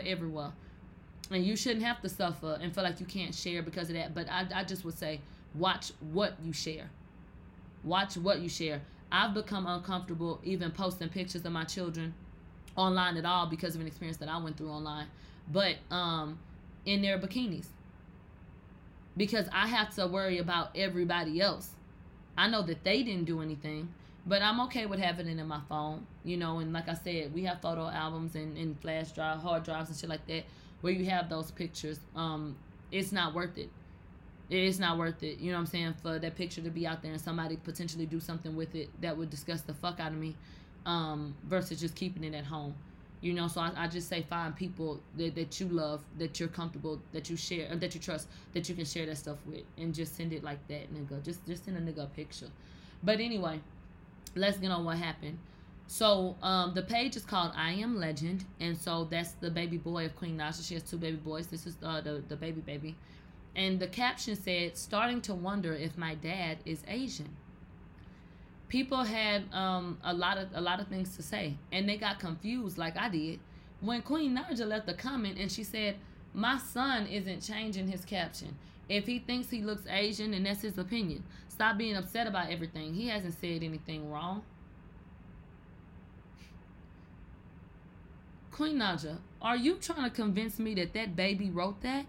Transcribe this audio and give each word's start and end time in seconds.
everywhere. 0.00 0.52
And 1.30 1.44
you 1.44 1.54
shouldn't 1.54 1.84
have 1.84 2.00
to 2.00 2.08
suffer 2.08 2.58
and 2.60 2.74
feel 2.74 2.82
like 2.82 2.98
you 2.98 3.04
can't 3.04 3.34
share 3.34 3.62
because 3.62 3.90
of 3.90 3.94
that. 3.94 4.14
But 4.14 4.26
I, 4.30 4.46
I 4.54 4.64
just 4.64 4.84
would 4.86 4.96
say, 4.96 5.20
watch 5.54 5.92
what 6.00 6.34
you 6.42 6.52
share. 6.52 6.88
Watch 7.84 8.16
what 8.16 8.40
you 8.40 8.48
share. 8.48 8.80
I've 9.10 9.34
become 9.34 9.66
uncomfortable 9.66 10.40
even 10.44 10.70
posting 10.70 11.10
pictures 11.10 11.44
of 11.44 11.52
my 11.52 11.64
children 11.64 12.14
online 12.74 13.18
at 13.18 13.26
all 13.26 13.46
because 13.46 13.74
of 13.74 13.82
an 13.82 13.86
experience 13.86 14.16
that 14.18 14.30
I 14.30 14.38
went 14.38 14.56
through 14.56 14.70
online. 14.70 15.08
But 15.50 15.76
um 15.90 16.38
in 16.86 17.02
their 17.02 17.18
bikinis. 17.18 17.66
Because 19.14 19.46
I 19.52 19.66
have 19.68 19.94
to 19.96 20.06
worry 20.06 20.38
about 20.38 20.70
everybody 20.74 21.38
else. 21.40 21.70
I 22.36 22.48
know 22.48 22.62
that 22.62 22.82
they 22.82 23.02
didn't 23.02 23.26
do 23.26 23.42
anything, 23.42 23.90
but 24.26 24.42
I'm 24.42 24.60
okay 24.62 24.86
with 24.86 25.00
having 25.00 25.26
it 25.26 25.38
in 25.38 25.46
my 25.46 25.60
phone, 25.68 26.06
you 26.24 26.36
know. 26.36 26.58
And 26.58 26.72
like 26.72 26.88
I 26.88 26.94
said, 26.94 27.34
we 27.34 27.44
have 27.44 27.60
photo 27.60 27.88
albums 27.88 28.34
and, 28.34 28.56
and 28.56 28.78
flash 28.80 29.12
drive, 29.12 29.40
hard 29.40 29.64
drives 29.64 29.88
and 29.90 29.98
shit 29.98 30.08
like 30.08 30.26
that, 30.26 30.44
where 30.80 30.92
you 30.92 31.04
have 31.06 31.28
those 31.28 31.50
pictures. 31.50 31.98
Um, 32.14 32.56
it's 32.90 33.12
not 33.12 33.34
worth 33.34 33.58
it. 33.58 33.70
It's 34.50 34.78
not 34.78 34.98
worth 34.98 35.22
it. 35.22 35.38
You 35.38 35.50
know 35.50 35.56
what 35.56 35.62
I'm 35.62 35.66
saying? 35.66 35.94
For 36.02 36.18
that 36.18 36.36
picture 36.36 36.60
to 36.60 36.70
be 36.70 36.86
out 36.86 37.02
there 37.02 37.12
and 37.12 37.20
somebody 37.20 37.56
potentially 37.56 38.06
do 38.06 38.20
something 38.20 38.54
with 38.54 38.74
it 38.74 38.90
that 39.00 39.16
would 39.16 39.30
disgust 39.30 39.66
the 39.66 39.74
fuck 39.74 39.98
out 39.98 40.12
of 40.12 40.18
me, 40.18 40.36
um, 40.84 41.34
versus 41.44 41.80
just 41.80 41.94
keeping 41.94 42.22
it 42.22 42.34
at 42.34 42.44
home. 42.44 42.74
You 43.22 43.34
know, 43.34 43.46
so 43.46 43.60
I, 43.60 43.72
I 43.76 43.86
just 43.86 44.08
say 44.08 44.22
find 44.22 44.54
people 44.54 45.00
that, 45.16 45.36
that 45.36 45.60
you 45.60 45.68
love, 45.68 46.02
that 46.18 46.40
you're 46.40 46.48
comfortable, 46.48 47.00
that 47.12 47.30
you 47.30 47.36
share, 47.36 47.70
or 47.70 47.76
that 47.76 47.94
you 47.94 48.00
trust, 48.00 48.28
that 48.52 48.68
you 48.68 48.74
can 48.74 48.84
share 48.84 49.06
that 49.06 49.16
stuff 49.16 49.38
with, 49.46 49.62
and 49.78 49.94
just 49.94 50.16
send 50.16 50.32
it 50.32 50.42
like 50.42 50.58
that, 50.66 50.92
nigga. 50.92 51.24
Just 51.24 51.46
just 51.46 51.64
send 51.64 51.76
a 51.76 51.80
nigga 51.80 52.02
a 52.02 52.06
picture. 52.06 52.48
But 53.02 53.20
anyway, 53.20 53.60
let's 54.34 54.58
get 54.58 54.70
on 54.70 54.84
what 54.84 54.98
happened. 54.98 55.38
So 55.86 56.36
um, 56.42 56.72
the 56.74 56.82
page 56.82 57.16
is 57.16 57.24
called 57.24 57.52
I 57.54 57.72
Am 57.72 57.98
Legend, 57.98 58.44
and 58.60 58.76
so 58.76 59.04
that's 59.04 59.32
the 59.32 59.50
baby 59.50 59.76
boy 59.76 60.06
of 60.06 60.16
Queen 60.16 60.38
Naija. 60.38 60.66
She 60.66 60.74
has 60.74 60.82
two 60.82 60.96
baby 60.96 61.16
boys. 61.18 61.48
This 61.48 61.66
is 61.66 61.76
uh, 61.82 62.00
the 62.00 62.22
the 62.28 62.36
baby 62.36 62.60
baby, 62.60 62.96
and 63.54 63.78
the 63.78 63.88
caption 63.88 64.34
said, 64.36 64.76
"Starting 64.76 65.20
to 65.22 65.34
wonder 65.34 65.74
if 65.74 65.98
my 65.98 66.14
dad 66.14 66.58
is 66.64 66.82
Asian." 66.88 67.36
People 68.68 69.04
had 69.04 69.52
um, 69.52 69.98
a 70.02 70.14
lot 70.14 70.38
of 70.38 70.48
a 70.54 70.60
lot 70.60 70.80
of 70.80 70.88
things 70.88 71.14
to 71.16 71.22
say, 71.22 71.56
and 71.70 71.86
they 71.86 71.98
got 71.98 72.18
confused, 72.18 72.78
like 72.78 72.96
I 72.96 73.10
did, 73.10 73.38
when 73.82 74.00
Queen 74.00 74.34
Naija 74.34 74.66
left 74.66 74.86
the 74.86 74.94
comment 74.94 75.36
and 75.38 75.52
she 75.52 75.62
said, 75.62 75.96
"My 76.32 76.56
son 76.56 77.06
isn't 77.06 77.40
changing 77.42 77.88
his 77.88 78.06
caption. 78.06 78.56
If 78.88 79.06
he 79.06 79.18
thinks 79.18 79.50
he 79.50 79.60
looks 79.60 79.86
Asian, 79.88 80.32
and 80.32 80.46
that's 80.46 80.62
his 80.62 80.78
opinion. 80.78 81.22
Stop 81.52 81.76
being 81.76 81.96
upset 81.96 82.26
about 82.26 82.50
everything. 82.50 82.94
He 82.94 83.08
hasn't 83.08 83.34
said 83.38 83.62
anything 83.62 84.10
wrong." 84.10 84.42
Queen 88.50 88.78
Naija, 88.78 89.18
are 89.40 89.56
you 89.56 89.74
trying 89.76 90.04
to 90.04 90.10
convince 90.10 90.58
me 90.58 90.74
that 90.74 90.94
that 90.94 91.14
baby 91.14 91.50
wrote 91.50 91.82
that? 91.82 92.06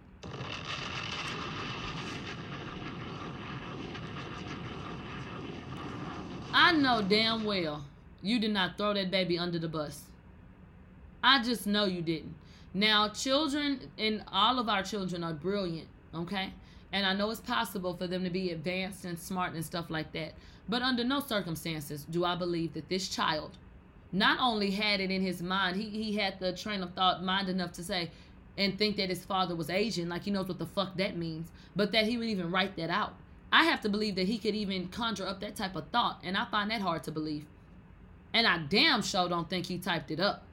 I 6.53 6.71
know 6.71 7.02
damn 7.02 7.44
well 7.44 7.83
you 8.21 8.39
did 8.39 8.52
not 8.52 8.77
throw 8.77 8.94
that 8.94 9.11
baby 9.11 9.38
under 9.38 9.59
the 9.59 9.67
bus. 9.67 10.05
I 11.21 11.44
just 11.44 11.67
know 11.67 11.83
you 11.83 12.02
didn't. 12.02 12.36
Now, 12.73 13.09
children 13.09 13.91
and 13.97 14.23
all 14.31 14.58
of 14.58 14.69
our 14.69 14.83
children 14.83 15.23
are 15.23 15.33
brilliant, 15.33 15.89
okay? 16.16 16.53
And 16.94 17.05
I 17.05 17.13
know 17.13 17.30
it's 17.31 17.41
possible 17.41 17.97
for 17.97 18.08
them 18.08 18.23
to 18.23 18.30
be 18.30 18.52
advanced 18.52 19.03
and 19.03 19.19
smart 19.19 19.53
and 19.53 19.66
stuff 19.66 19.89
like 19.89 20.13
that. 20.13 20.33
But 20.69 20.81
under 20.81 21.03
no 21.03 21.19
circumstances 21.19 22.05
do 22.05 22.23
I 22.23 22.36
believe 22.36 22.73
that 22.75 22.88
this 22.88 23.09
child 23.09 23.58
not 24.13 24.39
only 24.39 24.69
had 24.69 25.02
it 25.02 25.09
in 25.09 25.23
his 25.23 25.41
mind, 25.41 25.75
he, 25.75 25.89
he 25.89 26.16
had 26.16 26.39
the 26.39 26.53
train 26.53 26.83
of 26.83 26.94
thought 26.94 27.23
mind 27.23 27.49
enough 27.49 27.73
to 27.73 27.83
say 27.83 28.11
and 28.58 28.77
think 28.77 28.95
that 28.97 29.09
his 29.09 29.25
father 29.25 29.55
was 29.55 29.71
Asian, 29.71 30.08
like 30.08 30.23
he 30.23 30.31
knows 30.31 30.47
what 30.47 30.59
the 30.59 30.67
fuck 30.67 30.95
that 30.97 31.17
means, 31.17 31.49
but 31.75 31.91
that 31.91 32.05
he 32.05 32.16
would 32.16 32.30
even 32.30 32.52
write 32.52 32.77
that 32.77 32.91
out. 32.91 33.16
I 33.52 33.66
have 33.66 33.81
to 33.81 33.89
believe 33.89 34.16
that 34.16 34.27
he 34.27 34.38
could 34.38 34.53
even 34.53 34.88
conjure 34.89 35.27
up 35.27 35.39
that 35.41 35.55
type 35.55 35.75
of 35.75 35.87
thought, 35.87 36.21
and 36.23 36.37
I 36.37 36.45
find 36.45 36.70
that 36.70 36.82
hard 36.82 37.03
to 37.03 37.11
believe. 37.11 37.45
And 38.33 38.45
I 38.45 38.59
damn 38.70 39.02
sure 39.02 39.27
don't 39.27 39.49
think 39.49 39.65
he 39.65 39.80
typed 39.80 40.11
it 40.11 40.20
up. 40.20 40.43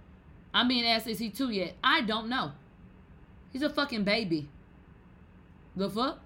I'm 0.54 0.68
being 0.68 0.86
asked, 0.86 1.06
is 1.06 1.18
he 1.18 1.28
two 1.28 1.50
yet? 1.50 1.74
I 1.84 2.00
don't 2.00 2.28
know. 2.28 2.52
He's 3.52 3.62
a 3.62 3.70
fucking 3.70 4.04
baby. 4.04 4.48
The 5.76 5.88
fuck? 5.90 6.20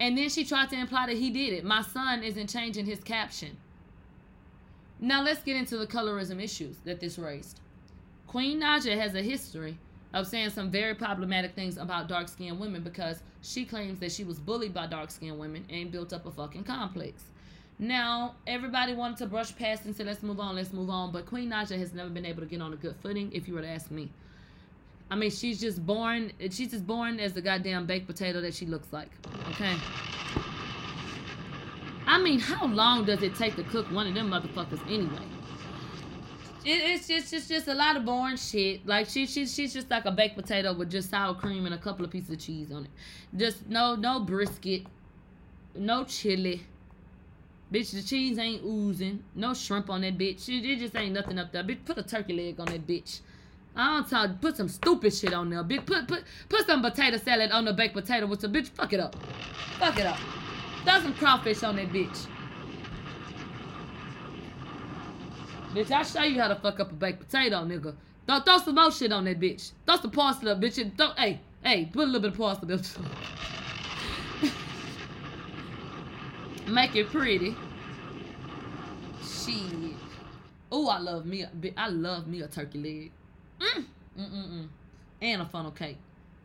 And 0.00 0.18
then 0.18 0.28
she 0.28 0.44
tried 0.44 0.70
to 0.70 0.76
imply 0.76 1.06
that 1.06 1.16
he 1.16 1.30
did 1.30 1.52
it. 1.52 1.64
My 1.64 1.82
son 1.82 2.22
isn't 2.22 2.48
changing 2.48 2.86
his 2.86 3.00
caption. 3.02 3.56
Now 5.00 5.22
let's 5.22 5.42
get 5.42 5.56
into 5.56 5.76
the 5.76 5.86
colorism 5.86 6.42
issues 6.42 6.78
that 6.84 7.00
this 7.00 7.18
raised. 7.18 7.60
Queen 8.26 8.60
Naija 8.60 8.98
has 8.98 9.14
a 9.14 9.22
history 9.22 9.78
of 10.12 10.26
saying 10.26 10.50
some 10.50 10.70
very 10.70 10.94
problematic 10.94 11.54
things 11.54 11.76
about 11.76 12.08
dark 12.08 12.28
skinned 12.28 12.58
women 12.58 12.82
because 12.82 13.22
she 13.42 13.64
claims 13.64 13.98
that 14.00 14.12
she 14.12 14.24
was 14.24 14.38
bullied 14.38 14.72
by 14.72 14.86
dark 14.86 15.10
skinned 15.10 15.38
women 15.38 15.64
and 15.68 15.90
built 15.90 16.12
up 16.12 16.26
a 16.26 16.30
fucking 16.30 16.64
complex. 16.64 17.24
Now, 17.78 18.36
everybody 18.46 18.94
wanted 18.94 19.18
to 19.18 19.26
brush 19.26 19.54
past 19.56 19.84
and 19.84 19.94
say, 19.94 20.04
let's 20.04 20.22
move 20.22 20.38
on, 20.38 20.54
let's 20.54 20.72
move 20.72 20.90
on. 20.90 21.10
But 21.10 21.26
Queen 21.26 21.50
Naija 21.50 21.76
has 21.76 21.92
never 21.92 22.08
been 22.08 22.24
able 22.24 22.40
to 22.42 22.46
get 22.46 22.62
on 22.62 22.72
a 22.72 22.76
good 22.76 22.94
footing, 23.02 23.32
if 23.32 23.48
you 23.48 23.54
were 23.54 23.62
to 23.62 23.68
ask 23.68 23.90
me. 23.90 24.10
I 25.14 25.16
mean, 25.16 25.30
she's 25.30 25.60
just 25.60 25.86
born, 25.86 26.32
she's 26.50 26.72
just 26.72 26.88
born 26.88 27.20
as 27.20 27.34
the 27.34 27.40
goddamn 27.40 27.86
baked 27.86 28.08
potato 28.08 28.40
that 28.40 28.52
she 28.52 28.66
looks 28.66 28.92
like. 28.92 29.10
Okay? 29.50 29.76
I 32.04 32.20
mean, 32.20 32.40
how 32.40 32.66
long 32.66 33.04
does 33.04 33.22
it 33.22 33.36
take 33.36 33.54
to 33.54 33.62
cook 33.62 33.86
one 33.92 34.08
of 34.08 34.14
them 34.14 34.28
motherfuckers 34.28 34.84
anyway? 34.88 35.22
It, 36.64 36.82
it's 36.90 37.06
just, 37.06 37.30
just, 37.30 37.48
just 37.48 37.68
a 37.68 37.74
lot 37.74 37.94
of 37.94 38.04
boring 38.04 38.36
shit. 38.36 38.84
Like 38.88 39.08
she, 39.08 39.24
she, 39.26 39.46
she's 39.46 39.72
just 39.72 39.88
like 39.88 40.04
a 40.04 40.10
baked 40.10 40.34
potato 40.34 40.74
with 40.74 40.90
just 40.90 41.10
sour 41.10 41.32
cream 41.32 41.64
and 41.64 41.76
a 41.76 41.78
couple 41.78 42.04
of 42.04 42.10
pieces 42.10 42.30
of 42.30 42.40
cheese 42.40 42.72
on 42.72 42.86
it. 42.86 42.90
Just 43.36 43.68
no, 43.68 43.94
no 43.94 44.18
brisket, 44.18 44.82
no 45.76 46.02
chili. 46.02 46.60
Bitch, 47.72 47.92
the 47.92 48.02
cheese 48.02 48.36
ain't 48.36 48.64
oozing. 48.64 49.22
No 49.36 49.54
shrimp 49.54 49.90
on 49.90 50.00
that 50.00 50.18
bitch. 50.18 50.48
It, 50.48 50.68
it 50.68 50.80
just 50.80 50.96
ain't 50.96 51.12
nothing 51.12 51.38
up 51.38 51.52
there. 51.52 51.62
Bitch, 51.62 51.84
put 51.84 51.98
a 51.98 52.02
turkey 52.02 52.32
leg 52.32 52.58
on 52.58 52.66
that 52.66 52.84
bitch. 52.84 53.20
I 53.76 53.96
don't 53.96 54.08
talk. 54.08 54.40
Put 54.40 54.56
some 54.56 54.68
stupid 54.68 55.12
shit 55.12 55.32
on 55.32 55.50
there. 55.50 55.64
Bitch, 55.64 55.84
put 55.84 56.06
put 56.06 56.24
put 56.48 56.66
some 56.66 56.82
potato 56.82 57.16
salad 57.16 57.50
on 57.50 57.64
the 57.64 57.72
baked 57.72 57.94
potato 57.94 58.26
with 58.26 58.40
some 58.40 58.52
bitch. 58.52 58.68
Fuck 58.68 58.92
it 58.92 59.00
up. 59.00 59.16
Fuck 59.78 59.98
it 59.98 60.06
up. 60.06 60.18
Throw 60.84 61.00
some 61.00 61.14
crawfish 61.14 61.62
on 61.62 61.76
that 61.76 61.88
bitch. 61.88 62.26
Bitch, 65.72 65.90
I'll 65.90 66.04
show 66.04 66.22
you 66.22 66.40
how 66.40 66.48
to 66.48 66.54
fuck 66.54 66.78
up 66.78 66.92
a 66.92 66.94
baked 66.94 67.20
potato, 67.20 67.64
nigga. 67.64 67.94
Throw, 68.26 68.40
throw 68.40 68.58
some 68.58 68.76
more 68.76 68.92
shit 68.92 69.12
on 69.12 69.24
that 69.24 69.40
bitch. 69.40 69.72
Throw 69.86 69.96
some 69.96 70.12
parsley 70.12 70.52
up, 70.52 70.60
bitch. 70.60 70.96
Throw, 70.96 71.10
hey, 71.16 71.40
hey, 71.62 71.90
put 71.92 72.04
a 72.04 72.06
little 72.06 72.20
bit 72.20 72.30
of 72.30 72.38
parsley 72.38 72.74
up. 72.74 72.80
Make 76.68 76.94
it 76.94 77.10
pretty. 77.10 77.56
Shit. 79.22 79.94
Oh, 80.70 80.88
I 80.88 80.98
love 80.98 81.26
me. 81.26 81.44
I 81.76 81.88
love 81.88 82.28
me 82.28 82.42
a 82.42 82.46
turkey 82.46 82.78
leg. 82.78 83.12
Mm, 83.60 83.84
mm, 84.18 84.30
mm, 84.30 84.48
mm. 84.48 84.68
And 85.22 85.42
a 85.42 85.46
funnel 85.46 85.70
cake. 85.70 85.98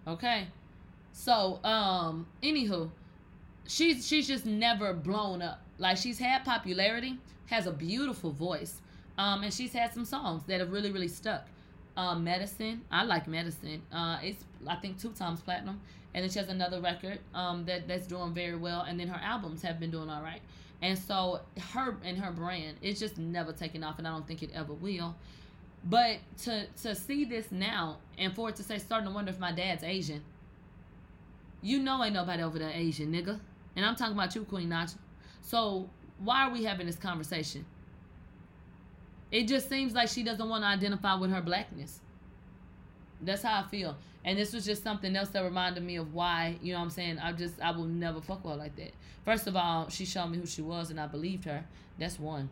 Okay. 0.08 0.48
So, 1.12 1.60
um, 1.64 2.28
anywho, 2.44 2.90
she's 3.68 4.08
she's 4.08 4.28
just 4.28 4.46
never 4.46 4.94
blown 4.94 5.42
up. 5.42 5.62
Like 5.78 5.98
she's 5.98 6.20
had 6.20 6.46
popularity, 6.46 7.18
has 7.48 7.68
a 7.68 7.72
beautiful 7.72 8.32
voice, 8.32 8.82
um, 9.18 9.44
and 9.44 9.54
she's 9.54 9.74
had 9.74 9.94
some 9.94 10.06
songs 10.06 10.44
that 10.48 10.60
have 10.60 10.72
really 10.72 10.92
really 10.92 11.08
stuck. 11.08 11.48
Um, 11.98 12.24
medicine, 12.24 12.82
I 12.92 13.04
like 13.04 13.28
medicine. 13.28 13.82
Uh, 13.92 14.20
it's 14.24 14.44
I 14.68 14.76
think 14.76 15.00
two 15.00 15.12
times 15.12 15.42
platinum, 15.42 15.82
and 16.14 16.24
then 16.24 16.30
she 16.32 16.40
has 16.40 16.50
another 16.50 16.82
record 16.82 17.20
um 17.34 17.66
that 17.66 17.88
that's 17.88 18.08
doing 18.08 18.34
very 18.34 18.56
well, 18.56 18.82
and 18.82 19.00
then 19.00 19.08
her 19.08 19.20
albums 19.22 19.62
have 19.64 19.80
been 19.80 19.92
doing 19.92 20.10
all 20.10 20.22
right. 20.22 20.42
And 20.82 20.98
so 20.98 21.42
her 21.74 21.98
and 22.06 22.18
her 22.18 22.32
brand, 22.32 22.78
it's 22.82 23.00
just 23.00 23.18
never 23.18 23.52
taken 23.52 23.84
off, 23.84 23.98
and 24.00 24.08
I 24.08 24.12
don't 24.12 24.28
think 24.28 24.44
it 24.44 24.52
ever 24.54 24.74
will. 24.74 25.16
But 25.84 26.18
to 26.44 26.68
to 26.84 26.94
see 26.96 27.26
this 27.26 27.52
now 27.52 27.98
and 28.18 28.36
for 28.36 28.50
it 28.50 28.56
to 28.58 28.64
say 28.64 28.78
starting 28.78 29.08
to 29.08 29.14
wonder 29.14 29.32
if 29.32 29.40
my 29.40 29.52
dad's 29.52 29.84
Asian, 29.84 30.22
you 31.62 31.80
know 31.80 32.04
ain't 32.04 32.14
nobody 32.14 32.44
over 32.44 32.60
there 32.60 32.72
Asian, 32.74 33.12
nigga. 33.12 33.40
And 33.76 33.86
I'm 33.86 33.96
talking 33.96 34.14
about 34.14 34.36
you, 34.36 34.44
Queen 34.44 34.70
Naija. 34.70 34.98
So 35.42 35.90
why 36.20 36.48
are 36.48 36.52
we 36.52 36.64
having 36.64 36.86
this 36.86 36.98
conversation? 36.98 37.66
It 39.32 39.48
just 39.48 39.70
seems 39.70 39.94
like 39.94 40.10
she 40.10 40.24
doesn't 40.24 40.50
want 40.50 40.64
to 40.64 40.68
identify 40.68 41.16
with 41.16 41.32
her 41.32 41.42
blackness. 41.42 42.02
That's 43.22 43.44
how 43.44 43.62
I 43.62 43.68
feel. 43.68 43.96
And 44.26 44.38
this 44.38 44.54
was 44.54 44.66
just 44.66 44.84
something 44.84 45.16
else 45.16 45.30
that 45.30 45.44
reminded 45.44 45.84
me 45.84 45.96
of 45.98 46.14
why, 46.14 46.58
you 46.62 46.74
know 46.74 46.80
what 46.80 46.86
I'm 46.86 46.90
saying? 46.90 47.20
I 47.20 47.32
just, 47.32 47.60
I 47.62 47.72
will 47.72 47.86
never 47.86 48.22
fuck 48.22 48.44
with 48.44 48.54
her 48.54 48.60
like 48.60 48.76
that. 48.76 48.92
First 49.24 49.48
of 49.48 49.56
all, 49.56 49.90
she 49.90 50.06
showed 50.06 50.28
me 50.28 50.38
who 50.38 50.46
she 50.46 50.62
was 50.62 50.90
and 50.90 51.00
I 51.00 51.08
believed 51.08 51.46
her. 51.46 51.64
That's 51.98 52.20
one. 52.20 52.50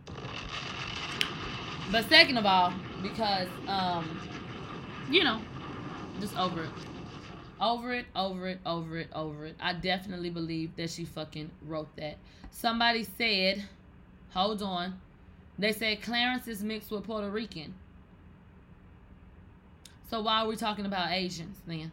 But 1.92 2.08
second 2.10 2.38
of 2.38 2.46
all, 2.46 2.74
because, 3.10 3.48
um, 3.68 4.20
you 5.10 5.24
know, 5.24 5.40
just 6.20 6.38
over 6.38 6.64
it. 6.64 6.70
Over 7.60 7.94
it, 7.94 8.06
over 8.16 8.48
it, 8.48 8.60
over 8.66 8.98
it, 8.98 9.10
over 9.14 9.46
it. 9.46 9.56
I 9.60 9.74
definitely 9.74 10.30
believe 10.30 10.76
that 10.76 10.90
she 10.90 11.06
fucking 11.06 11.50
wrote 11.66 11.96
that. 11.98 12.18
Somebody 12.52 13.04
said, 13.04 13.66
hold 14.30 14.62
on. 14.62 15.00
They 15.58 15.72
said 15.72 16.02
Clarence 16.02 16.48
is 16.48 16.64
mixed 16.64 16.92
with 16.92 17.04
Puerto 17.04 17.30
Rican. 17.30 17.74
So 20.10 20.22
why 20.22 20.42
are 20.42 20.48
we 20.48 20.56
talking 20.56 20.86
about 20.86 21.12
Asians 21.12 21.58
then? 21.66 21.92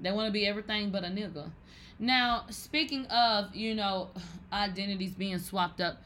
They 0.00 0.10
want 0.10 0.26
to 0.26 0.32
be 0.32 0.46
everything 0.46 0.90
but 0.90 1.04
a 1.04 1.08
nigga. 1.08 1.50
Now, 1.98 2.44
speaking 2.50 3.06
of, 3.06 3.54
you 3.54 3.74
know, 3.74 4.08
identities 4.52 5.12
being 5.12 5.38
swapped 5.38 5.80
up, 5.80 6.02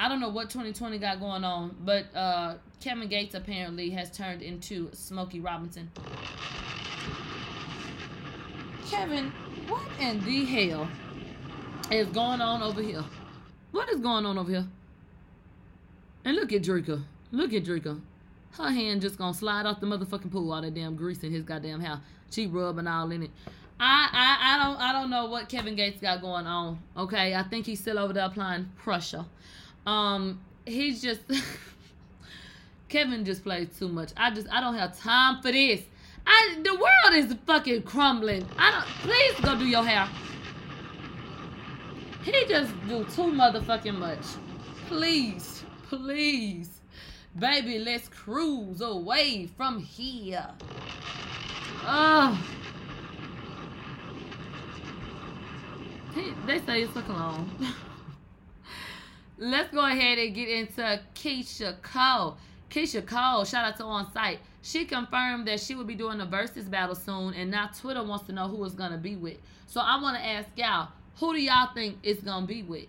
I 0.00 0.08
don't 0.08 0.18
know 0.18 0.30
what 0.30 0.48
2020 0.48 0.96
got 0.96 1.20
going 1.20 1.44
on, 1.44 1.76
but 1.84 2.06
uh, 2.16 2.54
Kevin 2.80 3.06
Gates 3.06 3.34
apparently 3.34 3.90
has 3.90 4.10
turned 4.10 4.40
into 4.40 4.88
Smokey 4.94 5.40
Robinson. 5.40 5.90
Kevin, 8.88 9.30
what 9.68 9.82
in 10.00 10.24
the 10.24 10.46
hell 10.46 10.88
is 11.92 12.06
going 12.06 12.40
on 12.40 12.62
over 12.62 12.80
here? 12.80 13.04
What 13.72 13.90
is 13.90 14.00
going 14.00 14.24
on 14.24 14.38
over 14.38 14.50
here? 14.50 14.66
And 16.24 16.34
look 16.34 16.50
at 16.54 16.62
Dreka. 16.62 17.04
Look 17.30 17.52
at 17.52 17.64
Dreka. 17.64 18.00
Her 18.52 18.70
hand 18.70 19.02
just 19.02 19.18
gonna 19.18 19.34
slide 19.34 19.66
off 19.66 19.80
the 19.80 19.86
motherfucking 19.86 20.32
pool, 20.32 20.50
all 20.50 20.62
that 20.62 20.74
damn 20.74 20.96
grease 20.96 21.22
in 21.24 21.30
his 21.30 21.42
goddamn 21.42 21.80
house. 21.80 22.00
She 22.30 22.46
rubbing 22.46 22.86
all 22.86 23.10
in 23.10 23.24
it. 23.24 23.30
I, 23.78 24.08
I 24.10 24.54
I 24.54 24.64
don't 24.64 24.80
I 24.80 24.92
don't 24.92 25.10
know 25.10 25.26
what 25.26 25.50
Kevin 25.50 25.76
Gates 25.76 26.00
got 26.00 26.22
going 26.22 26.46
on. 26.46 26.78
Okay, 26.96 27.34
I 27.34 27.42
think 27.42 27.66
he's 27.66 27.80
still 27.80 27.98
over 27.98 28.14
there 28.14 28.24
applying 28.24 28.70
pressure. 28.78 29.26
Um, 29.86 30.40
he's 30.66 31.02
just 31.02 31.20
Kevin 32.88 33.24
just 33.24 33.42
plays 33.42 33.68
too 33.78 33.88
much. 33.88 34.12
I 34.16 34.30
just 34.30 34.48
I 34.50 34.60
don't 34.60 34.74
have 34.74 34.98
time 34.98 35.40
for 35.42 35.52
this. 35.52 35.82
I 36.26 36.58
the 36.62 36.74
world 36.74 37.14
is 37.14 37.34
fucking 37.46 37.82
crumbling. 37.82 38.46
I 38.58 38.70
don't 38.70 38.84
please 39.02 39.40
go 39.40 39.58
do 39.58 39.66
your 39.66 39.84
hair. 39.84 40.08
He 42.22 42.44
just 42.46 42.72
do 42.86 43.04
too 43.04 43.32
motherfucking 43.32 43.98
much. 43.98 44.24
Please, 44.86 45.64
please. 45.88 46.80
Baby, 47.38 47.78
let's 47.78 48.08
cruise 48.08 48.80
away 48.80 49.48
from 49.56 49.80
here. 49.80 50.48
Oh. 51.82 52.38
They 56.46 56.58
say 56.58 56.82
it's 56.82 56.96
a 56.96 57.02
clone. 57.02 57.48
let's 59.40 59.72
go 59.74 59.84
ahead 59.84 60.18
and 60.18 60.34
get 60.34 60.48
into 60.48 61.00
Keyshia 61.14 61.80
Cole. 61.82 62.36
Keyshia 62.68 63.04
Cole, 63.04 63.44
shout 63.44 63.64
out 63.64 63.76
to 63.78 63.84
On 63.84 64.10
Site. 64.12 64.38
She 64.62 64.84
confirmed 64.84 65.48
that 65.48 65.58
she 65.58 65.74
will 65.74 65.84
be 65.84 65.94
doing 65.94 66.20
a 66.20 66.26
versus 66.26 66.66
battle 66.66 66.94
soon, 66.94 67.34
and 67.34 67.50
now 67.50 67.70
Twitter 67.76 68.04
wants 68.04 68.26
to 68.26 68.32
know 68.32 68.46
who 68.46 68.62
it's 68.64 68.74
gonna 68.74 68.98
be 68.98 69.16
with. 69.16 69.38
So 69.66 69.80
I 69.80 70.00
want 70.00 70.16
to 70.18 70.24
ask 70.24 70.48
y'all, 70.56 70.88
who 71.18 71.32
do 71.32 71.40
y'all 71.40 71.72
think 71.74 71.98
it's 72.02 72.22
gonna 72.22 72.46
be 72.46 72.62
with? 72.62 72.86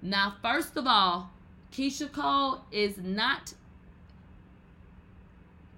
Now, 0.00 0.34
first 0.42 0.76
of 0.76 0.86
all, 0.86 1.30
Keyshia 1.72 2.10
Cole 2.10 2.62
is 2.72 2.96
not 2.96 3.52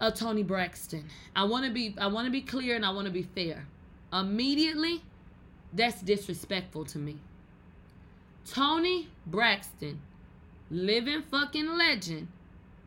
a 0.00 0.12
Toni 0.12 0.42
Braxton. 0.42 1.04
I 1.34 1.44
want 1.44 1.66
to 1.66 1.72
be 1.72 1.94
I 1.98 2.06
want 2.06 2.26
to 2.26 2.32
be 2.32 2.40
clear 2.40 2.76
and 2.76 2.86
I 2.86 2.90
want 2.90 3.06
to 3.06 3.12
be 3.12 3.22
fair. 3.22 3.66
Immediately, 4.12 5.02
that's 5.72 6.00
disrespectful 6.00 6.84
to 6.86 6.98
me. 6.98 7.18
Toni 8.46 9.08
Braxton, 9.26 10.00
living 10.70 11.22
fucking 11.22 11.66
legend, 11.68 12.28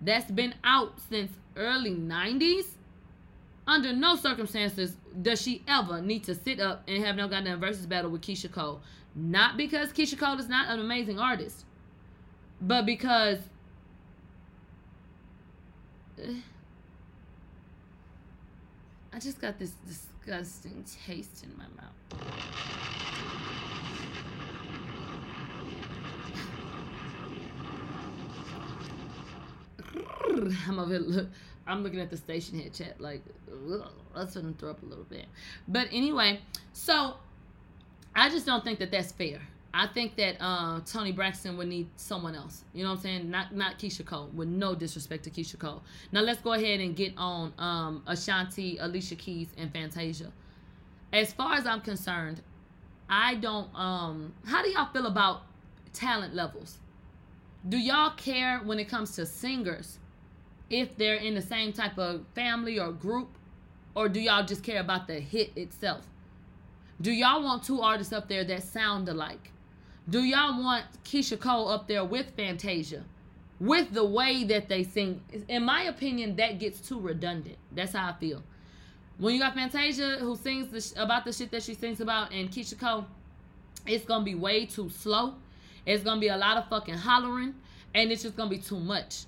that's 0.01 0.30
been 0.31 0.54
out 0.63 1.00
since 1.09 1.31
early 1.56 1.92
90s. 1.95 2.65
Under 3.65 3.92
no 3.94 4.15
circumstances 4.15 4.95
does 5.21 5.42
she 5.42 5.63
ever 5.68 6.01
need 6.01 6.24
to 6.24 6.36
sit 6.36 6.59
up 6.59 6.83
and 6.88 7.04
have 7.04 7.15
no 7.15 7.27
goddamn 7.27 7.59
versus 7.59 7.86
battle 7.86 8.09
with 8.09 8.21
Keyshia 8.21 8.51
Cole. 8.51 8.81
Not 9.15 9.57
because 9.57 9.92
Keyshia 9.92 10.18
Cole 10.18 10.39
is 10.39 10.48
not 10.48 10.69
an 10.69 10.80
amazing 10.80 11.19
artist, 11.19 11.65
but 12.62 12.86
because. 12.86 13.39
Uh, 16.18 16.31
I 19.12 19.19
just 19.19 19.42
got 19.42 19.57
this 19.57 19.74
disgusting 19.88 20.86
taste 21.06 21.44
in 21.44 21.57
my 21.57 21.65
mouth. 21.81 23.16
I'm 30.67 30.79
over 30.79 30.99
look. 30.99 31.27
I'm 31.65 31.83
looking 31.83 31.99
at 31.99 32.09
the 32.09 32.15
Stationhead 32.15 32.77
chat 32.77 32.99
like 33.01 33.21
that's 34.15 34.35
gonna 34.35 34.53
throw 34.57 34.71
up 34.71 34.81
a 34.83 34.85
little 34.85 35.03
bit. 35.03 35.25
But 35.67 35.87
anyway, 35.91 36.39
so 36.73 37.15
I 38.15 38.29
just 38.29 38.45
don't 38.45 38.63
think 38.63 38.79
that 38.79 38.91
that's 38.91 39.11
fair. 39.11 39.39
I 39.73 39.85
think 39.85 40.15
that 40.15 40.37
uh, 40.39 40.79
Toni 40.85 41.11
Braxton 41.11 41.57
would 41.57 41.67
need 41.67 41.87
someone 41.97 42.33
else. 42.33 42.63
You 42.73 42.83
know 42.83 42.89
what 42.89 42.95
I'm 42.97 43.01
saying? 43.03 43.29
Not 43.29 43.53
not 43.53 43.77
Keyshia 43.77 44.05
Cole. 44.05 44.29
With 44.33 44.47
no 44.47 44.73
disrespect 44.73 45.25
to 45.25 45.29
Keyshia 45.29 45.59
Cole. 45.59 45.83
Now 46.11 46.21
let's 46.21 46.41
go 46.41 46.53
ahead 46.53 46.79
and 46.79 46.95
get 46.95 47.13
on 47.17 47.53
um, 47.59 48.03
Ashanti, 48.07 48.77
Alicia 48.79 49.15
Keys, 49.15 49.49
and 49.57 49.71
Fantasia. 49.71 50.31
As 51.13 51.31
far 51.33 51.53
as 51.55 51.67
I'm 51.67 51.81
concerned, 51.81 52.41
I 53.09 53.35
don't. 53.35 53.73
Um, 53.75 54.33
how 54.45 54.63
do 54.63 54.69
y'all 54.69 54.91
feel 54.91 55.05
about 55.05 55.43
talent 55.93 56.33
levels? 56.33 56.79
Do 57.67 57.77
y'all 57.77 58.11
care 58.11 58.59
when 58.59 58.79
it 58.79 58.87
comes 58.87 59.11
to 59.15 59.25
singers 59.25 59.99
if 60.69 60.97
they're 60.97 61.15
in 61.15 61.35
the 61.35 61.41
same 61.41 61.73
type 61.73 61.97
of 61.97 62.25
family 62.35 62.79
or 62.79 62.91
group, 62.91 63.29
or 63.95 64.09
do 64.09 64.19
y'all 64.19 64.45
just 64.45 64.63
care 64.63 64.81
about 64.81 65.07
the 65.07 65.19
hit 65.19 65.51
itself? 65.55 66.05
Do 66.99 67.11
y'all 67.11 67.43
want 67.43 67.63
two 67.63 67.81
artists 67.81 68.13
up 68.13 68.27
there 68.27 68.43
that 68.43 68.63
sound 68.63 69.07
alike? 69.07 69.51
Do 70.09 70.23
y'all 70.23 70.61
want 70.63 70.85
Keyshia 71.03 71.39
Cole 71.39 71.67
up 71.67 71.87
there 71.87 72.03
with 72.03 72.31
Fantasia? 72.35 73.03
With 73.59 73.91
the 73.91 74.05
way 74.05 74.43
that 74.45 74.69
they 74.69 74.83
sing, 74.83 75.21
in 75.47 75.63
my 75.63 75.83
opinion, 75.83 76.35
that 76.35 76.59
gets 76.59 76.79
too 76.79 76.99
redundant. 76.99 77.57
That's 77.71 77.93
how 77.93 78.09
I 78.09 78.13
feel. 78.13 78.43
When 79.17 79.33
you 79.33 79.39
got 79.39 79.55
Fantasia 79.55 80.17
who 80.19 80.35
sings 80.35 80.71
the 80.71 80.79
sh- 80.79 80.93
about 80.95 81.25
the 81.25 81.33
shit 81.33 81.49
that 81.51 81.63
she 81.63 81.73
sings 81.73 81.99
about, 81.99 82.31
and 82.31 82.51
Keyshia 82.51 82.79
Cole, 82.79 83.05
it's 83.85 84.05
gonna 84.05 84.23
be 84.23 84.35
way 84.35 84.65
too 84.65 84.89
slow. 84.89 85.35
It's 85.85 86.03
gonna 86.03 86.21
be 86.21 86.27
a 86.27 86.37
lot 86.37 86.57
of 86.57 86.67
fucking 86.69 86.95
hollering, 86.95 87.55
and 87.95 88.11
it's 88.11 88.21
just 88.21 88.35
gonna 88.35 88.49
be 88.49 88.59
too 88.59 88.79
much. 88.79 89.25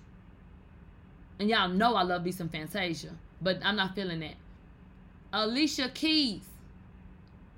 And 1.39 1.49
y'all 1.49 1.69
know 1.69 1.95
I 1.95 2.03
love 2.03 2.25
me 2.25 2.31
some 2.31 2.49
Fantasia, 2.49 3.11
but 3.41 3.59
I'm 3.63 3.77
not 3.77 3.95
feeling 3.95 4.19
that. 4.19 4.35
Alicia 5.31 5.89
Keys, 5.89 6.43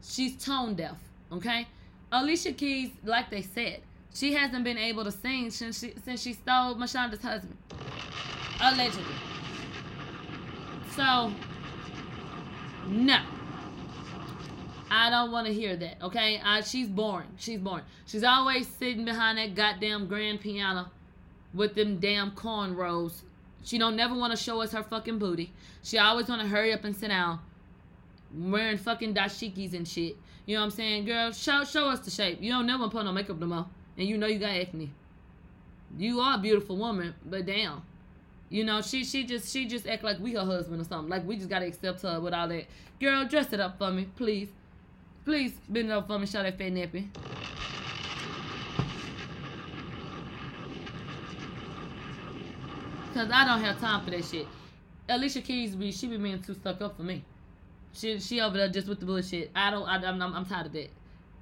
she's 0.03 0.43
tone 0.43 0.75
deaf. 0.75 0.97
Okay, 1.31 1.67
Alicia 2.11 2.51
Keys, 2.51 2.91
like 3.03 3.29
they 3.29 3.41
said, 3.41 3.81
she 4.13 4.33
hasn't 4.33 4.63
been 4.63 4.77
able 4.77 5.03
to 5.03 5.11
sing 5.11 5.49
since 5.49 5.79
she 5.79 5.93
since 6.03 6.21
she 6.21 6.33
stole 6.33 6.75
Mashonda's 6.75 7.21
husband, 7.21 7.57
allegedly. 8.61 9.15
So, 10.95 11.31
no, 12.89 13.21
I 14.91 15.09
don't 15.09 15.31
want 15.31 15.47
to 15.47 15.53
hear 15.53 15.77
that. 15.77 16.01
Okay, 16.03 16.41
I, 16.43 16.59
she's 16.61 16.89
boring. 16.89 17.29
She's 17.37 17.59
boring. 17.59 17.85
She's 18.05 18.25
always 18.25 18.67
sitting 18.67 19.05
behind 19.05 19.37
that 19.37 19.55
goddamn 19.55 20.07
grand 20.07 20.41
piano 20.41 20.89
with 21.53 21.75
them 21.75 21.97
damn 21.99 22.31
cornrows. 22.31 23.21
She 23.63 23.77
don't 23.77 23.95
never 23.95 24.15
want 24.15 24.31
to 24.31 24.37
show 24.37 24.61
us 24.61 24.71
her 24.71 24.83
fucking 24.83 25.19
booty. 25.19 25.51
She 25.83 25.97
always 25.97 26.27
want 26.27 26.41
to 26.41 26.47
hurry 26.47 26.73
up 26.73 26.83
and 26.83 26.95
sit 26.95 27.09
down, 27.09 27.39
wearing 28.35 28.77
fucking 28.77 29.13
dashikis 29.13 29.73
and 29.73 29.87
shit. 29.87 30.17
You 30.45 30.55
know 30.55 30.61
what 30.61 30.65
I'm 30.65 30.71
saying, 30.71 31.05
girl? 31.05 31.31
Show 31.31 31.63
show 31.63 31.87
us 31.89 31.99
the 31.99 32.11
shape. 32.11 32.41
You 32.41 32.51
don't 32.51 32.65
never 32.65 32.89
put 32.89 33.05
no 33.05 33.11
makeup 33.11 33.39
no 33.39 33.45
more, 33.45 33.65
and 33.97 34.07
you 34.07 34.17
know 34.17 34.27
you 34.27 34.39
got 34.39 34.55
acne. 34.55 34.91
You 35.97 36.19
are 36.21 36.35
a 36.35 36.39
beautiful 36.39 36.77
woman, 36.77 37.13
but 37.25 37.45
damn, 37.45 37.83
you 38.49 38.63
know 38.63 38.81
she 38.81 39.03
she 39.03 39.23
just 39.23 39.51
she 39.51 39.67
just 39.67 39.87
act 39.87 40.03
like 40.03 40.19
we 40.19 40.33
her 40.33 40.45
husband 40.45 40.81
or 40.81 40.85
something. 40.85 41.09
Like 41.09 41.27
we 41.27 41.35
just 41.35 41.49
gotta 41.49 41.67
accept 41.67 42.01
her 42.01 42.19
with 42.19 42.33
all 42.33 42.47
that. 42.47 42.65
Girl, 42.99 43.25
dress 43.25 43.53
it 43.53 43.59
up 43.59 43.77
for 43.77 43.91
me, 43.91 44.07
please. 44.15 44.49
Please 45.23 45.53
bend 45.69 45.89
it 45.89 45.93
up 45.93 46.07
for 46.07 46.17
me, 46.17 46.25
show 46.25 46.41
that 46.41 46.57
fat 46.57 46.71
nappy. 46.73 47.07
Cause 53.13 53.29
I 53.31 53.45
don't 53.45 53.61
have 53.61 53.79
time 53.79 54.05
for 54.05 54.11
that 54.11 54.23
shit. 54.23 54.47
Alicia 55.09 55.41
Keys 55.41 55.75
be 55.75 55.91
she 55.91 56.07
be 56.07 56.17
being 56.17 56.41
too 56.41 56.53
stuck 56.53 56.81
up 56.81 56.95
for 56.95 57.03
me. 57.03 57.23
She 57.93 58.19
she 58.19 58.39
over 58.39 58.57
there 58.57 58.69
just 58.69 58.87
with 58.87 58.99
the 58.99 59.05
bullshit. 59.05 59.51
I 59.53 59.69
don't. 59.69 59.87
I, 59.87 59.97
am 59.97 60.21
I'm, 60.21 60.33
I'm 60.33 60.45
tired 60.45 60.67
of 60.67 60.73
that. 60.73 60.89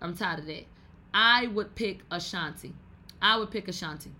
I'm 0.02 0.16
tired 0.16 0.40
of 0.40 0.46
that. 0.48 0.66
I 1.14 1.48
would 1.48 1.76
pick 1.76 2.00
Ashanti. 2.10 2.74
I 3.22 3.38
would 3.38 3.52
pick 3.52 3.68
Ashanti 3.68 4.12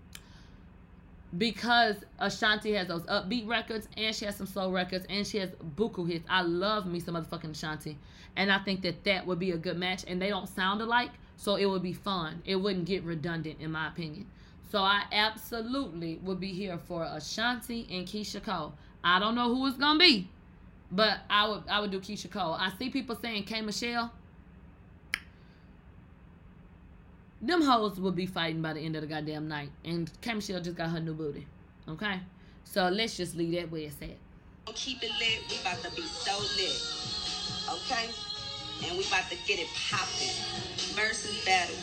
because 1.38 1.96
Ashanti 2.18 2.72
has 2.72 2.88
those 2.88 3.02
upbeat 3.02 3.46
records 3.46 3.88
and 3.96 4.14
she 4.14 4.24
has 4.24 4.36
some 4.36 4.46
slow 4.46 4.70
records 4.70 5.06
and 5.08 5.26
she 5.26 5.38
has 5.38 5.50
buku 5.76 6.08
hits. 6.08 6.24
I 6.28 6.42
love 6.42 6.86
me 6.86 7.00
some 7.00 7.14
motherfucking 7.14 7.52
Ashanti, 7.52 7.96
and 8.36 8.50
I 8.50 8.58
think 8.58 8.82
that 8.82 9.04
that 9.04 9.26
would 9.26 9.38
be 9.38 9.52
a 9.52 9.56
good 9.56 9.76
match. 9.76 10.04
And 10.06 10.20
they 10.20 10.28
don't 10.28 10.48
sound 10.48 10.80
alike, 10.82 11.10
so 11.36 11.56
it 11.56 11.66
would 11.66 11.82
be 11.82 11.92
fun. 11.92 12.42
It 12.44 12.56
wouldn't 12.56 12.84
get 12.84 13.04
redundant, 13.04 13.60
in 13.60 13.72
my 13.72 13.88
opinion. 13.88 14.26
So 14.70 14.78
I 14.78 15.02
absolutely 15.10 16.20
would 16.22 16.38
be 16.38 16.52
here 16.52 16.78
for 16.78 17.02
Ashanti 17.02 17.88
and 17.90 18.06
Keyshia 18.06 18.42
Cole. 18.42 18.72
I 19.02 19.18
don't 19.18 19.34
know 19.34 19.52
who 19.52 19.66
it's 19.66 19.76
gonna 19.76 19.98
be. 19.98 20.28
But 20.92 21.18
I 21.28 21.48
would 21.48 21.62
I 21.68 21.80
would 21.80 21.90
do 21.90 22.00
Keyshia 22.00 22.30
Cole. 22.30 22.54
I 22.54 22.70
see 22.78 22.88
people 22.90 23.16
saying 23.16 23.44
K 23.44 23.60
Michelle. 23.62 24.12
Them 27.42 27.62
hoes 27.62 27.98
will 27.98 28.12
be 28.12 28.26
fighting 28.26 28.60
by 28.60 28.74
the 28.74 28.80
end 28.80 28.96
of 28.96 29.02
the 29.02 29.08
goddamn 29.08 29.48
night. 29.48 29.70
And 29.84 30.10
K 30.20 30.34
Michelle 30.34 30.60
just 30.60 30.76
got 30.76 30.90
her 30.90 31.00
new 31.00 31.14
booty. 31.14 31.46
Okay? 31.88 32.20
So 32.64 32.88
let's 32.88 33.16
just 33.16 33.34
leave 33.34 33.52
that 33.52 33.70
where 33.72 33.82
it's 33.82 34.00
at. 34.02 34.16
Keep 34.74 35.02
it 35.02 35.10
lit. 35.18 35.50
We 35.50 35.58
about 35.60 35.82
to 35.82 35.90
be 35.96 36.02
so 36.02 36.38
lit. 36.56 37.74
Okay? 37.74 38.08
And 38.86 38.96
we 38.96 39.04
about 39.04 39.28
to 39.30 39.36
get 39.46 39.58
it 39.58 39.68
popping. 39.90 40.30
Versus 40.94 41.44
battle 41.44 41.74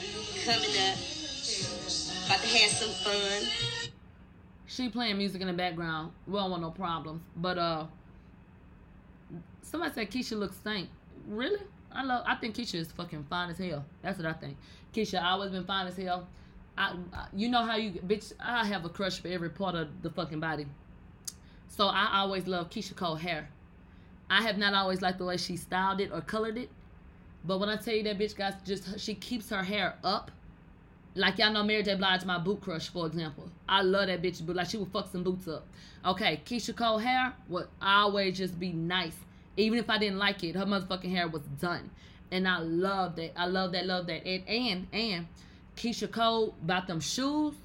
coming 0.46 0.70
up. 0.90 2.07
About 2.28 2.42
to 2.42 2.48
have 2.58 2.72
some 2.72 2.90
fun. 2.90 3.92
She 4.66 4.90
playing 4.90 5.18
music 5.18 5.40
in 5.40 5.48
the 5.48 5.54
background. 5.54 6.12
We 6.28 6.34
don't 6.34 6.52
want 6.52 6.62
no 6.62 6.72
problems. 6.72 7.22
But 7.38 7.58
uh 7.58 7.86
somebody 9.62 9.94
said 9.94 10.12
Keyshia 10.12 10.38
looks 10.38 10.58
stank. 10.58 10.90
Really? 11.26 11.62
I 11.90 12.04
love 12.04 12.26
I 12.28 12.36
think 12.36 12.56
Keyshia 12.56 12.82
is 12.82 12.92
fucking 12.92 13.26
fine 13.30 13.50
as 13.50 13.58
hell. 13.58 13.86
That's 14.02 14.18
what 14.18 14.28
I 14.28 14.34
think. 14.34 14.58
Keyshia 14.94 15.24
always 15.24 15.52
been 15.52 15.64
fine 15.64 15.88
as 15.88 15.96
hell. 15.96 16.28
I, 16.78 16.98
I 17.14 17.28
you 17.34 17.48
know 17.48 17.64
how 17.64 17.78
you 17.78 17.92
bitch 17.92 18.34
I 18.42 18.66
have 18.66 18.84
a 18.84 18.90
crush 18.90 19.22
for 19.22 19.30
every 19.30 19.50
part 19.50 19.76
of 19.76 19.88
the 20.02 20.10
fucking 20.10 20.42
body. 20.42 20.66
So 21.70 21.88
I 21.88 22.10
always 22.20 22.46
love 22.46 22.70
Keyshia 22.70 22.98
Cole 22.98 23.16
hair. 23.16 23.48
I 24.30 24.42
have 24.42 24.58
not 24.58 24.74
always 24.74 25.02
liked 25.02 25.20
the 25.20 25.24
way 25.24 25.38
she 25.38 25.56
styled 25.56 26.02
it 26.02 26.12
or 26.12 26.20
colored 26.20 26.58
it. 26.58 26.70
But 27.46 27.62
when 27.62 27.70
I 27.70 27.78
tell 27.78 27.94
you 27.94 28.04
that 28.04 28.20
bitch 28.20 28.36
got 28.36 28.66
just 28.66 29.00
she 29.00 29.16
keeps 29.16 29.50
her 29.50 29.64
hair 29.64 29.96
up. 30.04 30.30
Like 31.18 31.40
y'all 31.40 31.52
know 31.52 31.64
Mary 31.64 31.82
J. 31.82 31.96
Blige, 31.96 32.26
my 32.26 32.38
boot 32.38 32.62
crush, 32.62 32.90
for 32.90 33.08
example. 33.08 33.50
I 33.68 33.82
love 33.82 34.08
that 34.08 34.22
bitch, 34.22 34.46
but 34.46 34.56
like 34.56 34.70
she 34.70 34.78
would 34.78 34.92
fuck 34.92 35.12
some 35.12 35.24
boots 35.24 35.48
up. 35.48 35.66
Okay, 36.06 36.42
Keyshia 36.46 36.76
Cole 36.76 37.00
hair 37.00 37.34
would 37.50 37.68
always 37.82 38.38
just 38.38 38.60
be 38.60 38.72
nice. 38.72 39.16
Even 39.58 39.80
if 39.80 39.90
I 39.90 39.98
didn't 39.98 40.20
like 40.20 40.44
it, 40.44 40.56
her 40.56 40.66
motherfucking 40.66 41.10
hair 41.10 41.28
was 41.28 41.42
done. 41.60 41.90
And 42.32 42.48
I 42.48 42.60
love 42.60 43.16
that. 43.16 43.32
I 43.36 43.48
love 43.48 43.72
that, 43.72 43.86
love 43.88 44.06
that. 44.08 44.26
And 44.28 44.48
and 44.48 44.88
and 44.94 45.28
Keyshia 45.76 46.12
Cole 46.12 46.54
about 46.64 46.88
them 46.88 47.00
shoes. 47.00 47.56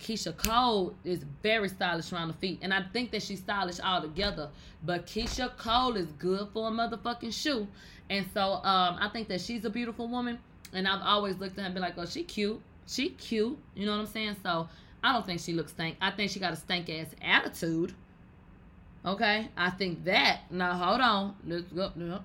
Keyshia 0.00 0.36
Cole 0.36 0.94
is 1.04 1.24
very 1.42 1.68
stylish 1.68 2.12
around 2.12 2.28
the 2.28 2.34
feet. 2.34 2.58
And 2.62 2.74
I 2.74 2.82
think 2.92 3.10
that 3.12 3.22
she's 3.22 3.38
stylish 3.38 3.80
altogether. 3.80 4.48
But 4.84 5.06
Keyshia 5.06 5.56
Cole 5.56 5.96
is 5.96 6.06
good 6.18 6.48
for 6.52 6.68
a 6.68 6.70
motherfucking 6.70 7.32
shoe. 7.32 7.68
And 8.10 8.26
so 8.34 8.40
um, 8.40 8.96
I 9.00 9.08
think 9.12 9.28
that 9.28 9.40
she's 9.40 9.64
a 9.64 9.70
beautiful 9.70 10.08
woman. 10.08 10.38
And 10.72 10.86
I've 10.86 11.02
always 11.02 11.36
looked 11.38 11.58
at 11.58 11.62
her 11.62 11.66
and 11.66 11.74
been 11.74 11.82
like, 11.82 11.94
oh, 11.96 12.06
she 12.06 12.24
cute. 12.24 12.60
She 12.88 13.10
cute. 13.10 13.58
You 13.74 13.86
know 13.86 13.92
what 13.92 14.00
I'm 14.00 14.06
saying? 14.06 14.36
So 14.42 14.68
I 15.04 15.12
don't 15.12 15.26
think 15.26 15.40
she 15.40 15.52
looks 15.52 15.72
stank. 15.72 15.96
I 16.00 16.10
think 16.10 16.30
she 16.30 16.40
got 16.40 16.54
a 16.54 16.56
stank 16.56 16.88
ass 16.88 17.08
attitude. 17.22 17.92
Okay? 19.04 19.48
I 19.56 19.70
think 19.70 20.04
that. 20.04 20.40
Now, 20.50 20.72
hold 20.72 21.00
on. 21.00 21.36
Let's 21.46 21.70
go. 21.70 21.92
No. 21.94 22.20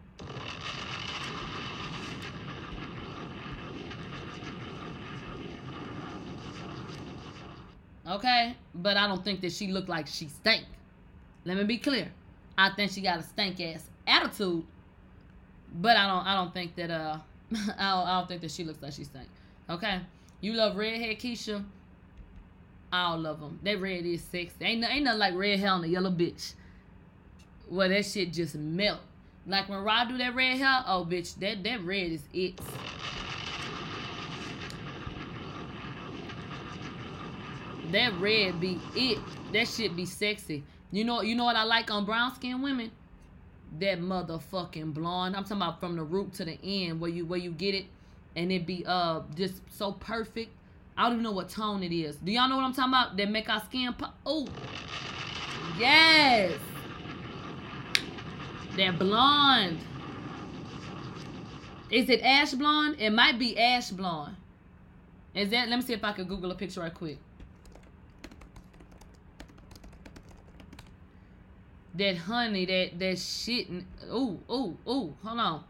Okay, 8.05 8.55
but 8.75 8.97
I 8.97 9.07
don't 9.07 9.23
think 9.23 9.39
that 9.41 9.53
she 9.53 9.67
looked 9.67 9.87
like 9.87 10.07
she 10.07 10.27
stank. 10.27 10.65
Let 11.45 11.57
me 11.57 11.63
be 11.63 11.77
clear. 11.77 12.11
I 12.57 12.69
think 12.71 12.91
she 12.91 13.01
got 13.01 13.19
a 13.19 13.23
stank 13.23 13.59
ass 13.61 13.89
attitude, 14.05 14.63
but 15.73 15.95
I 15.95 16.07
don't. 16.07 16.27
I 16.27 16.35
don't 16.35 16.53
think 16.53 16.75
that. 16.75 16.91
Uh, 16.91 17.17
I 17.53 17.55
don't, 17.55 18.07
I 18.07 18.19
don't 18.19 18.27
think 18.27 18.41
that 18.41 18.51
she 18.51 18.65
looks 18.65 18.81
like 18.81 18.91
she 18.91 19.05
stank. 19.05 19.29
Okay, 19.69 20.01
you 20.43 20.51
love 20.51 20.75
redhead 20.75 21.17
Keyshia. 21.19 21.63
I 22.91 23.11
don't 23.11 23.23
love 23.23 23.39
them. 23.39 23.59
That 23.63 23.79
red 23.79 24.05
is 24.05 24.21
sexy. 24.21 24.53
Ain't 24.61 24.83
ain't 24.83 25.05
nothing 25.05 25.19
like 25.19 25.35
red 25.35 25.57
hair 25.57 25.71
on 25.71 25.85
a 25.85 25.87
yellow 25.87 26.11
bitch. 26.11 26.53
Well, 27.69 27.87
that 27.87 28.05
shit 28.05 28.33
just 28.33 28.53
melt. 28.53 28.99
Like 29.47 29.69
when 29.69 29.81
Rod 29.81 30.09
do 30.09 30.17
that 30.17 30.35
red 30.35 30.57
hair, 30.57 30.83
oh 30.85 31.07
bitch, 31.09 31.39
that 31.39 31.63
that 31.63 31.81
red 31.85 32.11
is 32.11 32.23
it. 32.33 32.59
That 37.93 38.13
red 38.19 38.59
be 38.59 38.81
it. 38.95 39.19
That 39.53 39.65
shit 39.69 39.95
be 39.95 40.05
sexy. 40.05 40.63
You 40.91 41.05
know, 41.05 41.21
you 41.21 41.35
know 41.35 41.45
what 41.45 41.55
I 41.55 41.63
like 41.63 41.89
on 41.89 42.03
brown 42.03 42.35
skin 42.35 42.61
women? 42.61 42.91
That 43.79 44.01
motherfucking 44.01 44.93
blonde. 44.93 45.37
I'm 45.37 45.43
talking 45.43 45.57
about 45.57 45.79
from 45.79 45.95
the 45.95 46.03
root 46.03 46.33
to 46.33 46.43
the 46.43 46.59
end, 46.61 46.99
where 46.99 47.09
you 47.09 47.25
where 47.25 47.39
you 47.39 47.51
get 47.51 47.75
it, 47.75 47.85
and 48.35 48.51
it 48.51 48.65
be 48.65 48.83
uh 48.87 49.21
just 49.35 49.61
so 49.69 49.93
perfect. 49.93 50.51
I 50.95 51.03
don't 51.03 51.13
even 51.13 51.23
know 51.23 51.31
what 51.31 51.49
tone 51.49 51.81
it 51.83 51.91
is. 51.91 52.17
Do 52.17 52.31
y'all 52.31 52.47
know 52.47 52.57
what 52.57 52.65
I'm 52.65 52.73
talking 52.73 52.91
about? 52.93 53.17
That 53.17 53.29
make 53.31 53.49
our 53.49 53.61
skin 53.61 53.93
pop. 53.93 54.15
Oh, 54.25 54.47
yes. 55.77 56.53
That 58.77 58.99
blonde. 58.99 59.79
Is 61.89 62.09
it 62.09 62.21
ash 62.21 62.53
blonde? 62.53 62.97
It 62.99 63.11
might 63.11 63.39
be 63.39 63.57
ash 63.57 63.89
blonde. 63.89 64.35
Is 65.33 65.49
that? 65.49 65.69
Let 65.69 65.77
me 65.77 65.81
see 65.81 65.93
if 65.93 66.03
I 66.03 66.11
can 66.11 66.25
Google 66.25 66.51
a 66.51 66.55
picture 66.55 66.81
right 66.81 66.93
quick. 66.93 67.17
that 71.95 72.17
honey, 72.17 72.65
that 72.65 72.99
that 72.99 73.19
shit. 73.19 73.67
Oh, 74.09 74.39
oh, 74.49 74.75
oh. 74.85 75.13
Hold 75.23 75.39
on. 75.39 75.63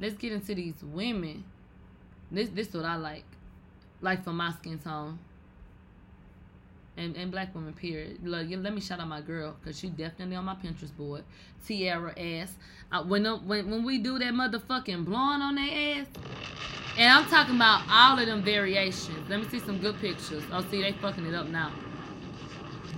Let's 0.00 0.14
get 0.14 0.32
into 0.32 0.54
these 0.54 0.82
women. 0.82 1.44
This 2.30 2.48
this 2.50 2.72
what 2.72 2.84
I 2.84 2.96
like, 2.96 3.24
like 4.00 4.24
for 4.24 4.32
my 4.32 4.52
skin 4.52 4.78
tone. 4.78 5.18
And, 6.96 7.16
and 7.16 7.32
black 7.32 7.52
women, 7.52 7.72
period. 7.72 8.18
Look, 8.22 8.46
let 8.48 8.72
me 8.72 8.80
shout 8.80 9.00
out 9.00 9.08
my 9.08 9.20
girl, 9.20 9.56
cause 9.64 9.76
she 9.76 9.88
definitely 9.88 10.36
on 10.36 10.44
my 10.44 10.54
Pinterest 10.54 10.96
board. 10.96 11.24
Tiara 11.66 12.16
ass. 12.16 12.54
Uh, 12.92 13.02
when 13.02 13.24
when 13.24 13.68
when 13.68 13.84
we 13.84 13.98
do 13.98 14.16
that 14.20 14.32
motherfucking 14.32 15.04
blonde 15.04 15.42
on 15.42 15.56
their 15.56 16.00
ass, 16.00 16.06
and 16.96 17.12
I'm 17.12 17.24
talking 17.24 17.56
about 17.56 17.82
all 17.90 18.18
of 18.20 18.26
them 18.26 18.44
variations. 18.44 19.28
Let 19.28 19.40
me 19.40 19.48
see 19.48 19.58
some 19.58 19.78
good 19.78 19.98
pictures. 19.98 20.44
Oh, 20.52 20.64
see, 20.70 20.82
they 20.82 20.92
fucking 20.92 21.26
it 21.26 21.34
up 21.34 21.48
now. 21.48 21.72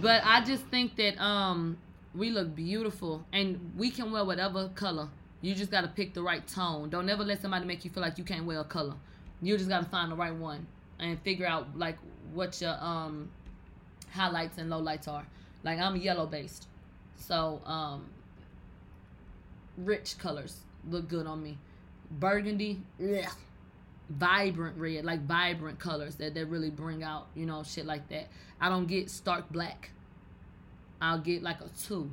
But 0.02 0.20
I 0.24 0.44
just 0.44 0.64
think 0.64 0.96
that 0.96 1.18
um 1.18 1.78
we 2.14 2.30
look 2.30 2.54
beautiful 2.54 3.24
and 3.32 3.72
we 3.76 3.90
can 3.90 4.12
wear 4.12 4.24
whatever 4.24 4.68
color. 4.74 5.08
You 5.40 5.54
just 5.54 5.70
gotta 5.70 5.88
pick 5.88 6.12
the 6.12 6.22
right 6.22 6.46
tone. 6.46 6.90
Don't 6.90 7.08
ever 7.08 7.24
let 7.24 7.40
somebody 7.40 7.64
make 7.64 7.84
you 7.84 7.90
feel 7.90 8.02
like 8.02 8.18
you 8.18 8.24
can't 8.24 8.44
wear 8.44 8.60
a 8.60 8.64
color. 8.64 8.94
You 9.42 9.56
just 9.56 9.68
gotta 9.68 9.86
find 9.86 10.10
the 10.10 10.16
right 10.16 10.34
one 10.34 10.66
and 10.98 11.20
figure 11.20 11.46
out 11.46 11.76
like 11.76 11.98
what 12.32 12.60
your 12.60 12.76
um 12.80 13.30
highlights 14.12 14.58
and 14.58 14.70
lowlights 14.70 15.08
are. 15.08 15.26
Like 15.62 15.78
I'm 15.78 15.96
yellow 15.96 16.26
based. 16.26 16.66
So 17.16 17.60
um 17.64 18.06
rich 19.76 20.18
colors 20.18 20.60
look 20.88 21.08
good 21.08 21.26
on 21.26 21.42
me. 21.42 21.58
Burgundy, 22.10 22.80
yeah, 22.98 23.30
vibrant 24.10 24.78
red, 24.78 25.04
like 25.04 25.26
vibrant 25.26 25.78
colors 25.78 26.14
that, 26.16 26.34
that 26.34 26.46
really 26.46 26.70
bring 26.70 27.02
out, 27.02 27.26
you 27.34 27.46
know, 27.46 27.62
shit 27.62 27.84
like 27.84 28.08
that. 28.08 28.28
I 28.60 28.68
don't 28.68 28.86
get 28.86 29.10
stark 29.10 29.50
black. 29.50 29.90
I'll 31.00 31.18
get 31.18 31.42
like 31.42 31.60
a 31.60 31.68
two. 31.86 32.10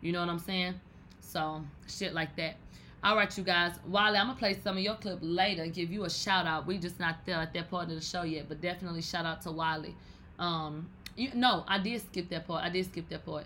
You 0.00 0.12
know 0.12 0.20
what 0.20 0.28
I'm 0.28 0.38
saying? 0.38 0.74
So 1.20 1.62
shit 1.86 2.14
like 2.14 2.36
that. 2.36 2.56
All 3.04 3.16
right, 3.16 3.36
you 3.36 3.44
guys. 3.44 3.74
Wiley, 3.86 4.16
I'm 4.16 4.28
gonna 4.28 4.38
play 4.38 4.54
some 4.64 4.78
of 4.78 4.82
your 4.82 4.94
clip 4.94 5.18
later. 5.20 5.66
Give 5.66 5.92
you 5.92 6.04
a 6.04 6.10
shout 6.10 6.46
out. 6.46 6.66
We 6.66 6.78
just 6.78 6.98
not 6.98 7.16
there 7.26 7.36
at 7.36 7.52
that 7.52 7.70
part 7.70 7.90
of 7.90 7.96
the 7.96 8.00
show 8.00 8.22
yet, 8.22 8.48
but 8.48 8.62
definitely 8.62 9.02
shout 9.02 9.26
out 9.26 9.42
to 9.42 9.50
Wiley. 9.50 9.94
Um, 10.38 10.88
you 11.14 11.28
no, 11.34 11.64
I 11.68 11.78
did 11.78 12.00
skip 12.00 12.30
that 12.30 12.46
part. 12.46 12.64
I 12.64 12.70
did 12.70 12.86
skip 12.86 13.10
that 13.10 13.26
part. 13.26 13.44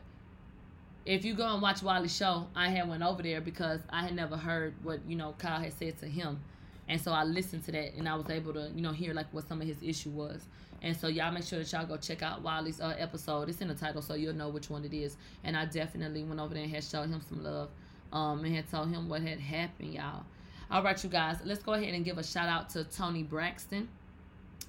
If 1.05 1.25
you 1.25 1.35
go 1.35 1.53
and 1.53 1.61
watch 1.61 1.83
Wiley's 1.83 2.17
show, 2.17 2.47
I 2.55 2.69
had 2.69 2.89
went 2.89 3.03
over 3.03 3.21
there 3.21 3.41
because 3.41 3.81
I 3.91 4.03
had 4.03 4.15
never 4.15 4.37
heard 4.37 4.75
what 4.85 5.01
you 5.09 5.17
know 5.17 5.35
Kyle 5.39 5.59
had 5.59 5.73
said 5.73 5.99
to 5.99 6.07
him, 6.07 6.39
and 6.87 7.01
so 7.01 7.11
I 7.11 7.25
listened 7.25 7.65
to 7.65 7.73
that 7.73 7.95
and 7.95 8.09
I 8.09 8.15
was 8.15 8.31
able 8.31 8.53
to 8.53 8.71
you 8.73 8.81
know 8.81 8.93
hear 8.93 9.13
like 9.13 9.27
what 9.35 9.49
some 9.49 9.61
of 9.61 9.67
his 9.67 9.83
issue 9.83 10.11
was. 10.11 10.41
And 10.83 10.97
so 10.97 11.09
y'all 11.09 11.33
make 11.33 11.43
sure 11.43 11.59
that 11.59 11.73
y'all 11.73 11.85
go 11.85 11.97
check 11.97 12.23
out 12.23 12.43
Wiley's 12.43 12.81
uh, 12.81 12.95
episode. 12.97 13.49
It's 13.49 13.61
in 13.61 13.67
the 13.67 13.75
title, 13.75 14.03
so 14.03 14.15
you'll 14.15 14.35
know 14.35 14.51
which 14.51 14.71
one 14.71 14.85
it 14.85 14.95
is. 14.95 15.17
And 15.43 15.57
I 15.57 15.65
definitely 15.65 16.23
went 16.23 16.39
over 16.39 16.55
there 16.55 16.63
and 16.63 16.73
had 16.73 16.85
showed 16.85 17.09
him 17.09 17.21
some 17.29 17.43
love, 17.43 17.71
um, 18.13 18.45
and 18.45 18.55
had 18.55 18.71
told 18.71 18.89
him 18.91 19.09
what 19.09 19.23
had 19.23 19.41
happened, 19.41 19.95
y'all. 19.95 20.25
All 20.71 20.83
right, 20.83 21.03
you 21.03 21.09
guys, 21.11 21.39
let's 21.45 21.63
go 21.63 21.73
ahead 21.75 21.95
and 21.95 22.05
give 22.05 22.19
a 22.19 22.25
shout 22.25 22.49
out 22.49 22.71
to 22.71 22.85
Toni 22.85 23.23
Braxton. 23.23 23.89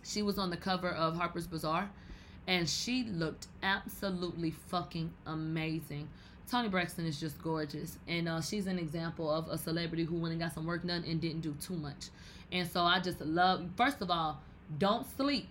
She 0.03 0.21
was 0.21 0.37
on 0.37 0.49
the 0.49 0.57
cover 0.57 0.89
of 0.89 1.15
Harper's 1.15 1.47
Bazaar, 1.47 1.89
and 2.47 2.69
she 2.69 3.03
looked 3.03 3.47
absolutely 3.63 4.51
fucking 4.51 5.11
amazing. 5.25 6.07
Toni 6.49 6.69
Braxton 6.69 7.05
is 7.05 7.19
just 7.19 7.41
gorgeous, 7.41 7.97
and 8.07 8.29
uh, 8.29 8.41
she's 8.41 8.65
an 8.65 8.79
example 8.79 9.29
of 9.29 9.47
a 9.49 9.57
celebrity 9.57 10.03
who 10.03 10.15
went 10.15 10.31
and 10.31 10.41
got 10.41 10.53
some 10.53 10.65
work 10.65 10.85
done 10.85 11.03
and 11.07 11.19
didn't 11.21 11.41
do 11.41 11.53
too 11.61 11.75
much. 11.75 12.07
And 12.51 12.67
so 12.67 12.81
I 12.81 12.99
just 12.99 13.21
love. 13.21 13.65
First 13.75 14.01
of 14.01 14.09
all, 14.09 14.41
don't 14.79 15.05
sleep 15.15 15.47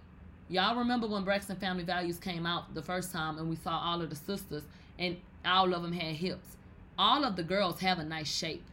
Y'all 0.50 0.76
remember 0.76 1.06
when 1.06 1.24
Braxton 1.24 1.56
Family 1.56 1.84
Values 1.84 2.18
came 2.18 2.46
out 2.46 2.72
the 2.74 2.80
first 2.80 3.12
time 3.12 3.36
and 3.36 3.50
we 3.50 3.56
saw 3.56 3.78
all 3.78 4.00
of 4.00 4.08
the 4.08 4.16
sisters 4.16 4.62
and 4.98 5.18
all 5.44 5.74
of 5.74 5.82
them 5.82 5.92
had 5.92 6.16
hips. 6.16 6.56
All 6.98 7.24
of 7.24 7.36
the 7.36 7.44
girls 7.44 7.80
have 7.80 7.98
a 7.98 8.04
nice 8.04 8.30
shape. 8.30 8.64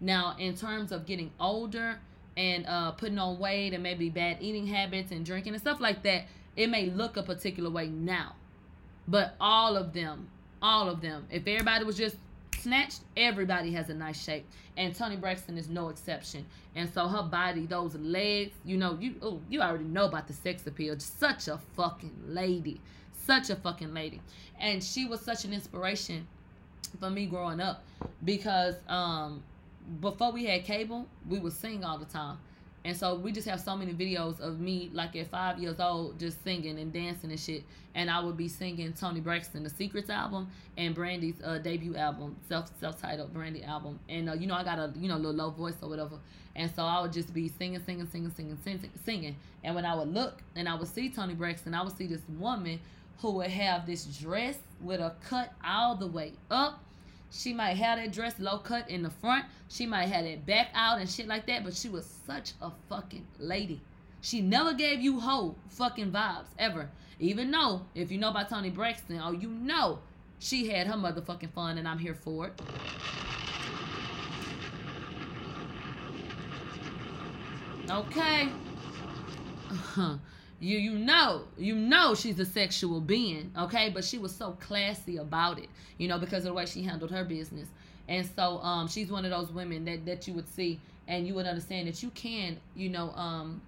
Now, 0.00 0.36
in 0.38 0.54
terms 0.54 0.92
of 0.92 1.06
getting 1.06 1.30
older 1.40 1.98
and 2.36 2.66
uh, 2.66 2.92
putting 2.92 3.18
on 3.18 3.38
weight 3.38 3.72
and 3.72 3.82
maybe 3.82 4.10
bad 4.10 4.38
eating 4.40 4.66
habits 4.66 5.10
and 5.10 5.24
drinking 5.24 5.54
and 5.54 5.62
stuff 5.62 5.80
like 5.80 6.02
that, 6.02 6.24
it 6.56 6.68
may 6.68 6.90
look 6.90 7.16
a 7.16 7.22
particular 7.22 7.70
way 7.70 7.88
now. 7.88 8.34
But 9.08 9.36
all 9.40 9.76
of 9.76 9.92
them, 9.92 10.28
all 10.60 10.88
of 10.88 11.00
them, 11.00 11.26
if 11.30 11.46
everybody 11.46 11.84
was 11.84 11.96
just 11.96 12.16
snatched, 12.60 13.00
everybody 13.16 13.72
has 13.72 13.90
a 13.90 13.94
nice 13.94 14.22
shape. 14.22 14.46
And 14.76 14.94
Toni 14.94 15.16
Braxton 15.16 15.58
is 15.58 15.68
no 15.68 15.88
exception. 15.88 16.46
And 16.74 16.88
so 16.92 17.08
her 17.08 17.22
body, 17.22 17.66
those 17.66 17.94
legs, 17.96 18.52
you 18.64 18.76
know, 18.76 18.96
you 19.00 19.14
oh, 19.22 19.40
you 19.48 19.60
already 19.60 19.84
know 19.84 20.06
about 20.06 20.26
the 20.26 20.32
sex 20.32 20.66
appeal. 20.66 20.98
Such 20.98 21.48
a 21.48 21.58
fucking 21.76 22.14
lady. 22.26 22.80
Such 23.12 23.50
a 23.50 23.56
fucking 23.56 23.92
lady. 23.92 24.20
And 24.58 24.82
she 24.82 25.06
was 25.06 25.20
such 25.20 25.44
an 25.44 25.52
inspiration 25.52 26.26
for 26.98 27.10
me 27.10 27.26
growing 27.26 27.60
up 27.60 27.82
because 28.24 28.74
um 28.88 29.42
before 30.00 30.32
we 30.32 30.44
had 30.44 30.64
cable, 30.64 31.06
we 31.28 31.38
would 31.38 31.52
sing 31.52 31.84
all 31.84 31.98
the 31.98 32.04
time. 32.04 32.38
And 32.84 32.96
so 32.96 33.14
we 33.14 33.30
just 33.30 33.48
have 33.48 33.60
so 33.60 33.76
many 33.76 33.92
videos 33.92 34.40
of 34.40 34.58
me, 34.58 34.90
like 34.92 35.14
at 35.14 35.28
five 35.28 35.58
years 35.60 35.78
old, 35.78 36.18
just 36.18 36.42
singing 36.42 36.80
and 36.80 36.92
dancing 36.92 37.30
and 37.30 37.38
shit. 37.38 37.62
And 37.94 38.10
I 38.10 38.18
would 38.20 38.36
be 38.36 38.48
singing 38.48 38.92
Toni 38.92 39.20
Braxton, 39.20 39.62
the 39.62 39.70
Secrets 39.70 40.10
album, 40.10 40.50
and 40.76 40.94
Brandy's 40.94 41.40
uh, 41.44 41.58
debut 41.58 41.94
album, 41.94 42.36
self 42.48 42.70
self 42.80 43.00
titled 43.00 43.32
Brandy 43.32 43.62
album. 43.62 44.00
And 44.08 44.30
uh, 44.30 44.34
you 44.34 44.46
know 44.46 44.54
I 44.54 44.64
got 44.64 44.78
a 44.78 44.92
you 44.96 45.08
know 45.08 45.16
little 45.16 45.32
low 45.32 45.50
voice 45.50 45.76
or 45.80 45.88
whatever. 45.88 46.16
And 46.54 46.70
so 46.74 46.82
I 46.82 47.00
would 47.00 47.12
just 47.12 47.32
be 47.32 47.48
singing, 47.48 47.82
singing, 47.84 48.06
singing, 48.06 48.30
singing, 48.30 48.58
singing, 48.62 48.90
singing. 49.04 49.36
And 49.64 49.74
when 49.74 49.84
I 49.84 49.94
would 49.94 50.12
look 50.12 50.42
and 50.56 50.68
I 50.68 50.74
would 50.74 50.88
see 50.88 51.08
Toni 51.08 51.34
Braxton, 51.34 51.74
I 51.74 51.82
would 51.82 51.96
see 51.96 52.06
this 52.06 52.20
woman 52.38 52.80
who 53.22 53.30
would 53.30 53.50
have 53.50 53.86
this 53.86 54.04
dress 54.04 54.58
with 54.82 55.00
a 55.00 55.14
cut 55.26 55.52
all 55.64 55.96
the 55.96 56.06
way 56.06 56.32
up 56.50 56.82
she 57.32 57.54
might 57.54 57.78
have 57.78 57.98
that 57.98 58.12
dress 58.12 58.38
low 58.38 58.58
cut 58.58 58.90
in 58.90 59.02
the 59.02 59.10
front. 59.10 59.46
She 59.68 59.86
might 59.86 60.08
have 60.08 60.26
it 60.26 60.44
back 60.44 60.68
out 60.74 61.00
and 61.00 61.08
shit 61.08 61.26
like 61.26 61.46
that. 61.46 61.64
But 61.64 61.74
she 61.74 61.88
was 61.88 62.04
such 62.26 62.52
a 62.60 62.70
fucking 62.90 63.26
lady. 63.38 63.80
She 64.20 64.42
never 64.42 64.74
gave 64.74 65.00
you 65.00 65.18
hoe 65.18 65.56
fucking 65.70 66.12
vibes 66.12 66.44
ever. 66.58 66.90
Even 67.18 67.50
though 67.50 67.82
if 67.94 68.12
you 68.12 68.18
know 68.18 68.28
about 68.28 68.50
Toni 68.50 68.68
Braxton, 68.68 69.18
oh 69.22 69.32
you 69.32 69.48
know 69.48 69.98
she 70.40 70.68
had 70.68 70.86
her 70.86 70.94
motherfucking 70.94 71.50
fun 71.52 71.78
and 71.78 71.88
I'm 71.88 71.98
here 71.98 72.14
for 72.14 72.48
it. 72.48 72.60
Okay. 77.90 78.48
Uh-huh. 79.72 80.16
You 80.62 80.78
you 80.78 80.92
know 80.92 81.42
you 81.58 81.74
know 81.74 82.14
she's 82.14 82.38
a 82.38 82.44
sexual 82.44 83.00
being 83.00 83.52
okay? 83.58 83.90
But 83.90 84.04
she 84.04 84.16
was 84.18 84.34
so 84.34 84.52
classy 84.60 85.16
about 85.16 85.58
it 85.58 85.68
you 85.98 86.06
know 86.06 86.18
because 86.18 86.44
of 86.44 86.50
the 86.50 86.54
way 86.54 86.66
she 86.66 86.82
handled 86.82 87.10
her 87.10 87.24
business. 87.24 87.68
And 88.08 88.28
so 88.36 88.58
um 88.58 88.86
she's 88.88 89.10
one 89.10 89.24
of 89.24 89.32
those 89.32 89.50
women 89.50 89.84
that 89.86 90.06
that 90.06 90.28
you 90.28 90.34
would 90.34 90.48
see 90.48 90.80
and 91.08 91.26
you 91.26 91.34
would 91.34 91.46
understand 91.46 91.88
that 91.88 92.02
you 92.02 92.10
can 92.10 92.58
you 92.76 92.88
know 92.88 93.10
um 93.10 93.60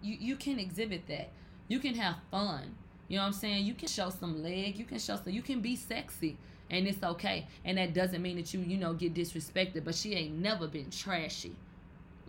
you 0.00 0.16
you 0.20 0.36
can 0.36 0.58
exhibit 0.60 1.06
that. 1.08 1.30
You 1.66 1.80
can 1.80 1.94
have 1.94 2.16
fun 2.30 2.74
you 3.08 3.16
know 3.16 3.22
what 3.22 3.28
i'm 3.28 3.32
saying? 3.32 3.64
You 3.64 3.74
can 3.74 3.88
show 3.88 4.10
some 4.10 4.42
leg 4.42 4.76
you 4.76 4.84
can 4.84 4.98
show 5.00 5.16
some 5.16 5.32
you 5.32 5.42
can 5.42 5.60
be 5.60 5.74
sexy 5.74 6.36
and 6.70 6.86
it's 6.86 7.02
okay. 7.02 7.46
And 7.64 7.78
that 7.78 7.94
doesn't 7.94 8.22
mean 8.22 8.36
that 8.36 8.54
you 8.54 8.60
you 8.60 8.76
know 8.76 8.94
get 8.94 9.12
disrespected 9.12 9.84
but 9.84 9.94
she 9.96 10.14
ain't 10.14 10.38
never 10.38 10.68
been 10.68 10.90
trashy 10.90 11.56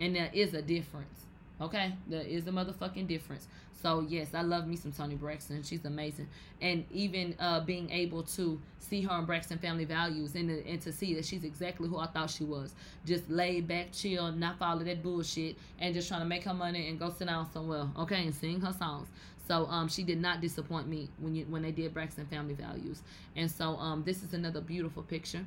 and 0.00 0.16
there 0.16 0.30
is 0.32 0.52
a 0.54 0.62
difference 0.62 1.26
okay 1.60 1.92
there 2.06 2.22
is 2.22 2.46
a 2.46 2.50
motherfucking 2.50 3.06
difference 3.06 3.46
so 3.82 4.04
yes, 4.06 4.34
I 4.34 4.42
love 4.42 4.66
me 4.66 4.76
some 4.76 4.92
Toni 4.92 5.14
Braxton. 5.14 5.62
She's 5.62 5.84
amazing, 5.84 6.28
and 6.60 6.84
even 6.90 7.34
uh, 7.38 7.60
being 7.60 7.88
able 7.90 8.22
to 8.24 8.60
see 8.78 9.00
her 9.02 9.18
in 9.18 9.24
Braxton 9.24 9.58
Family 9.58 9.86
Values 9.86 10.34
and, 10.34 10.50
and 10.50 10.80
to 10.82 10.92
see 10.92 11.14
that 11.14 11.24
she's 11.24 11.44
exactly 11.44 11.88
who 11.88 11.98
I 11.98 12.06
thought 12.06 12.30
she 12.30 12.44
was, 12.44 12.74
just 13.06 13.30
laid 13.30 13.66
back, 13.66 13.92
chill, 13.92 14.32
not 14.32 14.58
follow 14.58 14.84
that 14.84 15.02
bullshit, 15.02 15.56
and 15.78 15.94
just 15.94 16.08
trying 16.08 16.20
to 16.20 16.26
make 16.26 16.44
her 16.44 16.52
money 16.52 16.88
and 16.88 16.98
go 16.98 17.10
sit 17.10 17.28
down 17.28 17.50
somewhere, 17.50 17.86
okay, 17.98 18.22
and 18.22 18.34
sing 18.34 18.60
her 18.60 18.72
songs. 18.72 19.08
So 19.48 19.66
um, 19.66 19.88
she 19.88 20.02
did 20.02 20.20
not 20.20 20.40
disappoint 20.40 20.86
me 20.86 21.08
when 21.18 21.34
you 21.34 21.46
when 21.46 21.62
they 21.62 21.72
did 21.72 21.94
Braxton 21.94 22.26
Family 22.26 22.54
Values, 22.54 23.02
and 23.34 23.50
so 23.50 23.76
um, 23.76 24.02
this 24.04 24.22
is 24.22 24.34
another 24.34 24.60
beautiful 24.60 25.02
picture. 25.02 25.44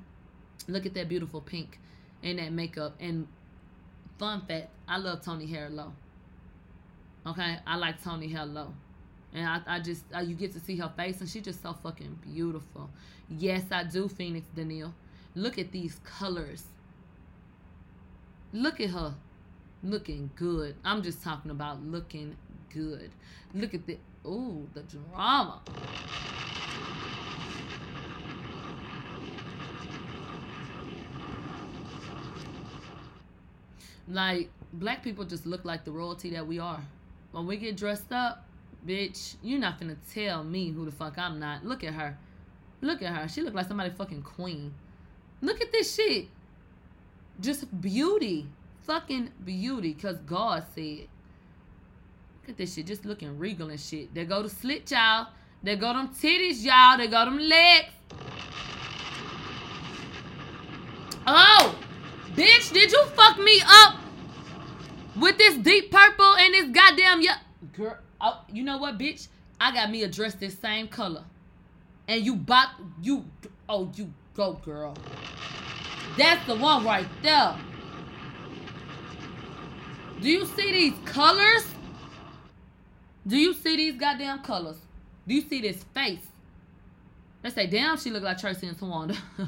Look 0.67 0.86
at 0.86 0.93
that 0.96 1.08
beautiful 1.08 1.41
pink 1.41 1.77
and 2.24 2.39
that 2.39 2.51
makeup. 2.51 2.96
And 3.00 3.27
fun 4.17 4.41
fact, 4.48 4.70
I 4.88 4.98
love 4.98 5.24
Toni 5.24 5.46
Harlow. 5.46 5.93
Okay, 7.25 7.58
I 7.65 7.77
like 7.77 8.03
Tony 8.03 8.27
Hello. 8.27 8.74
And 9.34 9.48
I, 9.48 9.62
I 9.65 9.80
just, 9.80 10.03
you 10.25 10.36
get 10.36 10.51
to 10.53 10.60
see 10.60 10.75
her 10.77 10.92
face, 10.96 11.22
and 11.22 11.30
she's 11.30 11.44
just 11.44 11.62
so 11.62 11.74
fucking 11.74 12.20
beautiful. 12.22 12.89
Yes, 13.30 13.63
I 13.72 13.84
do, 13.84 14.08
Phoenix 14.08 14.46
Danielle. 14.56 14.94
Look 15.34 15.58
at 15.58 15.72
these 15.72 16.00
colors. 16.03 16.65
Look 18.51 18.80
at 18.82 18.89
her. 18.89 19.15
Looking 19.84 20.30
good. 20.36 20.76
I'm 20.84 21.02
just 21.02 21.24
talking 21.24 21.50
about 21.50 21.82
looking 21.82 22.36
good. 22.74 23.10
Look 23.54 23.74
at 23.74 23.88
the, 23.88 23.97
ooh, 24.26 24.67
the 24.74 24.82
drama. 24.82 25.62
Like, 34.08 34.50
black 34.74 35.02
people 35.02 35.24
just 35.24 35.45
look 35.45 35.63
like 35.63 35.86
the 35.86 35.91
royalty 35.91 36.30
that 36.32 36.45
we 36.45 36.60
are. 36.60 36.84
When 37.34 37.48
we 37.48 37.58
get 37.58 37.76
dressed 37.76 38.12
up, 38.12 38.46
bitch, 38.88 39.36
you're 39.41 39.60
not 39.60 39.80
gonna 39.80 39.98
tell 40.13 40.43
me 40.43 40.69
who 40.69 40.86
the 40.86 40.91
fuck 40.91 41.17
I'm 41.17 41.39
not. 41.39 41.65
Look 41.65 41.84
at 41.84 41.96
her. 41.96 42.15
Look 42.80 43.02
at 43.02 43.12
her. 43.15 43.28
She 43.28 43.41
look 43.41 43.56
like 43.56 43.67
somebody 43.67 43.89
fucking 43.89 44.22
queen. 44.22 44.72
Look 45.41 45.60
at 45.60 45.72
this 45.72 45.96
shit. 45.96 46.28
Just 47.41 47.82
beauty. 47.82 48.48
Fucking 48.84 49.32
beauty. 49.43 49.96
Cause 49.96 50.17
God 50.19 50.63
said. 50.76 51.08
Look 52.41 52.50
at 52.50 52.58
this 52.58 52.76
shit. 52.76 52.86
Just 52.86 53.04
looking 53.04 53.39
regal 53.39 53.72
and 53.72 53.80
shit. 53.80 54.13
They 54.13 54.26
go 54.26 54.43
to 54.43 54.50
slit, 54.50 54.91
y'all. 54.91 55.30
They 55.63 55.76
go 55.76 55.91
them 55.91 56.10
titties, 56.10 56.63
y'all. 56.63 56.98
They 56.98 57.08
go 57.08 57.26
them 57.26 57.39
legs. 57.39 57.89
Oh! 61.26 61.76
Bitch, 62.36 62.72
did 62.72 62.91
you 62.91 63.06
fuck 63.15 63.39
me 63.39 63.60
up 63.65 64.03
with 65.15 65.38
this 65.38 65.56
deep 65.58 65.91
purple 65.91 66.36
and 66.36 66.54
this 66.54 66.69
goddamn 66.69 67.21
yeah, 67.21 67.38
girl. 67.73 67.97
Oh, 68.19 68.41
you 68.52 68.63
know 68.63 68.78
what, 68.78 68.97
bitch? 68.97 69.28
I 69.60 69.73
got 69.73 69.91
me 69.91 70.04
a 70.04 70.08
dress 70.08 70.36
this 70.36 70.58
same 70.58 70.88
color, 70.88 71.23
and 72.08 72.26
you 72.26 72.36
bought 72.36 72.69
you. 73.02 73.26
Oh, 73.69 73.91
you 73.95 74.13
go, 74.34 74.54
girl. 74.54 74.95
That's 76.17 76.45
the 76.47 76.56
one 76.56 76.86
right 76.86 77.08
there. 77.21 77.56
Do 80.21 80.30
you 80.30 80.45
see 80.45 80.71
these 80.71 80.93
colors? 81.06 81.65
Do 83.26 83.38
you 83.38 83.54
see 83.54 83.76
these 83.78 83.95
goddamn 83.95 84.39
colors? 84.39 84.78
Do 85.28 85.34
you 85.34 85.41
see 85.41 85.62
this 85.62 85.84
face? 85.93 86.26
They 87.41 87.49
say, 87.49 87.67
damn, 87.67 87.97
she 87.97 88.10
look 88.10 88.23
like 88.23 88.38
Tracy 88.38 88.67
and 88.67 88.78
Tawanda. 88.78 89.17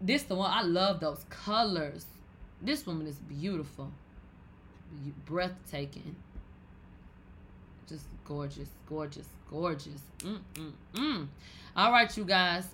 this 0.00 0.24
the 0.24 0.34
one. 0.34 0.50
I 0.52 0.62
love 0.62 1.00
those 1.00 1.24
colors. 1.28 2.06
This 2.62 2.86
woman 2.86 3.06
is 3.06 3.16
beautiful 3.16 3.92
breathtaking. 5.24 6.16
Just 7.88 8.06
gorgeous, 8.24 8.68
gorgeous, 8.88 9.28
gorgeous. 9.50 10.00
Mm-mm-mm. 10.18 11.28
All 11.76 11.92
right, 11.92 12.16
you 12.16 12.24
guys. 12.24 12.66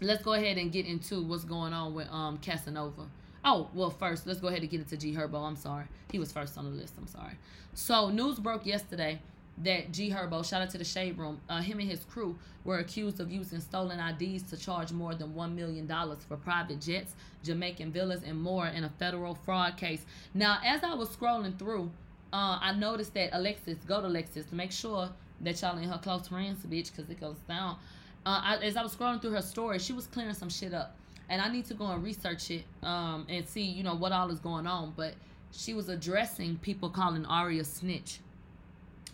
Let's 0.00 0.22
go 0.22 0.32
ahead 0.32 0.58
and 0.58 0.72
get 0.72 0.86
into 0.86 1.22
what's 1.22 1.44
going 1.44 1.72
on 1.72 1.94
with 1.94 2.08
um 2.10 2.38
Casanova. 2.38 3.06
Oh, 3.44 3.68
well, 3.74 3.90
first, 3.90 4.26
let's 4.26 4.40
go 4.40 4.48
ahead 4.48 4.60
and 4.60 4.70
get 4.70 4.80
into 4.80 4.96
G 4.96 5.14
Herbo. 5.14 5.46
I'm 5.46 5.56
sorry. 5.56 5.84
He 6.10 6.18
was 6.18 6.32
first 6.32 6.56
on 6.56 6.64
the 6.64 6.70
list. 6.70 6.94
I'm 6.96 7.06
sorry. 7.08 7.34
So, 7.74 8.10
news 8.10 8.38
broke 8.38 8.66
yesterday 8.66 9.20
that 9.58 9.92
G 9.92 10.10
Herbo, 10.10 10.44
shout 10.44 10.62
out 10.62 10.70
to 10.70 10.78
the 10.78 10.84
Shade 10.84 11.18
Room, 11.18 11.40
uh, 11.48 11.60
him 11.60 11.78
and 11.78 11.88
his 11.88 12.04
crew 12.04 12.38
were 12.64 12.78
accused 12.78 13.20
of 13.20 13.30
using 13.30 13.60
stolen 13.60 13.98
IDs 13.98 14.44
to 14.44 14.56
charge 14.56 14.92
more 14.92 15.14
than 15.14 15.34
$1 15.34 15.54
million 15.54 15.86
for 16.28 16.36
private 16.36 16.80
jets, 16.80 17.14
Jamaican 17.44 17.92
villas, 17.92 18.22
and 18.24 18.40
more 18.40 18.66
in 18.68 18.84
a 18.84 18.88
federal 18.98 19.34
fraud 19.34 19.76
case. 19.76 20.04
Now, 20.34 20.58
as 20.64 20.82
I 20.82 20.94
was 20.94 21.08
scrolling 21.14 21.58
through, 21.58 21.90
uh, 22.32 22.58
I 22.60 22.72
noticed 22.72 23.14
that 23.14 23.30
Alexis, 23.32 23.76
go 23.86 24.00
to 24.00 24.06
Alexis 24.06 24.46
to 24.46 24.54
make 24.54 24.72
sure 24.72 25.10
that 25.40 25.60
y'all 25.60 25.78
ain't 25.78 25.90
her 25.90 25.98
close 25.98 26.28
friends, 26.28 26.64
bitch, 26.64 26.90
because 26.90 27.10
it 27.10 27.20
goes 27.20 27.38
down. 27.48 27.76
Uh, 28.24 28.40
I, 28.42 28.56
as 28.58 28.76
I 28.76 28.82
was 28.82 28.94
scrolling 28.94 29.20
through 29.20 29.32
her 29.32 29.42
story, 29.42 29.78
she 29.78 29.92
was 29.92 30.06
clearing 30.06 30.34
some 30.34 30.48
shit 30.48 30.72
up. 30.72 30.96
And 31.28 31.40
I 31.42 31.48
need 31.48 31.66
to 31.66 31.74
go 31.74 31.86
and 31.86 32.02
research 32.02 32.50
it 32.50 32.64
um, 32.82 33.26
and 33.28 33.46
see, 33.46 33.62
you 33.62 33.82
know, 33.82 33.94
what 33.94 34.12
all 34.12 34.30
is 34.30 34.38
going 34.38 34.66
on. 34.66 34.92
But 34.96 35.14
she 35.50 35.74
was 35.74 35.88
addressing 35.88 36.58
people 36.58 36.88
calling 36.90 37.24
Ari 37.26 37.58
a 37.58 37.64
snitch 37.64 38.20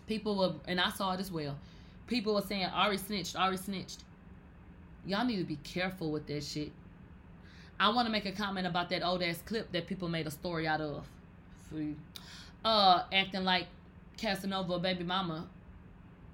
People 0.09 0.37
were, 0.37 0.55
and 0.67 0.81
I 0.81 0.91
saw 0.91 1.13
it 1.13 1.21
as 1.21 1.31
well. 1.31 1.57
People 2.07 2.35
were 2.35 2.43
saying 2.43 2.65
Ari 2.65 2.97
snitched, 2.97 3.37
Ari 3.37 3.59
snitched. 3.59 4.03
Y'all 5.07 5.25
need 5.25 5.37
to 5.37 5.45
be 5.45 5.57
careful 5.57 6.11
with 6.11 6.27
that 6.27 6.43
shit. 6.43 6.73
I 7.79 7.91
want 7.91 8.07
to 8.07 8.13
make 8.13 8.27
a 8.27 8.33
comment 8.33 8.67
about 8.67 8.89
that 8.89 9.05
old 9.05 9.23
ass 9.23 9.41
clip 9.45 9.71
that 9.73 9.87
people 9.87 10.09
made 10.09 10.27
a 10.27 10.31
story 10.31 10.67
out 10.67 10.81
of. 10.81 11.07
Free. 11.71 11.95
Uh, 12.65 13.05
acting 13.13 13.45
like 13.45 13.67
Casanova 14.17 14.81
baby 14.81 15.05
mama 15.05 15.47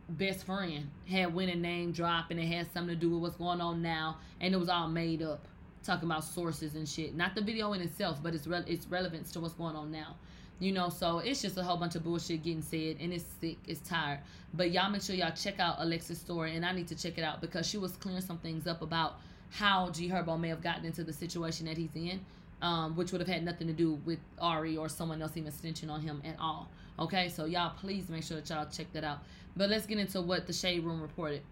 best 0.09 0.45
friend 0.45 0.89
had 1.09 1.35
winning 1.35 1.63
name 1.63 1.93
drop 1.93 2.31
and 2.31 2.39
it 2.39 2.47
had 2.47 2.71
something 2.73 2.95
to 2.95 3.01
do 3.01 3.11
with 3.11 3.21
what's 3.23 3.37
going 3.37 3.61
on 3.61 3.81
now 3.81 4.19
and 4.41 4.55
it 4.55 4.57
was 4.59 4.69
all 4.69 4.89
made 4.89 5.23
up 5.23 5.41
talking 5.83 6.05
about 6.05 6.23
sources 6.23 6.75
and 6.75 6.87
shit 6.89 7.15
not 7.15 7.35
the 7.35 7.41
video 7.41 7.73
in 7.73 7.81
itself 7.81 8.19
but 8.23 8.35
its 8.35 8.47
re- 8.47 8.65
its 8.67 8.87
relevance 8.87 9.33
to 9.33 9.41
what's 9.41 9.55
going 9.55 9.75
on 9.75 9.91
now 9.91 10.15
you 10.61 10.73
know, 10.73 10.89
so 10.89 11.19
it's 11.19 11.43
just 11.43 11.57
a 11.59 11.63
whole 11.63 11.77
bunch 11.77 11.95
of 11.97 12.05
bullshit 12.05 12.43
getting 12.43 12.63
said, 12.63 12.97
and 13.01 13.13
it's 13.13 13.25
sick, 13.41 13.59
it's 13.67 13.81
tired. 13.81 14.21
But 14.55 14.71
y'all 14.71 14.91
make 14.91 15.03
sure 15.03 15.17
y'all 15.17 15.33
check 15.35 15.59
out 15.59 15.77
Alexis' 15.79 16.19
story, 16.19 16.55
and 16.57 16.65
I 16.65 16.73
need 16.73 16.89
to 16.89 16.95
check 16.95 17.19
it 17.19 17.23
out 17.25 17.41
because 17.41 17.67
she 17.67 17.77
was 17.77 17.93
clearing 17.97 18.21
some 18.23 18.39
things 18.39 18.67
up 18.67 18.81
about 18.83 19.19
how 19.51 19.91
G 19.91 20.09
Herbo 20.09 20.39
may 20.39 20.49
have 20.49 20.63
gotten 20.63 20.85
into 20.85 21.05
the 21.05 21.13
situation 21.13 21.67
that 21.67 21.77
he's 21.77 21.95
in, 21.95 22.21
um, 22.63 22.97
which 22.97 23.13
would 23.13 23.21
have 23.21 23.29
had 23.29 23.45
nothing 23.45 23.67
to 23.67 23.73
do 23.73 23.95
with 24.05 24.19
Ari 24.41 24.77
or 24.77 24.89
someone 24.89 25.21
else 25.21 25.37
even 25.37 25.53
snitching 25.53 25.91
on 25.91 26.01
him 26.01 26.23
at 26.25 26.37
all. 26.41 26.69
Okay, 26.99 27.29
so 27.29 27.45
y'all 27.45 27.73
please 27.79 28.09
make 28.09 28.23
sure 28.23 28.37
that 28.37 28.49
y'all 28.49 28.67
check 28.71 28.93
that 28.93 29.05
out. 29.05 29.19
But 29.57 29.71
let's 29.71 29.87
get 29.87 29.99
into 29.99 30.21
what 30.21 30.47
the 30.47 30.53
Shade 30.53 30.85
Room 30.85 31.01
reported. 31.03 31.43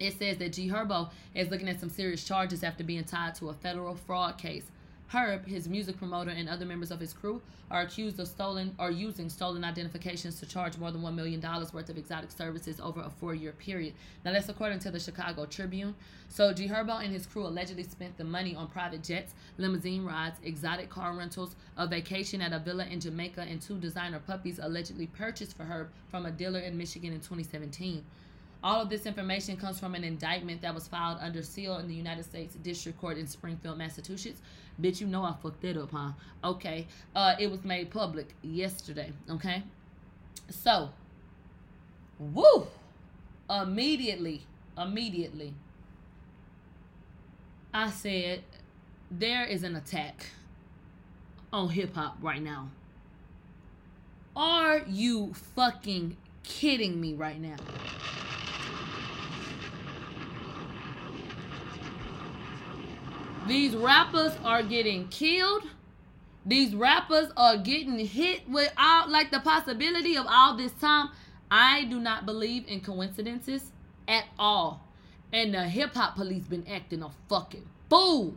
it 0.00 0.18
says 0.18 0.36
that 0.38 0.52
G 0.52 0.68
Herbo 0.68 1.10
is 1.34 1.50
looking 1.50 1.68
at 1.68 1.80
some 1.80 1.88
serious 1.88 2.24
charges 2.24 2.64
after 2.64 2.82
being 2.84 3.04
tied 3.04 3.34
to 3.36 3.48
a 3.50 3.54
federal 3.54 3.94
fraud 3.94 4.38
case. 4.38 4.64
Herb, 5.08 5.46
his 5.46 5.68
music 5.68 5.96
promoter, 5.96 6.30
and 6.30 6.48
other 6.48 6.64
members 6.64 6.90
of 6.90 6.98
his 6.98 7.12
crew 7.12 7.40
are 7.70 7.82
accused 7.82 8.18
of 8.18 8.26
stolen 8.26 8.74
or 8.78 8.90
using 8.90 9.28
stolen 9.28 9.64
identifications 9.64 10.40
to 10.40 10.46
charge 10.46 10.76
more 10.78 10.90
than 10.90 11.02
$1 11.02 11.14
million 11.14 11.40
worth 11.40 11.88
of 11.88 11.98
exotic 11.98 12.30
services 12.30 12.80
over 12.80 13.00
a 13.00 13.10
four 13.10 13.34
year 13.34 13.52
period. 13.52 13.94
Now, 14.24 14.32
that's 14.32 14.48
according 14.48 14.80
to 14.80 14.90
the 14.90 14.98
Chicago 14.98 15.46
Tribune. 15.46 15.94
So, 16.28 16.52
G 16.52 16.68
Herbo 16.68 17.02
and 17.02 17.12
his 17.12 17.26
crew 17.26 17.46
allegedly 17.46 17.84
spent 17.84 18.16
the 18.16 18.24
money 18.24 18.56
on 18.56 18.68
private 18.68 19.02
jets, 19.02 19.34
limousine 19.58 20.04
rides, 20.04 20.38
exotic 20.42 20.90
car 20.90 21.14
rentals, 21.14 21.54
a 21.76 21.86
vacation 21.86 22.40
at 22.40 22.52
a 22.52 22.58
villa 22.58 22.86
in 22.86 23.00
Jamaica, 23.00 23.42
and 23.42 23.60
two 23.60 23.78
designer 23.78 24.20
puppies 24.20 24.58
allegedly 24.60 25.06
purchased 25.06 25.56
for 25.56 25.64
Herb 25.64 25.90
from 26.08 26.26
a 26.26 26.30
dealer 26.30 26.60
in 26.60 26.76
Michigan 26.76 27.12
in 27.12 27.20
2017. 27.20 28.04
All 28.64 28.80
of 28.80 28.88
this 28.88 29.04
information 29.04 29.58
comes 29.58 29.78
from 29.78 29.94
an 29.94 30.04
indictment 30.04 30.62
that 30.62 30.74
was 30.74 30.88
filed 30.88 31.18
under 31.20 31.42
seal 31.42 31.76
in 31.76 31.86
the 31.86 31.94
United 31.94 32.24
States 32.24 32.54
District 32.54 32.98
Court 32.98 33.18
in 33.18 33.26
Springfield, 33.26 33.76
Massachusetts. 33.76 34.40
Bitch, 34.80 35.02
you 35.02 35.06
know 35.06 35.22
I 35.22 35.34
fucked 35.42 35.60
that 35.60 35.76
up, 35.76 35.90
huh? 35.92 36.12
Okay. 36.42 36.86
Uh, 37.14 37.34
it 37.38 37.50
was 37.50 37.62
made 37.62 37.90
public 37.90 38.34
yesterday. 38.40 39.12
Okay. 39.30 39.62
So, 40.48 40.88
woo! 42.18 42.66
Immediately, 43.50 44.46
immediately, 44.78 45.52
I 47.74 47.90
said 47.90 48.44
there 49.10 49.44
is 49.44 49.62
an 49.62 49.76
attack 49.76 50.30
on 51.52 51.68
hip 51.68 51.94
hop 51.94 52.16
right 52.22 52.42
now. 52.42 52.70
Are 54.34 54.78
you 54.88 55.34
fucking 55.54 56.16
kidding 56.44 56.98
me 56.98 57.12
right 57.12 57.38
now? 57.38 57.56
These 63.46 63.76
rappers 63.76 64.32
are 64.42 64.62
getting 64.62 65.08
killed. 65.08 65.64
These 66.46 66.74
rappers 66.74 67.28
are 67.36 67.58
getting 67.58 67.98
hit 67.98 68.48
without 68.48 69.10
like 69.10 69.30
the 69.30 69.40
possibility 69.40 70.16
of 70.16 70.24
all 70.28 70.56
this 70.56 70.72
time. 70.72 71.10
I 71.50 71.84
do 71.84 72.00
not 72.00 72.24
believe 72.24 72.66
in 72.68 72.80
coincidences 72.80 73.70
at 74.08 74.24
all. 74.38 74.80
And 75.32 75.52
the 75.52 75.64
hip 75.64 75.94
hop 75.94 76.16
police 76.16 76.44
been 76.44 76.66
acting 76.66 77.02
a 77.02 77.10
fucking 77.28 77.66
fool. 77.90 78.34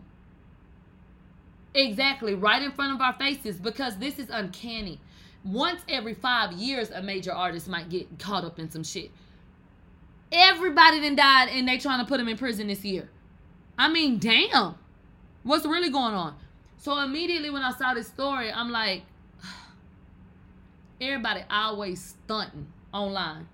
Exactly, 1.73 2.33
right 2.33 2.61
in 2.61 2.71
front 2.71 2.93
of 2.93 3.01
our 3.01 3.13
faces 3.13 3.57
because 3.57 3.97
this 3.97 4.19
is 4.19 4.29
uncanny. 4.29 4.99
Once 5.45 5.81
every 5.87 6.15
five 6.15 6.51
years, 6.51 6.89
a 6.89 7.01
major 7.01 7.31
artist 7.31 7.69
might 7.69 7.89
get 7.89 8.19
caught 8.19 8.43
up 8.43 8.59
in 8.59 8.69
some 8.69 8.83
shit. 8.83 9.11
Everybody 10.31 10.99
then 10.99 11.15
died 11.15 11.47
and 11.49 11.65
they 11.65 11.77
trying 11.77 11.99
to 11.99 12.05
put 12.05 12.19
him 12.19 12.27
in 12.27 12.37
prison 12.37 12.67
this 12.67 12.83
year. 12.83 13.09
I 13.77 13.87
mean, 13.89 14.17
damn. 14.17 14.75
What's 15.43 15.65
really 15.65 15.89
going 15.89 16.13
on? 16.13 16.35
So 16.77 16.97
immediately 16.99 17.49
when 17.49 17.61
I 17.61 17.71
saw 17.71 17.93
this 17.93 18.07
story, 18.07 18.51
I'm 18.51 18.69
like, 18.69 19.03
everybody 21.01 21.43
always 21.49 22.15
stunting 22.23 22.67
online. 22.93 23.47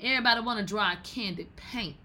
Everybody 0.00 0.40
want 0.40 0.60
to 0.60 0.66
draw 0.66 0.94
candy 1.02 1.48
paint. 1.56 1.96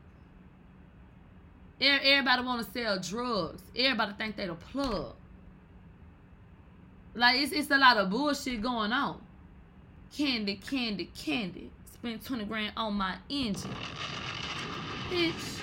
Everybody 1.81 2.43
want 2.43 2.65
to 2.65 2.71
sell 2.71 2.99
drugs. 2.99 3.63
Everybody 3.75 4.13
think 4.13 4.35
they 4.35 4.45
the 4.45 4.53
plug. 4.53 5.15
Like 7.15 7.41
it's 7.41 7.51
it's 7.51 7.71
a 7.71 7.77
lot 7.77 7.97
of 7.97 8.09
bullshit 8.09 8.61
going 8.61 8.93
on. 8.93 9.19
Candy, 10.15 10.55
candy, 10.55 11.09
candy. 11.17 11.71
Spent 11.93 12.23
20 12.23 12.45
grand 12.45 12.73
on 12.77 12.93
my 12.93 13.15
engine. 13.29 13.71
Bitch. 15.09 15.60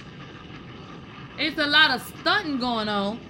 It's 1.39 1.59
a 1.59 1.67
lot 1.67 1.93
of 1.93 2.03
stunting 2.21 2.59
going 2.59 2.89
on. 2.89 3.21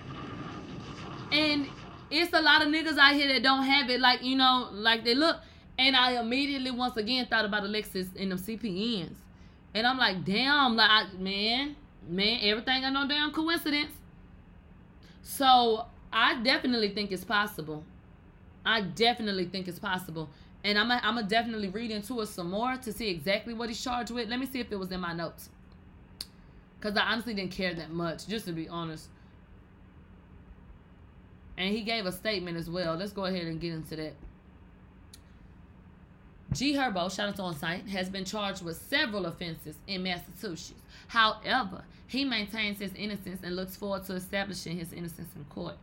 And 1.31 1.69
it's 2.11 2.33
a 2.33 2.41
lot 2.41 2.63
of 2.63 2.69
niggas 2.69 2.97
out 2.97 3.15
here 3.15 3.29
that 3.29 3.43
don't 3.43 3.65
have 3.65 3.91
it 3.91 4.01
like, 4.01 4.23
you 4.23 4.37
know, 4.37 4.69
like 4.73 5.05
they 5.05 5.15
look. 5.15 5.37
And 5.79 5.95
I 5.95 6.19
immediately 6.19 6.71
once 6.71 6.97
again 6.97 7.27
thought 7.27 7.45
about 7.45 7.65
Alexis 7.65 8.09
and 8.19 8.33
them 8.33 8.39
CPNs. 8.39 9.15
And 9.75 9.87
I'm 9.87 9.99
like, 9.99 10.25
damn, 10.25 10.75
like 10.75 10.91
I, 10.91 11.07
man, 11.19 11.77
man, 12.09 12.41
everything 12.43 12.81
got 12.81 12.93
no 12.93 13.07
damn 13.07 13.31
coincidence. 13.31 13.93
So 15.23 15.85
I 16.11 16.43
definitely 16.43 16.89
think 16.89 17.13
it's 17.13 17.25
possible. 17.25 17.85
I 18.65 18.81
definitely 18.81 19.45
think 19.45 19.69
it's 19.69 19.79
possible. 19.79 20.31
And 20.65 20.79
I'm 20.79 20.89
going 20.89 21.25
to 21.25 21.29
definitely 21.29 21.69
read 21.69 21.91
into 21.91 22.21
it 22.23 22.27
some 22.27 22.51
more 22.51 22.77
to 22.77 22.93
see 22.93 23.09
exactly 23.09 23.55
what 23.55 23.69
he's 23.69 23.81
charged 23.81 24.11
with. 24.11 24.29
Let 24.29 24.41
me 24.41 24.47
see 24.47 24.61
if 24.61 24.73
it 24.73 24.77
was 24.77 24.91
in 24.91 25.01
my 25.01 25.13
notes. 25.13 25.51
Because 26.79 26.97
I 26.97 27.03
honestly 27.03 27.35
didn't 27.35 27.53
care 27.53 27.75
that 27.75 27.91
much, 27.91 28.27
just 28.27 28.47
to 28.47 28.53
be 28.53 28.69
honest. 28.69 29.09
And 31.57 31.75
he 31.75 31.83
gave 31.83 32.07
a 32.07 32.13
statement 32.13 32.57
as 32.57 32.71
well. 32.71 32.95
Let's 32.95 33.13
go 33.13 33.25
ahead 33.25 33.47
and 33.47 33.61
get 33.61 33.73
into 33.73 33.97
that. 33.97 34.15
G 36.53 36.75
Herbo, 36.75 37.15
shout 37.15 37.29
out 37.29 37.37
to 37.37 37.43
on 37.43 37.57
site, 37.57 37.87
has 37.89 38.09
been 38.09 38.25
charged 38.25 38.65
with 38.65 38.81
several 38.89 39.27
offenses 39.27 39.77
in 39.87 40.03
Massachusetts. 40.03 40.81
However, 41.09 41.83
he 42.07 42.25
maintains 42.25 42.79
his 42.79 42.95
innocence 42.95 43.41
and 43.43 43.55
looks 43.55 43.77
forward 43.77 44.05
to 44.05 44.15
establishing 44.15 44.79
his 44.79 44.93
innocence 44.93 45.29
in 45.37 45.45
court. 45.45 45.77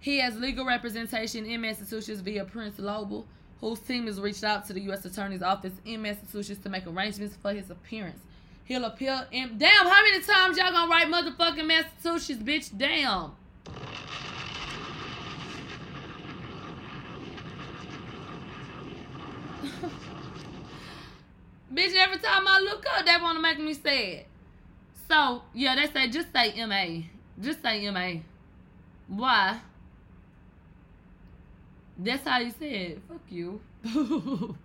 He 0.00 0.20
has 0.20 0.38
legal 0.38 0.64
representation 0.64 1.44
in 1.44 1.60
Massachusetts 1.60 2.20
via 2.20 2.44
Prince 2.44 2.78
Lobel, 2.78 3.26
whose 3.60 3.80
team 3.80 4.06
has 4.06 4.20
reached 4.20 4.44
out 4.44 4.66
to 4.66 4.72
the 4.72 4.80
U.S. 4.82 5.04
Attorney's 5.04 5.42
Office 5.42 5.74
in 5.84 6.02
Massachusetts 6.02 6.62
to 6.62 6.68
make 6.70 6.86
arrangements 6.86 7.36
for 7.40 7.52
his 7.52 7.70
appearance. 7.70 8.20
He'll 8.64 8.84
appeal. 8.84 9.24
And 9.32 9.58
damn, 9.58 9.86
how 9.86 10.02
many 10.02 10.22
times 10.22 10.56
y'all 10.56 10.72
gonna 10.72 10.90
write 10.90 11.06
motherfucking 11.08 11.66
Massachusetts, 11.66 12.42
bitch? 12.42 12.70
Damn. 12.76 13.32
bitch, 21.74 21.94
every 21.94 22.18
time 22.18 22.48
I 22.48 22.60
look 22.60 22.84
up, 22.96 23.04
they 23.04 23.16
wanna 23.20 23.40
make 23.40 23.58
me 23.58 23.74
sad. 23.74 24.24
So, 25.08 25.42
yeah, 25.52 25.76
they 25.76 25.86
say 25.92 26.08
just 26.08 26.32
say 26.32 26.64
MA. 26.64 27.02
Just 27.38 27.60
say 27.60 27.90
MA. 27.90 28.20
Why? 29.08 29.60
That's 31.98 32.26
how 32.26 32.38
you 32.38 32.50
said. 32.58 33.02
Fuck 33.06 33.20
you. 33.28 33.60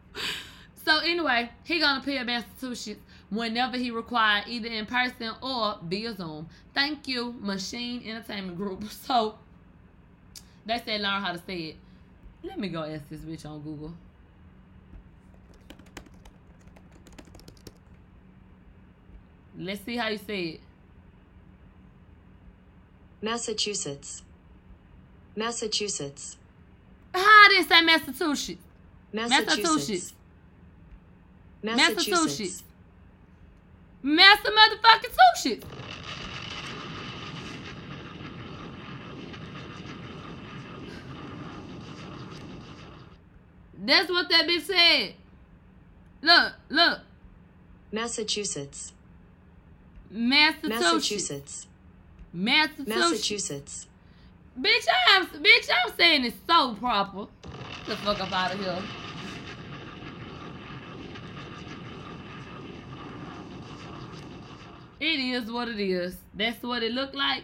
so 0.85 0.99
anyway, 0.99 1.49
he 1.65 1.79
gonna 1.79 1.99
appeal 1.99 2.23
Massachusetts 2.23 3.01
whenever 3.29 3.77
he 3.77 3.91
required, 3.91 4.45
either 4.47 4.67
in 4.67 4.85
person 4.85 5.31
or 5.41 5.77
via 5.83 6.15
Zoom. 6.15 6.49
Thank 6.73 7.07
you, 7.07 7.35
Machine 7.39 8.03
Entertainment 8.05 8.57
Group. 8.57 8.83
So 8.89 9.35
they 10.65 10.81
said 10.85 11.01
learn 11.01 11.21
how 11.21 11.31
to 11.31 11.39
say 11.39 11.57
it. 11.57 11.75
Let 12.43 12.59
me 12.59 12.69
go 12.69 12.83
ask 12.83 13.07
this 13.09 13.21
bitch 13.21 13.45
on 13.45 13.61
Google. 13.61 13.93
Let's 19.57 19.81
see 19.83 19.97
how 19.97 20.07
you 20.07 20.17
say 20.17 20.41
it. 20.41 20.61
Massachusetts. 23.21 24.23
Massachusetts. 25.35 26.37
How 27.13 27.19
I 27.19 27.47
didn't 27.49 27.67
say 27.67 27.81
Massachusetts. 27.81 28.61
Massachusetts. 29.11 30.13
Massachusetts. 31.61 32.05
Massachusetts. 32.05 32.63
Master 34.01 34.51
motherfucking 34.51 35.15
sushi. 35.35 35.63
That's 43.81 44.09
what 44.09 44.29
that 44.29 44.47
bitch 44.47 44.61
said. 44.61 45.13
Look, 46.21 46.53
look. 46.69 46.99
Massachusetts. 47.91 48.93
Massachusetts. 50.11 51.67
Massachusetts. 52.33 52.87
Massachusetts. 52.87 53.87
Bitch, 54.59 54.85
I'm 55.09 55.25
bitch, 55.27 55.69
I'm 55.71 55.93
saying 55.95 56.25
it 56.25 56.33
so 56.47 56.73
proper. 56.75 57.27
Get 57.87 57.87
the 57.87 57.95
fuck 57.97 58.19
up 58.19 58.31
out 58.31 58.53
of 58.53 58.59
here. 58.59 58.81
It 64.99 65.19
is 65.19 65.49
what 65.49 65.69
it 65.69 65.79
is. 65.79 66.17
That's 66.33 66.61
what 66.61 66.83
it 66.83 66.91
looked 66.91 67.15
like, 67.15 67.43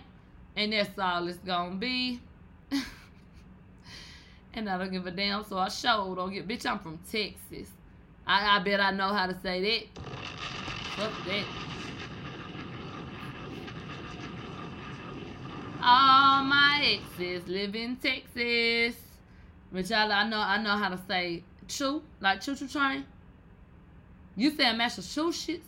and 0.57 0.73
that's 0.73 0.97
all 0.99 1.27
it's 1.27 1.37
gonna 1.37 1.75
be. 1.75 2.19
and 4.53 4.69
I 4.69 4.77
don't 4.77 4.91
give 4.91 5.07
a 5.07 5.11
damn, 5.11 5.43
so 5.45 5.57
I 5.57 5.69
showed 5.69 6.15
don't 6.15 6.33
get 6.33 6.47
bitch, 6.47 6.65
I'm 6.65 6.79
from 6.79 6.99
Texas. 7.09 7.71
I, 8.27 8.57
I 8.57 8.59
bet 8.63 8.81
I 8.81 8.91
know 8.91 9.13
how 9.13 9.27
to 9.27 9.37
say 9.41 9.61
that. 9.61 10.03
Fuck 10.97 11.11
that. 11.27 11.45
All 15.81 16.43
my 16.43 16.99
exes 16.99 17.47
live 17.47 17.75
in 17.75 17.95
Texas. 17.97 18.95
Which 19.69 19.91
I, 19.91 20.09
I 20.09 20.27
know 20.27 20.39
I 20.39 20.61
know 20.61 20.71
how 20.71 20.89
to 20.89 20.99
say 21.07 21.43
choo, 21.67 22.01
like 22.19 22.41
choo 22.41 22.55
choo 22.55 22.67
train. 22.67 23.05
You 24.35 24.51
said 24.51 24.73
Massachusetts? 24.77 25.67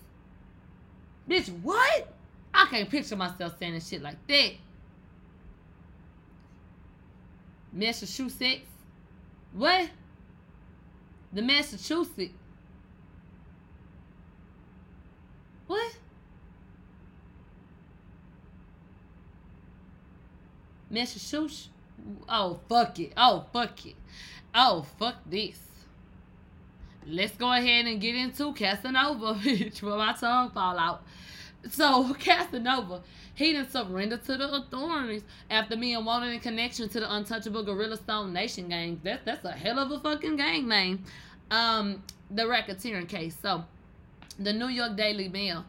Bitch, 1.29 1.49
what? 1.61 2.13
I 2.53 2.65
can't 2.65 2.89
picture 2.89 3.15
myself 3.15 3.57
saying 3.59 3.79
shit 3.81 4.01
like 4.01 4.25
that. 4.27 4.51
Massachusetts. 7.73 8.61
What? 9.53 9.89
The 11.33 11.41
Massachusetts. 11.41 12.33
What? 15.67 15.97
Massachusetts. 20.89 21.69
Oh, 22.29 22.59
fuck 22.69 22.97
it. 22.99 23.11
Oh, 23.17 23.45
fuck 23.51 23.85
it. 23.85 23.95
Oh, 24.55 24.85
fuck 24.97 25.15
this. 25.25 25.59
Let's 27.09 27.35
go 27.37 27.53
ahead 27.53 27.85
and 27.85 28.01
get 28.01 28.15
into 28.15 28.53
Casanova, 28.53 29.33
bitch, 29.41 29.81
where 29.81 29.97
my 29.97 30.13
tongue 30.13 30.51
fall 30.51 30.77
out. 30.77 31.03
So, 31.69 32.13
Casanova, 32.19 33.01
he 33.33 33.53
didn't 33.53 33.71
surrender 33.71 34.17
to 34.17 34.37
the 34.37 34.53
authorities 34.53 35.23
after 35.49 35.77
being 35.77 36.03
wanted 36.03 36.33
in 36.33 36.39
connection 36.39 36.89
to 36.89 36.99
the 36.99 37.13
untouchable 37.13 37.63
Gorilla 37.63 37.97
Stone 37.97 38.33
Nation 38.33 38.67
gang. 38.69 38.99
That's, 39.03 39.23
that's 39.23 39.45
a 39.45 39.51
hell 39.51 39.79
of 39.79 39.91
a 39.91 39.99
fucking 39.99 40.35
gang 40.35 40.67
name. 40.67 41.05
Um, 41.49 42.03
the 42.29 42.43
racketeering 42.43 43.07
case. 43.07 43.37
So, 43.41 43.63
the 44.37 44.51
New 44.51 44.67
York 44.67 44.97
Daily 44.97 45.29
Mail 45.29 45.65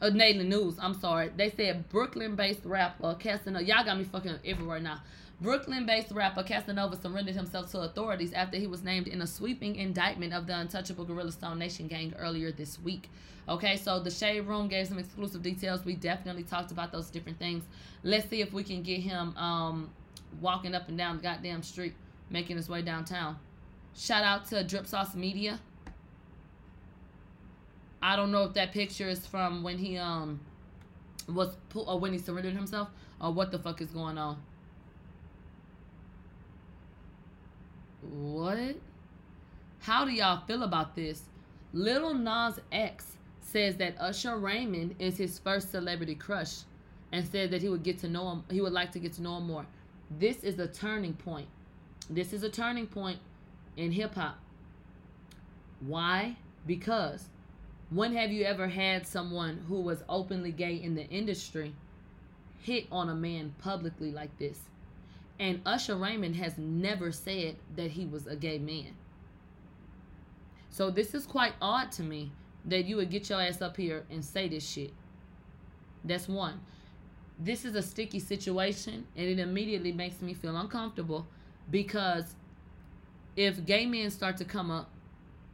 uh, 0.00 0.10
Daily 0.10 0.44
News, 0.44 0.76
I'm 0.80 0.94
sorry. 0.94 1.30
They 1.36 1.50
said 1.50 1.88
Brooklyn-based 1.88 2.64
rapper 2.64 3.14
Casanova. 3.14 3.64
Y'all 3.64 3.84
got 3.84 3.98
me 3.98 4.04
fucking 4.04 4.38
everywhere 4.44 4.80
now. 4.80 5.00
Brooklyn-based 5.40 6.12
rapper 6.12 6.42
Casanova 6.42 6.96
surrendered 6.96 7.34
himself 7.34 7.70
to 7.72 7.80
authorities 7.80 8.32
after 8.32 8.56
he 8.56 8.66
was 8.66 8.82
named 8.82 9.06
in 9.06 9.20
a 9.20 9.26
sweeping 9.26 9.76
indictment 9.76 10.32
of 10.32 10.46
the 10.46 10.58
untouchable 10.58 11.04
Gorilla 11.04 11.30
Stone 11.30 11.58
Nation 11.58 11.88
gang 11.88 12.14
earlier 12.18 12.50
this 12.50 12.80
week. 12.80 13.10
Okay, 13.46 13.76
so 13.76 14.00
the 14.00 14.10
Shade 14.10 14.40
Room 14.40 14.66
gave 14.66 14.88
some 14.88 14.98
exclusive 14.98 15.42
details. 15.42 15.84
We 15.84 15.94
definitely 15.94 16.42
talked 16.42 16.72
about 16.72 16.90
those 16.90 17.10
different 17.10 17.38
things. 17.38 17.64
Let's 18.02 18.28
see 18.30 18.40
if 18.40 18.52
we 18.52 18.64
can 18.64 18.82
get 18.82 19.00
him 19.00 19.36
um, 19.36 19.90
walking 20.40 20.74
up 20.74 20.88
and 20.88 20.96
down 20.96 21.18
the 21.18 21.22
goddamn 21.22 21.62
street, 21.62 21.94
making 22.30 22.56
his 22.56 22.68
way 22.68 22.80
downtown. 22.80 23.36
Shout 23.94 24.24
out 24.24 24.46
to 24.46 24.64
Drip 24.64 24.86
Sauce 24.86 25.14
Media. 25.14 25.60
I 28.02 28.16
don't 28.16 28.32
know 28.32 28.44
if 28.44 28.54
that 28.54 28.72
picture 28.72 29.08
is 29.08 29.26
from 29.26 29.62
when 29.62 29.78
he 29.78 29.98
um 29.98 30.40
was 31.28 31.56
pull 31.70 31.88
or 31.88 31.98
when 31.98 32.12
he 32.12 32.18
surrendered 32.18 32.54
himself 32.54 32.88
or 33.20 33.32
what 33.32 33.50
the 33.50 33.58
fuck 33.58 33.80
is 33.80 33.90
going 33.90 34.16
on. 34.16 34.40
What? 38.12 38.76
How 39.80 40.04
do 40.04 40.12
y'all 40.12 40.44
feel 40.46 40.62
about 40.62 40.94
this? 40.94 41.22
Lil 41.72 42.14
Nas 42.14 42.60
X 42.72 43.16
says 43.40 43.76
that 43.76 44.00
Usher 44.00 44.36
Raymond 44.36 44.96
is 44.98 45.16
his 45.16 45.38
first 45.38 45.70
celebrity 45.70 46.14
crush 46.14 46.62
and 47.12 47.26
said 47.26 47.50
that 47.50 47.62
he 47.62 47.68
would 47.68 47.82
get 47.82 47.98
to 48.00 48.08
know 48.08 48.30
him 48.30 48.44
he 48.50 48.60
would 48.60 48.72
like 48.72 48.92
to 48.92 48.98
get 48.98 49.12
to 49.14 49.22
know 49.22 49.38
him 49.38 49.46
more. 49.46 49.66
This 50.18 50.44
is 50.44 50.58
a 50.58 50.66
turning 50.66 51.14
point. 51.14 51.48
This 52.08 52.32
is 52.32 52.42
a 52.42 52.48
turning 52.48 52.86
point 52.86 53.18
in 53.76 53.92
hip 53.92 54.14
hop. 54.14 54.38
Why? 55.80 56.36
Because 56.66 57.28
when 57.90 58.14
have 58.14 58.32
you 58.32 58.44
ever 58.44 58.68
had 58.68 59.06
someone 59.06 59.64
who 59.68 59.80
was 59.80 60.02
openly 60.08 60.52
gay 60.52 60.74
in 60.74 60.94
the 60.94 61.06
industry 61.08 61.74
hit 62.60 62.86
on 62.90 63.08
a 63.08 63.14
man 63.14 63.54
publicly 63.58 64.10
like 64.10 64.36
this? 64.38 64.58
And 65.38 65.60
Usher 65.66 65.96
Raymond 65.96 66.36
has 66.36 66.56
never 66.56 67.12
said 67.12 67.56
that 67.76 67.92
he 67.92 68.06
was 68.06 68.26
a 68.26 68.36
gay 68.36 68.58
man. 68.58 68.94
So 70.70 70.90
this 70.90 71.14
is 71.14 71.26
quite 71.26 71.54
odd 71.60 71.92
to 71.92 72.02
me 72.02 72.32
that 72.64 72.84
you 72.84 72.96
would 72.96 73.10
get 73.10 73.28
your 73.28 73.40
ass 73.40 73.62
up 73.62 73.76
here 73.76 74.04
and 74.10 74.24
say 74.24 74.48
this 74.48 74.68
shit. 74.68 74.92
That's 76.04 76.28
one. 76.28 76.60
This 77.38 77.64
is 77.64 77.74
a 77.74 77.82
sticky 77.82 78.20
situation 78.20 79.06
and 79.16 79.26
it 79.26 79.38
immediately 79.38 79.92
makes 79.92 80.22
me 80.22 80.34
feel 80.34 80.56
uncomfortable 80.56 81.26
because 81.70 82.34
if 83.36 83.64
gay 83.66 83.86
men 83.86 84.10
start 84.10 84.36
to 84.38 84.44
come 84.44 84.70
up 84.70 84.90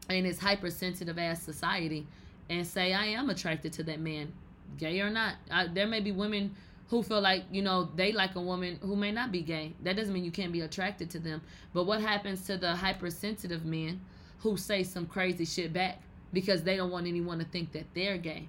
in 0.09 0.25
this 0.25 0.39
hypersensitive 0.39 1.19
ass 1.19 1.43
society 1.43 2.07
and 2.49 2.67
say 2.67 2.93
I 2.93 3.07
am 3.07 3.31
attracted 3.31 3.73
to 3.75 3.83
that 3.85 4.01
man, 4.01 4.33
gay 4.79 5.01
or 5.01 5.11
not. 5.11 5.35
I, 5.51 5.67
there 5.67 5.87
may 5.87 6.01
be 6.01 6.13
women 6.13 6.55
who 6.93 7.03
feel 7.03 7.23
like 7.23 7.45
you 7.51 7.63
know 7.63 7.89
they 7.97 8.13
like 8.13 8.35
a 8.35 8.41
woman 8.41 8.79
who 8.83 8.95
may 8.95 9.11
not 9.11 9.33
be 9.33 9.41
gay. 9.41 9.73
That 9.83 9.97
doesn't 9.97 10.13
mean 10.13 10.27
you 10.27 10.31
can't 10.31 10.53
be 10.53 10.61
attracted 10.61 11.09
to 11.13 11.19
them. 11.19 11.41
But 11.73 11.85
what 11.85 12.03
happens 12.03 12.45
to 12.49 12.59
the 12.59 12.77
hypersensitive 12.77 13.65
men 13.65 14.03
who 14.41 14.59
say 14.59 14.83
some 14.83 15.07
crazy 15.07 15.47
shit 15.47 15.73
back 15.73 16.03
because 16.35 16.63
they 16.63 16.77
don't 16.77 16.91
want 16.91 17.07
anyone 17.07 17.39
to 17.39 17.47
think 17.47 17.73
that 17.73 17.87
they're 17.95 18.19
gay? 18.19 18.47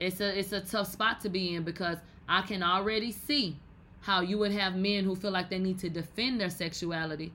It's 0.00 0.20
a 0.20 0.36
it's 0.36 0.50
a 0.50 0.62
tough 0.62 0.88
spot 0.88 1.20
to 1.20 1.28
be 1.28 1.54
in 1.54 1.62
because 1.62 1.98
I 2.28 2.42
can 2.42 2.64
already 2.64 3.12
see 3.12 3.56
how 4.00 4.20
you 4.20 4.36
would 4.38 4.50
have 4.50 4.74
men 4.74 5.04
who 5.04 5.14
feel 5.14 5.30
like 5.30 5.48
they 5.48 5.60
need 5.60 5.78
to 5.78 5.88
defend 5.88 6.40
their 6.40 6.50
sexuality 6.50 7.32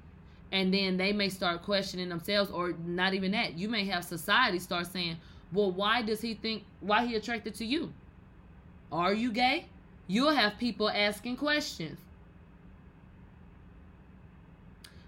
and 0.52 0.74
then 0.74 0.98
they 0.98 1.14
may 1.14 1.30
start 1.30 1.62
questioning 1.62 2.10
themselves 2.10 2.52
or 2.52 2.74
not 2.86 3.14
even 3.14 3.32
that 3.32 3.58
you 3.58 3.70
may 3.70 3.86
have 3.86 4.04
society 4.04 4.60
start 4.60 4.86
saying 4.86 5.16
well 5.52 5.72
why 5.72 6.02
does 6.02 6.22
he 6.22 6.34
think 6.34 6.64
why 6.80 7.06
he 7.06 7.16
attracted 7.16 7.56
to 7.56 7.66
you? 7.66 7.94
Are 8.92 9.14
you 9.14 9.32
gay? 9.32 9.66
You'll 10.08 10.32
have 10.32 10.58
people 10.58 10.90
asking 10.90 11.38
questions. 11.38 12.00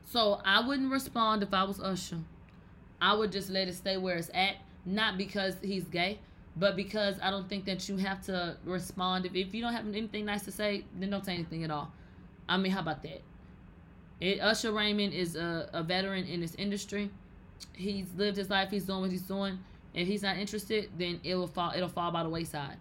So 0.05 0.41
i 0.45 0.65
wouldn't 0.65 0.91
respond 0.91 1.43
if 1.43 1.53
i 1.53 1.63
was 1.63 1.79
usher. 1.79 2.19
I 3.01 3.13
would 3.13 3.31
just 3.31 3.49
let 3.49 3.67
it 3.67 3.75
stay 3.75 3.97
where 3.97 4.17
it's 4.17 4.29
at 4.33 4.55
not 4.85 5.17
because 5.17 5.55
he's 5.61 5.85
gay 5.85 6.19
but 6.55 6.75
because 6.75 7.15
i 7.21 7.31
don't 7.31 7.49
think 7.49 7.65
that 7.65 7.87
you 7.89 7.97
have 7.97 8.21
to 8.25 8.57
respond. 8.65 9.25
If, 9.25 9.35
if 9.35 9.53
you 9.53 9.61
don't 9.61 9.73
have 9.73 9.87
anything 9.87 10.25
nice 10.25 10.43
to 10.43 10.51
say 10.51 10.85
then 10.99 11.09
don't 11.09 11.25
say 11.25 11.33
anything 11.33 11.63
at 11.63 11.71
all. 11.71 11.91
I 12.47 12.57
mean 12.57 12.71
how 12.71 12.81
about 12.81 13.03
that? 13.03 13.21
It, 14.23 14.39
Usher 14.39 14.71
Raymond 14.71 15.13
is 15.13 15.35
a, 15.35 15.69
a 15.73 15.83
veteran 15.83 16.25
in 16.25 16.39
this 16.39 16.55
industry. 16.55 17.09
He's 17.73 18.07
lived 18.15 18.37
his 18.37 18.49
life. 18.49 18.69
He's 18.69 18.85
doing 18.85 19.01
what 19.01 19.11
he's 19.11 19.23
doing. 19.23 19.59
If 19.93 20.07
he's 20.07 20.23
not 20.23 20.37
interested, 20.37 20.89
then 20.97 21.19
it 21.23 21.35
will 21.35 21.47
fall. 21.47 21.71
It'll 21.75 21.89
fall 21.89 22.11
by 22.11 22.23
the 22.23 22.29
wayside. 22.29 22.77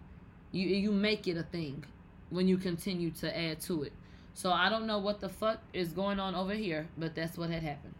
You 0.51 0.67
you 0.67 0.91
make 0.91 1.27
it 1.27 1.37
a 1.37 1.43
thing 1.43 1.83
when 2.29 2.47
you 2.47 2.57
continue 2.57 3.11
to 3.11 3.37
add 3.37 3.59
to 3.61 3.83
it. 3.83 3.93
So 4.33 4.51
I 4.51 4.69
don't 4.69 4.87
know 4.87 4.97
what 4.97 5.19
the 5.19 5.29
fuck 5.29 5.59
is 5.73 5.89
going 5.89 6.19
on 6.19 6.33
over 6.33 6.53
here, 6.53 6.87
but 6.97 7.13
that's 7.13 7.37
what 7.37 7.49
had 7.49 7.61
happened. 7.61 7.93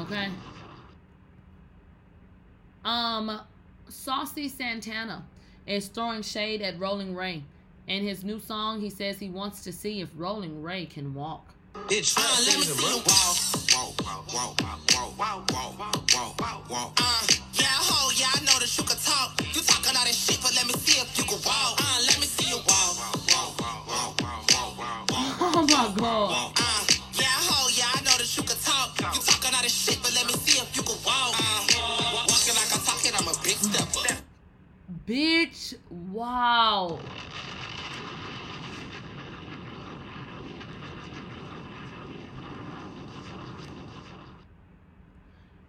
Okay. 0.00 0.28
Um, 2.84 3.40
Saucy 3.88 4.48
Santana 4.48 5.24
is 5.64 5.86
throwing 5.86 6.22
shade 6.22 6.60
at 6.60 6.78
Rolling 6.80 7.14
Ray. 7.14 7.44
In 7.86 8.02
his 8.02 8.24
new 8.24 8.40
song, 8.40 8.80
he 8.80 8.90
says 8.90 9.18
he 9.18 9.28
wants 9.28 9.62
to 9.62 9.72
see 9.72 10.00
if 10.00 10.08
Rolling 10.16 10.60
Ray 10.60 10.86
can 10.86 11.14
walk. 11.14 11.51
It's 11.88 12.16
uh, 12.16 12.20
let 12.46 12.56
me 12.58 12.64
see 12.64 12.88
you 12.88 13.00
walk. 13.04 13.36
Walk, 13.72 13.96
walk, 14.04 14.32
walk, 14.32 14.60
walk, 14.92 15.18
walk, 15.18 15.52
walk, 15.52 16.14
walk, 16.14 16.40
walk, 16.40 16.70
walk. 16.70 16.92
Uh, 17.00 17.26
yeah, 17.54 17.76
ho, 17.80 18.12
yeah, 18.16 18.28
I 18.32 18.40
know 18.44 18.56
that 18.60 18.68
you 18.76 18.84
can 18.84 18.96
talk. 19.00 19.40
You 19.40 19.60
talking 19.60 19.96
all 19.96 20.04
that 20.04 20.12
shit, 20.14 20.40
but 20.42 20.52
let 20.54 20.66
me 20.66 20.74
see 20.76 21.00
if 21.00 21.08
you 21.16 21.24
can 21.24 21.40
walk. 21.44 21.80
Uh, 21.80 21.98
let 22.08 22.16
me 22.20 22.26
see 22.28 22.48
you 22.48 22.60
walk. 22.64 22.96
Walk, 23.28 23.56
walk, 23.60 23.88
walk, 23.88 24.20
walk, 24.20 24.78
walk, 24.78 25.10
walk. 25.12 25.36
Oh 25.40 25.64
my 25.64 25.92
god. 25.96 26.52
Uh, 26.60 26.84
yeah, 27.16 27.40
ho, 27.40 27.68
yeah, 27.72 27.88
I 27.92 28.00
know 28.04 28.16
that 28.20 28.28
you 28.36 28.42
can 28.44 28.56
talk. 28.60 28.92
You 29.00 29.20
talking 29.20 29.52
all 29.56 29.62
that 29.64 29.70
shit, 29.72 29.98
but 30.02 30.12
let 30.14 30.26
me 30.28 30.34
see 30.44 30.60
if 30.60 30.68
you 30.76 30.82
can 30.82 30.96
walk. 31.04 31.32
Uh, 31.36 32.24
walking 32.28 32.52
like 32.56 32.68
I'm 32.72 32.84
talking, 32.84 33.12
I'm 33.16 33.28
a 33.28 33.36
big 33.40 33.56
stepper. 33.56 34.20
Bitch, 35.08 35.74
wow. 35.88 37.00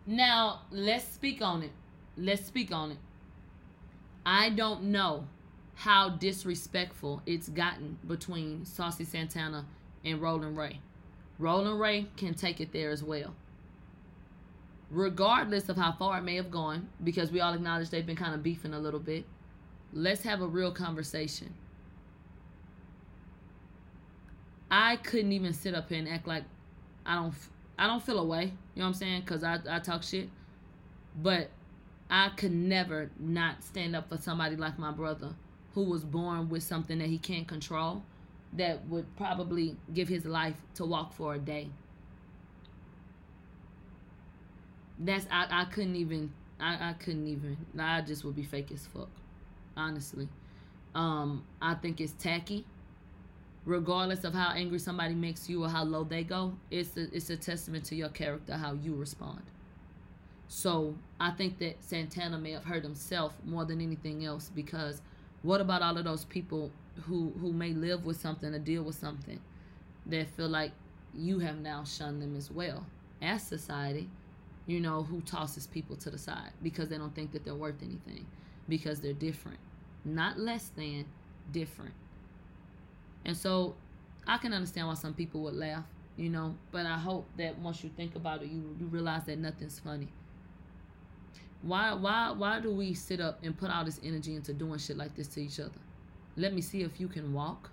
Now, 0.06 0.62
let's 0.72 1.06
speak 1.06 1.42
on 1.42 1.64
it. 1.64 1.72
Let's 2.18 2.46
speak 2.46 2.72
on 2.72 2.92
it. 2.92 2.98
I 4.26 4.50
don't 4.50 4.86
know 4.86 5.28
how 5.76 6.10
disrespectful 6.10 7.22
it's 7.26 7.50
gotten 7.50 7.98
between 8.08 8.66
Saucy 8.66 9.04
Santana 9.04 9.66
and 10.06 10.22
Rolling 10.22 10.56
Ray. 10.56 10.80
Rolling 11.40 11.78
Ray 11.78 12.08
can 12.16 12.34
take 12.34 12.62
it 12.62 12.72
there 12.72 12.92
as 12.92 13.04
well 13.04 13.34
regardless 14.94 15.70
of 15.70 15.76
how 15.76 15.92
far 15.92 16.20
it 16.20 16.22
may 16.22 16.36
have 16.36 16.52
gone, 16.52 16.88
because 17.04 17.32
we 17.32 17.42
all 17.42 17.54
acknowledge 17.54 17.90
they've 17.90 18.06
been 18.06 18.16
kind 18.16 18.36
of 18.36 18.44
beefing 18.44 18.74
a 18.74 18.80
little 18.80 19.00
bit, 19.00 19.26
let's 19.92 20.22
have 20.22 20.42
a 20.42 20.48
real 20.48 20.72
conversation. 20.72 21.54
I 24.70 24.98
couldn't 24.98 25.32
even 25.32 25.54
sit 25.54 25.76
up 25.76 25.90
here 25.90 26.00
and 26.00 26.08
act 26.08 26.28
like 26.28 26.44
I 27.06 27.16
don't 27.16 27.34
I 27.78 27.86
don't 27.86 28.02
feel 28.02 28.20
away. 28.20 28.54
You 28.76 28.80
know 28.80 28.86
what 28.86 28.90
I'm 28.90 28.94
saying? 28.96 29.22
Cause 29.24 29.44
I 29.44 29.60
I 29.70 29.80
talk 29.80 30.04
shit, 30.04 30.30
but 31.22 31.50
I 32.10 32.30
could 32.30 32.52
never 32.52 33.12
not 33.20 33.64
stand 33.64 33.96
up 33.96 34.10
for 34.10 34.18
somebody 34.18 34.56
like 34.56 34.78
my 34.80 34.92
brother, 34.92 35.30
who 35.74 35.84
was 35.84 36.04
born 36.04 36.50
with 36.50 36.64
something 36.64 36.98
that 37.00 37.08
he 37.08 37.18
can't 37.18 37.48
control, 37.48 38.04
that 38.54 38.86
would 38.88 39.16
probably 39.16 39.76
give 39.94 40.08
his 40.08 40.26
life 40.26 40.56
to 40.76 40.86
walk 40.86 41.14
for 41.14 41.36
a 41.36 41.40
day. 41.40 41.70
That's 45.00 45.26
I, 45.32 45.48
I 45.50 45.66
couldn't 45.66 45.96
even 45.96 46.32
I, 46.60 46.90
I 46.90 46.94
couldn't 46.94 47.28
even 47.28 47.58
I 47.78 48.02
just 48.02 48.24
would 48.24 48.36
be 48.36 48.44
fake 48.44 48.72
as 48.72 48.88
fuck. 48.88 49.10
Honestly. 49.76 50.28
Um 50.96 51.44
I 51.62 51.74
think 51.76 52.00
it's 52.00 52.14
tacky. 52.14 52.66
Regardless 53.66 54.26
of 54.26 54.34
how 54.34 54.52
angry 54.52 54.80
somebody 54.80 55.14
makes 55.16 55.50
you 55.50 55.64
or 55.64 55.70
how 55.70 55.84
low 55.84 56.04
they 56.04 56.24
go, 56.24 56.54
it's 56.70 56.98
a, 56.98 57.16
it's 57.16 57.30
a 57.30 57.38
testament 57.38 57.86
to 57.86 57.96
your 57.96 58.10
character 58.10 58.56
how 58.56 58.74
you 58.74 58.94
respond. 58.94 59.42
So 60.50 60.96
I 61.20 61.32
think 61.32 61.60
that 61.60 61.82
Santana 61.82 62.38
may 62.38 62.52
have 62.52 62.66
hurt 62.66 62.84
himself 62.84 63.34
more 63.46 63.66
than 63.66 63.80
anything 63.80 64.26
else 64.26 64.52
because 64.54 65.02
what 65.42 65.62
about 65.62 65.82
all 65.82 65.98
of 65.98 66.04
those 66.04 66.26
people 66.26 66.72
who 67.06 67.34
who 67.40 67.54
may 67.54 67.74
live 67.74 68.06
with 68.06 68.20
something 68.20 68.54
or 68.54 68.60
deal 68.60 68.84
with 68.84 68.96
something 68.96 69.40
that 70.06 70.28
feel 70.28 70.50
like 70.50 70.72
you 71.16 71.40
have 71.40 71.58
now 71.60 71.84
shunned 71.84 72.22
them 72.22 72.36
as 72.36 72.52
well? 72.52 72.86
As 73.22 73.42
society 73.42 74.10
you 74.66 74.80
know 74.80 75.04
who 75.04 75.22
tosses 75.22 75.68
people 75.68 75.96
to 75.98 76.10
the 76.10 76.18
side 76.18 76.52
because 76.62 76.88
they 76.90 76.98
don't 76.98 77.14
think 77.16 77.32
that 77.32 77.44
they're 77.44 77.56
worth 77.56 77.82
anything 77.82 78.26
because 78.70 79.02
they're 79.02 79.14
different. 79.14 79.60
Not 80.06 80.40
less 80.40 80.70
than 80.76 81.06
different 81.52 81.94
and 83.26 83.36
so 83.36 83.76
i 84.28 84.38
can 84.38 84.54
understand 84.54 84.88
why 84.88 84.94
some 84.94 85.14
people 85.14 85.42
would 85.42 85.56
laugh 85.56 85.84
you 86.18 86.30
know 86.30 86.56
but 86.72 86.86
i 86.86 86.98
hope 86.98 87.26
that 87.38 87.58
once 87.60 87.84
you 87.84 87.90
think 87.96 88.16
about 88.16 88.42
it 88.42 88.50
you, 88.50 88.76
you 88.80 88.86
realize 88.88 89.24
that 89.24 89.38
nothing's 89.38 89.80
funny 89.80 90.08
why 91.62 91.94
why 91.94 92.32
why 92.32 92.60
do 92.60 92.72
we 92.72 92.94
sit 92.94 93.20
up 93.20 93.40
and 93.44 93.58
put 93.58 93.70
all 93.70 93.86
this 93.86 94.00
energy 94.04 94.36
into 94.36 94.54
doing 94.54 94.78
shit 94.78 94.98
like 94.98 95.16
this 95.16 95.28
to 95.28 95.42
each 95.42 95.60
other 95.60 95.72
let 96.36 96.54
me 96.54 96.62
see 96.62 96.82
if 96.82 97.00
you 97.00 97.08
can 97.08 97.34
walk. 97.34 97.70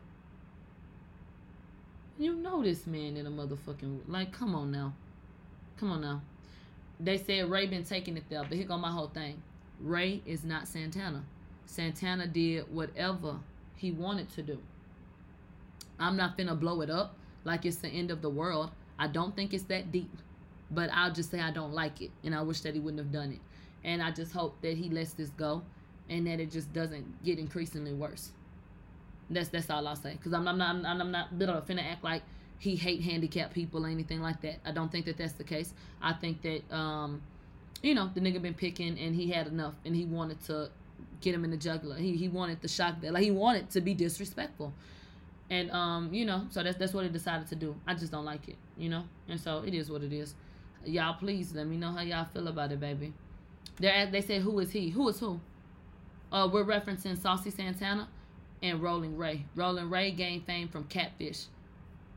You 2.19 2.35
know 2.35 2.63
this 2.63 2.87
man 2.87 3.17
in 3.17 3.27
a 3.27 3.31
motherfucking 3.31 4.01
like, 4.07 4.33
come 4.33 4.55
on 4.55 4.71
now. 4.71 4.93
Come 5.79 5.93
on 5.93 6.03
now. 6.03 6.21
They 6.99 7.17
said 7.17 7.49
Ray 7.49 7.67
been 7.67 7.85
taking 7.85 8.19
it 8.19 8.25
there, 8.29 8.43
but 8.43 8.53
here 8.53 8.67
go 8.67 8.77
my 8.77 8.91
whole 8.91 9.09
thing. 9.09 9.43
Ray 9.81 10.21
is 10.27 10.45
not 10.45 10.69
Santana. 10.69 11.25
Santana 11.65 12.27
did 12.27 12.71
whatever 12.71 13.37
he 13.77 13.93
wanted 13.93 14.29
to 14.35 14.43
do. 14.43 14.59
I'm 16.01 16.17
not 16.17 16.37
finna 16.37 16.59
blow 16.59 16.81
it 16.81 16.91
up 16.91 17.17
like 17.45 17.65
it's 17.65 17.77
the 17.77 17.89
end 17.89 18.11
of 18.11 18.23
the 18.23 18.31
world. 18.31 18.71
I 18.99 19.07
don't 19.07 19.35
think 19.35 19.55
it's 19.55 19.65
that 19.65 19.93
deep. 19.93 20.17
But 20.71 20.91
I'll 20.93 21.13
just 21.13 21.31
say 21.31 21.41
I 21.41 21.51
don't 21.51 21.73
like 21.73 22.01
it. 22.01 22.11
And 22.23 22.35
I 22.35 22.43
wish 22.43 22.61
that 22.61 22.75
he 22.75 22.81
wouldn't 22.81 23.01
have 23.01 23.13
done 23.13 23.33
it. 23.33 23.41
And 23.83 24.03
I 24.03 24.11
just 24.11 24.33
hope 24.33 24.61
that 24.63 24.77
he 24.77 24.89
lets 24.89 25.13
this 25.13 25.31
go 25.31 25.63
and 26.09 26.27
that 26.27 26.41
it 26.41 26.51
just 26.51 26.73
doesn't 26.73 27.25
get 27.25 27.39
increasingly 27.39 27.93
worse. 27.93 28.31
That's 29.31 29.49
that's 29.49 29.71
all 29.71 29.87
I'll 29.87 29.97
say. 29.97 30.19
Cause 30.23 30.33
I'm, 30.33 30.47
I'm 30.49 30.59
not 30.59 30.75
I'm, 30.85 31.01
I'm 31.01 31.11
not 31.11 31.31
finna 31.39 31.85
act 31.91 32.03
like 32.03 32.23
he 32.59 32.77
hate 32.77 33.01
handicapped 33.03 33.55
people 33.55 33.87
or 33.87 33.89
anything 33.89 34.21
like 34.21 34.41
that. 34.43 34.57
I 34.67 34.73
don't 34.73 34.91
think 34.93 35.07
that 35.07 35.17
that's 35.17 35.33
the 35.33 35.45
case. 35.45 35.73
I 36.03 36.13
think 36.13 36.43
that 36.43 36.71
um, 36.75 37.23
you 37.83 37.95
know, 37.95 38.11
the 38.13 38.21
nigga 38.21 38.43
been 38.43 38.55
picking 38.55 38.99
and 38.99 39.15
he 39.15 39.31
had 39.31 39.47
enough 39.47 39.75
and 39.85 39.97
he 39.97 40.05
wanted 40.05 40.41
to 40.47 40.69
get 41.21 41.35
him 41.35 41.45
in 41.45 41.51
the 41.51 41.57
jugular. 41.57 41.97
He 41.97 42.17
he 42.17 42.29
wanted 42.29 42.61
the 42.61 42.69
shock 42.69 43.01
that 43.01 43.13
like 43.13 43.23
he 43.23 43.31
wanted 43.31 43.71
to 43.71 43.81
be 43.81 43.95
disrespectful. 43.95 44.73
And 45.51 45.71
um, 45.73 46.15
you 46.15 46.25
know, 46.25 46.47
so 46.51 46.63
that's 46.63 46.79
that's 46.79 46.95
what 46.95 47.05
he 47.05 47.11
decided 47.11 47.49
to 47.49 47.57
do. 47.57 47.75
I 47.87 47.95
just 47.95 48.13
don't 48.13 48.25
like 48.25 48.49
it, 48.49 48.57
you 48.79 48.89
know? 48.89 49.05
And 49.29 49.41
so 49.41 49.63
it 49.67 49.75
is 49.75 49.91
what 49.91 50.03
it 50.03 50.13
is. 50.13 50.35
Y'all 50.85 51.15
please 51.15 51.53
let 51.55 51.67
me 51.67 51.77
know 51.77 51.91
how 51.91 52.03
y'all 52.03 52.25
feel 52.25 52.49
about 52.49 52.71
it, 52.73 52.81
baby. 52.81 53.13
They 53.79 54.09
they 54.11 54.21
say 54.21 54.39
who 54.39 54.59
is 54.61 54.71
he? 54.71 54.91
Who 54.91 55.09
is 55.09 55.19
who? 55.19 55.41
Uh, 56.31 56.49
we're 56.51 56.65
referencing 56.65 57.19
Saucy 57.19 57.51
Santana 57.51 58.09
and 58.63 58.81
Rolling 58.81 59.17
Ray. 59.17 59.45
Rolling 59.57 59.91
Ray 59.91 60.13
gained 60.13 60.47
fame 60.47 60.69
from 60.69 60.85
Catfish 60.85 61.47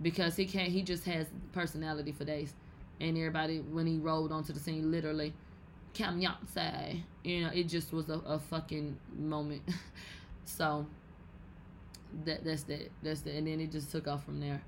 because 0.01 0.35
he 0.35 0.45
can't. 0.45 0.71
He 0.71 0.83
just 0.83 1.05
has 1.05 1.25
personality 1.53 2.11
for 2.11 2.25
days, 2.25 2.53
and 3.01 3.17
everybody 3.17 3.59
when 3.59 3.87
he 3.87 3.97
rolled 3.97 4.31
onto 4.31 4.53
the 4.53 4.59
scene, 4.59 4.91
literally, 4.91 5.33
Kamyatse. 5.95 7.01
You 7.23 7.41
know, 7.41 7.49
it 7.51 7.63
just 7.63 7.91
was 7.91 8.09
a, 8.09 8.19
a 8.25 8.37
fucking 8.37 8.95
moment. 9.17 9.63
so 10.45 10.85
that 12.25 12.43
that's 12.43 12.63
that. 12.63 12.91
That's 13.01 13.21
that. 13.21 13.35
And 13.35 13.47
then 13.47 13.59
it 13.59 13.71
just 13.71 13.91
took 13.91 14.07
off 14.07 14.25
from 14.25 14.39
there. 14.39 14.61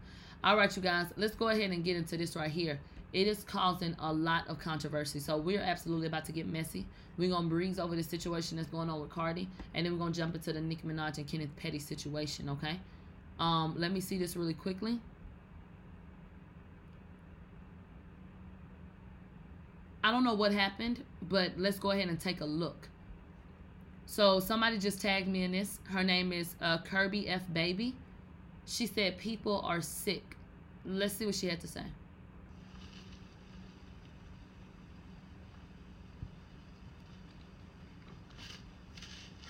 All 0.43 0.57
right, 0.57 0.75
you 0.75 0.81
guys, 0.81 1.07
let's 1.17 1.35
go 1.35 1.49
ahead 1.49 1.71
and 1.71 1.83
get 1.83 1.97
into 1.97 2.17
this 2.17 2.35
right 2.35 2.51
here 2.51 2.79
it 3.15 3.27
is 3.27 3.45
causing 3.45 3.95
a 3.99 4.11
lot 4.11 4.45
of 4.49 4.59
controversy. 4.59 5.19
So 5.19 5.37
we're 5.37 5.61
absolutely 5.61 6.07
about 6.07 6.25
to 6.25 6.33
get 6.33 6.47
messy. 6.47 6.85
We're 7.17 7.29
gonna 7.29 7.47
breeze 7.47 7.79
over 7.79 7.95
the 7.95 8.03
situation 8.03 8.57
that's 8.57 8.69
going 8.69 8.89
on 8.89 8.99
with 8.99 9.09
Cardi, 9.09 9.47
and 9.73 9.85
then 9.85 9.93
we're 9.93 9.99
gonna 9.99 10.13
jump 10.13 10.35
into 10.35 10.51
the 10.51 10.59
Nicki 10.59 10.85
Minaj 10.85 11.17
and 11.17 11.25
Kenneth 11.25 11.55
Petty 11.55 11.79
situation. 11.79 12.49
Okay. 12.49 12.77
Um, 13.39 13.73
let 13.77 13.93
me 13.93 14.01
see 14.01 14.17
this 14.17 14.35
really 14.35 14.53
quickly. 14.53 14.99
I 20.03 20.11
don't 20.11 20.25
know 20.25 20.35
what 20.35 20.51
happened, 20.51 21.05
but 21.21 21.53
let's 21.57 21.79
go 21.79 21.91
ahead 21.91 22.09
and 22.09 22.19
take 22.19 22.41
a 22.41 22.45
look. 22.45 22.89
So 24.05 24.39
somebody 24.39 24.77
just 24.77 25.01
tagged 25.01 25.27
me 25.27 25.43
in 25.43 25.51
this. 25.51 25.79
Her 25.89 26.03
name 26.03 26.31
is 26.31 26.55
uh, 26.61 26.77
Kirby 26.79 27.27
F 27.27 27.41
Baby. 27.51 27.95
She 28.65 28.87
said 28.87 29.17
people 29.17 29.61
are 29.65 29.81
sick. 29.81 30.37
Let's 30.85 31.13
see 31.13 31.25
what 31.25 31.35
she 31.35 31.47
had 31.47 31.59
to 31.61 31.67
say. 31.67 31.83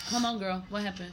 Come 0.10 0.26
on, 0.26 0.40
girl. 0.40 0.64
What 0.70 0.84
happened? 0.84 1.12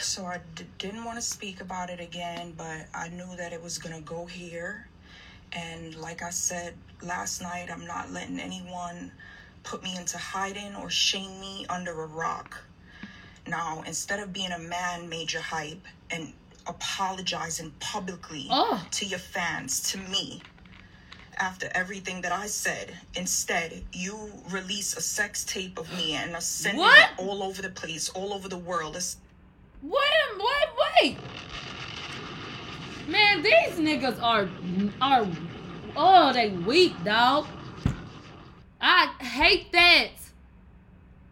So 0.00 0.26
I 0.26 0.40
d- 0.54 0.64
didn't 0.78 1.04
want 1.04 1.18
to 1.18 1.22
speak 1.22 1.60
about 1.60 1.90
it 1.90 1.98
again, 1.98 2.54
but 2.56 2.86
I 2.94 3.08
knew 3.08 3.34
that 3.36 3.52
it 3.52 3.60
was 3.60 3.78
going 3.78 3.96
to 3.96 4.00
go 4.02 4.26
here. 4.26 4.86
And 5.54 5.94
like 5.96 6.22
I 6.22 6.30
said 6.30 6.74
last 7.02 7.42
night, 7.42 7.68
I'm 7.70 7.86
not 7.86 8.10
letting 8.10 8.40
anyone 8.40 9.12
put 9.62 9.82
me 9.82 9.96
into 9.96 10.18
hiding 10.18 10.74
or 10.76 10.90
shame 10.90 11.40
me 11.40 11.66
under 11.68 12.02
a 12.02 12.06
rock. 12.06 12.62
Now, 13.46 13.82
instead 13.86 14.20
of 14.20 14.32
being 14.32 14.52
a 14.52 14.58
man 14.58 15.08
Majah 15.08 15.40
Hype 15.40 15.86
and 16.10 16.32
apologizing 16.66 17.72
publicly 17.78 18.46
oh. 18.50 18.84
to 18.92 19.04
your 19.04 19.18
fans, 19.18 19.80
to 19.92 19.98
me, 19.98 20.40
after 21.38 21.68
everything 21.74 22.20
that 22.22 22.32
I 22.32 22.46
said. 22.46 22.96
Instead, 23.14 23.82
you 23.92 24.30
release 24.50 24.96
a 24.96 25.00
sex 25.00 25.44
tape 25.44 25.78
of 25.78 25.92
me 25.96 26.14
and 26.14 26.34
are 26.34 26.40
sending 26.40 26.80
what? 26.80 26.98
it 26.98 27.10
all 27.18 27.42
over 27.42 27.62
the 27.62 27.70
place, 27.70 28.08
all 28.10 28.32
over 28.32 28.48
the 28.48 28.58
world. 28.58 28.96
It's- 28.96 29.16
wait, 29.82 29.92
wait, 30.38 30.68
wait. 31.02 31.18
Man, 33.06 33.42
these 33.42 33.78
niggas 33.78 34.22
are 34.22 34.48
are 35.00 35.26
oh 35.94 36.32
they 36.32 36.50
weak, 36.50 36.92
dog. 37.04 37.46
I 38.80 39.06
hate 39.20 39.70
that. 39.72 40.10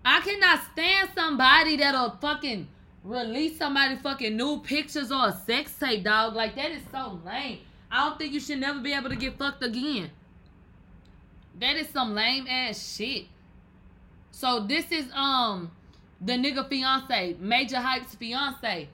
I 0.05 0.21
cannot 0.21 0.61
stand 0.73 1.11
somebody 1.15 1.77
that'll 1.77 2.17
fucking 2.21 2.69
release 3.05 3.57
somebody 3.59 3.97
fucking 3.97 4.37
new 4.37 4.61
pictures 4.61 5.11
or 5.11 5.29
a 5.29 5.33
sex 5.33 5.75
tape, 5.79 6.05
dog. 6.05 6.35
Like 6.35 6.57
that 6.57 6.73
is 6.73 6.83
so 6.91 7.21
lame. 7.25 7.61
I 7.91 8.09
don't 8.09 8.19
think 8.19 8.33
you 8.33 8.41
should 8.41 8.61
never 8.61 8.81
be 8.81 8.93
able 8.93 9.09
to 9.11 9.17
get 9.17 9.39
fucked 9.39 9.63
again. 9.63 10.11
That 11.59 11.77
is 11.77 11.89
some 11.89 12.15
lame 12.15 12.47
ass 12.49 12.97
shit. 12.97 13.27
So 14.31 14.61
this 14.61 14.91
is 14.91 15.07
um 15.15 15.71
the 16.21 16.35
nigga 16.35 16.69
fiance, 16.69 17.37
Majah 17.41 17.81
Hype's 17.81 18.15
fiance. 18.15 18.89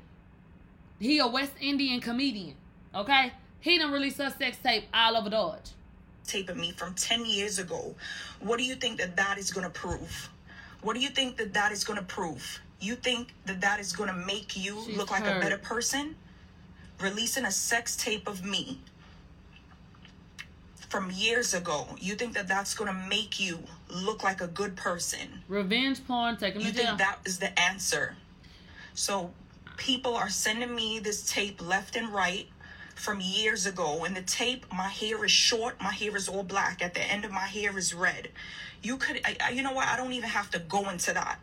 He 1.01 1.19
a 1.19 1.27
West 1.27 1.53
Indian 1.61 2.01
comedian. 2.01 2.55
Okay? 2.95 3.33
He 3.61 3.79
done 3.79 3.93
released 3.93 4.21
a 4.21 4.31
sex 4.31 4.59
tape 4.63 4.85
all 4.95 5.17
over 5.17 5.31
Dodge. 5.31 5.71
Tape 6.27 6.49
of 6.49 6.57
me 6.57 6.73
from 6.73 6.95
10 6.95 7.25
years 7.25 7.59
ago. 7.59 7.95
What 8.41 8.59
do 8.59 8.65
you 8.65 8.75
think 8.75 8.99
that 8.99 9.17
that 9.17 9.39
is 9.39 9.51
going 9.51 9.65
to 9.65 9.73
prove? 9.73 10.29
What 10.83 10.95
do 10.95 11.01
you 11.01 11.09
think 11.09 11.37
that 11.39 11.55
that 11.55 11.73
is 11.73 11.85
going 11.85 11.99
to 11.99 12.05
prove? 12.05 12.61
You 12.81 12.95
think 12.95 13.33
that 13.47 13.61
that 13.61 13.81
is 13.81 13.93
going 13.93 14.11
to 14.11 14.27
make 14.27 14.57
you 14.57 14.81
She's 14.87 14.97
look 14.97 15.11
like 15.11 15.25
hurt. 15.25 15.39
a 15.39 15.41
better 15.41 15.59
person? 15.59 16.15
releasing 17.01 17.45
a 17.45 17.51
sex 17.51 17.97
tape 17.97 18.29
of 18.29 18.45
me 18.45 18.81
from 20.89 21.11
years 21.11 21.55
ago. 21.55 21.87
You 22.01 22.15
think 22.15 22.35
that 22.35 22.49
that's 22.49 22.75
going 22.75 22.93
to 22.93 23.09
make 23.09 23.39
you 23.39 23.59
look 23.89 24.25
like 24.25 24.41
a 24.41 24.47
good 24.47 24.75
person? 24.77 25.43
Revenge 25.49 26.05
porn, 26.07 26.37
taking 26.37 26.61
You 26.61 26.73
think 26.73 26.99
that 26.99 27.19
is 27.25 27.39
the 27.39 27.59
answer? 27.59 28.17
So 28.95 29.31
people 29.77 30.17
are 30.17 30.29
sending 30.29 30.75
me 30.75 30.99
this 30.99 31.31
tape 31.31 31.65
left 31.65 31.95
and 31.95 32.09
right 32.09 32.49
from 32.99 33.21
years 33.21 33.67
ago. 33.67 34.05
And 34.05 34.17
the 34.17 34.23
tape, 34.23 34.67
my 34.73 34.89
hair 34.89 35.25
is 35.25 35.31
short, 35.33 35.81
my 35.81 35.93
hair 35.93 36.17
is 36.17 36.29
all 36.29 36.43
black. 36.43 36.83
At 36.83 36.95
the 36.95 37.03
end 37.03 37.25
of 37.25 37.31
my 37.31 37.47
hair 37.47 37.77
is 37.79 37.95
red. 37.95 38.29
You 38.83 38.97
could, 38.97 39.21
I, 39.25 39.37
I, 39.43 39.51
you 39.51 39.63
know 39.63 39.73
what? 39.73 39.89
I 39.89 39.97
don't 39.97 40.13
even 40.13 40.29
have 40.29 40.51
to 40.51 40.59
go 40.59 40.89
into 40.91 41.13
that. 41.15 41.39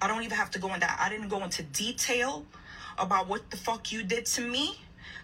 I 0.00 0.08
don't 0.08 0.22
even 0.22 0.36
have 0.36 0.50
to 0.52 0.58
go 0.58 0.68
into 0.68 0.80
that. 0.80 0.98
I 1.00 1.08
didn't 1.08 1.28
go 1.28 1.42
into 1.44 1.62
detail 1.62 2.44
about 2.98 3.28
what 3.28 3.50
the 3.50 3.56
fuck 3.56 3.92
you 3.92 4.02
did 4.02 4.26
to 4.26 4.42
me. 4.42 4.78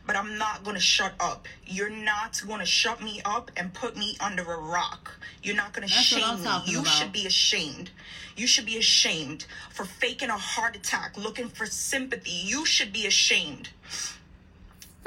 but 0.08 0.16
I'm 0.16 0.38
not 0.38 0.64
gonna 0.64 0.80
shut 0.80 1.12
up. 1.20 1.46
You're 1.66 1.90
not 1.90 2.40
gonna 2.48 2.64
shut 2.64 3.02
me 3.02 3.20
up 3.26 3.50
and 3.58 3.74
put 3.74 3.94
me 3.94 4.16
under 4.20 4.42
a 4.42 4.56
rock. 4.56 5.12
You're 5.42 5.54
not 5.54 5.74
gonna 5.74 5.86
That's 5.86 6.00
shame 6.00 6.42
me. 6.42 6.48
You 6.64 6.80
about. 6.80 6.86
should 6.90 7.12
be 7.12 7.26
ashamed. 7.26 7.90
You 8.34 8.46
should 8.46 8.64
be 8.64 8.78
ashamed 8.78 9.44
for 9.70 9.84
faking 9.84 10.30
a 10.30 10.38
heart 10.38 10.76
attack, 10.76 11.18
looking 11.18 11.48
for 11.50 11.66
sympathy. 11.66 12.30
You 12.30 12.64
should 12.64 12.90
be 12.90 13.06
ashamed. 13.06 13.68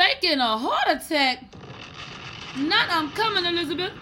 Faking 0.02 0.40
a 0.40 0.58
heart 0.58 0.88
attack. 0.88 1.44
Not 2.58 2.90
I'm 2.90 3.12
coming, 3.12 3.46
Elizabeth. 3.46 3.94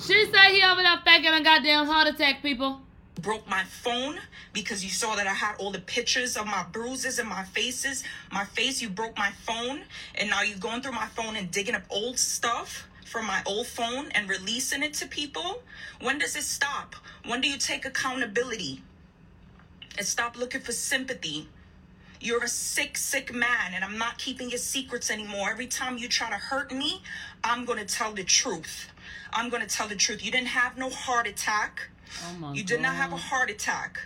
She 0.00 0.24
said 0.32 0.48
he 0.52 0.62
over 0.62 0.80
there 0.80 0.96
faking 1.04 1.34
a 1.34 1.42
goddamn 1.44 1.84
heart 1.84 2.08
attack, 2.08 2.40
people. 2.40 2.80
broke 3.20 3.46
my 3.46 3.64
phone 3.64 4.18
because 4.54 4.82
you 4.82 4.88
saw 4.90 5.14
that 5.16 5.26
I 5.26 5.34
had 5.34 5.56
all 5.58 5.70
the 5.70 5.80
pictures 5.80 6.38
of 6.38 6.46
my 6.46 6.64
bruises 6.72 7.18
and 7.18 7.28
my 7.28 7.44
faces. 7.44 8.02
My 8.32 8.44
face, 8.44 8.80
you 8.80 8.88
broke 8.88 9.18
my 9.18 9.32
phone, 9.46 9.82
and 10.14 10.30
now 10.30 10.40
you're 10.40 10.56
going 10.56 10.80
through 10.80 10.92
my 10.92 11.08
phone 11.08 11.36
and 11.36 11.50
digging 11.50 11.74
up 11.74 11.82
old 11.90 12.18
stuff 12.18 12.86
from 13.04 13.26
my 13.26 13.42
old 13.44 13.66
phone 13.66 14.10
and 14.12 14.26
releasing 14.28 14.82
it 14.82 14.94
to 14.94 15.06
people. 15.06 15.62
When 16.00 16.18
does 16.18 16.34
it 16.34 16.44
stop? 16.44 16.96
When 17.26 17.42
do 17.42 17.48
you 17.48 17.58
take 17.58 17.84
accountability? 17.84 18.82
And 19.98 20.06
stop 20.06 20.38
looking 20.38 20.62
for 20.62 20.72
sympathy. 20.72 21.48
You're 22.24 22.42
a 22.42 22.48
sick, 22.48 22.96
sick 22.96 23.34
man, 23.34 23.74
and 23.74 23.84
I'm 23.84 23.98
not 23.98 24.16
keeping 24.16 24.48
your 24.48 24.58
secrets 24.58 25.10
anymore. 25.10 25.50
Every 25.50 25.66
time 25.66 25.98
you 25.98 26.08
try 26.08 26.30
to 26.30 26.36
hurt 26.36 26.72
me, 26.72 27.02
I'm 27.44 27.66
gonna 27.66 27.84
tell 27.84 28.14
the 28.14 28.24
truth. 28.24 28.88
I'm 29.30 29.50
gonna 29.50 29.66
tell 29.66 29.88
the 29.88 29.94
truth. 29.94 30.24
You 30.24 30.32
didn't 30.32 30.46
have 30.46 30.78
no 30.78 30.88
heart 30.88 31.26
attack. 31.26 31.90
Oh 32.26 32.38
my 32.38 32.54
You 32.54 32.64
did 32.64 32.80
not 32.80 32.94
have 32.94 33.12
a 33.12 33.18
heart 33.18 33.50
attack. 33.50 33.98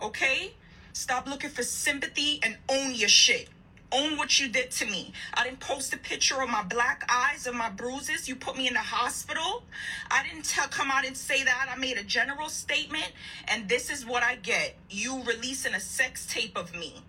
Okay? 0.00 0.54
Stop 0.92 1.26
looking 1.26 1.50
for 1.50 1.64
sympathy 1.64 2.38
and 2.44 2.56
own 2.68 2.94
your 2.94 3.08
shit. 3.08 3.48
Own 3.90 4.16
what 4.16 4.38
you 4.38 4.46
did 4.46 4.70
to 4.70 4.86
me. 4.86 5.12
I 5.34 5.42
didn't 5.42 5.58
post 5.58 5.92
a 5.92 5.98
picture 5.98 6.40
of 6.40 6.48
my 6.48 6.62
black 6.62 7.04
eyes 7.10 7.48
and 7.48 7.58
my 7.58 7.70
bruises. 7.70 8.28
You 8.28 8.36
put 8.36 8.56
me 8.56 8.68
in 8.68 8.74
the 8.74 8.78
hospital. 8.78 9.64
I 10.08 10.22
didn't 10.22 10.44
tell 10.44 10.68
come 10.68 10.92
out 10.92 11.04
and 11.04 11.16
say 11.16 11.42
that. 11.42 11.68
I 11.68 11.76
made 11.76 11.98
a 11.98 12.04
general 12.04 12.48
statement 12.48 13.10
and 13.48 13.68
this 13.68 13.90
is 13.90 14.06
what 14.06 14.22
I 14.22 14.36
get. 14.36 14.76
You 14.88 15.20
releasing 15.24 15.74
a 15.74 15.80
sex 15.80 16.26
tape 16.26 16.56
of 16.56 16.72
me. 16.72 17.02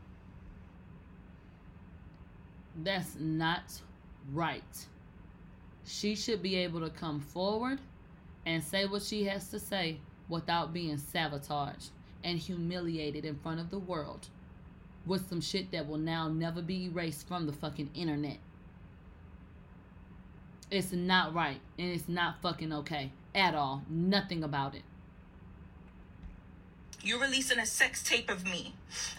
That's 2.84 3.16
not 3.20 3.82
right. 4.34 4.88
She 5.86 6.16
should 6.16 6.42
be 6.42 6.56
able 6.56 6.82
to 6.82 6.90
come 6.90 7.20
forward 7.20 7.80
and 8.46 8.64
say 8.64 8.86
what 8.86 9.02
she 9.02 9.26
has 9.26 9.50
to 9.50 9.60
say 9.60 9.98
without 10.30 10.74
being 10.74 10.98
sabotaged 10.98 11.90
and 12.24 12.38
humiliated 12.38 13.26
in 13.26 13.36
front 13.36 13.60
of 13.60 13.70
the 13.70 13.80
world 13.80 14.28
with 15.06 15.28
some 15.30 15.42
shit 15.42 15.72
that 15.72 15.88
will 15.88 15.98
now 15.98 16.28
never 16.28 16.62
be 16.62 16.86
erased 16.86 17.28
from 17.28 17.46
the 17.46 17.54
fucking 17.54 17.90
internet. 17.96 18.38
It's 20.70 20.92
not 20.92 21.34
right 21.34 21.62
and 21.80 21.90
it's 21.90 22.10
not 22.10 22.42
fucking 22.42 22.74
okay 22.74 23.12
at 23.34 23.56
all. 23.56 23.84
Nothing 23.90 24.44
about 24.44 24.76
it. 24.76 24.82
You're 27.04 27.20
releasing 27.20 27.60
a 27.60 27.66
sex 27.66 28.04
tape 28.04 28.30
of 28.30 28.44
me. 28.46 28.74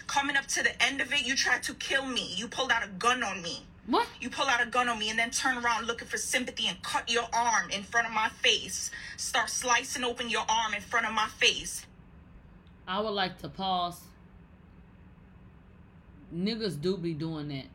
Coming 0.06 0.36
up 0.36 0.46
to 0.48 0.62
the 0.62 0.82
end 0.82 1.00
of 1.00 1.12
it, 1.12 1.26
you 1.26 1.34
tried 1.36 1.62
to 1.64 1.74
kill 1.74 2.04
me. 2.06 2.32
You 2.34 2.48
pulled 2.48 2.70
out 2.70 2.84
a 2.84 2.88
gun 2.88 3.22
on 3.22 3.42
me. 3.42 3.64
What? 3.86 4.06
You 4.20 4.28
pull 4.28 4.46
out 4.46 4.62
a 4.62 4.66
gun 4.66 4.88
on 4.88 4.98
me 4.98 5.08
and 5.08 5.18
then 5.18 5.30
turn 5.30 5.56
around 5.56 5.86
looking 5.86 6.08
for 6.08 6.18
sympathy 6.18 6.66
and 6.68 6.82
cut 6.82 7.10
your 7.10 7.24
arm 7.32 7.70
in 7.70 7.82
front 7.82 8.06
of 8.06 8.12
my 8.12 8.28
face. 8.28 8.90
Start 9.16 9.48
slicing 9.48 10.04
open 10.04 10.28
your 10.28 10.44
arm 10.46 10.74
in 10.74 10.82
front 10.82 11.06
of 11.06 11.12
my 11.14 11.28
face. 11.38 11.86
I 12.86 13.00
would 13.00 13.10
like 13.10 13.38
to 13.38 13.48
pause. 13.48 14.00
Niggas 16.34 16.78
do 16.80 16.98
be 16.98 17.14
doing 17.14 17.48
that. 17.48 17.66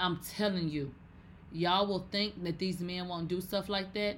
I'm 0.00 0.18
telling 0.36 0.68
you, 0.68 0.92
y'all 1.52 1.86
will 1.86 2.06
think 2.10 2.42
that 2.42 2.58
these 2.58 2.80
men 2.80 3.06
won't 3.06 3.28
do 3.28 3.40
stuff 3.40 3.68
like 3.68 3.94
that. 3.94 4.16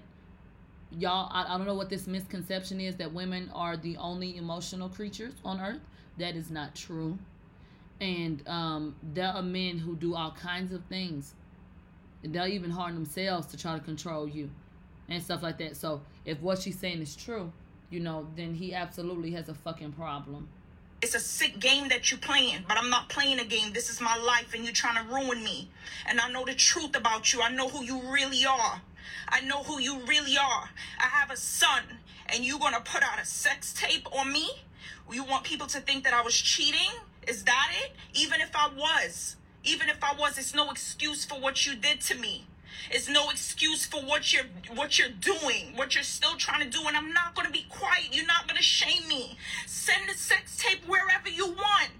Y'all, 0.91 1.31
I, 1.33 1.55
I 1.55 1.57
don't 1.57 1.67
know 1.67 1.75
what 1.75 1.91
this 1.91 2.07
misconception 2.07 2.81
is 2.81 2.97
that 2.97 3.13
women 3.13 3.51
are 3.55 3.77
the 3.77 3.97
only 3.97 4.37
emotional 4.37 4.89
creatures 4.89 5.35
on 5.45 5.61
earth. 5.61 5.81
That 6.19 6.37
is 6.37 6.51
not 6.51 6.75
true. 6.75 7.19
And 8.01 8.47
um, 8.49 8.95
there 9.03 9.29
are 9.29 9.43
men 9.43 9.79
who 9.79 9.97
do 9.97 10.15
all 10.15 10.33
kinds 10.33 10.73
of 10.73 10.85
things. 10.85 11.35
They'll 12.23 12.47
even 12.47 12.71
harm 12.71 12.95
themselves 12.95 13.47
to 13.49 13.57
try 13.57 13.75
to 13.75 13.85
control 13.85 14.29
you 14.29 14.51
and 15.09 15.23
stuff 15.23 15.43
like 15.43 15.59
that. 15.59 15.77
So 15.77 16.03
if 16.25 16.41
what 16.41 16.61
she's 16.61 16.79
saying 16.79 17.01
is 17.01 17.17
true, 17.17 17.53
you 17.91 18.01
know, 18.01 18.27
then 18.37 18.55
he 18.55 18.75
absolutely 18.75 19.33
has 19.33 19.49
a 19.49 19.55
fucking 19.55 19.93
problem. 19.93 20.49
It's 21.03 21.15
a 21.15 21.21
sick 21.21 21.59
game 21.59 21.89
that 21.89 22.11
you're 22.11 22.19
playing, 22.19 22.65
but 22.67 22.79
I'm 22.79 22.89
not 22.89 23.11
playing 23.11 23.39
a 23.39 23.45
game. 23.45 23.73
This 23.73 23.91
is 23.91 24.01
my 24.01 24.17
life 24.17 24.55
and 24.55 24.65
you're 24.65 24.73
trying 24.73 25.05
to 25.05 25.13
ruin 25.13 25.45
me. 25.45 25.69
And 26.07 26.19
I 26.19 26.31
know 26.31 26.45
the 26.45 26.55
truth 26.55 26.97
about 26.97 27.33
you. 27.33 27.43
I 27.43 27.51
know 27.51 27.69
who 27.69 27.85
you 27.85 28.01
really 28.11 28.47
are. 28.47 28.81
I 29.29 29.41
know 29.41 29.63
who 29.63 29.81
you 29.81 30.01
really 30.07 30.37
are. 30.37 30.71
I 30.99 31.07
have 31.07 31.31
a 31.31 31.37
son, 31.37 31.83
and 32.27 32.45
you 32.45 32.59
gonna 32.59 32.81
put 32.81 33.03
out 33.03 33.21
a 33.21 33.25
sex 33.25 33.73
tape 33.73 34.07
on 34.13 34.33
me? 34.33 34.51
You 35.13 35.25
want 35.25 35.45
people 35.45 35.67
to 35.69 35.81
think 35.81 36.05
that 36.05 36.15
I 36.15 36.23
was 36.23 36.35
cheating? 36.35 37.01
Is 37.27 37.45
that 37.45 37.71
it? 37.83 37.93
Even 38.15 38.41
if 38.41 38.51
I 38.55 38.69
was, 38.69 39.37
even 39.63 39.89
if 39.89 40.03
I 40.03 40.15
was, 40.15 40.39
it's 40.39 40.55
no 40.55 40.71
excuse 40.71 41.25
for 41.25 41.41
what 41.41 41.67
you 41.67 41.75
did 41.75 42.01
to 42.03 42.15
me. 42.15 42.47
It's 42.91 43.09
no 43.09 43.31
excuse 43.31 43.87
for 43.87 44.01
what 44.03 44.33
you're 44.33 44.47
what 44.75 44.99
you're 44.99 45.09
doing, 45.09 45.77
what 45.77 45.95
you're 45.95 46.05
still 46.05 46.37
trying 46.37 46.69
to 46.69 46.79
do, 46.79 46.87
and 46.87 46.97
I'm 46.97 47.13
not 47.13 47.35
gonna 47.35 47.51
be 47.51 47.67
quiet. 47.69 48.09
You're 48.13 48.27
not 48.27 48.49
gonna 48.49 48.63
shame 48.63 49.07
me. 49.09 49.39
Send 49.67 50.09
the 50.09 50.15
sex 50.15 50.57
tape 50.59 50.81
wherever 50.87 51.29
you 51.29 51.47
want. 51.47 51.91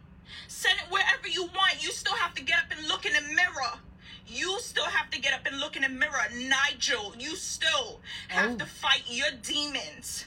Send 0.49 0.79
it 0.79 0.91
wherever 0.91 1.29
you 1.29 1.45
want. 1.45 1.83
You 1.83 1.91
still 1.91 2.15
have 2.15 2.35
to 2.35 2.43
get 2.43 2.59
up 2.59 2.77
and 2.77 2.89
look 2.89 3.07
in 3.07 3.13
the 3.13 3.35
mirror. 3.35 3.79
You 4.27 4.59
still 4.61 4.85
have 4.85 5.11
to 5.11 5.21
get 5.21 5.35
up 5.35 5.47
and 5.47 5.59
look 5.61 5.77
in 5.77 5.83
the 5.83 5.89
mirror, 5.89 6.27
Nigel. 6.35 7.15
You 7.19 7.37
still 7.37 8.01
have 8.29 8.53
Oh. 8.53 8.57
to 8.57 8.67
fight 8.67 9.05
your 9.09 9.31
demons. 9.43 10.27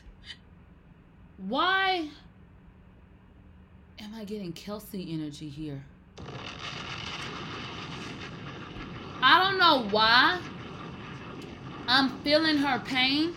Why 1.38 2.10
am 4.00 4.14
I 4.16 4.24
getting 4.26 4.54
Kelsey 4.54 5.14
energy 5.14 5.50
here? 5.50 5.84
I 9.22 9.43
don't 9.43 9.58
know 9.60 9.88
why. 9.89 10.39
I'm 11.88 12.10
feeling 12.22 12.58
her 12.58 12.80
pain. 12.80 13.36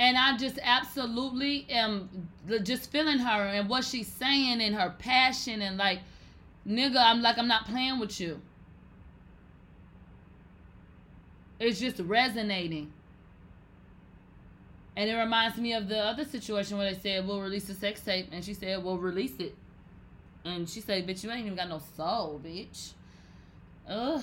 And 0.00 0.16
I 0.16 0.36
just 0.36 0.60
absolutely 0.62 1.66
am 1.70 2.28
just 2.62 2.90
feeling 2.92 3.18
her 3.18 3.46
and 3.48 3.68
what 3.68 3.84
she's 3.84 4.06
saying 4.06 4.60
and 4.60 4.74
her 4.76 4.94
passion 4.96 5.60
and 5.60 5.76
like, 5.76 5.98
nigga, 6.66 6.96
I'm 6.98 7.20
like, 7.20 7.36
I'm 7.36 7.48
not 7.48 7.66
playing 7.66 7.98
with 7.98 8.20
you. 8.20 8.40
It's 11.60 11.80
just 11.80 11.98
resonating. 12.00 12.92
And 14.96 15.08
it 15.08 15.14
reminds 15.14 15.56
me 15.58 15.74
of 15.74 15.88
the 15.88 15.98
other 15.98 16.24
situation 16.24 16.76
where 16.76 16.92
they 16.92 16.98
said 16.98 17.26
we'll 17.26 17.40
release 17.40 17.68
a 17.68 17.74
sex 17.74 18.00
tape, 18.00 18.28
and 18.32 18.44
she 18.44 18.54
said 18.54 18.82
we'll 18.82 18.98
release 18.98 19.38
it, 19.38 19.54
and 20.44 20.68
she 20.68 20.80
said, 20.80 21.06
"Bitch, 21.06 21.22
you 21.22 21.30
ain't 21.30 21.46
even 21.46 21.54
got 21.54 21.68
no 21.68 21.80
soul, 21.96 22.40
bitch." 22.44 22.94
Ugh. 23.88 24.22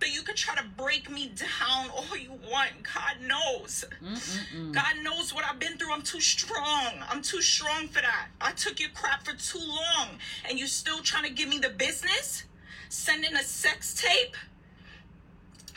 So 0.00 0.06
you 0.06 0.22
could 0.22 0.36
try 0.36 0.54
to 0.54 0.64
break 0.76 1.10
me 1.10 1.30
down 1.36 1.90
all 1.94 2.16
you 2.16 2.32
want. 2.50 2.70
God 2.82 3.20
knows. 3.26 3.84
Mm-mm-mm. 4.02 4.72
God 4.72 4.94
knows 5.02 5.34
what 5.34 5.44
I've 5.44 5.58
been 5.58 5.76
through. 5.76 5.92
I'm 5.92 6.02
too 6.02 6.20
strong. 6.20 6.94
I'm 7.08 7.20
too 7.20 7.42
strong 7.42 7.88
for 7.88 8.00
that. 8.00 8.28
I 8.40 8.52
took 8.52 8.80
your 8.80 8.88
crap 8.94 9.24
for 9.24 9.34
too 9.34 9.58
long. 9.58 10.08
And 10.48 10.58
you 10.58 10.66
still 10.66 11.00
trying 11.00 11.24
to 11.24 11.30
give 11.30 11.48
me 11.50 11.58
the 11.58 11.68
business? 11.68 12.44
Sending 12.88 13.34
a 13.34 13.42
sex 13.42 13.94
tape? 14.00 14.34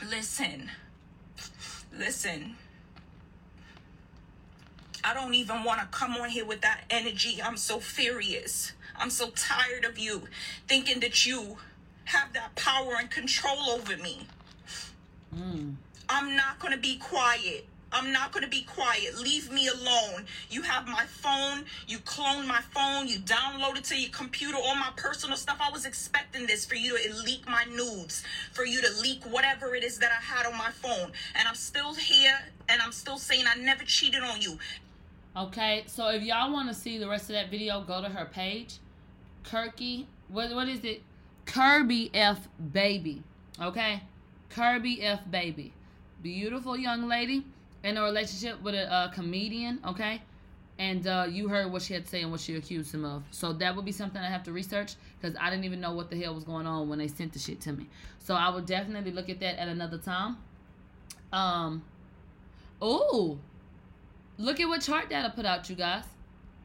Listen. 0.09 0.69
Listen. 1.97 2.55
I 5.03 5.13
don't 5.13 5.33
even 5.33 5.63
want 5.63 5.81
to 5.81 5.87
come 5.87 6.15
on 6.15 6.29
here 6.29 6.45
with 6.45 6.61
that 6.61 6.81
energy. 6.89 7.41
I'm 7.43 7.57
so 7.57 7.79
furious. 7.79 8.73
I'm 8.95 9.09
so 9.09 9.31
tired 9.31 9.85
of 9.85 9.97
you 9.97 10.23
thinking 10.67 10.99
that 11.01 11.25
you 11.25 11.57
have 12.05 12.33
that 12.33 12.55
power 12.55 12.95
and 12.99 13.09
control 13.09 13.69
over 13.69 13.97
me. 13.97 14.27
Mm. 15.35 15.75
I'm 16.09 16.35
not 16.35 16.59
going 16.59 16.73
to 16.73 16.79
be 16.79 16.97
quiet. 16.97 17.67
I'm 17.93 18.11
not 18.11 18.31
going 18.31 18.43
to 18.43 18.49
be 18.49 18.63
quiet. 18.63 19.19
Leave 19.19 19.51
me 19.51 19.67
alone. 19.67 20.25
You 20.49 20.63
have 20.63 20.87
my 20.87 21.05
phone. 21.05 21.65
You 21.87 21.99
cloned 21.99 22.47
my 22.47 22.61
phone. 22.73 23.07
You 23.07 23.19
downloaded 23.19 23.87
to 23.89 23.95
your 23.95 24.09
computer 24.09 24.57
all 24.57 24.75
my 24.75 24.89
personal 24.95 25.37
stuff. 25.37 25.59
I 25.61 25.71
was 25.71 25.85
expecting 25.85 26.47
this 26.47 26.65
for 26.65 26.73
you 26.73 26.97
to 26.97 27.15
leak 27.23 27.47
my 27.47 27.65
nudes, 27.65 28.23
for 28.51 28.65
you 28.65 28.81
to 28.81 28.89
leak 29.01 29.23
whatever 29.25 29.75
it 29.75 29.83
is 29.83 29.99
that 29.99 30.11
I 30.11 30.21
had 30.21 30.47
on 30.47 30.57
my 30.57 30.71
phone. 30.71 31.11
And 31.35 31.47
I'm 31.47 31.55
still 31.55 31.93
here 31.93 32.37
and 32.67 32.81
I'm 32.81 32.91
still 32.91 33.19
saying 33.19 33.45
I 33.47 33.59
never 33.59 33.83
cheated 33.83 34.23
on 34.23 34.41
you. 34.41 34.57
Okay, 35.37 35.83
so 35.87 36.09
if 36.09 36.23
y'all 36.23 36.51
want 36.51 36.69
to 36.69 36.75
see 36.75 36.97
the 36.97 37.07
rest 37.07 37.23
of 37.29 37.35
that 37.35 37.49
video, 37.51 37.81
go 37.81 38.01
to 38.01 38.09
her 38.09 38.25
page, 38.25 38.77
Kirky. 39.43 40.05
What 40.29 40.53
what 40.53 40.67
is 40.67 40.83
it? 40.83 41.01
Kirby 41.45 42.11
F 42.13 42.47
Baby. 42.71 43.23
Okay, 43.59 44.03
Kirby 44.49 45.01
F 45.01 45.21
Baby, 45.29 45.73
beautiful 46.21 46.77
young 46.77 47.07
lady 47.07 47.45
in 47.83 47.97
a 47.97 48.03
relationship 48.03 48.61
with 48.61 48.75
a, 48.75 48.91
uh 48.91 49.11
comedian. 49.11 49.79
Okay, 49.85 50.21
and 50.79 51.05
uh, 51.05 51.27
you 51.29 51.47
heard 51.47 51.71
what 51.71 51.81
she 51.81 51.93
had 51.93 52.05
to 52.05 52.09
say 52.09 52.21
and 52.21 52.31
what 52.31 52.39
she 52.39 52.55
accused 52.55 52.93
him 52.93 53.05
of. 53.05 53.23
So 53.31 53.53
that 53.53 53.75
would 53.75 53.85
be 53.85 53.91
something 53.91 54.19
I 54.21 54.29
have 54.29 54.43
to 54.43 54.51
research 54.51 54.95
because 55.19 55.37
I 55.39 55.49
didn't 55.49 55.65
even 55.65 55.79
know 55.79 55.93
what 55.93 56.09
the 56.09 56.19
hell 56.19 56.33
was 56.33 56.43
going 56.43 56.65
on 56.65 56.89
when 56.89 56.99
they 56.99 57.07
sent 57.07 57.33
the 57.33 57.39
shit 57.39 57.61
to 57.61 57.73
me. 57.73 57.87
So 58.19 58.33
I 58.33 58.49
would 58.49 58.65
definitely 58.65 59.11
look 59.11 59.29
at 59.29 59.39
that 59.41 59.59
at 59.59 59.67
another 59.67 59.97
time. 59.97 60.37
Um, 61.31 61.83
oh, 62.81 63.37
look 64.37 64.59
at 64.59 64.67
what 64.67 64.81
chart 64.81 65.09
data 65.09 65.31
put 65.35 65.45
out, 65.45 65.69
you 65.69 65.75
guys. 65.75 66.05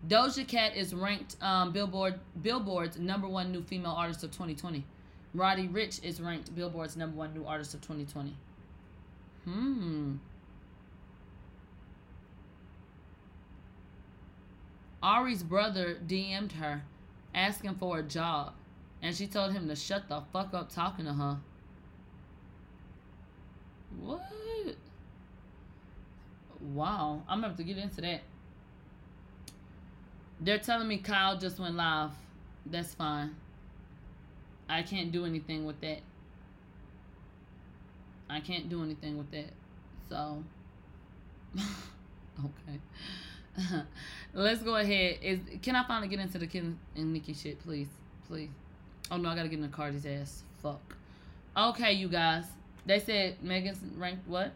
Doja 0.06 0.46
Cat 0.46 0.76
is 0.76 0.94
ranked 0.94 1.36
um, 1.42 1.72
Billboard 1.72 2.20
Billboard's 2.40 2.98
number 2.98 3.26
one 3.26 3.50
new 3.50 3.62
female 3.62 3.92
artist 3.92 4.22
of 4.22 4.30
2020. 4.30 4.84
Roddy 5.34 5.68
Ricch 5.68 6.02
is 6.04 6.20
ranked 6.20 6.54
Billboard's 6.54 6.96
number 6.96 7.16
one 7.16 7.34
new 7.34 7.44
artist 7.44 7.74
of 7.74 7.80
2020. 7.80 8.34
Hmm. 9.44 10.16
Ari's 15.02 15.42
brother 15.42 15.96
DM'd 16.06 16.52
her 16.52 16.82
asking 17.34 17.74
for 17.76 17.98
a 17.98 18.02
job, 18.02 18.54
and 19.02 19.14
she 19.14 19.26
told 19.26 19.52
him 19.52 19.68
to 19.68 19.76
shut 19.76 20.08
the 20.08 20.22
fuck 20.32 20.54
up 20.54 20.72
talking 20.72 21.04
to 21.04 21.12
her. 21.12 21.38
What? 24.00 24.22
Wow, 26.60 27.22
I'm 27.28 27.38
gonna 27.38 27.48
have 27.48 27.56
to 27.58 27.64
get 27.64 27.78
into 27.78 28.00
that. 28.00 28.22
They're 30.40 30.58
telling 30.58 30.88
me 30.88 30.98
Kyle 30.98 31.36
just 31.38 31.58
went 31.58 31.76
live. 31.76 32.10
That's 32.66 32.94
fine. 32.94 33.34
I 34.68 34.82
can't 34.82 35.10
do 35.12 35.24
anything 35.24 35.64
with 35.64 35.80
that. 35.80 36.00
I 38.28 38.40
can't 38.40 38.68
do 38.68 38.82
anything 38.82 39.16
with 39.16 39.30
that. 39.30 39.50
So, 40.10 40.42
okay. 41.58 42.78
Let's 44.34 44.62
go 44.62 44.76
ahead. 44.76 45.18
Is 45.22 45.40
can 45.62 45.76
I 45.76 45.84
finally 45.84 46.08
get 46.08 46.20
into 46.20 46.38
the 46.38 46.46
Kid 46.46 46.76
and 46.96 47.12
Nicki 47.12 47.34
shit, 47.34 47.58
please, 47.60 47.88
please? 48.26 48.50
Oh 49.10 49.16
no, 49.16 49.30
I 49.30 49.34
gotta 49.34 49.48
get 49.48 49.58
into 49.58 49.74
Cardi's 49.74 50.06
ass. 50.06 50.42
Fuck. 50.62 50.96
Okay, 51.56 51.92
you 51.92 52.08
guys. 52.08 52.44
They 52.86 53.00
said 53.00 53.42
Megan's 53.42 53.80
ranked 53.96 54.26
what? 54.28 54.52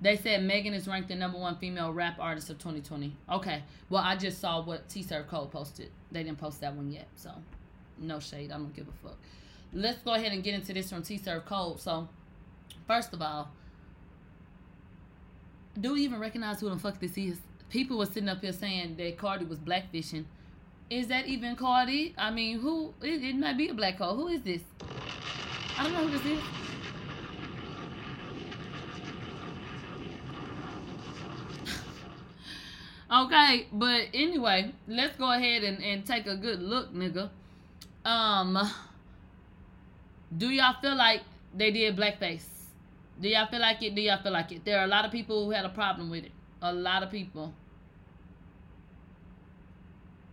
They 0.00 0.16
said 0.16 0.42
Megan 0.42 0.74
is 0.74 0.88
ranked 0.88 1.08
the 1.08 1.14
number 1.14 1.38
one 1.38 1.56
female 1.58 1.92
rap 1.92 2.16
artist 2.18 2.50
of 2.50 2.58
2020. 2.58 3.14
Okay. 3.30 3.62
Well, 3.88 4.02
I 4.02 4.16
just 4.16 4.40
saw 4.40 4.60
what 4.62 4.88
T 4.88 5.02
Serve 5.02 5.28
Cole 5.28 5.46
posted. 5.46 5.90
They 6.10 6.24
didn't 6.24 6.38
post 6.38 6.60
that 6.60 6.74
one 6.74 6.90
yet, 6.90 7.06
so 7.14 7.30
no 7.98 8.18
shade. 8.18 8.50
I 8.50 8.58
don't 8.58 8.74
give 8.74 8.88
a 8.88 9.08
fuck. 9.08 9.16
Let's 9.72 10.02
go 10.02 10.14
ahead 10.14 10.32
and 10.32 10.42
get 10.42 10.54
into 10.54 10.72
this 10.72 10.90
from 10.90 11.02
T 11.02 11.18
Serve 11.18 11.46
Cole. 11.46 11.78
So, 11.78 12.08
first 12.86 13.12
of 13.12 13.22
all, 13.22 13.50
do 15.80 15.92
we 15.92 16.02
even 16.02 16.18
recognize 16.18 16.60
who 16.60 16.68
the 16.68 16.76
fuck 16.76 16.98
this 16.98 17.16
is? 17.16 17.38
People 17.72 17.96
were 17.96 18.04
sitting 18.04 18.28
up 18.28 18.42
here 18.42 18.52
saying 18.52 18.96
that 18.98 19.16
Cardi 19.16 19.46
was 19.46 19.58
blackfishing. 19.58 20.26
Is 20.90 21.06
that 21.06 21.26
even 21.26 21.56
Cardi? 21.56 22.14
I 22.18 22.30
mean, 22.30 22.60
who? 22.60 22.92
It, 23.00 23.24
it 23.24 23.34
might 23.34 23.56
be 23.56 23.68
a 23.68 23.74
black 23.74 23.96
hole. 23.96 24.14
Who 24.14 24.28
is 24.28 24.42
this? 24.42 24.60
I 25.78 25.84
don't 25.84 25.94
know 25.94 26.06
who 26.06 26.10
this 26.10 26.26
is. 26.26 26.38
okay, 33.24 33.66
but 33.72 34.08
anyway, 34.12 34.74
let's 34.86 35.16
go 35.16 35.32
ahead 35.32 35.62
and, 35.64 35.82
and 35.82 36.04
take 36.04 36.26
a 36.26 36.36
good 36.36 36.60
look, 36.60 36.92
nigga. 36.92 37.30
Um, 38.04 38.70
do 40.36 40.50
y'all 40.50 40.76
feel 40.82 40.94
like 40.94 41.22
they 41.56 41.70
did 41.70 41.96
blackface? 41.96 42.44
Do 43.18 43.30
y'all 43.30 43.46
feel 43.46 43.60
like 43.60 43.82
it? 43.82 43.94
Do 43.94 44.02
y'all 44.02 44.22
feel 44.22 44.32
like 44.32 44.52
it? 44.52 44.62
There 44.62 44.78
are 44.78 44.84
a 44.84 44.88
lot 44.88 45.06
of 45.06 45.10
people 45.10 45.46
who 45.46 45.52
had 45.52 45.64
a 45.64 45.70
problem 45.70 46.10
with 46.10 46.24
it. 46.24 46.32
A 46.60 46.70
lot 46.70 47.02
of 47.02 47.10
people. 47.10 47.54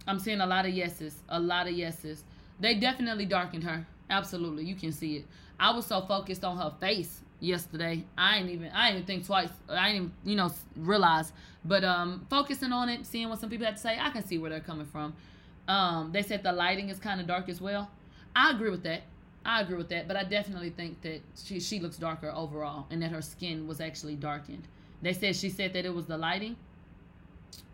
I'm 0.10 0.20
seeing 0.20 0.42
a 0.42 0.46
lot 0.48 0.66
of 0.66 0.74
yeses. 0.74 1.16
A 1.30 1.40
lot 1.40 1.68
of 1.68 1.74
yeses. 1.74 2.24
They 2.60 2.74
definitely 2.74 3.26
darkened 3.26 3.64
her. 3.64 3.86
Absolutely. 4.10 4.66
You 4.66 4.76
can 4.76 4.92
see 4.92 5.18
it. 5.18 5.26
I 5.60 5.72
was 5.72 5.86
so 5.86 6.02
focused 6.02 6.44
on 6.44 6.58
her 6.58 6.74
face 6.80 7.22
yesterday. 7.40 8.04
I 8.18 8.38
ain't 8.38 8.50
even 8.50 8.70
I 8.70 8.92
didn't 8.92 9.06
think 9.06 9.26
twice. 9.26 9.50
I 9.70 9.94
didn't 9.94 10.12
you 10.26 10.36
know 10.36 10.50
realize. 10.76 11.32
But 11.64 11.84
um 11.84 12.26
focusing 12.30 12.74
on 12.74 12.90
it, 12.90 13.06
seeing 13.06 13.30
what 13.30 13.40
some 13.40 13.52
people 13.52 13.66
had 13.66 13.76
to 13.76 13.82
say, 13.82 14.00
I 14.00 14.10
can 14.10 14.26
see 14.26 14.40
where 14.40 14.50
they're 14.50 14.60
coming 14.60 14.88
from. 14.88 15.14
Um, 15.68 16.12
they 16.12 16.24
said 16.24 16.42
the 16.42 16.52
lighting 16.52 16.90
is 16.90 16.98
kind 16.98 17.22
of 17.22 17.28
dark 17.28 17.48
as 17.48 17.62
well. 17.62 17.92
I 18.36 18.50
agree 18.50 18.72
with 18.72 18.84
that. 18.84 19.04
I 19.46 19.62
agree 19.62 19.78
with 19.78 19.90
that, 19.90 20.08
but 20.08 20.18
I 20.18 20.24
definitely 20.24 20.72
think 20.72 21.02
that 21.02 21.22
she 21.36 21.60
she 21.60 21.80
looks 21.80 21.98
darker 21.98 22.32
overall, 22.36 22.88
and 22.90 23.02
that 23.04 23.12
her 23.12 23.22
skin 23.22 23.68
was 23.68 23.80
actually 23.80 24.16
darkened. 24.16 24.68
They 25.04 25.14
said 25.14 25.36
she 25.36 25.50
said 25.50 25.74
that 25.74 25.86
it 25.86 25.94
was 25.94 26.08
the 26.08 26.18
lighting. 26.18 26.56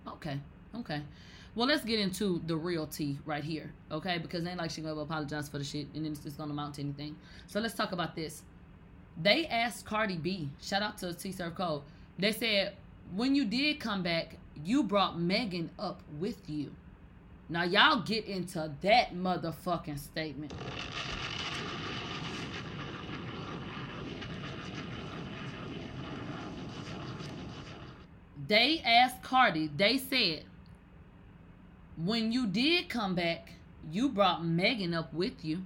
Okay, 0.07 0.37
okay. 0.75 1.01
Well, 1.55 1.67
let's 1.67 1.85
get 1.85 1.99
into 1.99 2.41
the 2.45 2.57
real 2.57 2.85
tea 2.85 3.17
right 3.25 3.43
here, 3.43 3.71
okay? 3.89 4.17
Because 4.17 4.45
ain't 4.45 4.57
like 4.57 4.71
she 4.71 4.81
gonna 4.81 4.99
apologize 4.99 5.47
for 5.47 5.57
the 5.57 5.63
shit, 5.63 5.87
and 5.95 6.05
it's 6.05 6.19
just 6.19 6.37
gonna 6.37 6.51
amount 6.51 6.75
to 6.75 6.81
anything. 6.81 7.15
So 7.47 7.61
let's 7.61 7.73
talk 7.73 7.93
about 7.93 8.13
this. 8.13 8.43
They 9.21 9.47
asked 9.47 9.85
Cardi 9.85 10.17
B. 10.17 10.49
Shout 10.61 10.81
out 10.81 10.97
to 10.97 11.13
T 11.13 11.31
Serve 11.31 11.55
Code. 11.55 11.83
They 12.19 12.33
said 12.33 12.75
when 13.13 13.35
you 13.35 13.45
did 13.45 13.79
come 13.79 14.03
back, 14.03 14.37
you 14.63 14.83
brought 14.83 15.19
Megan 15.19 15.69
up 15.79 16.01
with 16.19 16.49
you. 16.49 16.71
Now 17.47 17.63
y'all 17.63 18.01
get 18.01 18.25
into 18.25 18.71
that 18.81 19.15
motherfucking 19.15 19.99
statement. 19.99 20.53
They 28.47 28.81
asked 28.85 29.23
Cardi, 29.23 29.71
they 29.75 29.97
said, 29.97 30.43
when 31.97 32.31
you 32.31 32.45
did 32.45 32.89
come 32.89 33.15
back, 33.15 33.53
you 33.91 34.09
brought 34.09 34.45
Megan 34.45 34.93
up 34.93 35.13
with 35.13 35.45
you. 35.45 35.63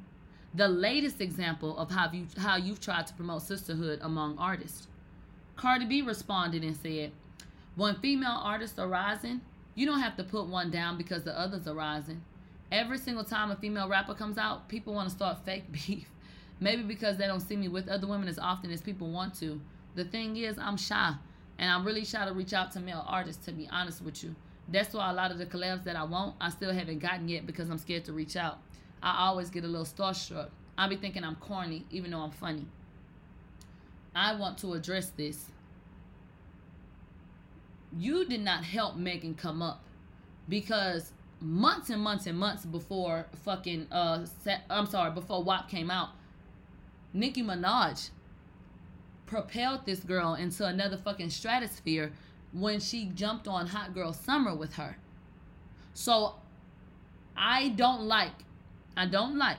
The 0.54 0.68
latest 0.68 1.22
example 1.22 1.78
of 1.78 1.92
how 1.92 2.12
you 2.12 2.28
how 2.38 2.58
you've 2.58 2.80
tried 2.80 3.08
to 3.08 3.14
promote 3.14 3.44
sisterhood 3.44 4.00
among 4.02 4.38
artists. 4.38 4.88
Cardi 5.56 5.86
B 5.86 6.02
responded 6.02 6.64
and 6.64 6.76
said, 6.76 7.12
When 7.76 7.96
female 7.96 8.40
artists 8.42 8.80
are 8.80 8.88
rising, 8.88 9.42
you 9.76 9.86
don't 9.86 10.02
have 10.02 10.18
to 10.18 10.24
put 10.24 10.48
one 10.48 10.72
down 10.72 10.98
because 10.98 11.24
the 11.24 11.38
others 11.38 11.68
are 11.68 11.76
rising. 11.76 12.22
Every 12.72 12.98
single 12.98 13.24
time 13.24 13.52
a 13.52 13.56
female 13.56 13.90
rapper 13.90 14.14
comes 14.14 14.38
out, 14.38 14.70
people 14.70 14.94
want 14.94 15.10
to 15.10 15.16
start 15.16 15.46
fake 15.46 15.72
beef. 15.72 16.10
Maybe 16.60 16.84
because 16.84 17.18
they 17.18 17.26
don't 17.26 17.40
see 17.40 17.56
me 17.56 17.68
with 17.68 17.88
other 17.88 18.06
women 18.06 18.28
as 18.28 18.38
often 18.38 18.72
as 18.72 18.82
people 18.82 19.10
want 19.10 19.34
to. 19.36 19.60
The 19.96 20.06
thing 20.06 20.38
is, 20.38 20.58
I'm 20.60 20.78
shy. 20.78 21.14
And 21.58 21.72
I'm 21.72 21.86
really 21.86 22.06
shy 22.06 22.26
to 22.26 22.34
reach 22.34 22.54
out 22.54 22.72
to 22.74 22.80
male 22.80 23.04
artists, 23.08 23.46
to 23.46 23.52
be 23.52 23.68
honest 23.72 24.02
with 24.02 24.24
you. 24.24 24.36
That's 24.72 24.94
why 24.94 25.10
a 25.10 25.14
lot 25.14 25.32
of 25.32 25.38
the 25.38 25.46
collabs 25.46 25.84
that 25.86 25.96
I 25.96 26.04
want, 26.04 26.36
I 26.40 26.50
still 26.50 26.72
haven't 26.72 27.00
gotten 27.00 27.28
yet 27.28 27.46
because 27.46 27.70
I'm 27.70 27.78
scared 27.78 28.06
to 28.06 28.14
reach 28.14 28.36
out. 28.36 28.60
I 29.02 29.26
always 29.28 29.50
get 29.50 29.64
a 29.64 29.68
little 29.68 29.86
starstruck. 29.86 30.50
I'll 30.78 30.90
be 30.90 30.96
thinking 30.96 31.24
I'm 31.24 31.36
corny, 31.36 31.86
even 31.90 32.12
though 32.12 32.20
I'm 32.20 32.32
funny. 32.32 32.66
I 34.16 34.36
want 34.36 34.58
to 34.60 34.74
address 34.74 35.10
this 35.10 35.46
you 37.98 38.26
did 38.26 38.42
not 38.42 38.64
help 38.64 38.96
Megan 38.96 39.34
come 39.36 39.62
up 39.62 39.82
because 40.48 41.12
months 41.42 41.90
and 41.90 42.02
months 42.02 42.28
and 42.28 42.38
months 42.38 42.66
before 42.66 43.26
fucking 43.44 43.88
uh 43.92 44.26
I'm 44.70 44.86
sorry, 44.86 45.12
before 45.12 45.44
WAP 45.44 45.70
came 45.70 45.90
out, 45.90 46.10
Nicki 47.14 47.42
Minaj 47.42 48.10
propelled 49.26 49.86
this 49.86 50.00
girl 50.00 50.34
into 50.34 50.66
another 50.66 50.98
fucking 50.98 51.30
stratosphere 51.30 52.12
when 52.54 52.80
she 52.80 53.06
jumped 53.06 53.48
on 53.48 53.68
Hot 53.68 53.94
Girl 53.94 54.14
Summer 54.14 54.56
with 54.56 54.76
her. 54.76 54.98
So 55.94 56.36
I 57.36 57.70
don't 57.70 58.02
like 58.02 58.32
I 58.98 59.06
don't 59.06 59.38
like 59.38 59.58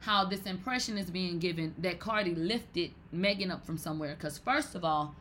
how 0.00 0.24
this 0.24 0.42
impression 0.46 0.98
is 0.98 1.10
being 1.10 1.38
given 1.38 1.74
that 1.78 2.00
Cardi 2.00 2.34
lifted 2.34 2.90
Megan 3.12 3.50
up 3.50 3.64
from 3.64 3.78
somewhere 3.78 4.16
cuz 4.16 4.38
first 4.38 4.74
of 4.74 4.84
all, 4.84 5.14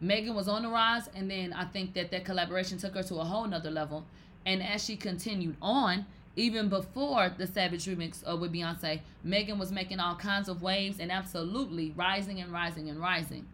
Megan 0.00 0.34
was 0.34 0.48
on 0.48 0.62
the 0.62 0.68
rise, 0.68 1.08
and 1.14 1.30
then 1.30 1.52
I 1.52 1.64
think 1.64 1.94
that 1.94 2.10
that 2.10 2.24
collaboration 2.24 2.78
took 2.78 2.94
her 2.94 3.02
to 3.04 3.16
a 3.16 3.24
whole 3.24 3.46
nother 3.46 3.70
level. 3.70 4.04
And 4.44 4.62
as 4.62 4.84
she 4.84 4.96
continued 4.96 5.56
on, 5.62 6.04
even 6.36 6.68
before 6.68 7.30
the 7.36 7.46
Savage 7.46 7.86
remix 7.86 8.22
uh, 8.28 8.36
with 8.36 8.52
Beyonce, 8.52 9.00
Megan 9.22 9.58
was 9.58 9.72
making 9.72 10.00
all 10.00 10.16
kinds 10.16 10.48
of 10.48 10.62
waves 10.62 10.98
and 10.98 11.10
absolutely 11.10 11.92
rising 11.96 12.40
and 12.40 12.52
rising 12.52 12.90
and 12.90 13.00
rising. 13.00 13.46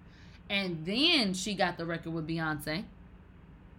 And 0.51 0.85
then 0.85 1.33
she 1.33 1.55
got 1.55 1.79
the 1.79 1.87
record 1.87 2.13
with 2.13 2.27
Beyonce, 2.27 2.85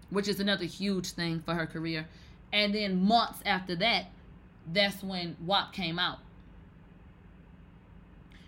which 0.09 0.27
is 0.27 0.39
another 0.39 0.65
huge 0.65 1.11
thing 1.11 1.43
for 1.45 1.53
her 1.53 1.67
career. 1.67 2.07
And 2.51 2.73
then 2.73 3.03
months 3.05 3.39
after 3.45 3.75
that, 3.75 4.05
that's 4.71 5.03
when 5.03 5.35
WAP 5.45 5.73
came 5.73 5.99
out. 5.99 6.17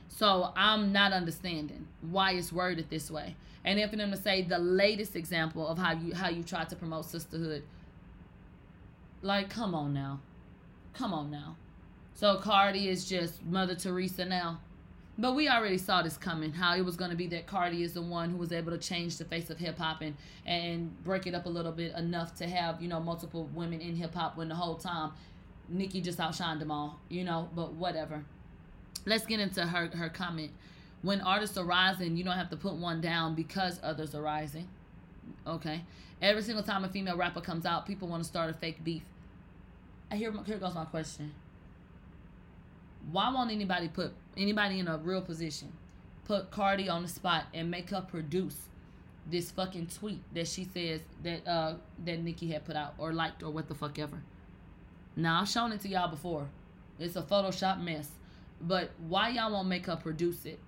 So 0.07 0.53
I'm 0.55 0.91
not 0.91 1.11
understanding 1.11 1.87
why 2.01 2.31
it's 2.31 2.51
worded 2.51 2.89
this 2.89 3.11
way 3.11 3.35
and 3.65 3.79
then 3.79 3.89
for 3.89 3.95
them 3.95 4.11
to 4.11 4.17
say 4.17 4.41
the 4.41 4.59
latest 4.59 5.15
example 5.15 5.67
of 5.67 5.77
how 5.77 5.93
you 5.93 6.13
how 6.13 6.29
you 6.29 6.43
try 6.43 6.63
to 6.63 6.75
promote 6.75 7.05
sisterhood 7.05 7.63
like 9.21 9.49
come 9.49 9.73
on 9.73 9.93
now 9.93 10.19
come 10.93 11.13
on 11.13 11.31
now 11.31 11.55
so 12.13 12.37
cardi 12.37 12.89
is 12.89 13.05
just 13.05 13.43
mother 13.45 13.75
teresa 13.75 14.25
now 14.25 14.59
But 15.17 15.35
we 15.35 15.47
already 15.47 15.77
saw 15.77 16.01
this 16.01 16.17
coming. 16.17 16.51
How 16.53 16.75
it 16.75 16.83
was 16.83 16.95
going 16.95 17.11
to 17.11 17.17
be 17.17 17.27
that 17.27 17.45
Cardi 17.45 17.83
is 17.83 17.93
the 17.93 18.01
one 18.01 18.31
who 18.31 18.37
was 18.37 18.51
able 18.51 18.71
to 18.71 18.79
change 18.79 19.17
the 19.17 19.25
face 19.25 19.49
of 19.49 19.59
hip 19.59 19.77
hop 19.77 20.01
and 20.01 20.15
and 20.45 21.03
break 21.03 21.27
it 21.27 21.35
up 21.35 21.45
a 21.45 21.49
little 21.49 21.71
bit 21.71 21.93
enough 21.95 22.33
to 22.35 22.47
have 22.47 22.81
you 22.81 22.87
know 22.87 22.99
multiple 22.99 23.49
women 23.53 23.79
in 23.79 23.95
hip 23.95 24.15
hop 24.15 24.37
when 24.37 24.49
the 24.49 24.55
whole 24.55 24.75
time 24.75 25.11
Nicki 25.69 26.01
just 26.01 26.17
outshined 26.17 26.59
them 26.59 26.71
all. 26.71 26.99
You 27.09 27.23
know, 27.23 27.49
but 27.55 27.73
whatever. 27.73 28.25
Let's 29.05 29.25
get 29.25 29.39
into 29.39 29.65
her 29.67 29.87
her 29.87 30.09
comment. 30.09 30.51
When 31.03 31.21
artists 31.21 31.57
are 31.57 31.65
rising, 31.65 32.17
you 32.17 32.23
don't 32.23 32.37
have 32.37 32.49
to 32.49 32.57
put 32.57 32.73
one 32.73 33.01
down 33.01 33.35
because 33.35 33.79
others 33.83 34.15
are 34.15 34.21
rising. 34.21 34.67
Okay. 35.45 35.83
Every 36.21 36.41
single 36.41 36.63
time 36.63 36.85
a 36.85 36.89
female 36.89 37.17
rapper 37.17 37.41
comes 37.41 37.65
out, 37.65 37.85
people 37.85 38.07
want 38.07 38.23
to 38.23 38.27
start 38.27 38.49
a 38.49 38.53
fake 38.53 38.83
beef. 38.83 39.03
Here, 40.11 40.31
here 40.45 40.57
goes 40.57 40.73
my 40.73 40.85
question. 40.85 41.33
Why 43.11 43.31
won't 43.31 43.51
anybody 43.51 43.87
put 43.87 44.13
anybody 44.37 44.79
in 44.79 44.87
a 44.87 44.97
real 44.97 45.21
position 45.21 45.71
put 46.25 46.51
Cardi 46.51 46.89
on 46.89 47.03
the 47.03 47.07
spot 47.07 47.45
and 47.53 47.69
make 47.69 47.89
her 47.89 48.01
produce 48.01 48.57
this 49.29 49.51
fucking 49.51 49.87
tweet 49.87 50.21
that 50.33 50.47
she 50.47 50.65
says 50.65 51.01
that 51.23 51.47
uh 51.47 51.75
that 52.05 52.19
Nicki 52.19 52.51
had 52.51 52.65
put 52.65 52.75
out 52.75 52.93
or 52.97 53.13
liked 53.13 53.43
or 53.43 53.51
what 53.51 53.67
the 53.67 53.75
fuck 53.75 53.99
ever. 53.99 54.21
Now 55.15 55.41
I've 55.41 55.49
shown 55.49 55.71
it 55.71 55.81
to 55.81 55.87
y'all 55.87 56.09
before. 56.09 56.49
It's 56.99 57.15
a 57.15 57.21
Photoshop 57.21 57.81
mess. 57.81 58.09
But 58.61 58.91
why 59.07 59.29
y'all 59.29 59.51
won't 59.51 59.67
make 59.67 59.85
her 59.87 59.95
produce 59.95 60.45
it? 60.45 60.59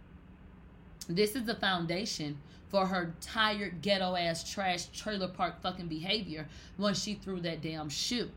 This 1.08 1.36
is 1.36 1.46
the 1.46 1.56
foundation 1.56 2.40
for 2.70 2.88
her 2.88 3.14
tired 3.22 3.82
ghetto 3.82 4.16
ass 4.16 4.50
trash 4.50 4.86
trailer 4.88 5.28
park 5.28 5.62
fucking 5.62 5.88
behavior 5.88 6.48
when 6.78 6.94
she 6.94 7.14
threw 7.14 7.40
that 7.42 7.62
damn 7.62 7.90
shoe 7.90 8.30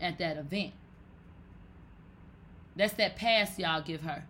at 0.00 0.18
that 0.18 0.36
event. 0.36 0.72
That's 2.78 2.94
that 2.94 3.16
pass 3.16 3.58
y'all 3.58 3.82
give 3.82 4.02
her. 4.02 4.24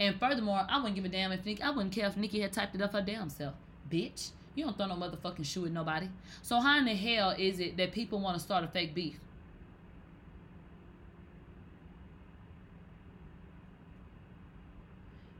And 0.00 0.18
furthermore, 0.18 0.64
I 0.68 0.78
wouldn't 0.78 0.94
give 0.94 1.04
a 1.04 1.08
damn 1.08 1.32
if 1.32 1.44
Nicki, 1.44 1.60
I 1.60 1.70
wouldn't 1.70 1.92
care 1.92 2.06
if 2.06 2.16
Nicki 2.16 2.40
had 2.40 2.52
typed 2.52 2.74
it 2.76 2.80
up 2.80 2.92
her 2.92 3.02
damn 3.02 3.28
self. 3.28 3.54
Bitch, 3.90 4.30
you 4.54 4.64
don't 4.64 4.76
throw 4.76 4.86
no 4.86 4.94
motherfucking 4.94 5.44
shoe 5.44 5.66
at 5.66 5.72
nobody. 5.72 6.08
So 6.42 6.60
how 6.60 6.78
in 6.78 6.84
the 6.84 6.94
hell 6.94 7.34
is 7.36 7.58
it 7.58 7.76
that 7.76 7.90
people 7.90 8.20
want 8.20 8.38
to 8.38 8.42
start 8.42 8.62
a 8.62 8.68
fake 8.68 8.94
beef? 8.94 9.18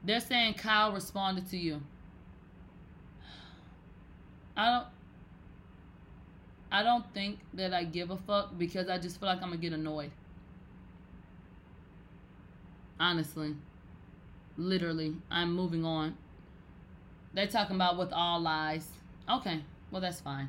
They're 0.03 0.21
saying 0.21 0.55
Kyle 0.55 0.93
responded 0.93 1.49
to 1.51 1.57
you. 1.57 1.81
I 4.57 4.71
don't 4.71 4.87
I 6.73 6.83
don't 6.83 7.05
think 7.15 7.39
that 7.55 7.73
I 7.73 7.85
give 7.85 8.11
a 8.11 8.17
fuck 8.17 8.59
because 8.59 8.89
I 8.89 8.99
just 8.99 9.21
feel 9.21 9.29
like 9.29 9.39
I'm 9.43 9.51
gonna 9.51 9.59
get 9.59 9.73
annoyed. 9.73 10.11
Honestly. 13.01 13.55
Literally. 14.57 15.15
I'm 15.31 15.55
moving 15.55 15.85
on. 15.85 16.17
They're 17.35 17.47
talking 17.47 17.77
about 17.77 17.99
with 17.99 18.13
all 18.13 18.41
lies. 18.41 18.89
Okay. 19.31 19.61
Well 19.91 20.01
that's 20.01 20.21
fine. 20.21 20.49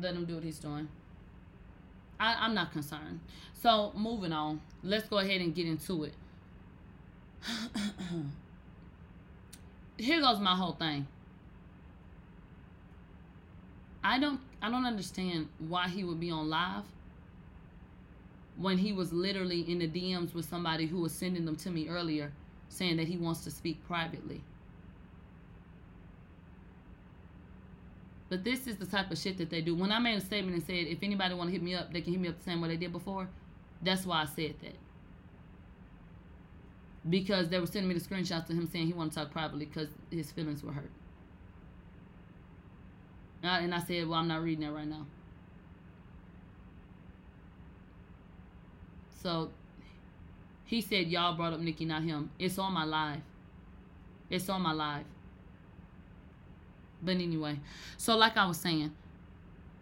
Let 0.00 0.14
him 0.14 0.24
do 0.24 0.34
what 0.36 0.44
he's 0.44 0.58
doing. 0.58 0.88
I, 2.18 2.34
I'm 2.40 2.54
not 2.54 2.72
concerned. 2.72 3.20
So 3.60 3.92
moving 3.94 4.32
on. 4.32 4.60
Let's 4.82 5.08
go 5.08 5.18
ahead 5.18 5.40
and 5.40 5.54
get 5.54 5.66
into 5.66 6.04
it. 6.04 6.14
Here 9.98 10.20
goes 10.20 10.40
my 10.40 10.54
whole 10.54 10.72
thing. 10.72 11.06
I 14.02 14.18
don't 14.18 14.40
I 14.60 14.70
don't 14.70 14.84
understand 14.84 15.48
why 15.58 15.88
he 15.88 16.04
would 16.04 16.20
be 16.20 16.30
on 16.30 16.48
live 16.48 16.84
when 18.56 18.78
he 18.78 18.92
was 18.92 19.12
literally 19.12 19.60
in 19.70 19.78
the 19.78 19.88
DMs 19.88 20.34
with 20.34 20.48
somebody 20.48 20.86
who 20.86 21.00
was 21.00 21.12
sending 21.12 21.44
them 21.44 21.56
to 21.56 21.70
me 21.70 21.88
earlier 21.88 22.32
saying 22.68 22.96
that 22.96 23.08
he 23.08 23.16
wants 23.16 23.44
to 23.44 23.50
speak 23.50 23.84
privately. 23.86 24.42
But 28.28 28.42
this 28.42 28.66
is 28.66 28.76
the 28.76 28.86
type 28.86 29.10
of 29.10 29.18
shit 29.18 29.38
that 29.38 29.50
they 29.50 29.60
do. 29.60 29.74
When 29.74 29.92
I 29.92 29.98
made 29.98 30.16
a 30.16 30.20
statement 30.20 30.56
and 30.56 30.66
said 30.66 30.86
if 30.86 31.02
anybody 31.02 31.34
want 31.34 31.48
to 31.48 31.52
hit 31.52 31.62
me 31.62 31.74
up, 31.74 31.92
they 31.92 32.00
can 32.00 32.12
hit 32.12 32.20
me 32.20 32.28
up 32.28 32.38
the 32.38 32.44
same 32.44 32.60
way 32.60 32.68
they 32.68 32.76
did 32.76 32.92
before. 32.92 33.28
That's 33.82 34.06
why 34.06 34.22
I 34.22 34.24
said 34.24 34.54
that. 34.62 34.76
Because 37.08 37.48
they 37.48 37.60
were 37.60 37.66
sending 37.66 37.88
me 37.88 37.94
the 37.94 38.00
screenshots 38.00 38.48
of 38.48 38.56
him 38.56 38.66
saying 38.66 38.86
he 38.86 38.92
to 38.92 39.10
talk 39.10 39.30
privately 39.30 39.66
because 39.66 39.88
his 40.10 40.32
feelings 40.32 40.64
were 40.64 40.72
hurt. 40.72 40.90
And 43.42 43.74
I 43.74 43.80
said, 43.80 44.08
well, 44.08 44.18
I'm 44.20 44.28
not 44.28 44.42
reading 44.42 44.64
that 44.64 44.72
right 44.72 44.88
now. 44.88 45.06
So 49.24 49.48
he 50.66 50.82
said, 50.82 51.08
y'all 51.08 51.34
brought 51.34 51.54
up 51.54 51.60
Nicki, 51.60 51.86
not 51.86 52.02
him. 52.02 52.30
It's 52.38 52.58
on 52.58 52.74
my 52.74 52.84
live. 52.84 53.22
It's 54.28 54.50
on 54.50 54.60
my 54.60 54.72
live. 54.72 55.04
But 57.02 57.12
anyway, 57.12 57.58
so 57.96 58.16
like 58.16 58.36
I 58.36 58.46
was 58.46 58.58
saying, 58.58 58.92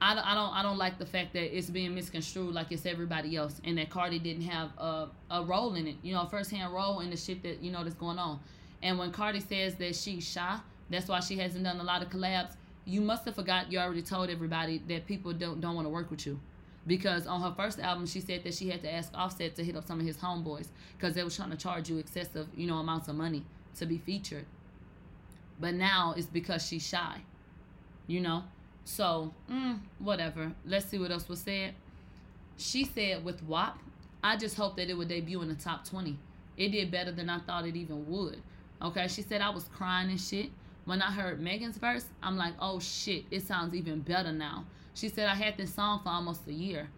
I 0.00 0.14
don't, 0.14 0.26
I 0.26 0.34
don't 0.34 0.54
I 0.54 0.62
don't 0.62 0.78
like 0.78 0.98
the 0.98 1.06
fact 1.06 1.32
that 1.34 1.56
it's 1.56 1.70
being 1.70 1.94
misconstrued 1.94 2.52
like 2.52 2.72
it's 2.72 2.86
everybody 2.86 3.36
else 3.36 3.60
and 3.64 3.78
that 3.78 3.90
Cardi 3.90 4.18
didn't 4.18 4.42
have 4.42 4.70
a, 4.78 5.08
a 5.30 5.44
role 5.44 5.74
in 5.74 5.86
it, 5.86 5.96
you 6.02 6.14
know, 6.14 6.24
first 6.26 6.50
hand 6.50 6.72
role 6.72 7.00
in 7.00 7.10
the 7.10 7.16
shit 7.16 7.42
that 7.44 7.62
you 7.62 7.70
know 7.70 7.84
that's 7.84 7.94
going 7.94 8.18
on. 8.18 8.40
And 8.82 8.98
when 8.98 9.12
Cardi 9.12 9.38
says 9.38 9.76
that 9.76 9.94
she's 9.94 10.28
shy, 10.28 10.58
that's 10.90 11.06
why 11.06 11.20
she 11.20 11.36
hasn't 11.36 11.62
done 11.62 11.78
a 11.78 11.84
lot 11.84 12.02
of 12.02 12.08
collabs 12.10 12.54
you 12.84 13.00
must 13.00 13.24
have 13.24 13.34
forgot 13.34 13.70
you 13.70 13.78
already 13.78 14.02
told 14.02 14.28
everybody 14.28 14.82
that 14.88 15.06
people 15.06 15.32
don't 15.32 15.60
don't 15.60 15.74
want 15.74 15.86
to 15.86 15.90
work 15.90 16.10
with 16.10 16.26
you 16.26 16.38
because 16.86 17.26
on 17.26 17.40
her 17.40 17.52
first 17.56 17.78
album 17.78 18.06
she 18.06 18.20
said 18.20 18.42
that 18.44 18.54
she 18.54 18.68
had 18.68 18.82
to 18.82 18.92
ask 18.92 19.10
offset 19.14 19.54
to 19.54 19.64
hit 19.64 19.76
up 19.76 19.86
some 19.86 20.00
of 20.00 20.06
his 20.06 20.16
homeboys 20.16 20.68
because 20.96 21.14
they 21.14 21.22
was 21.22 21.36
trying 21.36 21.50
to 21.50 21.56
charge 21.56 21.88
you 21.88 21.98
excessive 21.98 22.46
you 22.56 22.66
know 22.66 22.78
amounts 22.78 23.08
of 23.08 23.14
money 23.14 23.44
to 23.76 23.86
be 23.86 23.98
featured. 23.98 24.44
But 25.60 25.74
now 25.74 26.14
it's 26.16 26.26
because 26.26 26.66
she's 26.66 26.86
shy 26.86 27.20
you 28.06 28.20
know? 28.20 28.44
So 28.84 29.32
mm, 29.50 29.78
whatever. 29.98 30.52
Let's 30.66 30.86
see 30.86 30.98
what 30.98 31.10
else 31.10 31.28
was 31.28 31.40
said. 31.40 31.74
She 32.56 32.84
said 32.84 33.24
with 33.24 33.42
WAP 33.44 33.78
I 34.24 34.36
just 34.36 34.56
hope 34.56 34.76
that 34.76 34.88
it 34.88 34.94
would 34.94 35.08
debut 35.08 35.42
in 35.42 35.48
the 35.48 35.54
top 35.54 35.88
20 35.88 36.18
it 36.56 36.68
did 36.68 36.90
better 36.90 37.10
than 37.10 37.30
I 37.30 37.38
thought 37.40 37.66
it 37.66 37.76
even 37.76 38.08
would. 38.08 38.40
Okay 38.80 39.08
she 39.08 39.22
said 39.22 39.40
I 39.40 39.50
was 39.50 39.64
crying 39.74 40.10
and 40.10 40.20
shit. 40.20 40.50
When 40.84 41.00
I 41.00 41.12
heard 41.12 41.40
Megan's 41.40 41.76
verse, 41.76 42.06
I'm 42.24 42.36
like, 42.36 42.54
oh 42.58 42.80
shit, 42.80 43.24
it 43.30 43.46
sounds 43.46 43.72
even 43.72 44.00
better 44.00 44.32
now. 44.32 44.64
She 44.94 45.08
said, 45.08 45.28
I 45.28 45.34
had 45.34 45.56
this 45.56 45.74
song 45.74 46.00
for 46.02 46.10
almost 46.10 46.46
a 46.46 46.52
year. 46.52 46.88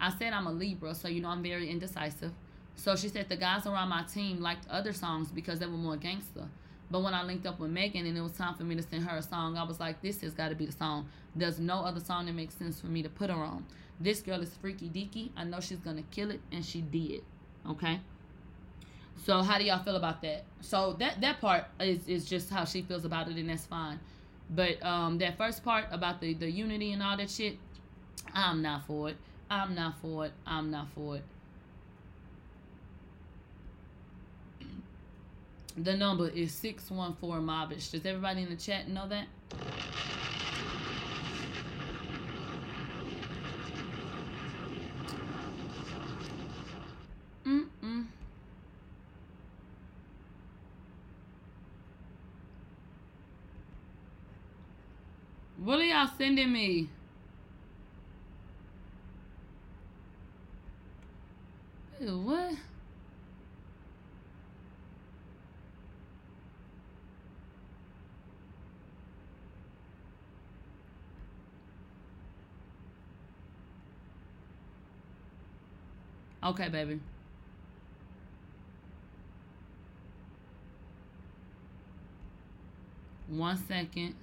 I 0.00 0.10
said 0.10 0.32
I'm 0.32 0.46
a 0.46 0.52
Libra, 0.52 0.94
so 0.94 1.08
you 1.08 1.20
know 1.20 1.28
I'm 1.28 1.42
very 1.42 1.68
indecisive. 1.68 2.32
So 2.76 2.94
she 2.94 3.08
said 3.08 3.28
the 3.28 3.36
guys 3.36 3.66
around 3.66 3.88
my 3.88 4.02
team 4.04 4.40
liked 4.40 4.68
other 4.68 4.92
songs 4.92 5.30
because 5.30 5.58
they 5.58 5.66
were 5.66 5.72
more 5.72 5.96
gangster. 5.96 6.48
But 6.90 7.02
when 7.02 7.12
I 7.12 7.22
linked 7.22 7.46
up 7.46 7.58
with 7.58 7.70
Megan 7.70 8.06
and 8.06 8.16
it 8.16 8.20
was 8.20 8.32
time 8.32 8.54
for 8.54 8.62
me 8.62 8.74
to 8.76 8.82
send 8.82 9.04
her 9.04 9.16
a 9.16 9.22
song, 9.22 9.58
I 9.58 9.64
was 9.64 9.80
like, 9.80 10.00
this 10.00 10.20
has 10.22 10.32
got 10.32 10.48
to 10.48 10.54
be 10.54 10.66
the 10.66 10.72
song. 10.72 11.08
There's 11.34 11.58
no 11.58 11.80
other 11.80 12.00
song 12.00 12.26
that 12.26 12.32
makes 12.32 12.54
sense 12.54 12.80
for 12.80 12.86
me 12.86 13.02
to 13.02 13.08
put 13.08 13.30
her 13.30 13.36
on. 13.36 13.66
This 14.00 14.20
girl 14.20 14.40
is 14.40 14.50
freaky 14.60 14.88
deaky. 14.88 15.30
I 15.36 15.44
know 15.44 15.60
she's 15.60 15.80
going 15.80 15.96
to 15.96 16.04
kill 16.10 16.30
it, 16.30 16.40
and 16.52 16.64
she 16.64 16.80
did. 16.80 17.22
Okay? 17.68 18.00
So 19.24 19.42
how 19.42 19.58
do 19.58 19.64
y'all 19.64 19.82
feel 19.82 19.96
about 19.96 20.22
that? 20.22 20.44
So 20.60 20.94
that 21.00 21.20
that 21.20 21.40
part 21.40 21.64
is, 21.80 22.06
is 22.06 22.24
just 22.24 22.48
how 22.48 22.64
she 22.64 22.82
feels 22.82 23.04
about 23.04 23.28
it, 23.28 23.36
and 23.36 23.48
that's 23.50 23.66
fine. 23.66 23.98
But 24.50 24.82
um, 24.82 25.18
that 25.18 25.36
first 25.36 25.64
part 25.64 25.86
about 25.90 26.20
the 26.20 26.34
the 26.34 26.50
unity 26.50 26.92
and 26.92 27.02
all 27.02 27.16
that 27.16 27.30
shit, 27.30 27.58
I'm 28.32 28.62
not 28.62 28.86
for 28.86 29.10
it. 29.10 29.16
I'm 29.50 29.74
not 29.74 30.00
for 30.00 30.26
it. 30.26 30.32
I'm 30.46 30.70
not 30.70 30.88
for 30.94 31.16
it. 31.16 31.24
The 35.76 35.96
number 35.96 36.28
is 36.28 36.52
614 36.52 37.46
Mobbish. 37.46 37.92
Does 37.92 38.04
everybody 38.04 38.42
in 38.42 38.50
the 38.50 38.56
chat 38.56 38.88
know 38.88 39.06
that? 39.08 39.26
What 55.68 55.80
are 55.80 55.84
y'all 55.98 56.08
sending 56.16 56.52
me? 56.52 56.88
What? 61.98 62.54
Okay, 76.44 76.68
baby. 76.68 77.00
One 83.26 83.56
second. 83.66 84.14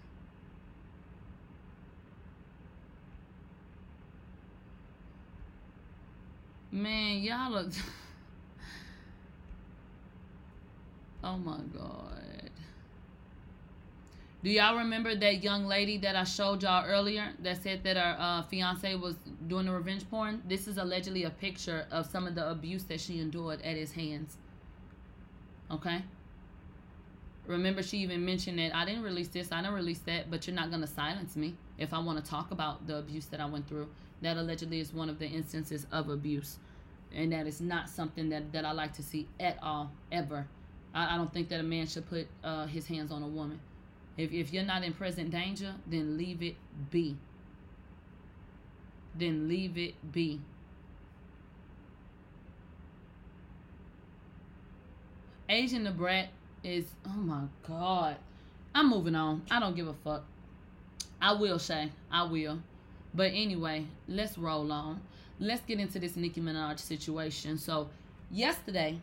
Man, 6.75 7.19
y'all. 7.19 7.69
Oh 11.23 11.37
my 11.37 11.57
god. 11.75 12.51
Do 14.43 14.51
y'all 14.51 14.77
remember 14.77 15.15
that 15.15 15.41
young 15.41 15.65
lady 15.65 15.97
that 15.99 16.15
I 16.15 16.23
showed 16.23 16.61
y'all 16.61 16.85
earlier 16.85 17.29
that 17.39 17.63
said 17.63 17.83
that 17.83 17.97
her 17.97 18.15
uh, 18.19 18.43
fiance 18.43 18.93
was 18.93 19.15
doing 19.47 19.65
the 19.65 19.71
revenge 19.71 20.07
porn? 20.07 20.43
This 20.47 20.67
is 20.67 20.77
allegedly 20.77 21.23
a 21.23 21.31
picture 21.31 21.87
of 21.89 22.05
some 22.05 22.27
of 22.27 22.35
the 22.35 22.47
abuse 22.47 22.83
that 22.83 23.01
she 23.01 23.19
endured 23.19 23.59
at 23.63 23.75
his 23.75 23.93
hands. 23.93 24.37
Okay? 25.71 26.03
Remember, 27.47 27.81
she 27.81 27.97
even 27.99 28.23
mentioned 28.23 28.59
that 28.59 28.75
I 28.75 28.85
didn't 28.85 29.01
release 29.01 29.29
this, 29.29 29.51
I 29.51 29.61
didn't 29.61 29.73
release 29.75 29.99
that, 30.05 30.29
but 30.29 30.45
you're 30.45 30.55
not 30.55 30.69
going 30.69 30.81
to 30.81 30.87
silence 30.87 31.35
me 31.35 31.55
if 31.79 31.91
I 31.91 31.97
want 31.99 32.23
to 32.23 32.29
talk 32.29 32.51
about 32.51 32.85
the 32.85 32.97
abuse 32.97 33.25
that 33.27 33.39
I 33.39 33.45
went 33.45 33.67
through. 33.67 33.87
That 34.21 34.37
allegedly 34.37 34.79
is 34.79 34.93
one 34.93 35.09
of 35.09 35.19
the 35.19 35.27
instances 35.27 35.85
of 35.91 36.09
abuse. 36.09 36.57
And 37.13 37.31
that 37.31 37.47
is 37.47 37.61
not 37.61 37.89
something 37.89 38.29
that, 38.29 38.51
that 38.51 38.65
I 38.65 38.71
like 38.71 38.93
to 38.93 39.03
see 39.03 39.27
at 39.39 39.57
all, 39.61 39.91
ever. 40.11 40.47
I, 40.93 41.15
I 41.15 41.17
don't 41.17 41.31
think 41.33 41.49
that 41.49 41.59
a 41.59 41.63
man 41.63 41.87
should 41.87 42.09
put 42.09 42.27
uh, 42.43 42.65
his 42.65 42.87
hands 42.87 43.11
on 43.11 43.23
a 43.23 43.27
woman. 43.27 43.59
If, 44.17 44.31
if 44.31 44.53
you're 44.53 44.63
not 44.63 44.83
in 44.83 44.93
present 44.93 45.31
danger, 45.31 45.73
then 45.87 46.17
leave 46.17 46.41
it 46.41 46.55
be. 46.89 47.17
Then 49.17 49.47
leave 49.47 49.77
it 49.77 49.93
be. 50.11 50.41
Asian 55.47 55.83
the 55.83 55.91
brat 55.91 56.29
is 56.63 56.85
oh 57.07 57.17
my 57.17 57.43
god. 57.67 58.17
I'm 58.73 58.89
moving 58.89 59.15
on. 59.15 59.43
I 59.49 59.59
don't 59.59 59.75
give 59.75 59.87
a 59.87 59.93
fuck. 59.93 60.23
I 61.21 61.33
will 61.33 61.59
say 61.59 61.91
I 62.11 62.23
will. 62.23 62.59
But 63.15 63.31
anyway, 63.33 63.85
let's 64.07 64.37
roll 64.37 64.71
on. 64.71 65.01
Let's 65.39 65.61
get 65.61 65.79
into 65.79 65.99
this 65.99 66.15
Nicki 66.15 66.41
Minaj 66.41 66.79
situation. 66.79 67.57
So 67.57 67.89
yesterday, 68.29 68.99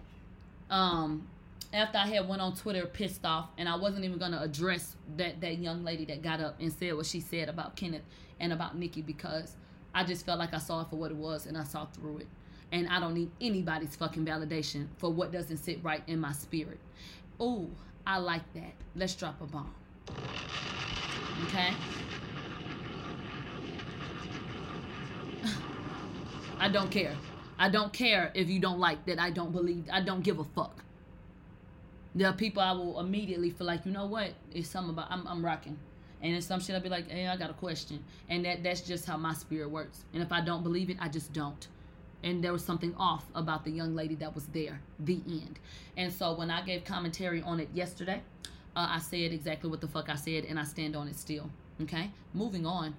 um, 0.70 1.26
after 1.72 1.98
I 1.98 2.06
had 2.06 2.28
went 2.28 2.42
on 2.42 2.54
Twitter 2.54 2.84
pissed 2.86 3.24
off 3.24 3.48
and 3.56 3.68
I 3.68 3.76
wasn't 3.76 4.04
even 4.04 4.18
gonna 4.18 4.40
address 4.40 4.96
that 5.16 5.40
that 5.40 5.58
young 5.58 5.84
lady 5.84 6.04
that 6.06 6.22
got 6.22 6.40
up 6.40 6.60
and 6.60 6.72
said 6.72 6.94
what 6.94 7.06
she 7.06 7.20
said 7.20 7.48
about 7.48 7.76
Kenneth 7.76 8.02
and 8.40 8.52
about 8.52 8.76
Nicki 8.76 9.00
because 9.00 9.56
I 9.94 10.04
just 10.04 10.26
felt 10.26 10.38
like 10.38 10.52
I 10.52 10.58
saw 10.58 10.82
it 10.82 10.88
for 10.90 10.96
what 10.96 11.10
it 11.10 11.16
was 11.16 11.46
and 11.46 11.56
I 11.56 11.64
saw 11.64 11.86
through 11.86 12.18
it. 12.18 12.26
And 12.72 12.88
I 12.88 13.00
don't 13.00 13.14
need 13.14 13.30
anybody's 13.40 13.94
fucking 13.96 14.24
validation 14.24 14.86
for 14.96 15.12
what 15.12 15.30
doesn't 15.32 15.58
sit 15.58 15.82
right 15.82 16.02
in 16.06 16.18
my 16.18 16.32
spirit. 16.32 16.78
Oh, 17.38 17.68
I 18.06 18.18
like 18.18 18.50
that. 18.54 18.72
Let's 18.96 19.14
drop 19.14 19.40
a 19.42 19.46
bomb. 19.46 19.74
Okay? 21.48 21.74
I 26.62 26.68
don't 26.68 26.92
care. 26.92 27.16
I 27.58 27.68
don't 27.68 27.92
care 27.92 28.30
if 28.34 28.48
you 28.48 28.60
don't 28.60 28.78
like 28.78 29.04
that. 29.06 29.18
I 29.18 29.30
don't 29.30 29.50
believe. 29.50 29.88
I 29.92 30.00
don't 30.00 30.22
give 30.22 30.38
a 30.38 30.44
fuck. 30.44 30.84
There 32.14 32.28
are 32.28 32.32
people 32.32 32.62
I 32.62 32.70
will 32.70 33.00
immediately 33.00 33.50
feel 33.50 33.66
like, 33.66 33.84
you 33.84 33.90
know 33.90 34.06
what? 34.06 34.30
It's 34.54 34.68
something 34.68 34.90
about 34.90 35.10
I'm, 35.10 35.26
I'm 35.26 35.44
rocking. 35.44 35.76
And 36.22 36.34
then 36.34 36.40
some 36.40 36.60
shit 36.60 36.76
I'll 36.76 36.80
be 36.80 36.88
like, 36.88 37.10
hey, 37.10 37.26
I 37.26 37.36
got 37.36 37.50
a 37.50 37.54
question. 37.54 38.04
And 38.28 38.44
that 38.44 38.62
that's 38.62 38.80
just 38.80 39.06
how 39.06 39.16
my 39.16 39.34
spirit 39.34 39.72
works. 39.72 40.04
And 40.14 40.22
if 40.22 40.30
I 40.30 40.40
don't 40.40 40.62
believe 40.62 40.88
it, 40.88 40.98
I 41.00 41.08
just 41.08 41.32
don't. 41.32 41.66
And 42.22 42.44
there 42.44 42.52
was 42.52 42.64
something 42.64 42.94
off 42.96 43.24
about 43.34 43.64
the 43.64 43.72
young 43.72 43.96
lady 43.96 44.14
that 44.16 44.32
was 44.32 44.46
there. 44.46 44.80
The 45.00 45.20
end. 45.26 45.58
And 45.96 46.12
so 46.12 46.32
when 46.32 46.48
I 46.48 46.62
gave 46.62 46.84
commentary 46.84 47.42
on 47.42 47.58
it 47.58 47.70
yesterday, 47.74 48.22
uh, 48.76 48.86
I 48.88 49.00
said 49.00 49.32
exactly 49.32 49.68
what 49.68 49.80
the 49.80 49.88
fuck 49.88 50.08
I 50.08 50.14
said, 50.14 50.44
and 50.44 50.60
I 50.60 50.64
stand 50.64 50.94
on 50.94 51.08
it 51.08 51.16
still. 51.16 51.50
Okay? 51.80 52.12
Moving 52.32 52.66
on. 52.66 52.94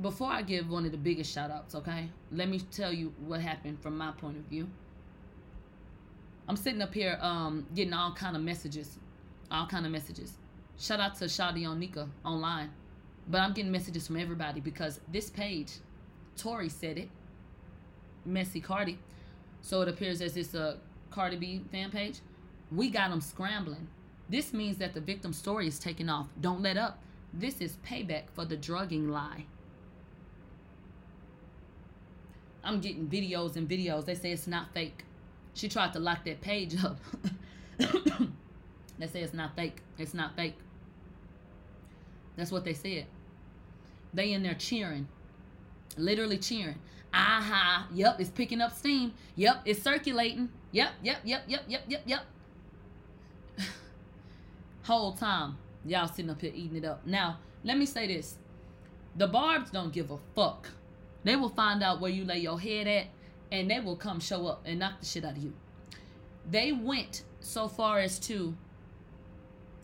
Before 0.00 0.30
I 0.30 0.42
give 0.42 0.68
one 0.68 0.84
of 0.84 0.92
the 0.92 0.98
biggest 0.98 1.32
shout 1.32 1.50
outs, 1.50 1.74
okay? 1.74 2.10
Let 2.30 2.48
me 2.48 2.60
tell 2.60 2.92
you 2.92 3.14
what 3.26 3.40
happened 3.40 3.80
from 3.80 3.96
my 3.96 4.10
point 4.12 4.36
of 4.36 4.44
view. 4.44 4.68
I'm 6.48 6.56
sitting 6.56 6.82
up 6.82 6.92
here 6.92 7.18
um, 7.22 7.66
getting 7.74 7.94
all 7.94 8.12
kind 8.12 8.36
of 8.36 8.42
messages. 8.42 8.98
All 9.50 9.66
kind 9.66 9.86
of 9.86 9.92
messages. 9.92 10.34
Shout 10.78 11.00
out 11.00 11.16
to 11.16 11.24
Shadi 11.24 11.62
Onika 11.62 12.08
online. 12.24 12.70
But 13.28 13.40
I'm 13.40 13.54
getting 13.54 13.72
messages 13.72 14.06
from 14.06 14.18
everybody 14.18 14.60
because 14.60 15.00
this 15.10 15.30
page, 15.30 15.72
Tori 16.36 16.68
said 16.68 16.98
it. 16.98 17.08
Messy 18.26 18.60
Cardi. 18.60 18.98
So 19.62 19.80
it 19.80 19.88
appears 19.88 20.20
as 20.20 20.36
it's 20.36 20.54
a 20.54 20.78
Cardi 21.10 21.36
B 21.36 21.62
fan 21.72 21.90
page. 21.90 22.20
We 22.70 22.90
got 22.90 23.10
them 23.10 23.20
scrambling. 23.20 23.88
This 24.28 24.52
means 24.52 24.76
that 24.76 24.92
the 24.92 25.00
victim 25.00 25.32
story 25.32 25.66
is 25.66 25.78
taking 25.78 26.08
off. 26.08 26.26
Don't 26.40 26.60
let 26.60 26.76
up. 26.76 26.98
This 27.32 27.60
is 27.60 27.78
payback 27.86 28.24
for 28.34 28.44
the 28.44 28.56
drugging 28.56 29.08
lie. 29.08 29.46
I'm 32.66 32.80
getting 32.80 33.06
videos 33.06 33.56
and 33.56 33.68
videos. 33.68 34.04
They 34.04 34.16
say 34.16 34.32
it's 34.32 34.48
not 34.48 34.74
fake. 34.74 35.04
She 35.54 35.68
tried 35.68 35.92
to 35.92 36.00
lock 36.00 36.24
that 36.24 36.40
page 36.40 36.76
up. 36.84 36.98
they 37.78 39.06
say 39.06 39.22
it's 39.22 39.32
not 39.32 39.54
fake. 39.54 39.78
It's 39.98 40.12
not 40.12 40.34
fake. 40.34 40.56
That's 42.36 42.50
what 42.50 42.64
they 42.64 42.74
said. 42.74 43.06
They 44.12 44.32
in 44.32 44.42
there 44.42 44.54
cheering. 44.54 45.06
Literally 45.96 46.38
cheering. 46.38 46.78
Aha. 47.14 47.86
Yep, 47.94 48.20
it's 48.20 48.30
picking 48.30 48.60
up 48.60 48.76
steam. 48.76 49.14
Yep, 49.36 49.62
it's 49.64 49.82
circulating. 49.82 50.50
Yep, 50.72 50.90
yep, 51.02 51.18
yep, 51.24 51.42
yep, 51.46 51.62
yep, 51.68 51.82
yep, 51.88 52.02
yep. 52.04 52.20
Whole 54.82 55.12
time, 55.12 55.56
y'all 55.84 56.08
sitting 56.08 56.30
up 56.30 56.40
here 56.40 56.52
eating 56.54 56.78
it 56.78 56.84
up. 56.84 57.06
Now, 57.06 57.38
let 57.62 57.78
me 57.78 57.86
say 57.86 58.08
this. 58.08 58.36
The 59.14 59.28
barbs 59.28 59.70
don't 59.70 59.92
give 59.92 60.10
a 60.10 60.18
fuck. 60.34 60.68
They 61.26 61.34
will 61.34 61.48
find 61.48 61.82
out 61.82 62.00
where 62.00 62.10
you 62.10 62.24
lay 62.24 62.38
your 62.38 62.60
head 62.60 62.86
at 62.86 63.06
and 63.50 63.68
they 63.68 63.80
will 63.80 63.96
come 63.96 64.20
show 64.20 64.46
up 64.46 64.62
and 64.64 64.78
knock 64.78 65.00
the 65.00 65.06
shit 65.06 65.24
out 65.24 65.32
of 65.36 65.42
you. 65.42 65.54
They 66.48 66.70
went 66.70 67.24
so 67.40 67.66
far 67.66 67.98
as 67.98 68.20
to 68.20 68.54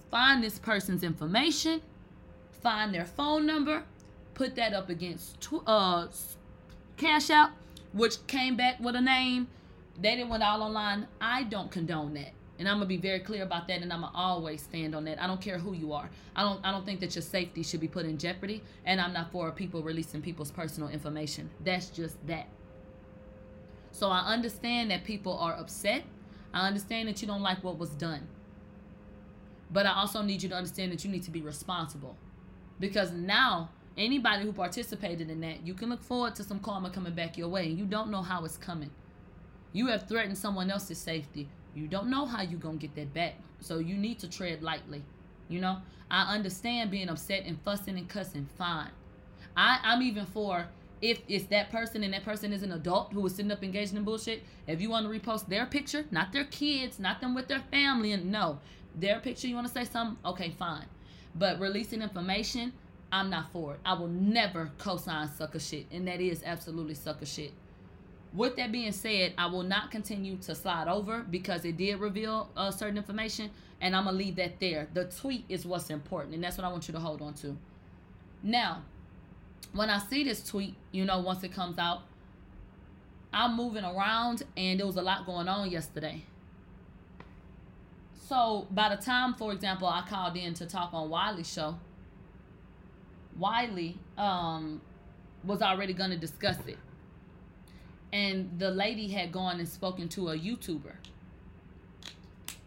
find 0.09 0.41
this 0.41 0.61
person's 0.61 1.03
information, 1.03 1.83
find 2.63 2.95
their 2.95 3.05
phone 3.05 3.45
number, 3.45 3.83
put 4.35 4.55
that 4.55 4.73
up 4.73 4.89
against 4.89 5.49
uh 5.67 6.07
Cash 6.97 7.31
App, 7.31 7.57
which 7.93 8.25
came 8.29 8.55
back 8.55 8.79
with 8.79 8.95
a 8.95 9.01
name. 9.01 9.49
They 10.01 10.15
didn't 10.15 10.29
went 10.29 10.45
all 10.45 10.63
online. 10.63 11.09
I 11.21 11.43
don't 11.43 11.73
condone 11.73 12.15
that. 12.15 12.35
And 12.63 12.69
I'm 12.69 12.77
gonna 12.77 12.87
be 12.87 12.97
very 12.97 13.19
clear 13.19 13.43
about 13.43 13.67
that, 13.67 13.83
and 13.83 13.93
I'm 13.93 14.03
gonna 14.03 14.13
always 14.15 14.63
stand 14.63 14.95
on 14.95 15.05
that. 15.07 15.21
I 15.21 15.27
don't 15.27 15.41
care 15.41 15.59
who 15.59 15.73
you 15.73 15.93
are. 15.93 16.09
I 16.37 16.43
don't. 16.45 16.65
I 16.65 16.71
don't 16.71 16.87
think 16.87 17.01
that 17.01 17.17
your 17.17 17.23
safety 17.23 17.65
should 17.65 17.81
be 17.81 17.89
put 17.89 18.07
in 18.07 18.19
jeopardy, 18.19 18.63
and 18.85 19.01
I'm 19.01 19.13
not 19.13 19.33
for 19.33 19.51
people 19.51 19.83
releasing 19.83 20.23
people's 20.23 20.53
personal 20.53 20.89
information. 20.89 21.51
That's 21.65 21.89
just 21.89 22.25
that. 22.29 22.47
So 23.91 24.11
I 24.11 24.21
understand 24.33 24.93
that 24.93 25.03
people 25.03 25.37
are 25.39 25.55
upset. 25.55 26.05
I 26.55 26.69
understand 26.69 27.09
that 27.09 27.21
you 27.21 27.27
don't 27.27 27.43
like 27.43 27.65
what 27.65 27.79
was 27.79 27.91
done. 27.97 28.29
But 29.73 29.87
I 29.87 29.95
also 29.95 30.23
need 30.23 30.41
you 30.41 30.49
to 30.51 30.55
understand 30.55 30.93
that 30.93 31.05
you 31.05 31.11
need 31.11 31.25
to 31.25 31.33
be 31.33 31.41
responsible. 31.41 32.17
Because 32.79 33.11
now, 33.11 33.71
anybody 33.99 34.45
who 34.45 34.53
participated 34.53 35.31
in 35.31 35.41
that, 35.41 35.67
you 35.67 35.75
can 35.75 35.91
look 35.91 36.05
forward 36.05 36.37
to 36.37 36.45
some 36.45 36.61
karma 36.61 36.91
coming 36.91 37.15
back 37.15 37.37
your 37.37 37.49
way. 37.49 37.67
And 37.67 37.77
you 37.77 37.87
don't 37.87 38.13
know 38.13 38.23
how 38.23 38.45
it's 38.45 38.57
coming. 38.57 38.93
You 39.73 39.89
have 39.89 40.07
threatened 40.09 40.39
someone 40.39 40.71
else's 40.71 40.99
safety. 40.99 41.49
You 41.75 41.89
don't 41.89 42.09
know 42.09 42.27
how 42.27 42.43
you're 42.43 42.61
going 42.61 42.79
to 42.79 42.87
get 42.87 42.95
that 42.97 43.15
back. 43.15 43.35
So 43.61 43.79
you 43.79 43.97
need 43.97 44.19
to 44.21 44.29
tread 44.29 44.63
lightly. 44.63 45.03
You 45.49 45.61
know, 45.61 45.79
I 46.11 46.35
understand 46.35 46.91
being 46.91 47.09
upset 47.09 47.45
and 47.47 47.61
fussing 47.63 47.97
and 47.97 48.09
cussing. 48.09 48.49
Fine. 48.59 48.91
I, 49.57 49.79
I'm 49.83 50.03
even 50.03 50.27
for 50.27 50.67
if 51.03 51.21
it's 51.29 51.47
that 51.47 51.71
person 51.71 52.05
and 52.05 52.15
that 52.15 52.25
person 52.25 52.53
is 52.53 52.63
an 52.63 52.73
adult 52.73 53.13
who 53.13 53.21
was 53.21 53.35
sitting 53.35 53.51
up 53.51 53.63
engaging 53.63 53.97
in 53.97 54.05
bullshit, 54.05 54.45
if 54.69 54.81
you 54.81 54.89
want 54.89 55.05
to 55.05 55.13
repost 55.13 55.49
their 55.49 55.67
picture, 55.67 56.05
not 56.13 56.33
their 56.33 56.45
kids, 56.45 57.01
not 57.01 57.21
them 57.21 57.35
with 57.35 57.49
their 57.49 57.63
family, 57.73 58.13
and 58.13 58.31
no, 58.31 58.61
their 58.95 59.19
picture, 59.19 59.49
you 59.49 59.57
want 59.57 59.67
to 59.67 59.73
say 59.73 59.85
something, 59.85 60.17
okay, 60.25 60.55
fine. 60.59 60.87
But 61.35 61.59
releasing 61.59 62.03
information, 62.03 62.73
I'm 63.11 63.31
not 63.31 63.51
for 63.53 63.75
it. 63.75 63.81
I 63.85 63.95
will 63.95 64.09
never 64.09 64.71
co-sign 64.79 65.29
sucker 65.29 65.59
shit, 65.59 65.87
and 65.91 66.07
that 66.07 66.21
is 66.21 66.43
absolutely 66.47 66.95
sucker 66.95 67.27
shit. 67.27 67.53
With 68.35 68.57
that 68.57 68.73
being 68.73 68.93
said, 68.93 69.35
I 69.37 69.47
will 69.47 69.63
not 69.63 69.91
continue 69.91 70.37
to 70.39 70.55
slide 70.55 70.89
over 70.89 71.21
because 71.21 71.65
it 71.65 71.77
did 71.77 72.01
reveal 72.01 72.51
uh, 72.57 72.71
certain 72.71 72.97
information, 72.97 73.51
and 73.81 73.95
I'm 73.95 74.05
gonna 74.05 74.17
leave 74.17 74.37
that 74.37 74.59
there. 74.59 74.89
The 74.95 75.05
tweet 75.05 75.45
is 75.49 75.67
what's 75.67 75.91
important, 75.91 76.35
and 76.35 76.43
that's 76.43 76.57
what 76.57 76.65
I 76.65 76.71
want 76.71 76.89
you 76.89 76.95
to 76.95 77.01
hold 77.01 77.21
on 77.21 77.35
to. 77.35 77.57
Now, 78.43 78.83
when 79.73 79.91
I 79.91 79.99
see 79.99 80.25
this 80.25 80.43
tweet, 80.43 80.75
you 80.93 81.05
know, 81.05 81.21
once 81.21 81.45
it 81.45 81.53
comes 81.53 81.79
out, 81.79 82.03
I'm 83.33 83.57
moving 83.57 83.85
around 83.85 84.43
and 84.57 84.79
there 84.79 84.87
was 84.87 84.97
a 84.97 85.03
lot 85.03 85.25
going 85.25 85.49
on 85.49 85.71
yesterday. 85.71 86.25
So 88.29 88.67
by 88.71 88.95
the 88.95 89.03
time, 89.03 89.35
for 89.35 89.53
example, 89.53 89.89
I 89.89 90.03
called 90.09 90.37
in 90.37 90.55
to 90.55 90.67
talk 90.67 90.93
on 90.93 91.09
Wiley's 91.09 91.51
show, 91.51 91.77
Wiley 93.39 93.99
um, 94.19 94.81
was 95.45 95.63
already 95.63 95.95
to 95.95 96.17
discuss 96.17 96.59
it. 96.67 96.79
And 98.13 98.51
the 98.59 98.71
lady 98.71 99.09
had 99.09 99.33
gone 99.33 99.59
and 99.59 99.69
spoken 99.69 100.09
to 100.11 100.31
a 100.31 100.39
YouTuber. 100.39 100.93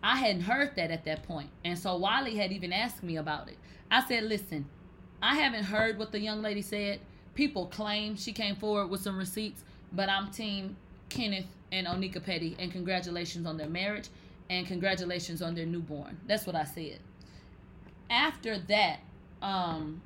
I 0.03 0.17
hadn't 0.17 0.41
heard 0.41 0.75
that 0.75 0.91
at 0.91 1.05
that 1.05 1.23
point. 1.23 1.49
And 1.63 1.77
so 1.77 1.95
Wiley 1.97 2.35
had 2.35 2.51
even 2.51 2.73
asked 2.73 3.03
me 3.03 3.17
about 3.17 3.49
it. 3.49 3.57
I 3.91 4.05
said, 4.07 4.23
listen, 4.23 4.65
I 5.21 5.35
haven't 5.35 5.65
heard 5.65 5.97
what 5.97 6.11
the 6.11 6.19
young 6.19 6.41
lady 6.41 6.61
said. 6.61 6.99
People 7.35 7.67
claim 7.67 8.15
she 8.15 8.31
came 8.33 8.55
forward 8.55 8.87
with 8.87 9.01
some 9.01 9.17
receipts, 9.17 9.63
but 9.93 10.09
I'm 10.09 10.31
team 10.31 10.77
Kenneth 11.09 11.47
and 11.71 11.87
Onika 11.87 12.23
Petty, 12.23 12.55
and 12.59 12.71
congratulations 12.71 13.45
on 13.45 13.57
their 13.57 13.67
marriage. 13.69 14.09
and 14.49 14.67
congratulations 14.67 15.41
on 15.41 15.55
their 15.55 15.65
newborn. 15.65 16.17
That's 16.27 16.45
what 16.45 16.55
I 16.55 16.65
said. 16.65 16.99
After 18.09 18.59
that, 18.59 18.99
um, 19.41 20.01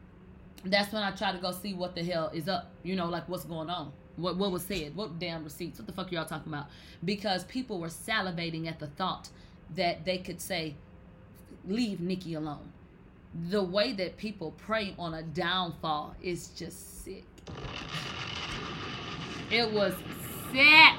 that's 0.64 0.94
when 0.94 1.04
I 1.04 1.12
try 1.12 1.32
to 1.32 1.38
go 1.40 1.52
see 1.52 1.74
what 1.74 1.96
the 1.96 2.04
hell 2.04 2.30
is 2.34 2.48
up. 2.48 2.72
You 2.84 2.96
know, 2.96 3.08
like 3.10 3.28
what's 3.28 3.46
going 3.46 3.70
on. 3.70 3.92
What 4.22 4.38
what 4.38 4.52
was 4.52 4.64
said? 4.64 4.96
What 4.96 5.20
damn 5.20 5.44
receipts? 5.44 5.80
What 5.80 5.88
the 5.88 5.94
fuck 5.94 6.12
are 6.12 6.16
y'all 6.16 6.26
talking 6.26 6.52
about? 6.52 6.68
Because 7.04 7.44
people 7.46 7.80
were 7.80 7.88
salivating 7.88 8.68
at 8.68 8.80
the 8.80 8.88
thought 8.88 9.30
that 9.76 10.06
they 10.06 10.18
could 10.18 10.42
say, 10.42 10.76
"Leave 11.68 12.00
Nicki 12.00 12.34
alone." 12.34 12.72
The 13.50 13.64
way 13.64 13.94
that 13.94 14.18
people 14.18 14.52
prey 14.52 14.96
on 14.98 15.14
a 15.14 15.22
downfall 15.22 16.16
is 16.22 16.50
just 16.50 17.04
sick. 17.04 17.26
It 19.52 19.72
was 19.72 19.94
sick. 20.52 20.96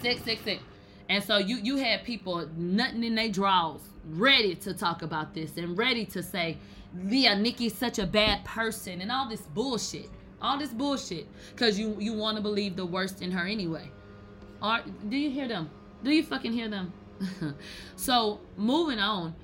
Sick, 0.00 0.18
sick, 0.24 0.40
sick. 0.44 0.60
And 1.08 1.22
so 1.22 1.38
you 1.38 1.56
you 1.56 1.76
had 1.76 2.04
people 2.04 2.48
nothing 2.56 3.04
in 3.04 3.14
their 3.14 3.28
drawers, 3.28 3.82
ready 4.10 4.54
to 4.56 4.74
talk 4.74 5.02
about 5.02 5.34
this 5.34 5.56
and 5.56 5.76
ready 5.76 6.04
to 6.06 6.22
say, 6.22 6.58
yeah, 7.02 7.34
Nicki's 7.34 7.74
such 7.74 7.98
a 7.98 8.06
bad 8.06 8.44
person 8.44 9.00
and 9.00 9.10
all 9.10 9.28
this 9.28 9.42
bullshit. 9.42 10.10
All 10.40 10.58
this 10.58 10.70
bullshit. 10.70 11.26
Cause 11.56 11.78
you 11.78 11.96
you 11.98 12.12
want 12.12 12.36
to 12.36 12.42
believe 12.42 12.76
the 12.76 12.86
worst 12.86 13.22
in 13.22 13.30
her 13.30 13.46
anyway. 13.46 13.90
Are 14.60 14.82
do 15.08 15.16
you 15.16 15.30
hear 15.30 15.48
them? 15.48 15.70
Do 16.02 16.10
you 16.10 16.22
fucking 16.22 16.52
hear 16.52 16.68
them? 16.68 16.92
so 17.96 18.40
moving 18.56 18.98
on, 18.98 19.34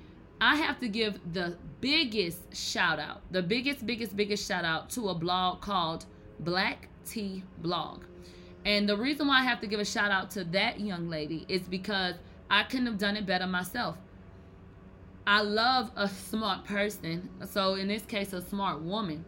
I 0.41 0.57
have 0.57 0.79
to 0.81 0.89
give 0.89 1.19
the 1.33 1.57
biggest 1.81 2.55
shout 2.55 2.99
out, 2.99 3.21
the 3.31 3.43
biggest, 3.43 3.87
biggest, 3.87 4.17
biggest 4.17 4.47
shout 4.47 4.65
out 4.65 4.91
to 4.91 5.09
a 5.09 5.15
blog 5.15 5.61
called 5.61 6.07
Black 6.41 6.89
Tea 7.05 7.43
Blog. 7.59 8.05
And 8.65 8.89
the 8.89 8.97
reason 8.97 9.27
why 9.29 9.41
I 9.41 9.45
have 9.45 9.61
to 9.61 9.67
give 9.67 9.81
a 9.81 9.85
shout 9.85 10.11
out 10.11 10.31
to 10.33 10.45
that 10.45 10.81
young 10.81 11.09
lady 11.09 11.47
is 11.49 11.63
because 11.63 12.15
I 12.51 12.65
couldn't 12.65 12.87
have 12.87 12.99
done 12.99 13.17
it 13.17 13.25
better 13.27 13.47
myself. 13.47 13.97
I 15.27 15.43
love 15.43 15.91
a 15.97 16.09
smart 16.09 16.65
person. 16.65 17.29
So 17.49 17.75
in 17.75 17.89
this 17.89 18.03
case, 18.03 18.33
a 18.33 18.43
smart 18.43 18.81
woman. 18.81 19.25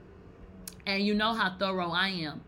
And 0.86 1.04
you 1.04 1.14
know 1.14 1.32
how 1.32 1.56
thorough 1.58 1.90
I 1.90 2.08
am. 2.08 2.42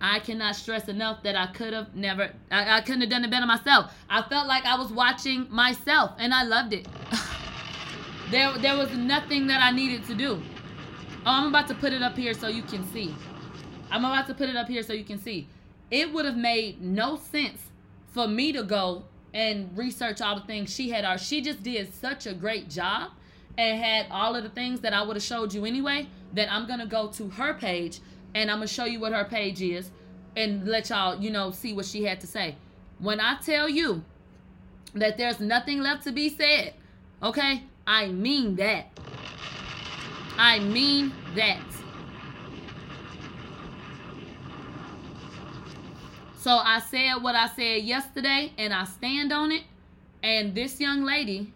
I 0.00 0.18
cannot 0.20 0.56
stress 0.56 0.88
enough 0.88 1.22
that 1.24 1.36
I 1.36 1.48
could 1.48 1.74
have 1.74 1.94
never, 1.94 2.32
I, 2.50 2.78
I 2.78 2.80
couldn't 2.80 3.02
have 3.02 3.10
done 3.10 3.24
it 3.24 3.30
better 3.30 3.46
myself. 3.46 3.92
I 4.08 4.22
felt 4.22 4.48
like 4.48 4.64
I 4.64 4.76
was 4.76 4.90
watching 4.90 5.46
myself 5.50 6.12
and 6.18 6.32
I 6.32 6.42
loved 6.44 6.72
it. 6.72 6.88
there, 8.30 8.56
there 8.58 8.76
was 8.76 8.90
nothing 8.92 9.46
that 9.48 9.62
I 9.62 9.70
needed 9.72 10.06
to 10.06 10.14
do. 10.14 10.40
Oh, 11.26 11.30
I'm 11.32 11.48
about 11.48 11.68
to 11.68 11.74
put 11.74 11.92
it 11.92 12.02
up 12.02 12.16
here 12.16 12.32
so 12.32 12.48
you 12.48 12.62
can 12.62 12.82
see. 12.92 13.14
I'm 13.90 14.04
about 14.04 14.26
to 14.28 14.34
put 14.34 14.48
it 14.48 14.56
up 14.56 14.68
here 14.68 14.82
so 14.82 14.94
you 14.94 15.04
can 15.04 15.18
see. 15.18 15.48
It 15.90 16.12
would 16.12 16.24
have 16.24 16.36
made 16.36 16.80
no 16.80 17.16
sense 17.16 17.60
for 18.08 18.26
me 18.26 18.52
to 18.52 18.62
go 18.62 19.04
and 19.32 19.76
research 19.76 20.20
all 20.20 20.36
the 20.36 20.46
things 20.46 20.74
she 20.74 20.90
had. 20.90 21.04
Or 21.04 21.18
she 21.18 21.40
just 21.40 21.62
did 21.62 21.92
such 21.94 22.26
a 22.26 22.34
great 22.34 22.68
job 22.68 23.12
and 23.58 23.82
had 23.82 24.06
all 24.10 24.34
of 24.36 24.42
the 24.42 24.50
things 24.50 24.80
that 24.80 24.92
I 24.92 25.02
would 25.02 25.16
have 25.16 25.22
showed 25.22 25.52
you 25.52 25.64
anyway. 25.64 26.08
That 26.34 26.52
I'm 26.52 26.66
gonna 26.66 26.86
go 26.86 27.08
to 27.08 27.28
her 27.30 27.54
page 27.54 28.00
and 28.34 28.50
I'm 28.50 28.58
gonna 28.58 28.68
show 28.68 28.84
you 28.84 29.00
what 29.00 29.12
her 29.12 29.24
page 29.24 29.60
is 29.60 29.90
and 30.36 30.66
let 30.66 30.90
y'all, 30.90 31.20
you 31.20 31.30
know, 31.30 31.50
see 31.50 31.72
what 31.72 31.86
she 31.86 32.04
had 32.04 32.20
to 32.20 32.26
say. 32.26 32.56
When 32.98 33.20
I 33.20 33.38
tell 33.40 33.68
you 33.68 34.04
that 34.94 35.16
there's 35.16 35.40
nothing 35.40 35.80
left 35.80 36.04
to 36.04 36.12
be 36.12 36.28
said, 36.28 36.74
okay? 37.22 37.64
I 37.86 38.08
mean 38.08 38.56
that. 38.56 38.86
I 40.36 40.58
mean 40.60 41.12
that. 41.34 41.79
So 46.40 46.52
I 46.52 46.80
said 46.80 47.16
what 47.16 47.34
I 47.34 47.48
said 47.48 47.82
yesterday 47.84 48.54
and 48.56 48.72
I 48.72 48.84
stand 48.84 49.30
on 49.30 49.52
it. 49.52 49.64
And 50.22 50.54
this 50.54 50.80
young 50.80 51.02
lady, 51.02 51.52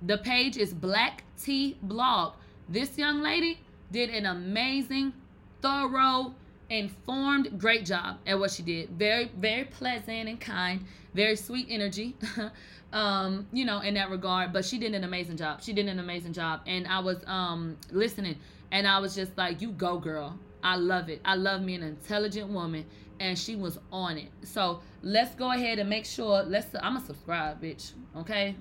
the 0.00 0.16
page 0.16 0.56
is 0.56 0.72
Black 0.72 1.24
Tea 1.42 1.76
Blog. 1.82 2.34
This 2.68 2.96
young 2.96 3.20
lady 3.20 3.58
did 3.90 4.10
an 4.10 4.26
amazing, 4.26 5.12
thorough, 5.60 6.34
informed, 6.70 7.58
great 7.58 7.84
job 7.84 8.18
at 8.28 8.38
what 8.38 8.52
she 8.52 8.62
did. 8.62 8.90
Very, 8.90 9.28
very 9.36 9.64
pleasant 9.64 10.28
and 10.28 10.40
kind, 10.40 10.84
very 11.14 11.34
sweet 11.34 11.66
energy. 11.68 12.14
um, 12.92 13.44
you 13.52 13.64
know, 13.64 13.80
in 13.80 13.94
that 13.94 14.08
regard. 14.08 14.52
But 14.52 14.64
she 14.64 14.78
did 14.78 14.94
an 14.94 15.02
amazing 15.02 15.36
job. 15.36 15.62
She 15.62 15.72
did 15.72 15.88
an 15.88 15.98
amazing 15.98 16.32
job. 16.32 16.60
And 16.64 16.86
I 16.86 17.00
was 17.00 17.18
um 17.26 17.76
listening 17.90 18.36
and 18.70 18.86
I 18.86 19.00
was 19.00 19.16
just 19.16 19.36
like, 19.36 19.60
You 19.60 19.72
go, 19.72 19.98
girl. 19.98 20.38
I 20.62 20.76
love 20.76 21.08
it. 21.08 21.20
I 21.24 21.34
love 21.34 21.62
me 21.62 21.74
an 21.74 21.82
intelligent 21.82 22.50
woman 22.50 22.84
and 23.20 23.38
she 23.38 23.56
was 23.56 23.78
on 23.92 24.18
it. 24.18 24.30
So 24.42 24.80
let's 25.02 25.34
go 25.34 25.52
ahead 25.52 25.78
and 25.78 25.88
make 25.88 26.04
sure. 26.04 26.42
Let's. 26.42 26.66
I'm 26.80 26.96
a 26.96 27.00
subscribe, 27.00 27.62
bitch. 27.62 27.92
Okay. 28.16 28.54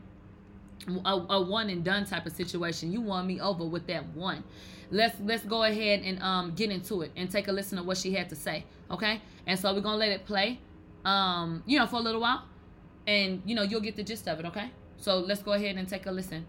A, 1.06 1.10
a 1.12 1.42
one 1.42 1.70
and 1.70 1.84
done 1.84 2.06
type 2.06 2.26
of 2.26 2.34
situation. 2.34 2.92
You 2.92 3.02
won 3.02 3.28
me 3.28 3.42
over 3.42 3.66
with 3.66 3.88
that 3.88 4.06
one. 4.16 4.44
Let's 4.90 5.16
let's 5.22 5.44
go 5.44 5.64
ahead 5.64 6.02
and 6.02 6.22
um 6.22 6.54
get 6.56 6.72
into 6.72 7.02
it 7.02 7.12
and 7.16 7.30
take 7.30 7.48
a 7.48 7.52
listen 7.52 7.78
to 7.78 7.84
what 7.84 7.98
she 7.98 8.14
had 8.14 8.30
to 8.30 8.36
say. 8.36 8.66
Okay. 8.92 9.22
And 9.46 9.60
so 9.60 9.74
we're 9.74 9.82
gonna 9.82 9.98
let 9.98 10.12
it 10.12 10.26
play. 10.26 10.60
Um, 11.06 11.64
you 11.66 11.80
know, 11.80 11.88
for 11.88 11.98
a 11.98 12.02
little 12.02 12.22
while, 12.22 12.44
and 13.06 13.42
you 13.46 13.56
know 13.56 13.64
you'll 13.64 13.82
get 13.82 13.96
the 13.96 14.04
gist 14.04 14.28
of 14.28 14.40
it. 14.40 14.46
Okay. 14.46 14.72
So 14.98 15.20
let's 15.20 15.44
go 15.44 15.54
ahead 15.54 15.78
and 15.78 15.88
take 15.88 16.06
a 16.06 16.12
listen 16.12 16.46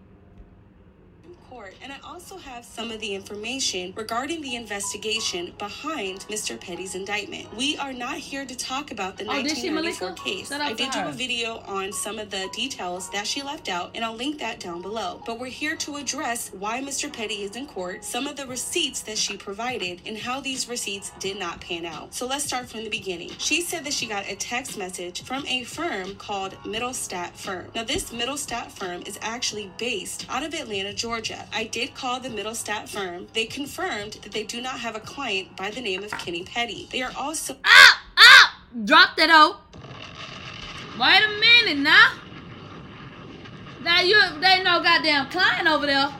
court, 1.59 1.75
and 1.81 1.91
I 1.91 1.97
also 2.05 2.37
have 2.37 2.63
some 2.63 2.89
of 2.89 3.01
the 3.01 3.13
information 3.13 3.93
regarding 3.97 4.41
the 4.41 4.55
investigation 4.55 5.51
behind 5.57 6.21
Mr. 6.29 6.59
Petty's 6.59 6.95
indictment. 6.95 7.53
We 7.53 7.75
are 7.77 7.91
not 7.91 8.17
here 8.17 8.45
to 8.45 8.55
talk 8.55 8.91
about 8.91 9.17
the 9.17 9.25
oh, 9.25 9.41
1994 9.41 10.13
case. 10.13 10.51
I 10.51 10.71
did 10.73 10.91
do 10.91 10.99
a 10.99 11.11
video 11.11 11.57
on 11.67 11.91
some 11.91 12.17
of 12.17 12.29
the 12.29 12.47
details 12.53 13.09
that 13.09 13.27
she 13.27 13.41
left 13.41 13.67
out, 13.67 13.91
and 13.93 14.05
I'll 14.05 14.15
link 14.15 14.39
that 14.39 14.61
down 14.61 14.81
below. 14.81 15.21
But 15.25 15.37
we're 15.37 15.47
here 15.47 15.75
to 15.77 15.97
address 15.97 16.49
why 16.53 16.81
Mr. 16.81 17.11
Petty 17.11 17.43
is 17.43 17.57
in 17.57 17.67
court, 17.67 18.05
some 18.05 18.25
of 18.25 18.37
the 18.37 18.47
receipts 18.47 19.01
that 19.01 19.17
she 19.17 19.35
provided, 19.35 20.01
and 20.05 20.17
how 20.17 20.39
these 20.39 20.69
receipts 20.69 21.11
did 21.19 21.37
not 21.37 21.59
pan 21.59 21.85
out. 21.85 22.13
So 22.13 22.25
let's 22.25 22.45
start 22.45 22.69
from 22.69 22.85
the 22.85 22.89
beginning. 22.89 23.31
She 23.37 23.61
said 23.61 23.83
that 23.83 23.93
she 23.93 24.07
got 24.07 24.29
a 24.29 24.35
text 24.35 24.77
message 24.77 25.23
from 25.23 25.45
a 25.45 25.63
firm 25.63 26.15
called 26.15 26.53
Middlestat 26.63 27.31
Firm. 27.31 27.65
Now, 27.75 27.83
this 27.83 28.11
Middlestat 28.11 28.71
firm 28.71 29.03
is 29.05 29.19
actually 29.21 29.69
based 29.77 30.25
out 30.29 30.43
of 30.43 30.53
Atlanta, 30.53 30.93
Georgia. 30.93 31.47
I 31.51 31.63
did 31.65 31.95
call 31.95 32.19
the 32.19 32.29
Middlestat 32.29 32.87
firm. 32.89 33.27
They 33.33 33.45
confirmed 33.45 34.13
that 34.21 34.31
they 34.31 34.43
do 34.43 34.61
not 34.61 34.79
have 34.79 34.95
a 34.95 34.99
client 34.99 35.55
by 35.57 35.71
the 35.71 35.81
name 35.81 36.03
of 36.03 36.11
Kenny 36.11 36.43
Petty. 36.43 36.87
They 36.91 37.01
are 37.01 37.11
also. 37.17 37.55
Ah! 37.65 38.03
Ah! 38.17 38.63
Drop 38.85 39.17
that 39.17 39.29
out. 39.29 39.61
Wait 40.99 41.21
a 41.23 41.39
minute 41.39 41.81
now. 41.81 42.13
Now 43.81 44.01
you 44.01 44.19
they 44.39 44.61
no 44.63 44.83
goddamn 44.83 45.29
client 45.29 45.67
over 45.67 45.85
there. 45.85 46.13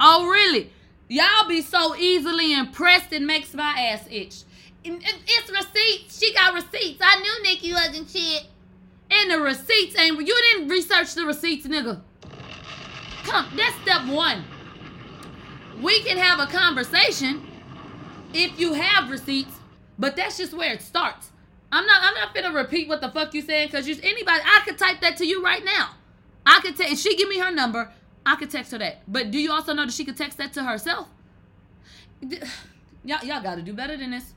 Oh 0.00 0.28
really? 0.28 0.70
Y'all 1.08 1.48
be 1.48 1.62
so 1.62 1.96
easily 1.96 2.52
impressed 2.52 3.12
it 3.12 3.22
makes 3.22 3.54
my 3.54 3.90
ass 3.92 4.06
itch. 4.10 4.42
It's 4.84 5.50
receipts. 5.50 6.18
She 6.18 6.32
got 6.34 6.54
receipts. 6.54 7.00
I 7.02 7.20
knew 7.20 7.42
Nicki 7.42 7.72
wasn't 7.72 8.08
shit. 8.08 8.44
And 9.10 9.30
the 9.30 9.40
receipts 9.40 9.98
ain't 9.98 10.18
you 10.18 10.36
didn't 10.52 10.68
research 10.68 11.14
the 11.14 11.24
receipts, 11.24 11.66
nigga. 11.66 12.00
Come, 13.24 13.46
that's 13.56 13.74
step 13.82 14.06
one 14.06 14.44
we 15.82 16.02
can 16.02 16.18
have 16.18 16.40
a 16.40 16.46
conversation 16.46 17.46
if 18.32 18.58
you 18.58 18.74
have 18.74 19.10
receipts, 19.10 19.54
but 19.98 20.16
that's 20.16 20.36
just 20.38 20.54
where 20.54 20.72
it 20.72 20.82
starts. 20.82 21.30
I'm 21.70 21.86
not 21.86 22.00
I'm 22.02 22.14
not 22.14 22.34
gonna 22.34 22.52
repeat 22.52 22.88
what 22.88 23.00
the 23.00 23.10
fuck 23.10 23.34
you 23.34 23.42
said 23.42 23.68
because 23.70 23.86
you 23.86 23.96
anybody 24.02 24.40
I 24.44 24.62
could 24.64 24.78
type 24.78 25.00
that 25.00 25.16
to 25.18 25.26
you 25.26 25.42
right 25.42 25.64
now. 25.64 25.90
I 26.46 26.60
could 26.62 26.76
text 26.76 27.02
she 27.02 27.16
give 27.16 27.28
me 27.28 27.38
her 27.38 27.50
number, 27.50 27.92
I 28.24 28.36
could 28.36 28.50
text 28.50 28.72
her 28.72 28.78
that. 28.78 29.02
But 29.06 29.30
do 29.30 29.38
you 29.38 29.52
also 29.52 29.74
know 29.74 29.84
that 29.84 29.92
she 29.92 30.04
could 30.04 30.16
text 30.16 30.38
that 30.38 30.52
to 30.54 30.64
herself? 30.64 31.08
Y'all, 33.04 33.24
y'all 33.24 33.42
gotta 33.42 33.62
do 33.62 33.72
better 33.72 33.96
than 33.96 34.10
this 34.10 34.34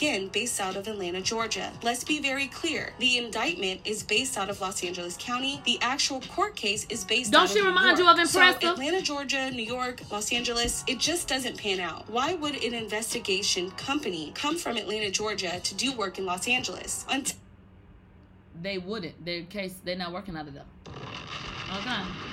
again 0.00 0.28
based 0.28 0.58
out 0.60 0.76
of 0.76 0.88
Atlanta, 0.88 1.20
Georgia. 1.20 1.70
Let's 1.82 2.04
be 2.04 2.20
very 2.20 2.46
clear. 2.46 2.94
The 2.98 3.18
indictment 3.18 3.82
is 3.84 4.02
based 4.02 4.38
out 4.38 4.48
of 4.48 4.60
Los 4.60 4.82
Angeles 4.82 5.16
County. 5.18 5.60
The 5.66 5.78
actual 5.82 6.22
court 6.22 6.56
case 6.56 6.86
is 6.88 7.04
based 7.04 7.32
Don't 7.32 7.50
she 7.50 7.60
remind 7.60 7.98
you 7.98 8.08
of 8.08 8.16
Impressa? 8.16 8.62
So 8.62 8.72
Atlanta, 8.72 9.02
Georgia, 9.02 9.50
New 9.50 9.62
York, 9.62 10.00
Los 10.10 10.32
Angeles, 10.32 10.84
it 10.86 10.98
just 10.98 11.28
doesn't 11.28 11.58
pan 11.58 11.80
out. 11.80 12.08
Why 12.08 12.32
would 12.32 12.54
an 12.64 12.72
investigation 12.72 13.70
company 13.72 14.32
come 14.34 14.56
from 14.56 14.78
Atlanta, 14.78 15.10
Georgia 15.10 15.60
to 15.60 15.74
do 15.74 15.92
work 15.92 16.18
in 16.18 16.24
Los 16.24 16.48
Angeles? 16.48 17.04
Unt- 17.08 17.34
they 18.62 18.78
wouldn't. 18.78 19.22
Their 19.24 19.42
case, 19.42 19.74
they're 19.84 19.96
not 19.96 20.12
working 20.12 20.36
out 20.36 20.48
of 20.48 20.54
there. 20.54 20.64
Okay. 21.76 22.29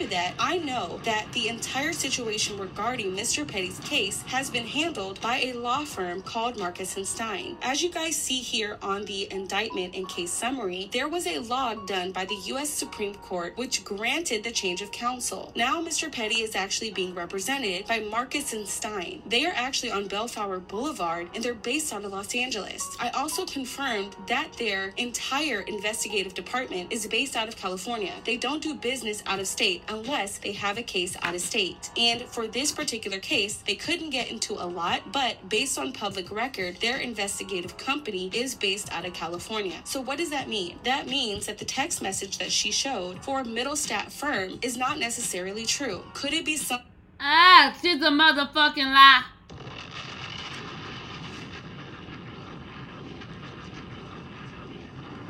That, 0.00 0.34
I 0.38 0.58
know 0.58 1.00
that 1.04 1.26
the 1.32 1.48
entire 1.48 1.92
situation 1.92 2.58
regarding 2.58 3.12
Mr. 3.12 3.46
Petty's 3.46 3.78
case 3.80 4.22
has 4.22 4.50
been 4.50 4.66
handled 4.66 5.20
by 5.20 5.38
a 5.38 5.52
law 5.52 5.84
firm 5.84 6.22
called 6.22 6.58
Marcus 6.58 6.96
and 6.96 7.06
Stein. 7.06 7.56
As 7.62 7.82
you 7.82 7.90
guys 7.90 8.16
see 8.16 8.38
here 8.38 8.76
on 8.82 9.04
the 9.04 9.32
indictment 9.32 9.94
and 9.94 10.08
case 10.08 10.32
summary, 10.32 10.90
there 10.92 11.08
was 11.08 11.26
a 11.26 11.38
log 11.38 11.86
done 11.86 12.12
by 12.12 12.24
the 12.24 12.36
U.S. 12.46 12.68
Supreme 12.70 13.14
Court 13.14 13.56
which 13.56 13.84
granted 13.84 14.42
the 14.42 14.50
change 14.50 14.82
of 14.82 14.90
counsel. 14.90 15.52
Now, 15.54 15.80
Mr. 15.80 16.10
Petty 16.10 16.42
is 16.42 16.56
actually 16.56 16.90
being 16.90 17.14
represented 17.14 17.86
by 17.86 18.00
Marcus 18.00 18.52
and 18.52 18.66
Stein. 18.66 19.22
They 19.26 19.46
are 19.46 19.54
actually 19.54 19.92
on 19.92 20.08
Bellflower 20.08 20.58
Boulevard 20.60 21.28
and 21.34 21.44
they're 21.44 21.54
based 21.54 21.92
out 21.92 22.04
of 22.04 22.12
Los 22.12 22.34
Angeles. 22.34 22.96
I 23.00 23.10
also 23.10 23.46
confirmed 23.46 24.16
that 24.26 24.52
their 24.58 24.92
entire 24.96 25.60
investigative 25.60 26.34
department 26.34 26.92
is 26.92 27.06
based 27.06 27.36
out 27.36 27.48
of 27.48 27.56
California. 27.56 28.12
They 28.24 28.36
don't 28.36 28.62
do 28.62 28.74
business 28.74 29.22
out 29.26 29.38
of 29.38 29.46
state 29.46 29.82
unless 29.88 30.38
they 30.38 30.52
have 30.52 30.78
a 30.78 30.82
case 30.82 31.16
out 31.22 31.34
of 31.34 31.40
state. 31.40 31.90
And 31.96 32.22
for 32.22 32.46
this 32.46 32.72
particular 32.72 33.18
case, 33.18 33.56
they 33.66 33.74
couldn't 33.74 34.10
get 34.10 34.30
into 34.30 34.54
a 34.54 34.66
lot, 34.66 35.12
but 35.12 35.48
based 35.48 35.78
on 35.78 35.92
public 35.92 36.30
record, 36.30 36.76
their 36.80 36.98
investigative 36.98 37.76
company 37.76 38.30
is 38.32 38.54
based 38.54 38.92
out 38.92 39.04
of 39.04 39.14
California. 39.14 39.80
So 39.84 40.00
what 40.00 40.18
does 40.18 40.30
that 40.30 40.48
mean? 40.48 40.78
That 40.84 41.06
means 41.06 41.46
that 41.46 41.58
the 41.58 41.64
text 41.64 42.02
message 42.02 42.38
that 42.38 42.52
she 42.52 42.70
showed 42.70 43.22
for 43.24 43.44
Middle 43.44 43.76
Stat 43.76 44.12
firm 44.12 44.58
is 44.62 44.76
not 44.76 44.98
necessarily 44.98 45.64
true. 45.66 46.02
Could 46.14 46.32
it 46.32 46.44
be 46.44 46.56
some 46.56 46.80
Ah, 47.20 47.74
she's 47.80 48.02
a 48.02 48.10
motherfucking 48.10 48.92
lie. 48.92 49.24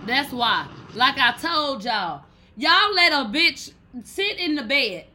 That's 0.06 0.32
why. 0.32 0.66
Like 0.94 1.18
I 1.18 1.32
told 1.32 1.84
y'all, 1.84 2.24
y'all 2.56 2.94
let 2.94 3.12
a 3.12 3.24
bitch 3.30 3.72
sit 4.02 4.38
in 4.38 4.54
the 4.54 4.62
bed 4.62 5.06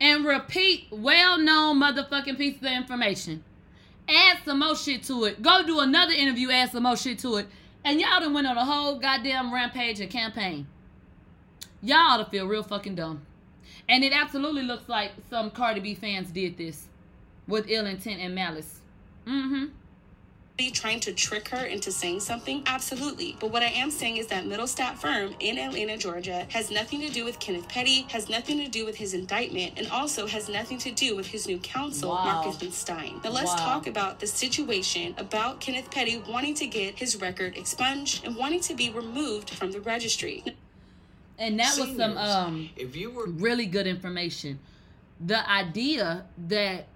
and 0.00 0.24
repeat 0.24 0.86
well-known 0.90 1.80
motherfucking 1.80 2.36
pieces 2.36 2.62
of 2.62 2.72
information. 2.72 3.42
Add 4.08 4.38
some 4.44 4.60
more 4.60 4.76
shit 4.76 5.02
to 5.04 5.24
it. 5.24 5.42
Go 5.42 5.62
do 5.64 5.80
another 5.80 6.12
interview, 6.12 6.50
add 6.50 6.70
some 6.70 6.84
more 6.84 6.96
shit 6.96 7.18
to 7.20 7.36
it. 7.36 7.46
And 7.84 8.00
y'all 8.00 8.20
done 8.20 8.34
went 8.34 8.46
on 8.46 8.56
a 8.56 8.64
whole 8.64 8.98
goddamn 8.98 9.52
rampage 9.52 10.00
and 10.00 10.10
campaign. 10.10 10.66
Y'all 11.82 11.96
ought 11.96 12.16
to 12.18 12.30
feel 12.30 12.46
real 12.46 12.62
fucking 12.62 12.94
dumb. 12.94 13.22
And 13.88 14.04
it 14.04 14.12
absolutely 14.12 14.62
looks 14.62 14.88
like 14.88 15.12
some 15.30 15.50
Cardi 15.50 15.80
B 15.80 15.94
fans 15.94 16.30
did 16.30 16.58
this 16.58 16.88
with 17.46 17.66
ill 17.68 17.86
intent 17.86 18.20
and 18.20 18.34
malice. 18.34 18.80
Mm-hmm 19.26 19.77
trying 20.66 20.98
to 21.00 21.12
trick 21.12 21.48
her 21.48 21.64
into 21.64 21.92
saying 21.92 22.20
something? 22.20 22.62
Absolutely. 22.66 23.36
But 23.38 23.52
what 23.52 23.62
I 23.62 23.66
am 23.66 23.90
saying 23.90 24.16
is 24.16 24.26
that 24.26 24.44
Middlestat 24.44 24.96
firm 24.96 25.34
in 25.38 25.56
Atlanta, 25.56 25.96
Georgia 25.96 26.46
has 26.50 26.70
nothing 26.70 27.00
to 27.00 27.08
do 27.08 27.24
with 27.24 27.38
Kenneth 27.38 27.68
Petty, 27.68 28.02
has 28.10 28.28
nothing 28.28 28.58
to 28.58 28.68
do 28.68 28.84
with 28.84 28.96
his 28.96 29.14
indictment, 29.14 29.74
and 29.76 29.88
also 29.88 30.26
has 30.26 30.48
nothing 30.48 30.78
to 30.78 30.90
do 30.90 31.14
with 31.14 31.26
his 31.26 31.46
new 31.46 31.58
counsel, 31.58 32.10
wow. 32.10 32.42
Marcus 32.42 32.74
Stein. 32.76 33.20
Now 33.22 33.30
let's 33.30 33.52
wow. 33.52 33.56
talk 33.56 33.86
about 33.86 34.18
the 34.18 34.26
situation 34.26 35.14
about 35.16 35.60
Kenneth 35.60 35.90
Petty 35.90 36.22
wanting 36.28 36.54
to 36.54 36.66
get 36.66 36.98
his 36.98 37.20
record 37.20 37.56
expunged 37.56 38.26
and 38.26 38.34
wanting 38.34 38.60
to 38.60 38.74
be 38.74 38.90
removed 38.90 39.50
from 39.50 39.70
the 39.70 39.80
registry. 39.80 40.44
And 41.38 41.60
that 41.60 41.72
Seniors, 41.72 41.96
was 41.96 41.98
some 41.98 42.18
um 42.18 42.70
if 42.76 42.96
you 42.96 43.10
were 43.10 43.28
really 43.28 43.66
good 43.66 43.86
information. 43.86 44.58
The 45.24 45.48
idea 45.48 46.26
that 46.48 46.88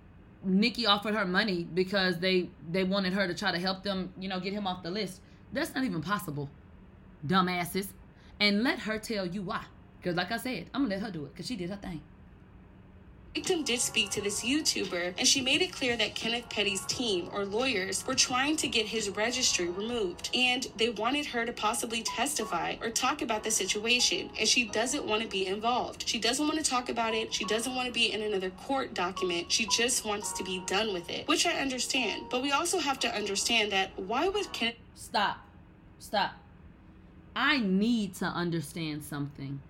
Nicki 0.45 0.87
offered 0.87 1.15
her 1.15 1.25
money 1.25 1.65
because 1.73 2.19
they 2.19 2.51
they 2.71 2.85
wanted 2.85 3.13
her 3.13 3.27
to 3.27 3.35
try 3.35 3.53
to 3.53 3.59
help 3.59 3.83
them, 3.83 4.13
you 4.19 4.29
know, 4.29 4.41
get 4.41 4.53
him 4.53 4.67
off 4.67 4.83
the 4.83 4.91
list. 4.91 5.21
That's 5.53 5.75
not 5.75 5.85
even 5.85 6.03
possible, 6.03 6.51
dumbasses. 7.27 7.89
And 8.41 8.63
let 8.63 8.81
her 8.81 8.99
tell 8.99 9.27
you 9.27 9.43
why. 9.43 9.65
Because 9.99 10.17
like 10.17 10.33
I 10.33 10.37
said, 10.37 10.71
I'm 10.75 10.83
gonna 10.83 10.97
let 10.97 11.05
her 11.05 11.11
do 11.11 11.25
it 11.27 11.33
because 11.33 11.47
she 11.47 11.57
did 11.57 11.71
her 11.71 11.77
thing 11.77 12.03
victim 13.35 13.63
did 13.63 13.81
speak 13.81 14.11
to 14.11 14.21
this 14.21 14.45
YouTuber, 14.45 15.15
and 15.17 15.27
she 15.27 15.41
made 15.41 15.63
it 15.63 15.73
clear 15.73 15.97
that 15.97 16.15
Kenneth 16.15 16.49
Petty's 16.51 16.85
team 16.87 17.31
or 17.33 17.45
lawyers 17.45 18.07
were 18.07 18.15
trying 18.15 18.57
to 18.57 18.69
get 18.69 18.87
his 18.87 19.09
registry 19.11 19.69
removed, 19.71 20.31
and 20.35 20.67
they 20.77 20.91
wanted 20.91 21.27
her 21.27 21.47
to 21.47 21.53
possibly 21.53 22.03
testify 22.03 22.77
or 22.83 22.91
talk 22.91 23.23
about 23.23 23.43
the 23.43 23.51
situation, 23.51 24.29
and 24.39 24.47
she 24.47 24.67
doesn't 24.67 25.07
want 25.07 25.23
to 25.23 25.29
be 25.29 25.47
involved. 25.47 26.07
She 26.07 26.19
doesn't 26.19 26.47
want 26.47 26.63
to 26.63 26.71
talk 26.71 26.91
about 26.91 27.15
it. 27.15 27.33
She 27.33 27.45
doesn't 27.45 27.75
want 27.75 27.87
to 27.87 27.93
be 27.93 28.13
in 28.13 28.23
another 28.23 28.51
court 28.51 28.93
document. 28.93 29.51
She 29.51 29.67
just 29.67 30.05
wants 30.05 30.33
to 30.35 30.45
be 30.45 30.63
done 30.67 30.93
with 30.93 31.09
it, 31.09 31.27
which 31.27 31.47
I 31.47 31.53
understand. 31.53 32.27
But 32.31 32.43
we 32.43 32.53
also 32.53 32.79
have 32.79 32.99
to 33.01 33.15
understand 33.15 33.73
that 33.73 33.99
why 33.99 34.29
would 34.29 34.53
Kenneth 34.53 34.77
stop? 34.95 35.39
Stop. 35.99 36.33
I 37.35 37.61
need 37.61 38.15
to 38.17 38.27
understand 38.27 39.05
something 39.05 39.61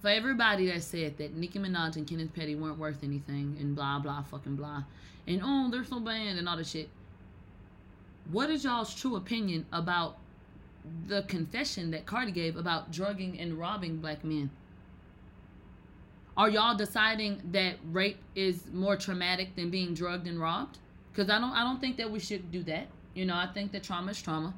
for 0.00 0.08
everybody 0.08 0.66
that 0.66 0.82
said 0.82 1.18
that 1.18 1.34
Nicki 1.34 1.58
Minaj 1.58 1.96
and 1.96 2.06
Kenneth 2.06 2.34
Petty 2.34 2.54
weren't 2.54 2.78
worth 2.78 3.02
anything 3.02 3.56
and 3.60 3.74
blah 3.74 3.98
blah 3.98 4.22
fucking 4.22 4.56
blah 4.56 4.84
and 5.26 5.40
oh 5.44 5.68
they're 5.70 5.84
so 5.84 6.00
bad 6.00 6.36
and 6.36 6.48
all 6.48 6.56
this 6.56 6.70
shit. 6.70 6.88
What 8.30 8.50
is 8.50 8.64
y'all's 8.64 8.94
true 8.94 9.16
opinion 9.16 9.66
about 9.72 10.18
the 11.06 11.22
confession 11.22 11.90
that 11.90 12.06
Cardi 12.06 12.32
gave 12.32 12.56
about 12.56 12.90
drugging 12.90 13.38
and 13.38 13.54
robbing 13.54 13.98
black 13.98 14.24
men? 14.24 14.50
Are 16.36 16.48
y'all 16.48 16.76
deciding 16.76 17.42
that 17.52 17.76
rape 17.90 18.18
is 18.34 18.64
more 18.72 18.96
traumatic 18.96 19.56
than 19.56 19.70
being 19.70 19.94
drugged 19.94 20.26
and 20.26 20.40
robbed? 20.40 20.78
Because 21.12 21.28
I 21.28 21.38
don't 21.38 21.52
I 21.52 21.62
don't 21.62 21.80
think 21.80 21.96
that 21.98 22.10
we 22.10 22.18
should 22.18 22.50
do 22.50 22.62
that. 22.64 22.88
You 23.14 23.26
know, 23.26 23.34
I 23.34 23.48
think 23.52 23.72
that 23.72 23.82
trauma 23.82 24.12
is 24.12 24.22
trauma. 24.22 24.54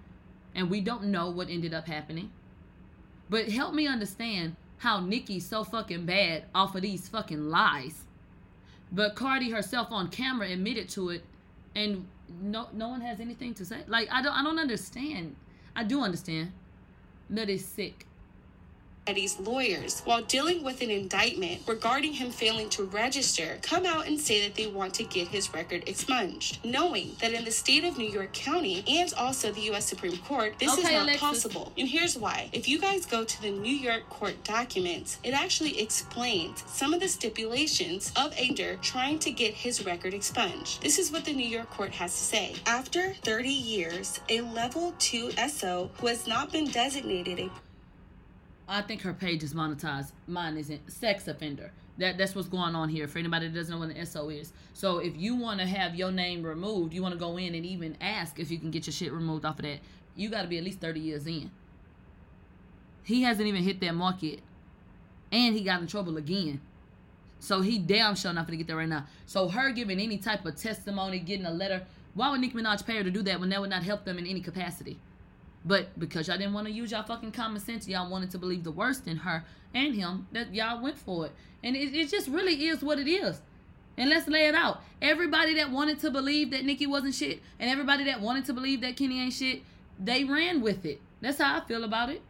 And 0.55 0.70
we 0.70 0.82
don't 0.82 1.05
know 1.05 1.30
what 1.30 1.49
ended 1.49 1.72
up 1.72 1.86
happening. 1.86 2.30
But 3.30 3.49
help 3.49 3.74
me 3.74 3.86
understand 3.86 4.57
how 4.83 4.99
Nicki's 4.99 5.47
so 5.47 5.62
fucking 5.62 6.07
bad 6.07 6.45
off 6.57 6.74
of 6.74 6.83
these 6.83 7.09
fucking 7.09 7.49
lies. 7.51 8.03
But 8.91 9.14
Cardi 9.14 9.49
herself 9.49 9.93
on 9.93 10.09
camera 10.09 10.49
admitted 10.51 10.89
to 10.91 11.11
it 11.11 11.22
and 11.76 12.05
no 12.43 12.66
no 12.72 12.89
one 12.89 13.01
has 13.01 13.20
anything 13.20 13.55
to 13.55 13.64
say. 13.64 13.78
Like 13.87 14.09
I 14.11 14.22
don't 14.22 14.33
I 14.33 14.43
don't 14.43 14.59
understand. 14.59 15.37
I 15.76 15.85
do 15.85 16.01
understand. 16.03 16.51
That 17.30 17.49
is 17.49 17.64
sick. 17.64 18.07
Petty's 19.07 19.38
lawyers, 19.40 20.00
while 20.05 20.22
dealing 20.22 20.62
with 20.62 20.80
an 20.80 20.90
indictment 20.90 21.62
regarding 21.66 22.12
him 22.12 22.30
failing 22.30 22.68
to 22.70 22.84
register, 22.84 23.59
come 23.61 23.84
out 23.84 24.07
and 24.07 24.18
say 24.18 24.46
that 24.46 24.55
they 24.55 24.68
want 24.68 24.94
to 24.94 25.05
get 25.05 25.28
his 25.28 25.53
record 25.53 25.82
expunged, 25.88 26.64
knowing 26.64 27.16
that 27.20 27.32
in 27.32 27.44
the 27.44 27.50
state 27.50 27.84
of 27.84 27.98
New 27.98 28.09
York 28.09 28.32
County 28.32 28.84
and 28.86 29.12
also 29.14 29.50
the 29.50 29.62
U.S. 29.62 29.86
Supreme 29.86 30.16
Court, 30.18 30.55
this 30.59 30.72
okay, 30.72 30.82
is 30.82 30.92
not 30.92 31.03
Alexis. 31.03 31.20
possible. 31.20 31.72
And 31.76 31.88
here's 31.88 32.16
why. 32.16 32.48
If 32.53 32.68
you 32.68 32.78
guys 32.78 33.05
go 33.05 33.24
to 33.24 33.42
the 33.42 33.50
New 33.50 33.74
York 33.74 34.09
court 34.09 34.44
documents, 34.44 35.18
it 35.24 35.34
actually 35.34 35.80
explains 35.80 36.62
some 36.68 36.94
of 36.94 37.00
the 37.00 37.09
stipulations 37.09 38.12
of 38.14 38.32
Ander 38.38 38.76
trying 38.82 39.18
to 39.20 39.32
get 39.32 39.53
his 39.53 39.84
record 39.84 40.14
expunged. 40.14 40.80
This 40.80 40.98
is 40.98 41.11
what 41.11 41.24
the 41.24 41.32
New 41.32 41.46
York 41.46 41.70
court 41.70 41.90
has 41.90 42.12
to 42.12 42.22
say. 42.22 42.55
After 42.66 43.14
30 43.14 43.48
years, 43.48 44.20
a 44.28 44.42
level 44.42 44.94
2 45.00 45.32
SO 45.48 45.90
who 45.98 46.07
has 46.07 46.28
not 46.28 46.53
been 46.53 46.70
designated 46.70 47.40
a 47.40 47.50
I 48.73 48.81
think 48.81 49.03
her 49.03 49.12
page 49.12 49.43
is 49.43 49.53
monetized. 49.53 50.12
Mine 50.27 50.57
isn't. 50.57 50.91
Sex 50.91 51.29
offender. 51.29 51.73
That 51.99 52.16
that's 52.16 52.35
what's 52.35 52.49
going 52.49 52.75
on 52.75 52.89
here. 52.89 53.07
For 53.07 53.18
anybody 53.18 53.49
that 53.49 53.55
doesn't 53.55 53.73
know 53.73 53.87
what 53.87 53.95
an 53.95 54.07
SO 54.07 54.31
is. 54.31 54.55
So 54.73 54.99
if 54.99 55.14
you 55.14 55.37
want 55.37 55.61
to 55.61 55.66
have 55.66 55.95
your 55.95 56.11
name 56.11 56.43
removed, 56.43 56.95
you 56.95 57.03
want 57.03 57.12
to 57.12 57.20
go 57.20 57.37
in 57.37 57.55
and 57.55 57.66
even 57.66 57.99
ask 58.01 58.41
if 58.41 58.51
you 58.51 58.59
can 58.59 58.70
get 58.70 58.87
your 58.87 58.95
shit 58.95 59.12
removed 59.12 59.45
off 59.45 59.59
of 59.59 59.66
that. 59.66 59.81
You 60.16 60.31
got 60.31 60.43
to 60.43 60.49
be 60.49 60.57
at 60.57 60.64
least 60.64 60.81
thirty 60.81 61.01
years 61.01 61.27
in. 61.27 61.51
He 63.05 63.23
hasn't 63.23 63.47
even 63.47 63.62
hit 63.62 63.81
that 63.81 63.95
mark 63.95 64.23
yet, 64.23 64.39
and 65.31 65.55
he 65.55 65.62
got 65.62 65.83
in 65.83 65.87
trouble 65.87 66.16
again. 66.16 66.61
So 67.41 67.61
he 67.61 67.79
damn 67.79 68.14
sure 68.14 68.33
not 68.33 68.47
gonna 68.47 68.57
get 68.57 68.68
there 68.68 68.77
right 68.77 68.89
now. 68.89 69.05
So 69.27 69.49
her 69.49 69.70
giving 69.73 70.01
any 70.01 70.16
type 70.16 70.47
of 70.47 70.57
testimony, 70.57 71.18
getting 71.18 71.45
a 71.45 71.51
letter. 71.51 71.83
Why 72.14 72.31
would 72.31 72.41
Nicki 72.41 72.57
Minaj 72.57 72.87
pay 72.87 72.99
her 72.99 73.05
to 73.05 73.11
do 73.11 73.23
that 73.23 73.41
when 73.41 73.49
that 73.51 73.61
would 73.61 73.70
not 73.70 73.83
help 73.83 74.05
them 74.05 74.16
in 74.18 74.27
any 74.27 74.41
capacity? 74.41 74.99
But 75.65 75.99
because 75.99 76.29
y'all 76.29 76.39
didn't 76.39 76.55
want 76.55 76.67
to 76.67 76.73
use 76.73 76.91
y'all 76.91 77.05
fucking 77.05 77.33
common 77.33 77.61
sense, 77.61 77.87
y'all 77.87 78.11
wanted 78.11 78.31
to 78.33 78.39
believe 78.39 78.65
the 78.65 78.73
worst 78.73 79.07
in 79.07 79.19
her 79.19 79.45
and 79.75 79.95
him, 79.95 80.27
that 80.33 80.55
y'all 80.55 80.83
went 80.83 80.99
for 80.99 81.27
it. 81.27 81.33
And 81.63 81.77
it, 81.77 81.95
it 81.95 82.11
just 82.11 82.29
really 82.29 82.67
is 82.67 82.83
what 82.83 82.99
it 82.99 83.09
is. 83.09 83.41
And 83.97 84.11
let's 84.11 84.27
lay 84.27 84.47
it 84.47 84.55
out. 84.55 84.81
Everybody 85.01 85.55
that 85.55 85.71
wanted 85.71 86.01
to 86.01 86.11
believe 86.11 86.51
that 86.51 86.65
Nicki 86.65 86.87
wasn't 86.87 87.15
shit, 87.15 87.41
and 87.61 87.71
everybody 87.71 88.05
that 88.05 88.21
wanted 88.21 88.45
to 88.47 88.53
believe 88.53 88.81
that 88.81 88.97
Kenny 88.97 89.21
ain't 89.21 89.35
shit, 89.35 89.63
they 89.99 90.25
ran 90.25 90.61
with 90.61 90.85
it. 90.85 91.01
That's 91.21 91.39
how 91.39 91.59
I 91.59 91.61
feel 91.61 91.85
about 91.85 92.09
it 92.09 92.23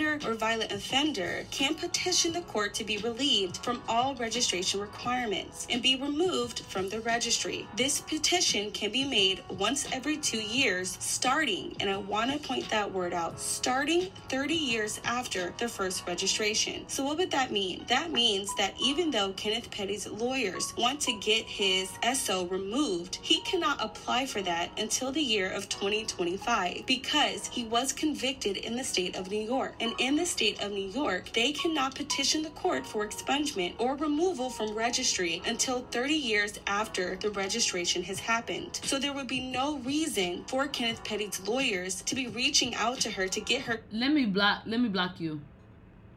or 0.00 0.34
violent 0.34 0.70
offender 0.70 1.44
can 1.50 1.74
petition 1.74 2.32
the 2.32 2.42
court 2.42 2.72
to 2.74 2.84
be 2.84 2.98
relieved 2.98 3.56
from 3.58 3.82
all 3.88 4.14
registration 4.14 4.80
requirements 4.80 5.66
and 5.70 5.82
be 5.82 5.96
removed 5.96 6.60
from 6.60 6.88
the 6.88 7.00
registry. 7.00 7.66
This 7.76 8.00
petition 8.00 8.70
can 8.70 8.92
be 8.92 9.04
made 9.04 9.42
once 9.48 9.88
every 9.92 10.16
two 10.16 10.40
years, 10.40 10.96
starting, 11.00 11.74
and 11.80 11.90
I 11.90 11.96
want 11.96 12.30
to 12.30 12.38
point 12.38 12.68
that 12.70 12.92
word 12.92 13.12
out, 13.12 13.40
starting 13.40 14.08
30 14.28 14.54
years 14.54 15.00
after 15.04 15.52
the 15.58 15.68
first 15.68 16.06
registration. 16.06 16.84
So, 16.88 17.04
what 17.04 17.18
would 17.18 17.32
that 17.32 17.50
mean? 17.50 17.84
That 17.88 18.12
means 18.12 18.54
that 18.56 18.74
even 18.80 19.10
though 19.10 19.32
Kenneth 19.32 19.70
Petty's 19.70 20.06
lawyers 20.06 20.72
want 20.78 21.00
to 21.00 21.12
get 21.14 21.44
his 21.44 21.90
SO 22.14 22.46
removed, 22.46 23.18
he 23.20 23.40
cannot 23.40 23.82
apply 23.84 24.26
for 24.26 24.42
that 24.42 24.70
until 24.78 25.10
the 25.10 25.20
year 25.20 25.50
of 25.50 25.68
2025 25.68 26.84
because 26.86 27.48
he 27.48 27.64
was 27.64 27.92
convicted 27.92 28.58
in 28.58 28.76
the 28.76 28.84
state 28.84 29.16
of 29.16 29.30
New 29.30 29.40
York. 29.40 29.74
And 29.80 29.87
And 29.88 29.98
in 29.98 30.16
the 30.16 30.26
state 30.26 30.62
of 30.62 30.70
New 30.72 30.86
York, 30.86 31.32
they 31.32 31.50
cannot 31.50 31.94
petition 31.94 32.42
the 32.42 32.50
court 32.50 32.86
for 32.86 33.08
expungement 33.08 33.72
or 33.78 33.96
removal 33.96 34.50
from 34.50 34.74
registry 34.74 35.40
until 35.46 35.80
30 35.90 36.12
years 36.12 36.60
after 36.66 37.16
the 37.16 37.30
registration 37.30 38.02
has 38.02 38.20
happened. 38.20 38.80
So 38.84 38.98
there 38.98 39.14
would 39.14 39.28
be 39.28 39.40
no 39.40 39.78
reason 39.78 40.44
for 40.46 40.68
Kenneth 40.68 41.02
Petty's 41.04 41.40
lawyers 41.48 42.02
to 42.02 42.14
be 42.14 42.26
reaching 42.26 42.74
out 42.74 43.00
to 43.00 43.10
her 43.12 43.28
to 43.28 43.40
get 43.40 43.62
her. 43.62 43.80
Let 43.90 44.12
me 44.12 44.26
block. 44.26 44.64
Let 44.66 44.78
me 44.78 44.90
block 44.90 45.20
you. 45.20 45.40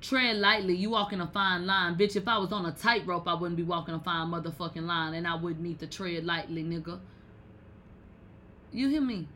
Tread 0.01 0.35
lightly. 0.35 0.75
You 0.75 0.89
walking 0.89 1.21
a 1.21 1.27
fine 1.27 1.65
line, 1.65 1.95
bitch. 1.95 2.17
If 2.17 2.27
I 2.27 2.39
was 2.39 2.51
on 2.51 2.65
a 2.65 2.73
tightrope, 2.73 3.25
I 3.25 3.35
wouldn't 3.35 3.55
be 3.55 3.63
walking 3.63 3.95
a 3.95 3.99
fine 4.01 4.27
motherfucking 4.27 4.85
line, 4.85 5.13
and 5.13 5.25
I 5.25 5.35
wouldn't 5.35 5.61
need 5.61 5.79
to 5.79 5.87
tread 5.87 6.25
lightly, 6.25 6.61
nigga. 6.61 6.99
You 8.73 8.89
hear 8.89 9.01
me? 9.01 9.29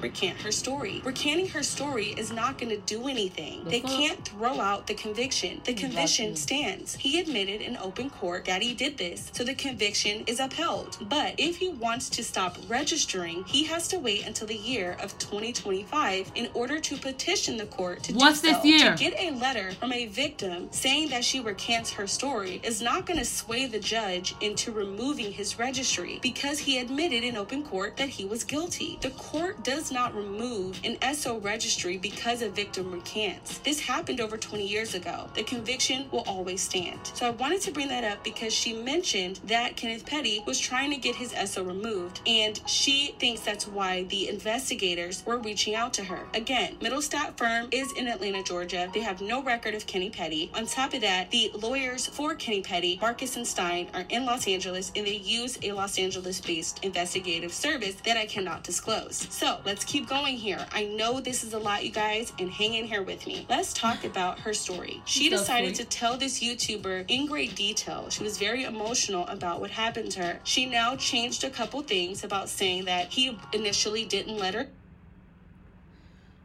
Recant 0.00 0.38
her 0.42 0.52
story. 0.52 1.02
Recanting 1.04 1.48
her 1.48 1.62
story 1.62 2.08
is 2.16 2.32
not 2.32 2.58
going 2.58 2.70
to 2.70 2.78
do 2.78 3.08
anything. 3.08 3.64
The 3.64 3.70
they 3.70 3.80
fuck? 3.80 3.90
can't 3.90 4.24
throw 4.28 4.60
out 4.60 4.86
the 4.86 4.94
conviction. 4.94 5.60
The 5.64 5.74
conviction 5.74 6.36
stands. 6.36 6.96
He 6.96 7.20
admitted 7.20 7.60
in 7.60 7.76
open 7.78 8.10
court 8.10 8.44
that 8.46 8.62
he 8.62 8.74
did 8.74 8.98
this, 8.98 9.30
so 9.32 9.44
the 9.44 9.54
conviction 9.54 10.24
is 10.26 10.40
upheld. 10.40 10.98
But 11.08 11.34
if 11.38 11.56
he 11.58 11.68
wants 11.70 12.08
to 12.10 12.24
stop 12.24 12.56
registering, 12.68 13.44
he 13.44 13.64
has 13.64 13.88
to 13.88 13.98
wait 13.98 14.26
until 14.26 14.46
the 14.46 14.56
year 14.56 14.96
of 15.02 15.16
2025 15.18 16.32
in 16.34 16.48
order 16.54 16.78
to 16.80 16.96
petition 16.96 17.56
the 17.56 17.66
court 17.66 18.02
to 18.04 18.12
What's 18.14 18.40
do 18.40 18.48
so. 18.48 18.54
this 18.54 18.64
year? 18.64 18.92
To 18.96 18.96
get 18.96 19.14
a 19.18 19.30
letter 19.36 19.72
from 19.72 19.92
a 19.92 20.06
victim 20.06 20.68
saying 20.70 21.10
that 21.10 21.24
she 21.24 21.40
recants 21.40 21.92
her 21.92 22.06
story 22.06 22.60
is 22.62 22.80
not 22.82 23.06
going 23.06 23.18
to 23.18 23.24
sway 23.24 23.66
the 23.66 23.78
judge 23.80 24.34
into 24.40 24.72
removing 24.72 25.32
his 25.32 25.58
registry 25.58 26.18
because 26.22 26.60
he 26.60 26.78
admitted 26.78 27.24
in 27.24 27.36
open 27.36 27.62
court 27.62 27.96
that 27.96 28.08
he 28.08 28.24
was 28.24 28.44
guilty. 28.44 28.98
The 29.00 29.10
court 29.10 29.62
does 29.64 29.87
not 29.90 30.14
remove 30.14 30.80
an 30.84 30.96
SO 31.14 31.38
registry 31.38 31.98
because 31.98 32.42
a 32.42 32.48
victim 32.48 32.90
recants. 32.90 33.58
This 33.58 33.80
happened 33.80 34.20
over 34.20 34.36
20 34.36 34.66
years 34.66 34.94
ago. 34.94 35.28
The 35.34 35.42
conviction 35.42 36.06
will 36.10 36.24
always 36.26 36.60
stand. 36.60 36.98
So 37.14 37.26
I 37.26 37.30
wanted 37.30 37.60
to 37.62 37.72
bring 37.72 37.88
that 37.88 38.04
up 38.04 38.22
because 38.24 38.52
she 38.52 38.72
mentioned 38.72 39.40
that 39.44 39.76
Kenneth 39.76 40.06
Petty 40.06 40.42
was 40.46 40.58
trying 40.58 40.90
to 40.90 40.96
get 40.96 41.16
his 41.16 41.32
SO 41.50 41.62
removed, 41.64 42.20
and 42.26 42.60
she 42.66 43.14
thinks 43.18 43.40
that's 43.42 43.66
why 43.66 44.04
the 44.04 44.28
investigators 44.28 45.24
were 45.26 45.38
reaching 45.38 45.74
out 45.74 45.92
to 45.94 46.04
her. 46.04 46.26
Again, 46.34 46.76
Middlestat 46.80 47.36
firm 47.36 47.68
is 47.70 47.92
in 47.92 48.08
Atlanta, 48.08 48.42
Georgia. 48.42 48.90
They 48.92 49.00
have 49.00 49.20
no 49.20 49.42
record 49.42 49.74
of 49.74 49.86
Kenny 49.86 50.10
Petty. 50.10 50.50
On 50.54 50.66
top 50.66 50.94
of 50.94 51.00
that, 51.02 51.30
the 51.30 51.50
lawyers 51.54 52.06
for 52.06 52.34
Kenny 52.34 52.62
Petty, 52.62 52.98
Marcus 53.00 53.36
and 53.36 53.46
Stein, 53.46 53.88
are 53.94 54.04
in 54.08 54.24
Los 54.24 54.46
Angeles 54.46 54.92
and 54.94 55.06
they 55.06 55.16
use 55.16 55.58
a 55.62 55.72
Los 55.72 55.98
Angeles 55.98 56.40
based 56.40 56.84
investigative 56.84 57.52
service 57.52 57.94
that 58.04 58.16
I 58.16 58.26
cannot 58.26 58.64
disclose. 58.64 59.26
So 59.30 59.58
let's 59.64 59.77
Let's 59.78 59.92
keep 59.92 60.08
going 60.08 60.36
here. 60.36 60.66
I 60.72 60.86
know 60.86 61.20
this 61.20 61.44
is 61.44 61.52
a 61.52 61.58
lot, 61.60 61.84
you 61.84 61.92
guys, 61.92 62.32
and 62.40 62.50
hang 62.50 62.74
in 62.74 62.86
here 62.86 63.04
with 63.04 63.24
me. 63.28 63.46
Let's 63.48 63.72
talk 63.72 64.02
about 64.12 64.40
her 64.40 64.52
story. 64.52 65.00
She 65.04 65.30
so 65.30 65.36
decided 65.36 65.76
sweet. 65.76 65.88
to 65.88 65.96
tell 65.96 66.16
this 66.16 66.40
YouTuber 66.40 67.04
in 67.06 67.26
great 67.26 67.54
detail. 67.54 68.10
She 68.10 68.24
was 68.24 68.38
very 68.38 68.64
emotional 68.64 69.24
about 69.28 69.60
what 69.60 69.70
happened 69.70 70.10
to 70.12 70.24
her. 70.24 70.40
She 70.42 70.66
now 70.66 70.96
changed 70.96 71.44
a 71.44 71.50
couple 71.50 71.80
things 71.82 72.24
about 72.24 72.48
saying 72.48 72.86
that 72.86 73.12
he 73.12 73.38
initially 73.52 74.04
didn't 74.04 74.36
let 74.36 74.54
her. 74.54 74.66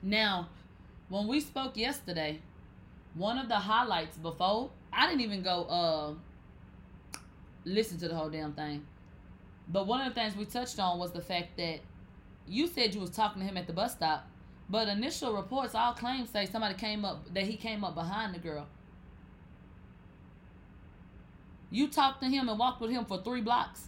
Now, 0.03 0.49
when 1.09 1.25
we 1.25 1.39
spoke 1.39 1.75
yesterday, 1.75 2.39
one 3.15 3.39
of 3.39 3.47
the 3.47 3.55
highlights 3.55 4.15
before, 4.15 4.69
I 4.93 5.07
didn't 5.07 5.21
even 5.21 5.41
go 5.41 5.63
uh 5.63 7.19
listen 7.65 7.97
to 7.97 8.07
the 8.07 8.13
whole 8.13 8.29
damn 8.29 8.53
thing. 8.53 8.85
But 9.67 9.87
one 9.87 10.01
of 10.01 10.13
the 10.13 10.21
things 10.21 10.35
we 10.35 10.45
touched 10.45 10.77
on 10.79 10.99
was 10.99 11.13
the 11.13 11.21
fact 11.21 11.57
that 11.57 11.79
you 12.47 12.67
said 12.67 12.93
you 12.93 13.01
was 13.01 13.09
talking 13.09 13.41
to 13.41 13.47
him 13.47 13.57
at 13.57 13.67
the 13.67 13.73
bus 13.73 13.93
stop, 13.93 14.27
but 14.69 14.87
initial 14.87 15.33
reports, 15.33 15.75
all 15.75 15.93
claims 15.93 16.29
say 16.29 16.45
somebody 16.45 16.75
came 16.75 17.05
up 17.05 17.33
that 17.33 17.43
he 17.43 17.55
came 17.55 17.83
up 17.83 17.95
behind 17.95 18.33
the 18.33 18.39
girl. 18.39 18.67
You 21.69 21.87
talked 21.87 22.21
to 22.21 22.27
him 22.27 22.49
and 22.49 22.59
walked 22.59 22.81
with 22.81 22.91
him 22.91 23.05
for 23.05 23.21
three 23.21 23.41
blocks. 23.41 23.87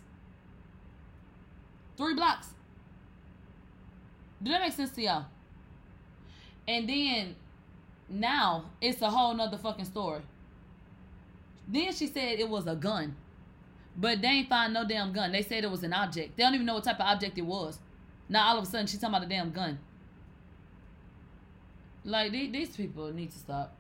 Three 1.97 2.15
blocks. 2.15 2.49
Did 4.41 4.53
that 4.53 4.61
make 4.61 4.73
sense 4.73 4.91
to 4.91 5.01
y'all? 5.01 5.25
And 6.67 6.89
then 6.89 7.35
now 8.09 8.65
it's 8.81 9.01
a 9.01 9.09
whole 9.09 9.33
nother 9.33 9.57
fucking 9.57 9.85
story. 9.85 10.21
Then 11.67 11.93
she 11.93 12.07
said 12.07 12.39
it 12.39 12.49
was 12.49 12.67
a 12.67 12.75
gun. 12.75 13.15
But 13.97 14.21
they 14.21 14.27
ain't 14.27 14.49
find 14.49 14.73
no 14.73 14.85
damn 14.85 15.13
gun. 15.13 15.31
They 15.31 15.41
said 15.41 15.63
it 15.63 15.71
was 15.71 15.83
an 15.83 15.93
object. 15.93 16.35
They 16.35 16.43
don't 16.43 16.53
even 16.53 16.65
know 16.65 16.75
what 16.75 16.83
type 16.83 16.99
of 16.99 17.05
object 17.05 17.37
it 17.37 17.45
was. 17.45 17.79
Now 18.27 18.47
all 18.47 18.57
of 18.57 18.63
a 18.63 18.67
sudden 18.67 18.87
she's 18.87 18.99
talking 18.99 19.15
about 19.15 19.25
a 19.25 19.29
damn 19.29 19.51
gun. 19.51 19.79
Like 22.03 22.31
these 22.31 22.75
people 22.75 23.11
need 23.11 23.31
to 23.31 23.37
stop 23.37 23.75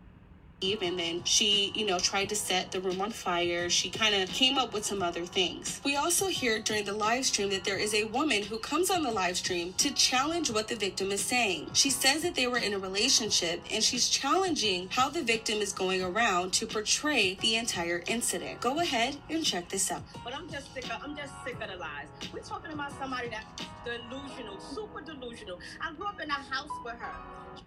and 0.61 0.97
then 0.97 1.23
she, 1.23 1.71
you 1.75 1.85
know, 1.85 1.99
tried 1.99 2.29
to 2.29 2.35
set 2.35 2.71
the 2.71 2.79
room 2.79 3.01
on 3.01 3.11
fire. 3.11 3.69
She 3.69 3.89
kind 3.89 4.15
of 4.15 4.29
came 4.29 4.57
up 4.57 4.73
with 4.73 4.85
some 4.85 5.03
other 5.03 5.25
things. 5.25 5.81
We 5.83 5.95
also 5.95 6.27
hear 6.27 6.59
during 6.59 6.85
the 6.85 6.93
live 6.93 7.25
stream 7.25 7.49
that 7.49 7.63
there 7.63 7.77
is 7.77 7.93
a 7.93 8.05
woman 8.05 8.43
who 8.43 8.57
comes 8.59 8.89
on 8.89 9.03
the 9.03 9.11
live 9.11 9.37
stream 9.37 9.73
to 9.73 9.93
challenge 9.93 10.49
what 10.49 10.67
the 10.67 10.75
victim 10.75 11.11
is 11.11 11.21
saying. 11.21 11.69
She 11.73 11.89
says 11.89 12.23
that 12.23 12.35
they 12.35 12.47
were 12.47 12.57
in 12.57 12.73
a 12.73 12.79
relationship 12.79 13.61
and 13.71 13.83
she's 13.83 14.09
challenging 14.09 14.87
how 14.91 15.09
the 15.09 15.21
victim 15.21 15.59
is 15.59 15.73
going 15.73 16.01
around 16.01 16.53
to 16.53 16.65
portray 16.65 17.37
the 17.41 17.57
entire 17.57 18.03
incident. 18.07 18.61
Go 18.61 18.79
ahead 18.79 19.17
and 19.29 19.45
check 19.45 19.69
this 19.69 19.91
out. 19.91 20.03
But 20.23 20.35
I'm 20.35 20.49
just 20.49 20.73
sick 20.73 20.85
of 20.85 21.03
I'm 21.03 21.15
just 21.15 21.33
sick 21.43 21.61
of 21.61 21.69
the 21.69 21.77
lies. 21.77 22.07
We're 22.33 22.39
talking 22.39 22.71
about 22.71 22.97
somebody 22.97 23.29
that's 23.29 23.45
delusional, 23.83 24.59
super 24.59 25.01
delusional. 25.01 25.59
I 25.81 25.93
grew 25.93 26.07
up 26.07 26.19
in 26.21 26.29
a 26.29 26.33
house 26.33 26.69
with 26.83 26.95
her. 26.95 27.61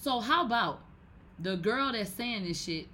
So 0.00 0.20
how 0.20 0.46
about 0.46 0.80
the 1.38 1.56
girl 1.56 1.92
that's 1.92 2.10
saying 2.10 2.44
this 2.44 2.62
shit, 2.62 2.86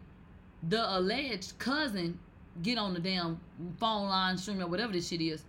the 0.67 0.97
alleged 0.97 1.59
cousin, 1.59 2.19
get 2.63 2.79
on 2.79 2.95
the 2.95 3.01
damn 3.01 3.41
phone 3.79 4.09
line 4.09 4.39
stream 4.39 4.61
or 4.63 4.67
whatever 4.67 4.93
this 4.93 5.09
shit 5.09 5.21
is, 5.21 5.45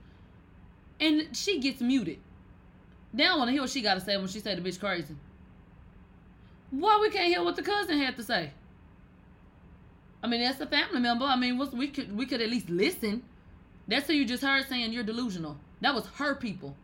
and 0.99 1.35
she 1.35 1.59
gets 1.59 1.81
muted. 1.81 2.19
They 3.13 3.23
don't 3.23 3.37
want 3.37 3.47
to 3.47 3.53
hear 3.53 3.61
what 3.61 3.69
she 3.69 3.81
got 3.81 3.93
to 3.93 4.01
say 4.01 4.17
when 4.17 4.27
she 4.27 4.39
say 4.41 4.55
the 4.55 4.61
bitch 4.61 4.79
crazy. 4.79 5.15
Why 6.71 6.99
we 6.99 7.09
can't 7.09 7.27
hear 7.27 7.43
what 7.43 7.55
the 7.55 7.61
cousin 7.63 7.99
had 7.99 8.17
to 8.17 8.23
say? 8.23 8.51
I 10.21 10.27
mean, 10.27 10.41
that's 10.41 10.59
a 10.59 10.65
family 10.65 10.99
member. 10.99 11.23
I 11.23 11.37
mean, 11.37 11.57
we 11.57 11.87
could 11.87 12.15
we 12.15 12.25
could 12.25 12.41
at 12.41 12.49
least 12.49 12.69
listen. 12.69 13.23
That's 13.87 14.07
who 14.07 14.13
you 14.13 14.25
just 14.25 14.43
heard 14.43 14.67
saying 14.67 14.91
you're 14.91 15.03
delusional. 15.03 15.57
That 15.81 15.93
was 15.93 16.07
her 16.15 16.35
people. 16.35 16.75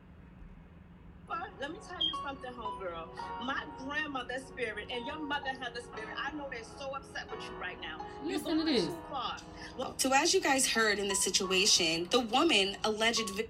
Let 1.29 1.71
me 1.71 1.77
tell 1.87 2.01
you 2.01 2.10
something, 2.31 2.53
homegirl. 2.53 3.07
My 3.45 3.61
grandmother's 3.85 4.43
spirit 4.43 4.87
and 4.89 5.05
your 5.05 5.19
mother 5.19 5.49
had 5.59 5.73
the 5.73 5.81
spirit. 5.81 6.15
I 6.17 6.33
know 6.35 6.47
they're 6.49 6.61
so 6.79 6.95
upset 6.95 7.29
with 7.29 7.41
you 7.43 7.51
right 7.59 7.77
now. 7.81 8.05
Listen 8.23 8.59
to 8.59 8.63
this. 8.63 8.87
Well, 9.77 9.93
so 9.97 10.11
as 10.13 10.33
you 10.33 10.39
guys 10.39 10.71
heard 10.71 10.99
in 10.99 11.07
the 11.07 11.15
situation, 11.15 12.07
the 12.09 12.21
woman 12.21 12.77
alleged. 12.83 13.29
Vi- 13.31 13.47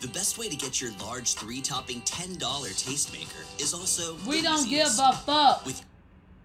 the 0.00 0.08
best 0.08 0.36
way 0.36 0.48
to 0.48 0.56
get 0.56 0.80
your 0.80 0.90
large 1.00 1.34
three-topping 1.34 2.02
$10 2.02 2.38
tastemaker 2.38 3.60
is 3.60 3.72
also 3.72 4.16
we 4.26 4.42
don't 4.42 4.68
give 4.68 4.88
a 4.88 5.12
fuck. 5.12 5.64
With 5.64 5.82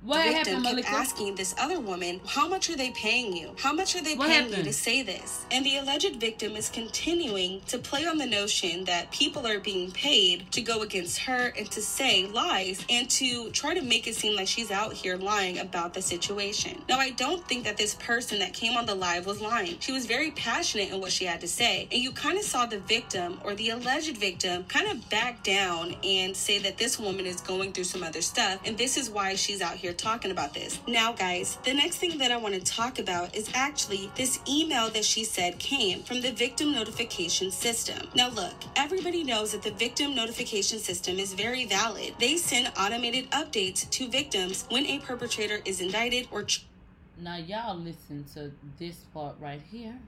what 0.03 0.25
victim 0.25 0.63
happened, 0.63 0.83
kept 0.83 0.93
asking 0.93 1.35
this 1.35 1.53
other 1.59 1.79
woman, 1.79 2.19
How 2.25 2.47
much 2.47 2.69
are 2.69 2.75
they 2.75 2.91
paying 2.91 3.35
you? 3.35 3.51
How 3.57 3.73
much 3.73 3.95
are 3.95 4.01
they 4.01 4.15
what 4.15 4.27
paying 4.27 4.43
happened? 4.43 4.57
you 4.57 4.63
to 4.63 4.73
say 4.73 5.03
this? 5.03 5.45
And 5.51 5.65
the 5.65 5.77
alleged 5.77 6.15
victim 6.15 6.55
is 6.55 6.69
continuing 6.69 7.61
to 7.67 7.77
play 7.77 8.05
on 8.05 8.17
the 8.17 8.25
notion 8.25 8.85
that 8.85 9.11
people 9.11 9.45
are 9.45 9.59
being 9.59 9.91
paid 9.91 10.51
to 10.51 10.61
go 10.61 10.81
against 10.81 11.19
her 11.19 11.53
and 11.57 11.69
to 11.71 11.81
say 11.81 12.25
lies 12.27 12.83
and 12.89 13.09
to 13.11 13.49
try 13.51 13.73
to 13.73 13.81
make 13.81 14.07
it 14.07 14.15
seem 14.15 14.35
like 14.35 14.47
she's 14.47 14.71
out 14.71 14.93
here 14.93 15.17
lying 15.17 15.59
about 15.59 15.93
the 15.93 16.01
situation. 16.01 16.81
Now, 16.89 16.99
I 16.99 17.11
don't 17.11 17.47
think 17.47 17.63
that 17.65 17.77
this 17.77 17.95
person 17.95 18.39
that 18.39 18.53
came 18.53 18.75
on 18.77 18.85
the 18.85 18.95
live 18.95 19.25
was 19.25 19.41
lying. 19.41 19.77
She 19.79 19.91
was 19.91 20.05
very 20.05 20.31
passionate 20.31 20.89
in 20.91 20.99
what 20.99 21.11
she 21.11 21.25
had 21.25 21.41
to 21.41 21.47
say. 21.47 21.87
And 21.91 22.01
you 22.01 22.11
kind 22.11 22.37
of 22.37 22.43
saw 22.43 22.65
the 22.65 22.79
victim 22.79 23.39
or 23.43 23.53
the 23.53 23.69
alleged 23.69 24.17
victim 24.17 24.63
kind 24.65 24.87
of 24.87 25.09
back 25.09 25.43
down 25.43 25.95
and 26.03 26.35
say 26.35 26.59
that 26.59 26.77
this 26.77 26.99
woman 26.99 27.25
is 27.25 27.41
going 27.41 27.73
through 27.73 27.83
some 27.83 28.03
other 28.03 28.21
stuff. 28.21 28.59
And 28.65 28.77
this 28.77 28.97
is 28.97 29.09
why 29.09 29.35
she's 29.35 29.61
out 29.61 29.75
here 29.75 29.90
here 29.91 29.97
talking 29.97 30.31
about 30.31 30.53
this. 30.53 30.79
Now, 30.87 31.11
guys, 31.11 31.57
the 31.63 31.73
next 31.73 31.97
thing 31.97 32.17
that 32.19 32.31
I 32.31 32.37
want 32.37 32.55
to 32.55 32.61
talk 32.61 32.99
about 32.99 33.35
is 33.35 33.49
actually 33.53 34.09
this 34.15 34.39
email 34.47 34.89
that 34.91 35.03
she 35.03 35.23
said 35.23 35.59
came 35.59 36.03
from 36.03 36.21
the 36.21 36.31
victim 36.31 36.71
notification 36.71 37.51
system. 37.51 38.07
Now, 38.15 38.29
look, 38.29 38.53
everybody 38.75 39.23
knows 39.23 39.51
that 39.51 39.63
the 39.63 39.71
victim 39.71 40.15
notification 40.15 40.79
system 40.79 41.19
is 41.19 41.33
very 41.33 41.65
valid. 41.65 42.13
They 42.19 42.37
send 42.37 42.71
automated 42.77 43.29
updates 43.31 43.89
to 43.89 44.07
victims 44.07 44.65
when 44.69 44.85
a 44.85 44.99
perpetrator 44.99 45.59
is 45.65 45.81
indicted 45.81 46.27
or. 46.31 46.45
now, 47.19 47.37
y'all 47.37 47.77
listen 47.77 48.25
to 48.33 48.51
this 48.79 48.95
part 49.13 49.35
right 49.39 49.61
here. 49.71 49.99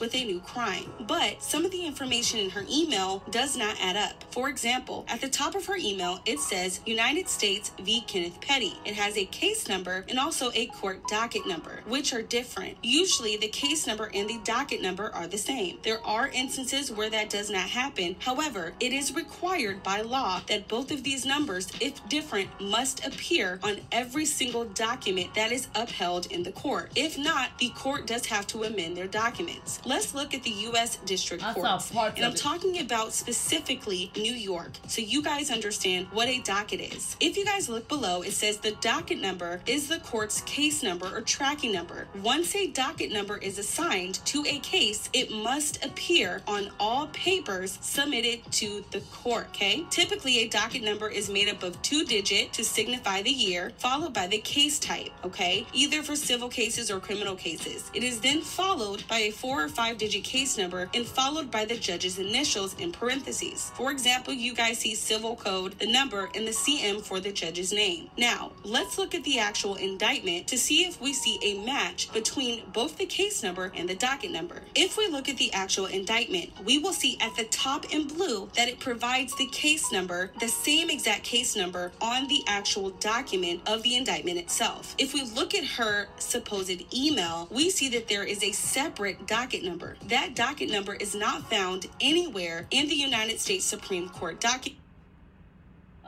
With 0.00 0.14
a 0.14 0.24
new 0.24 0.40
crime. 0.40 0.90
But 1.06 1.40
some 1.40 1.64
of 1.64 1.70
the 1.70 1.86
information 1.86 2.40
in 2.40 2.50
her 2.50 2.64
email 2.68 3.22
does 3.30 3.56
not 3.56 3.76
add 3.80 3.96
up. 3.96 4.24
For 4.32 4.48
example, 4.48 5.04
at 5.08 5.20
the 5.20 5.28
top 5.28 5.54
of 5.54 5.66
her 5.66 5.76
email, 5.76 6.20
it 6.26 6.40
says 6.40 6.80
United 6.84 7.28
States 7.28 7.70
v. 7.80 8.00
Kenneth 8.00 8.40
Petty. 8.40 8.74
It 8.84 8.94
has 8.94 9.16
a 9.16 9.24
case 9.26 9.68
number 9.68 10.04
and 10.08 10.18
also 10.18 10.50
a 10.54 10.66
court 10.66 11.06
docket 11.06 11.46
number, 11.46 11.80
which 11.86 12.12
are 12.12 12.22
different. 12.22 12.76
Usually, 12.82 13.36
the 13.36 13.48
case 13.48 13.86
number 13.86 14.10
and 14.12 14.28
the 14.28 14.40
docket 14.42 14.82
number 14.82 15.14
are 15.14 15.28
the 15.28 15.38
same. 15.38 15.78
There 15.82 16.04
are 16.04 16.28
instances 16.28 16.90
where 16.90 17.10
that 17.10 17.30
does 17.30 17.48
not 17.48 17.68
happen. 17.68 18.16
However, 18.18 18.72
it 18.80 18.92
is 18.92 19.14
required 19.14 19.84
by 19.84 20.00
law 20.00 20.40
that 20.48 20.66
both 20.66 20.90
of 20.90 21.04
these 21.04 21.24
numbers, 21.24 21.68
if 21.80 22.06
different, 22.08 22.48
must 22.60 23.06
appear 23.06 23.60
on 23.62 23.76
every 23.92 24.24
single 24.24 24.64
document 24.64 25.34
that 25.34 25.52
is 25.52 25.68
upheld 25.76 26.26
in 26.32 26.42
the 26.42 26.52
court. 26.52 26.90
If 26.96 27.16
not, 27.16 27.56
the 27.58 27.70
court 27.70 28.06
does 28.06 28.26
have 28.26 28.46
to 28.48 28.64
amend 28.64 28.96
their 28.96 29.06
documents. 29.06 29.67
Let's 29.84 30.14
look 30.14 30.34
at 30.34 30.42
the 30.42 30.50
U.S. 30.50 30.96
District 31.04 31.42
Courts. 31.54 31.90
And 32.16 32.24
I'm 32.26 32.34
talking 32.34 32.80
about 32.80 33.12
specifically 33.12 34.10
New 34.16 34.32
York, 34.32 34.72
so 34.86 35.00
you 35.02 35.22
guys 35.22 35.50
understand 35.50 36.06
what 36.12 36.28
a 36.28 36.40
docket 36.40 36.80
is. 36.80 37.16
If 37.20 37.36
you 37.36 37.44
guys 37.44 37.68
look 37.68 37.86
below, 37.88 38.22
it 38.22 38.32
says 38.32 38.58
the 38.58 38.72
docket 38.80 39.20
number 39.20 39.60
is 39.66 39.88
the 39.88 39.98
court's 40.00 40.40
case 40.42 40.82
number 40.82 41.06
or 41.14 41.20
tracking 41.20 41.72
number. 41.72 42.06
Once 42.22 42.54
a 42.56 42.68
docket 42.68 43.12
number 43.12 43.36
is 43.38 43.58
assigned 43.58 44.14
to 44.26 44.44
a 44.46 44.58
case, 44.60 45.08
it 45.12 45.30
must 45.30 45.84
appear 45.84 46.42
on 46.46 46.70
all 46.80 47.08
papers 47.08 47.78
submitted 47.82 48.40
to 48.52 48.84
the 48.90 49.00
court, 49.12 49.46
okay? 49.48 49.84
Typically, 49.90 50.38
a 50.38 50.48
docket 50.48 50.82
number 50.82 51.08
is 51.08 51.28
made 51.28 51.48
up 51.48 51.62
of 51.62 51.80
two 51.82 52.04
digit 52.04 52.52
to 52.52 52.64
signify 52.64 53.22
the 53.22 53.30
year, 53.30 53.72
followed 53.78 54.14
by 54.14 54.26
the 54.26 54.38
case 54.38 54.78
type, 54.78 55.10
okay? 55.24 55.66
Either 55.72 56.02
for 56.02 56.16
civil 56.16 56.48
cases 56.48 56.90
or 56.90 57.00
criminal 57.00 57.34
cases. 57.34 57.90
It 57.94 58.02
is 58.02 58.20
then 58.20 58.40
followed 58.40 59.06
by 59.08 59.18
a 59.18 59.30
four 59.30 59.57
or 59.58 59.68
five 59.68 59.98
digit 59.98 60.24
case 60.24 60.56
number 60.56 60.88
and 60.94 61.06
followed 61.06 61.50
by 61.50 61.64
the 61.64 61.76
judge's 61.76 62.18
initials 62.18 62.74
in 62.78 62.92
parentheses. 62.92 63.70
For 63.74 63.90
example, 63.90 64.32
you 64.32 64.54
guys 64.54 64.78
see 64.78 64.94
civil 64.94 65.36
code, 65.36 65.78
the 65.78 65.90
number, 65.90 66.28
and 66.34 66.46
the 66.46 66.52
CM 66.52 67.02
for 67.02 67.20
the 67.20 67.32
judge's 67.32 67.72
name. 67.72 68.08
Now, 68.16 68.52
let's 68.64 68.98
look 68.98 69.14
at 69.14 69.24
the 69.24 69.38
actual 69.38 69.74
indictment 69.74 70.46
to 70.48 70.58
see 70.58 70.84
if 70.84 71.00
we 71.00 71.12
see 71.12 71.38
a 71.42 71.64
match 71.64 72.12
between 72.12 72.62
both 72.72 72.96
the 72.96 73.06
case 73.06 73.42
number 73.42 73.72
and 73.74 73.88
the 73.88 73.94
docket 73.94 74.30
number. 74.30 74.62
If 74.74 74.96
we 74.96 75.08
look 75.08 75.28
at 75.28 75.36
the 75.36 75.52
actual 75.52 75.86
indictment, 75.86 76.50
we 76.64 76.78
will 76.78 76.92
see 76.92 77.18
at 77.20 77.34
the 77.36 77.44
top 77.44 77.92
in 77.92 78.06
blue 78.06 78.48
that 78.54 78.68
it 78.68 78.78
provides 78.78 79.34
the 79.36 79.46
case 79.46 79.90
number, 79.92 80.30
the 80.40 80.48
same 80.48 80.90
exact 80.90 81.24
case 81.24 81.56
number 81.56 81.92
on 82.00 82.28
the 82.28 82.42
actual 82.46 82.90
document 82.90 83.60
of 83.66 83.82
the 83.82 83.96
indictment 83.96 84.38
itself. 84.38 84.94
If 84.98 85.14
we 85.14 85.22
look 85.22 85.54
at 85.54 85.64
her 85.64 86.08
supposed 86.18 86.94
email, 86.94 87.48
we 87.50 87.70
see 87.70 87.88
that 87.90 88.08
there 88.08 88.24
is 88.24 88.42
a 88.42 88.52
separate 88.52 89.26
document 89.26 89.37
docket 89.38 89.62
number. 89.62 89.96
That 90.08 90.34
docket 90.34 90.68
number 90.68 90.94
is 90.94 91.14
not 91.14 91.48
found 91.48 91.86
anywhere 92.00 92.66
in 92.72 92.88
the 92.88 92.94
United 92.94 93.38
States 93.38 93.64
Supreme 93.64 94.08
Court 94.08 94.40
docket. 94.40 94.72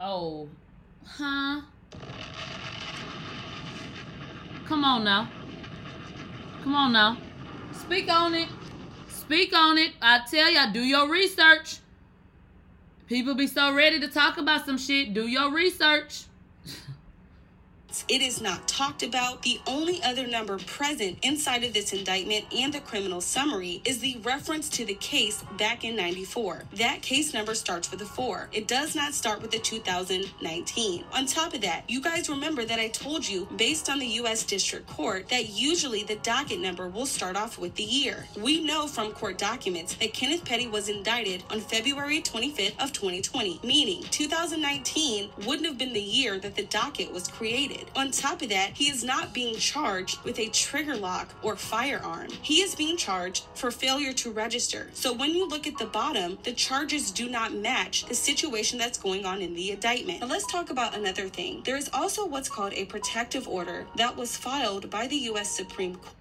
Oh, 0.01 0.49
huh? 1.07 1.61
Come 4.67 4.85
on 4.85 5.05
now. 5.05 5.31
Come 6.65 6.75
on 6.75 6.93
now. 6.93 7.19
Speak 7.73 8.11
on 8.11 8.35
it. 8.35 8.49
Speak 9.09 9.55
on 9.55 9.79
it. 9.79 9.93
I 10.03 10.23
tell 10.29 10.51
ya, 10.51 10.73
do 10.73 10.81
your 10.81 11.09
research. 11.09 11.79
People 13.07 13.37
be 13.37 13.47
so 13.47 13.73
ready 13.73 14.01
to 14.01 14.09
talk 14.09 14.39
about 14.39 14.67
some 14.67 14.77
shit. 14.77 15.15
Do 15.15 15.29
your 15.29 15.53
research. 15.53 16.25
It 18.09 18.23
is 18.23 18.41
not 18.41 18.69
talked 18.69 19.03
about. 19.03 19.43
The 19.43 19.61
only 19.67 20.03
other 20.03 20.27
number 20.27 20.59
present 20.59 21.19
inside 21.23 21.65
of 21.65 21.73
this 21.73 21.93
indictment 21.93 22.45
and 22.55 22.73
the 22.73 22.81
criminal 22.81 23.21
summary 23.21 23.83
is 23.85 23.99
the 23.99 24.19
reference 24.23 24.69
to 24.71 24.85
the 24.85 24.95
case 24.95 25.43
back 25.59 25.85
in 25.85 25.97
94. 25.97 26.65
That 26.75 27.03
case 27.03 27.35
number 27.35 27.55
starts 27.55 27.91
with 27.91 28.01
a 28.03 28.05
4. 28.05 28.49
It 28.53 28.69
does 28.69 28.95
not 28.95 29.15
start 29.15 29.43
with 29.43 29.51
the 29.51 29.59
2019. 29.59 31.05
On 31.13 31.27
top 31.27 31.55
of 31.55 31.61
that, 31.63 31.85
you 31.89 32.01
guys 32.01 32.29
remember 32.29 32.65
that 32.65 32.79
I 32.79 32.89
told 32.89 33.29
you, 33.29 33.49
based 33.57 33.91
on 33.91 33.99
the 33.99 34.07
U.S. 34.07 34.45
District 34.45 34.87
Court, 34.87 35.29
that 35.29 35.51
usually 35.51 36.05
the 36.05 36.17
docket 36.17 36.61
number 36.61 36.89
will 36.89 37.07
start 37.07 37.37
off 37.37 37.59
with 37.59 37.75
the 37.75 37.83
year. 37.83 38.27
We 38.39 38.65
know 38.65 38.87
from 38.87 39.13
court 39.13 39.39
documents 39.39 39.95
that 39.95 40.15
Kenneth 40.15 40.45
Petty 40.45 40.69
was 40.69 40.89
indicted 40.89 41.43
on 41.51 41.61
February 41.61 42.23
25th 42.23 42.83
of 42.83 42.93
2020, 42.93 43.61
meaning 43.65 44.03
2019 44.11 45.31
wouldn't 45.47 45.67
have 45.67 45.79
been 45.79 45.93
the 45.93 46.01
year 46.01 46.39
that 46.39 46.55
the 46.57 46.65
docket 46.65 47.13
was 47.13 47.29
created. 47.29 47.80
On 47.97 48.11
top 48.11 48.43
of 48.43 48.49
that, 48.49 48.71
he 48.75 48.89
is 48.89 49.05
not 49.05 49.35
being 49.35 49.57
charged 49.57 50.23
with 50.25 50.39
a 50.39 50.49
trigger 50.49 50.97
lock 50.97 51.29
or 51.43 51.57
firearm. 51.57 52.29
He 52.43 52.61
is 52.61 52.75
being 52.75 52.97
charged 52.97 53.45
for 53.55 53.71
failure 53.71 54.13
to 54.15 54.31
register. 54.31 54.89
So 54.95 55.13
when 55.13 55.31
you 55.31 55.47
look 55.49 55.67
at 55.67 55.79
the 55.79 55.87
bottom, 55.87 56.39
the 56.45 56.53
charges 56.53 57.11
do 57.11 57.29
not 57.29 57.53
match 57.53 58.07
the 58.07 58.15
situation 58.15 58.79
that's 58.79 58.99
going 58.99 59.25
on 59.25 59.43
in 59.43 59.55
the 59.55 59.71
indictment. 59.73 60.21
Now 60.21 60.27
let's 60.27 60.51
talk 60.51 60.71
about 60.71 60.97
another 60.97 61.29
thing. 61.29 61.63
There 61.65 61.77
is 61.77 61.91
also 61.93 62.27
what's 62.27 62.49
called 62.49 62.73
a 62.75 62.85
protective 62.87 63.49
order 63.49 63.87
that 63.97 64.17
was 64.17 64.37
filed 64.37 64.91
by 64.91 65.07
the 65.07 65.17
U.S. 65.17 65.51
Supreme 65.51 65.97
Court. 65.97 66.15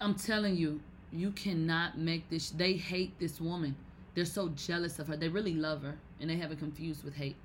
I'm 0.00 0.14
telling 0.14 0.56
you, 0.56 0.80
you 1.12 1.30
cannot 1.30 1.96
make 1.96 2.28
this. 2.28 2.50
They 2.50 2.74
hate 2.74 3.18
this 3.18 3.40
woman. 3.40 3.74
They're 4.14 4.24
so 4.24 4.50
jealous 4.50 4.98
of 4.98 5.08
her. 5.08 5.16
They 5.16 5.28
really 5.28 5.54
love 5.54 5.82
her, 5.82 5.96
and 6.20 6.28
they 6.28 6.36
have 6.36 6.52
it 6.52 6.58
confused 6.58 7.04
with 7.04 7.14
hate. 7.14 7.36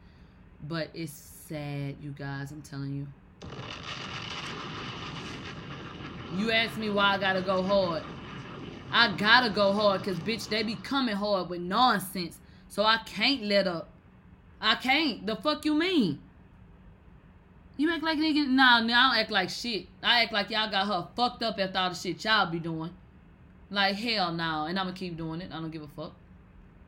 But 0.68 0.90
it's 0.94 1.14
sad, 1.48 1.96
you 2.02 2.12
guys. 2.12 2.52
I'm 2.52 2.62
telling 2.62 2.96
you. 2.96 3.08
You 6.38 6.52
ask 6.52 6.78
me 6.78 6.90
why 6.90 7.16
I 7.16 7.18
gotta 7.18 7.42
go 7.42 7.64
hard. 7.64 8.04
I 8.92 9.16
gotta 9.16 9.50
go 9.50 9.72
hard 9.72 10.02
because, 10.02 10.20
bitch, 10.20 10.48
they 10.50 10.64
be 10.64 10.76
coming 10.76 11.16
hard 11.16 11.50
with 11.50 11.62
nonsense. 11.62 12.40
So 12.68 12.84
I 12.84 13.00
can't 13.06 13.44
let 13.44 13.68
up. 13.68 13.90
I 14.62 14.76
can't. 14.76 15.26
The 15.26 15.36
fuck 15.36 15.66
you 15.66 15.74
mean? 15.74 16.20
You 17.78 17.92
act 17.92 18.04
like 18.04 18.18
nigga? 18.18 18.48
Nah, 18.48 18.82
nah, 18.82 18.94
I 18.94 19.10
don't 19.10 19.20
act 19.20 19.32
like 19.32 19.50
shit. 19.50 19.88
I 20.04 20.24
act 20.24 20.34
like 20.34 20.50
y'all 20.50 20.70
got 20.70 20.88
her 20.88 21.08
fucked 21.16 21.42
up 21.44 21.58
after 21.60 21.80
all 21.80 21.90
the 21.90 21.96
shit 21.96 22.24
y'all 22.24 22.52
be 22.52 22.60
doing. 22.60 22.92
Like, 23.72 23.96
hell 23.96 24.32
no. 24.32 24.38
Nah. 24.38 24.66
And 24.66 24.78
I'm 24.78 24.88
gonna 24.88 24.98
keep 24.98 25.16
doing 25.16 25.42
it. 25.42 25.52
I 25.52 25.60
don't 25.62 25.72
give 25.72 25.84
a 25.84 25.88
fuck 25.88 26.14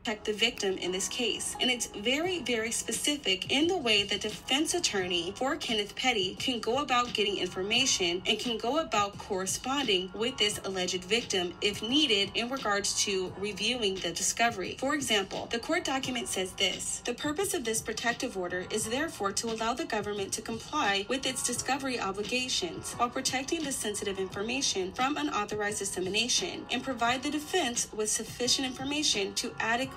protect 0.02 0.24
the 0.24 0.32
victim 0.32 0.76
in 0.78 0.90
this 0.90 1.06
case. 1.06 1.54
And 1.60 1.70
it's 1.70 1.86
very, 1.86 2.40
very 2.40 2.72
specific 2.72 3.52
in 3.52 3.68
the 3.68 3.76
way 3.76 4.02
the 4.02 4.18
defense 4.18 4.74
attorney 4.74 5.32
for 5.36 5.54
Kenneth 5.54 5.94
Petty 5.94 6.34
can 6.40 6.58
go 6.58 6.78
about 6.78 7.12
getting 7.12 7.38
information 7.38 8.20
and 8.26 8.36
can 8.36 8.58
go 8.58 8.78
about 8.78 9.16
corresponding 9.16 10.10
with 10.12 10.36
this 10.38 10.58
alleged 10.64 11.04
victim 11.04 11.54
if 11.60 11.82
needed 11.82 12.32
in 12.34 12.50
regards 12.50 13.00
to 13.04 13.32
reviewing 13.38 13.94
the 13.96 14.10
discovery. 14.10 14.76
For 14.80 14.96
example, 14.96 15.46
the 15.52 15.60
court 15.60 15.84
document 15.84 16.26
says 16.26 16.50
this 16.52 17.00
The 17.04 17.14
purpose 17.14 17.54
of 17.54 17.64
this 17.64 17.80
protective 17.80 18.36
order 18.36 18.64
is 18.72 18.86
therefore 18.86 19.30
to 19.30 19.52
allow 19.52 19.72
the 19.72 19.84
government 19.84 20.32
to 20.32 20.42
comply 20.42 21.06
with 21.08 21.26
its 21.26 21.46
discovery 21.46 22.00
obligations 22.00 22.94
while 22.94 23.08
protecting 23.08 23.62
the 23.62 23.70
sensitive 23.70 24.18
information 24.18 24.90
from 24.90 25.16
unauthorized 25.16 25.78
dissemination 25.78 26.66
and 26.72 26.82
provide 26.82 27.22
the 27.22 27.30
defense 27.30 27.86
with 27.94 28.10
sufficient 28.10 28.66
information 28.66 29.32
to 29.34 29.52
adequately 29.60 29.91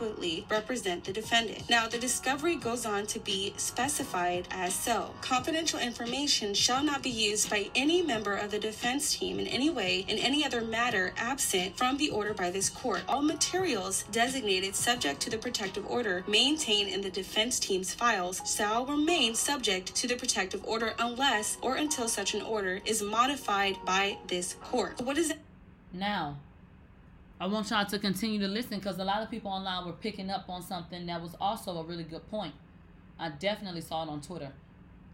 represent 0.50 1.04
the 1.04 1.14
defendant. 1.14 1.70
Now, 1.70 1.88
the 1.88 1.98
discovery 1.98 2.56
goes 2.56 2.86
on 2.86 3.06
to 3.08 3.20
be 3.20 3.54
specified 3.58 4.48
as 4.52 4.74
so. 4.74 5.14
Confidential 5.22 5.80
information 5.80 6.54
shall 6.54 6.84
not 6.84 7.04
be 7.04 7.10
used 7.10 7.50
by 7.50 7.70
any 7.76 8.02
member 8.02 8.36
of 8.36 8.52
the 8.52 8.60
defense 8.60 9.18
team 9.18 9.40
in 9.40 9.48
any 9.48 9.70
way 9.70 10.06
in 10.08 10.18
any 10.18 10.46
other 10.46 10.62
matter 10.62 11.14
absent 11.18 11.78
from 11.78 11.98
the 11.98 12.10
order 12.10 12.34
by 12.34 12.50
this 12.52 12.70
court. 12.70 13.02
All 13.08 13.22
materials 13.22 14.04
designated 14.12 14.76
subject 14.76 15.20
to 15.22 15.30
the 15.30 15.38
protective 15.38 15.86
order 15.88 16.24
maintained 16.28 16.90
in 16.90 17.02
the 17.02 17.10
defense 17.10 17.60
team's 17.60 17.94
files 17.94 18.42
shall 18.46 18.86
remain 18.86 19.36
subject 19.36 19.96
to 19.96 20.08
the 20.08 20.16
protective 20.16 20.64
order 20.66 20.94
unless 21.00 21.58
or 21.62 21.76
until 21.76 22.08
such 22.08 22.34
an 22.34 22.42
order 22.42 22.82
is 22.86 23.02
modified 23.02 23.78
by 23.86 24.18
this 24.28 24.56
court. 24.62 25.02
What 25.02 25.18
is 25.18 25.30
that? 25.30 25.40
Now, 25.94 26.38
I 27.38 27.48
want 27.48 27.70
y'all 27.70 27.86
to 27.86 28.00
continue 28.00 28.40
to 28.40 28.48
listen 28.48 28.80
because 28.80 28.98
a 28.98 29.04
lot 29.04 29.22
of 29.22 29.30
people 29.30 29.52
online 29.52 29.86
were 29.86 29.92
picking 29.92 30.30
up 30.30 30.50
on 30.50 30.62
something 30.62 31.06
that 31.08 31.22
was 31.22 31.36
also 31.42 31.78
a 31.78 31.84
really 31.84 32.06
good 32.06 32.30
point. 32.30 32.54
I 33.20 33.30
definitely 33.30 33.82
saw 33.82 34.04
it 34.04 34.10
on 34.10 34.22
Twitter. 34.22 34.54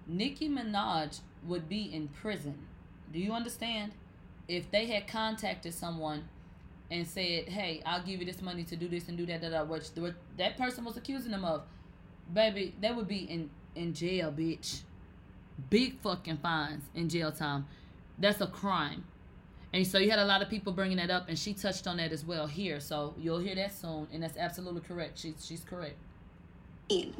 Nicki 0.06 0.48
Minaj 0.48 1.19
would 1.43 1.68
be 1.68 1.84
in 1.93 2.10
prison. 2.10 2.60
Do 3.11 3.19
you 3.19 3.31
understand? 3.31 3.93
If 4.48 4.69
they 4.69 4.85
had 4.85 5.07
contacted 5.07 5.73
someone 5.73 6.27
and 6.91 7.07
said, 7.07 7.49
"Hey, 7.49 7.81
I'll 7.85 8.03
give 8.03 8.19
you 8.19 8.26
this 8.26 8.41
money 8.41 8.64
to 8.65 8.76
do 8.76 8.88
this 8.88 9.07
and 9.07 9.18
do 9.18 9.26
that," 9.26 9.41
that 9.41 9.68
which 9.68 9.89
that 10.38 10.57
person 10.57 10.84
was 10.84 10.98
accusing 10.98 11.31
them 11.31 11.45
of, 11.45 11.64
baby, 12.31 12.76
they 12.80 12.91
would 12.91 13.07
be 13.07 13.19
in 13.19 13.49
in 13.76 13.93
jail, 13.93 14.31
bitch. 14.31 14.81
Big 15.69 15.99
fucking 16.02 16.38
fines 16.38 16.84
in 16.93 17.10
jail 17.10 17.31
time. 17.31 17.65
That's 18.18 18.41
a 18.41 18.48
crime. 18.48 19.06
And 19.73 19.88
so 19.88 19.98
you 19.98 20.10
had 20.10 20.19
a 20.19 20.26
lot 20.26 20.41
of 20.41 20.49
people 20.49 20.73
bringing 20.73 20.98
that 20.98 21.10
up, 21.10 21.30
and 21.30 21.39
she 21.39 21.53
touched 21.53 21.88
on 21.88 21.98
that 21.98 22.11
as 22.11 22.26
well 22.26 22.45
here. 22.45 22.80
So 22.80 23.14
you'll 23.18 23.39
hear 23.39 23.56
that 23.56 23.73
soon, 23.73 24.07
and 24.11 24.22
that's 24.22 24.38
absolutely 24.38 24.81
correct. 24.81 25.19
She's 25.19 25.45
she's 25.45 25.64
correct. 25.64 25.95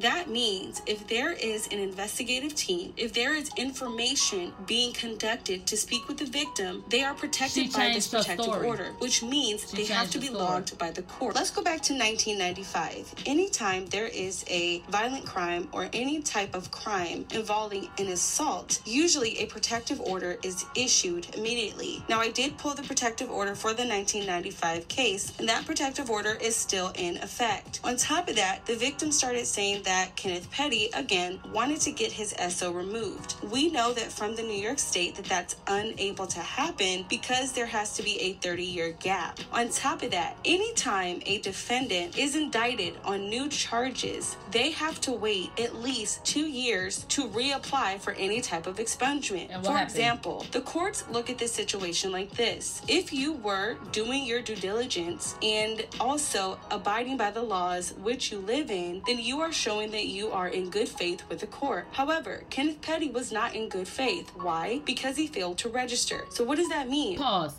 That 0.00 0.28
means 0.28 0.82
if 0.86 1.06
there 1.08 1.32
is 1.32 1.66
an 1.68 1.78
investigative 1.78 2.54
team, 2.54 2.92
if 2.96 3.12
there 3.14 3.34
is 3.34 3.50
information 3.56 4.52
being 4.66 4.92
conducted 4.92 5.66
to 5.68 5.76
speak 5.76 6.08
with 6.08 6.18
the 6.18 6.26
victim, 6.26 6.84
they 6.90 7.02
are 7.02 7.14
protected 7.14 7.72
by 7.72 7.92
this 7.94 8.08
protective 8.08 8.48
order, 8.48 8.92
which 8.98 9.22
means 9.22 9.70
she 9.70 9.78
they 9.78 9.84
have 9.84 10.10
to 10.10 10.18
be 10.18 10.28
logged 10.28 10.76
by 10.76 10.90
the 10.90 11.02
court. 11.02 11.34
Let's 11.34 11.50
go 11.50 11.62
back 11.62 11.80
to 11.82 11.94
1995. 11.94 13.14
Anytime 13.26 13.86
there 13.86 14.08
is 14.08 14.44
a 14.48 14.80
violent 14.90 15.24
crime 15.24 15.68
or 15.72 15.88
any 15.92 16.20
type 16.20 16.54
of 16.54 16.70
crime 16.70 17.24
involving 17.32 17.88
an 17.98 18.08
assault, 18.08 18.82
usually 18.84 19.38
a 19.38 19.46
protective 19.46 20.00
order 20.00 20.36
is 20.42 20.66
issued 20.76 21.34
immediately. 21.34 22.02
Now, 22.08 22.20
I 22.20 22.30
did 22.30 22.58
pull 22.58 22.74
the 22.74 22.82
protective 22.82 23.30
order 23.30 23.54
for 23.54 23.72
the 23.72 23.86
1995 23.86 24.88
case, 24.88 25.32
and 25.38 25.48
that 25.48 25.64
protective 25.64 26.10
order 26.10 26.36
is 26.40 26.56
still 26.56 26.92
in 26.96 27.16
effect. 27.18 27.80
On 27.84 27.96
top 27.96 28.28
of 28.28 28.36
that, 28.36 28.66
the 28.66 28.74
victim 28.76 29.12
started 29.12 29.46
saying 29.46 29.61
saying 29.62 29.82
that 29.84 30.16
Kenneth 30.16 30.50
Petty, 30.50 30.88
again, 30.92 31.38
wanted 31.52 31.80
to 31.82 31.92
get 31.92 32.10
his 32.10 32.34
SO 32.48 32.72
removed. 32.72 33.36
We 33.48 33.70
know 33.70 33.92
that 33.92 34.10
from 34.10 34.34
the 34.34 34.42
New 34.42 34.60
York 34.60 34.80
State 34.80 35.14
that 35.14 35.26
that's 35.26 35.54
unable 35.68 36.26
to 36.26 36.40
happen 36.40 37.04
because 37.08 37.52
there 37.52 37.66
has 37.66 37.94
to 37.94 38.02
be 38.02 38.20
a 38.20 38.32
30 38.32 38.64
year 38.64 38.90
gap. 38.98 39.38
On 39.52 39.68
top 39.68 40.02
of 40.02 40.10
that, 40.10 40.36
anytime 40.44 41.22
a 41.26 41.38
defendant 41.42 42.18
is 42.18 42.34
indicted 42.34 42.94
on 43.04 43.30
new 43.30 43.48
charges, 43.48 44.36
they 44.50 44.72
have 44.72 45.00
to 45.02 45.12
wait 45.12 45.50
at 45.60 45.76
least 45.76 46.24
two 46.24 46.48
years 46.48 47.04
to 47.10 47.28
reapply 47.28 48.00
for 48.00 48.14
any 48.14 48.40
type 48.40 48.66
of 48.66 48.78
expungement. 48.78 49.46
For 49.62 49.70
happened? 49.70 49.90
example, 49.90 50.44
the 50.50 50.62
courts 50.62 51.04
look 51.08 51.30
at 51.30 51.38
this 51.38 51.52
situation 51.52 52.10
like 52.10 52.32
this. 52.32 52.82
If 52.88 53.12
you 53.12 53.34
were 53.34 53.76
doing 53.92 54.26
your 54.26 54.42
due 54.42 54.56
diligence 54.56 55.36
and 55.40 55.86
also 56.00 56.58
abiding 56.72 57.16
by 57.16 57.30
the 57.30 57.42
laws 57.42 57.92
which 58.02 58.32
you 58.32 58.38
live 58.40 58.68
in, 58.68 59.02
then 59.06 59.20
you 59.20 59.40
are 59.42 59.52
showing 59.52 59.90
that 59.90 60.06
you 60.06 60.30
are 60.30 60.48
in 60.48 60.70
good 60.70 60.88
faith 60.88 61.22
with 61.28 61.40
the 61.40 61.46
court. 61.46 61.86
However, 61.92 62.44
Kenneth 62.50 62.80
Petty 62.80 63.10
was 63.10 63.32
not 63.32 63.54
in 63.54 63.68
good 63.68 63.88
faith. 63.88 64.30
Why? 64.36 64.80
Because 64.84 65.16
he 65.16 65.26
failed 65.26 65.58
to 65.58 65.68
register. 65.68 66.24
So 66.30 66.44
what 66.44 66.56
does 66.56 66.68
that 66.68 66.88
mean? 66.88 67.18
Pause. 67.18 67.54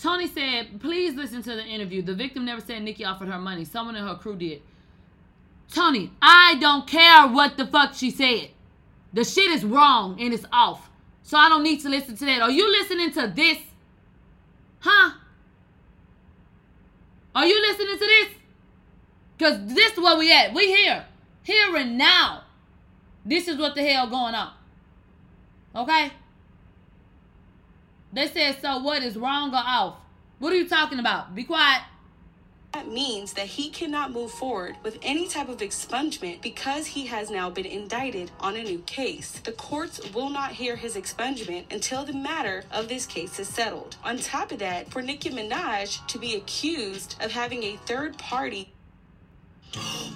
Tony 0.00 0.26
said, 0.26 0.80
please 0.80 1.14
listen 1.14 1.42
to 1.42 1.54
the 1.54 1.64
interview. 1.64 2.02
The 2.02 2.14
victim 2.14 2.44
never 2.44 2.60
said 2.60 2.82
Nicki 2.82 3.04
offered 3.04 3.28
her 3.28 3.38
money. 3.38 3.64
Someone 3.64 3.94
in 3.96 4.06
her 4.06 4.14
crew 4.14 4.36
did. 4.36 4.62
Tony, 5.72 6.10
I 6.20 6.56
don't 6.60 6.86
care 6.86 7.28
what 7.28 7.56
the 7.56 7.66
fuck 7.66 7.94
she 7.94 8.10
said. 8.10 8.50
The 9.12 9.24
shit 9.24 9.50
is 9.50 9.64
wrong 9.64 10.20
and 10.20 10.32
it's 10.34 10.46
off. 10.52 10.90
So 11.22 11.38
I 11.38 11.48
don't 11.48 11.62
need 11.62 11.80
to 11.80 11.88
listen 11.88 12.16
to 12.16 12.24
that. 12.24 12.42
Are 12.42 12.50
you 12.50 12.70
listening 12.70 13.12
to 13.12 13.32
this? 13.34 13.58
Huh? 14.80 15.12
Are 17.34 17.46
you 17.46 17.60
listening 17.60 17.98
to 17.98 18.04
this? 18.04 18.28
Because 19.38 19.74
this 19.74 19.92
is 19.92 19.98
where 19.98 20.18
we 20.18 20.32
at. 20.32 20.52
We 20.52 20.74
here. 20.74 21.06
Here 21.42 21.74
and 21.76 21.98
now. 21.98 22.44
This 23.24 23.48
is 23.48 23.56
what 23.56 23.74
the 23.74 23.82
hell 23.82 24.08
going 24.08 24.34
on. 24.34 24.52
Okay? 25.74 26.12
They 28.12 28.28
said, 28.28 28.60
so 28.60 28.78
what 28.78 29.02
is 29.02 29.16
wrong 29.16 29.54
or 29.54 29.62
off? 29.64 29.96
What 30.38 30.52
are 30.52 30.56
you 30.56 30.68
talking 30.68 30.98
about? 30.98 31.34
Be 31.34 31.44
quiet. 31.44 31.82
That 32.72 32.88
means 32.88 33.34
that 33.34 33.46
he 33.46 33.68
cannot 33.68 34.12
move 34.12 34.30
forward 34.30 34.76
with 34.82 34.98
any 35.02 35.28
type 35.28 35.48
of 35.50 35.58
expungement 35.58 36.40
because 36.40 36.86
he 36.86 37.06
has 37.06 37.30
now 37.30 37.50
been 37.50 37.66
indicted 37.66 38.30
on 38.40 38.56
a 38.56 38.62
new 38.62 38.78
case. 38.80 39.40
The 39.44 39.52
courts 39.52 40.00
will 40.12 40.30
not 40.30 40.52
hear 40.52 40.76
his 40.76 40.96
expungement 40.96 41.70
until 41.70 42.04
the 42.04 42.14
matter 42.14 42.64
of 42.70 42.88
this 42.88 43.04
case 43.04 43.38
is 43.38 43.48
settled. 43.48 43.96
On 44.02 44.16
top 44.16 44.52
of 44.52 44.58
that, 44.60 44.90
for 44.90 45.02
Nicki 45.02 45.28
Minaj 45.28 46.06
to 46.06 46.18
be 46.18 46.34
accused 46.34 47.16
of 47.20 47.32
having 47.32 47.62
a 47.62 47.76
third 47.84 48.16
party 48.16 48.72
Oh 49.76 50.12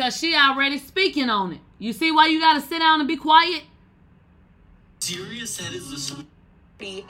because 0.00 0.16
she 0.16 0.34
already 0.34 0.78
speaking 0.78 1.28
on 1.28 1.52
it. 1.52 1.60
You 1.78 1.92
see 1.92 2.10
why 2.10 2.28
you 2.28 2.40
gotta 2.40 2.60
sit 2.60 2.78
down 2.78 3.00
and 3.00 3.08
be 3.08 3.16
quiet? 3.16 3.64
Serious 5.00 5.58
that 5.58 5.72
is 5.72 6.08
the 6.08 6.24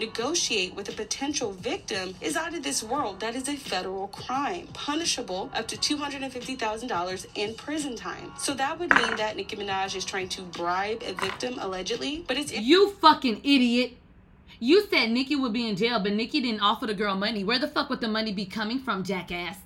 negotiate 0.01 0.75
with 0.75 0.89
a 0.89 0.93
potential 0.93 1.53
victim 1.53 2.15
is 2.21 2.37
out 2.37 2.53
of 2.55 2.65
this 2.65 2.83
world. 2.83 3.21
That 3.21 3.37
is 3.37 3.49
a 3.49 3.57
federal 3.57 4.09
crime, 4.09 4.67
punishable 4.73 5.51
up 5.55 5.69
to 5.69 5.77
$250,000 5.77 7.27
in 7.37 7.55
prison 7.55 7.95
time. 7.95 8.33
So 8.37 8.53
that 8.55 8.81
would 8.81 8.93
mean 8.93 9.15
that 9.17 9.37
Nicki 9.37 9.55
Minaj 9.55 9.95
is 9.95 10.05
trying 10.05 10.29
to 10.31 10.43
bribe 10.43 11.05
a 11.07 11.13
victim 11.13 11.55
allegedly, 11.61 12.25
but 12.27 12.37
it's 12.37 12.53
You 12.53 12.91
fucking 12.91 13.43
idiot. 13.45 13.93
You 14.59 14.89
said 14.91 15.13
Nicki 15.13 15.37
would 15.37 15.53
be 15.53 15.69
in 15.69 15.77
jail, 15.77 16.01
but 16.01 16.13
Nicki 16.13 16.41
didn't 16.41 16.61
offer 16.61 16.89
the 16.89 16.95
girl 16.95 17.15
money. 17.15 17.45
Where 17.45 17.61
the 17.61 17.69
fuck 17.69 17.89
would 17.91 18.01
the 18.01 18.09
money 18.09 18.33
be 18.33 18.47
coming 18.47 18.81
from, 18.81 19.05
jackass? 19.05 19.57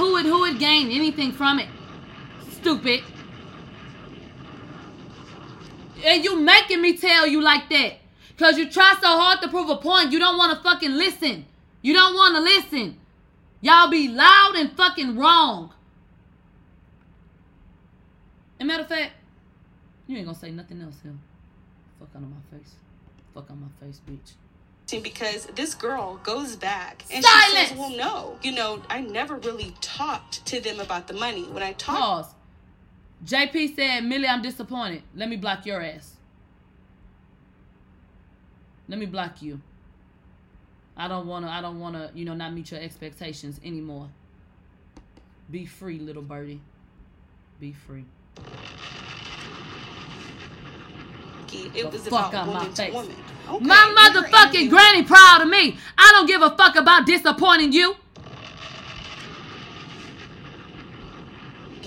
Who 0.00 0.12
would 0.12 0.24
who 0.24 0.40
would 0.40 0.58
gain 0.58 0.90
anything 0.90 1.30
from 1.30 1.58
it? 1.58 1.68
Stupid. 2.52 3.02
And 6.02 6.24
you 6.24 6.40
making 6.40 6.80
me 6.80 6.96
tell 6.96 7.26
you 7.26 7.42
like 7.42 7.68
that. 7.68 7.98
Cause 8.38 8.56
you 8.56 8.70
try 8.70 8.94
so 8.98 9.08
hard 9.08 9.42
to 9.42 9.48
prove 9.48 9.68
a 9.68 9.76
point, 9.76 10.10
you 10.10 10.18
don't 10.18 10.38
want 10.38 10.56
to 10.56 10.62
fucking 10.62 10.92
listen. 10.92 11.44
You 11.82 11.92
don't 11.92 12.14
want 12.14 12.34
to 12.34 12.40
listen. 12.40 12.96
Y'all 13.60 13.90
be 13.90 14.08
loud 14.08 14.54
and 14.56 14.74
fucking 14.74 15.18
wrong. 15.18 15.74
And 18.58 18.68
matter 18.68 18.84
of 18.84 18.88
fact, 18.88 19.12
you 20.06 20.16
ain't 20.16 20.24
gonna 20.24 20.38
say 20.38 20.50
nothing 20.50 20.80
else 20.80 20.96
here. 21.02 21.12
Fuck 21.98 22.08
out 22.16 22.22
of 22.22 22.30
my 22.30 22.58
face. 22.58 22.72
Fuck 23.34 23.50
on 23.50 23.60
my 23.60 23.86
face, 23.86 24.00
bitch 24.08 24.32
because 24.98 25.46
this 25.54 25.74
girl 25.74 26.18
goes 26.22 26.56
back 26.56 27.04
and 27.12 27.24
Silence! 27.24 27.50
she 27.50 27.66
says, 27.66 27.78
"Well, 27.78 27.90
no, 27.90 28.38
you 28.42 28.52
know, 28.52 28.82
I 28.88 29.00
never 29.00 29.36
really 29.36 29.74
talked 29.80 30.44
to 30.46 30.60
them 30.60 30.80
about 30.80 31.06
the 31.06 31.14
money. 31.14 31.44
When 31.44 31.62
I 31.62 31.72
talked." 31.72 32.00
Pause. 32.00 32.34
JP 33.24 33.76
said, 33.76 34.04
"Millie, 34.04 34.26
I'm 34.26 34.42
disappointed. 34.42 35.02
Let 35.14 35.28
me 35.28 35.36
block 35.36 35.66
your 35.66 35.82
ass. 35.82 36.14
Let 38.88 38.98
me 38.98 39.06
block 39.06 39.42
you. 39.42 39.60
I 40.96 41.06
don't 41.06 41.26
wanna. 41.26 41.48
I 41.48 41.60
don't 41.60 41.78
wanna. 41.78 42.10
You 42.14 42.24
know, 42.24 42.34
not 42.34 42.52
meet 42.52 42.70
your 42.70 42.80
expectations 42.80 43.60
anymore. 43.64 44.08
Be 45.50 45.66
free, 45.66 45.98
little 45.98 46.22
birdie. 46.22 46.60
Be 47.60 47.72
free." 47.72 48.06
It 51.52 51.90
was 51.92 52.06
about 52.06 52.46
woman 52.46 52.72
to 52.74 52.90
woman. 52.90 53.16
Okay, 53.48 53.64
My 53.64 53.92
motherfucking 53.98 54.70
granny 54.70 55.02
proud 55.02 55.42
of 55.42 55.48
me. 55.48 55.76
I 55.98 56.12
don't 56.12 56.26
give 56.26 56.42
a 56.42 56.50
fuck 56.56 56.76
about 56.76 57.06
disappointing 57.06 57.72
you. 57.72 57.96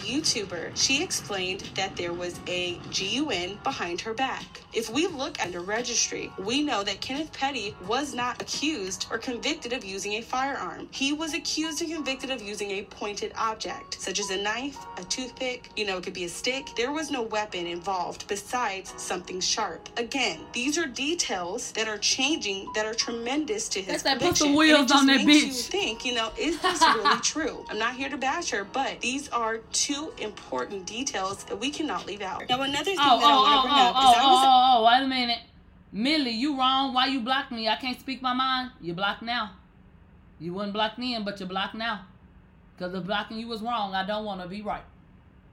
YouTuber, 0.03 0.71
she 0.75 1.03
explained 1.03 1.61
that 1.75 1.95
there 1.95 2.13
was 2.13 2.39
a 2.47 2.79
GUN 2.91 3.59
behind 3.63 4.01
her 4.01 4.13
back. 4.13 4.61
If 4.73 4.89
we 4.89 5.07
look 5.07 5.39
at 5.39 5.51
the 5.51 5.59
registry, 5.59 6.31
we 6.39 6.63
know 6.63 6.83
that 6.83 6.99
Kenneth 7.01 7.31
Petty 7.31 7.75
was 7.87 8.13
not 8.13 8.41
accused 8.41 9.07
or 9.11 9.17
convicted 9.17 9.71
of 9.73 9.85
using 9.85 10.13
a 10.13 10.21
firearm. 10.21 10.87
He 10.91 11.13
was 11.13 11.33
accused 11.33 11.81
and 11.81 11.91
convicted 11.91 12.31
of 12.31 12.41
using 12.41 12.71
a 12.71 12.83
pointed 12.83 13.31
object, 13.37 14.01
such 14.01 14.19
as 14.19 14.29
a 14.31 14.37
knife, 14.41 14.77
a 14.97 15.03
toothpick, 15.03 15.69
you 15.75 15.85
know, 15.85 15.97
it 15.97 16.03
could 16.03 16.13
be 16.13 16.25
a 16.25 16.29
stick. 16.29 16.67
There 16.75 16.91
was 16.91 17.11
no 17.11 17.21
weapon 17.21 17.67
involved 17.67 18.27
besides 18.27 18.93
something 18.97 19.39
sharp. 19.39 19.89
Again, 19.97 20.39
these 20.53 20.77
are 20.77 20.87
details 20.87 21.71
that 21.73 21.87
are 21.87 21.97
changing 21.97 22.71
that 22.75 22.85
are 22.85 22.93
tremendous 22.93 23.69
to 23.69 23.81
his 23.81 24.01
That's 24.01 24.23
Put 24.23 24.37
some 24.37 24.55
wheels 24.55 24.91
on 24.91 25.05
that 25.07 25.21
bitch. 25.21 25.45
You 25.45 25.51
think, 25.51 26.05
you 26.05 26.13
know, 26.13 26.31
is 26.37 26.59
this 26.61 26.81
really 26.81 27.19
true? 27.21 27.65
I'm 27.69 27.77
not 27.77 27.95
here 27.95 28.09
to 28.09 28.17
bash 28.17 28.51
her, 28.51 28.63
but 28.63 29.01
these 29.01 29.29
are 29.29 29.57
two 29.71 29.92
important 30.17 30.85
details 30.85 31.43
that 31.45 31.59
we 31.59 31.69
cannot 31.69 32.05
leave 32.05 32.21
out. 32.21 32.43
Now, 32.49 32.61
another 32.61 32.83
thing 32.83 32.97
oh, 32.99 33.19
that 33.19 33.25
oh, 33.25 33.29
I 33.29 33.35
want 33.35 33.53
to 33.53 33.57
oh, 33.57 33.61
bring 33.61 33.73
oh, 33.73 33.77
up 33.77 33.89
is 33.89 33.95
I 33.95 34.25
was. 34.25 34.45
Oh, 34.45 34.51
oh, 34.53 34.77
oh, 34.77 34.85
wait 34.85 35.05
a 35.05 35.07
minute. 35.07 35.39
Millie, 35.91 36.31
you 36.31 36.57
wrong. 36.57 36.93
Why 36.93 37.07
you 37.07 37.21
blocked 37.21 37.51
me? 37.51 37.67
I 37.67 37.75
can't 37.75 37.99
speak 37.99 38.21
my 38.21 38.33
mind. 38.33 38.71
You 38.81 38.93
blocked 38.93 39.21
now. 39.21 39.51
You 40.39 40.53
wouldn't 40.53 40.73
block 40.73 40.93
then, 40.97 41.23
but 41.23 41.39
you 41.39 41.45
blocked 41.45 41.75
now. 41.75 42.05
Because 42.75 42.91
the 42.93 43.01
blocking 43.01 43.37
you 43.37 43.47
was 43.47 43.61
wrong. 43.61 43.93
I 43.93 44.05
don't 44.05 44.25
want 44.25 44.41
to 44.41 44.47
be 44.47 44.61
right 44.61 44.83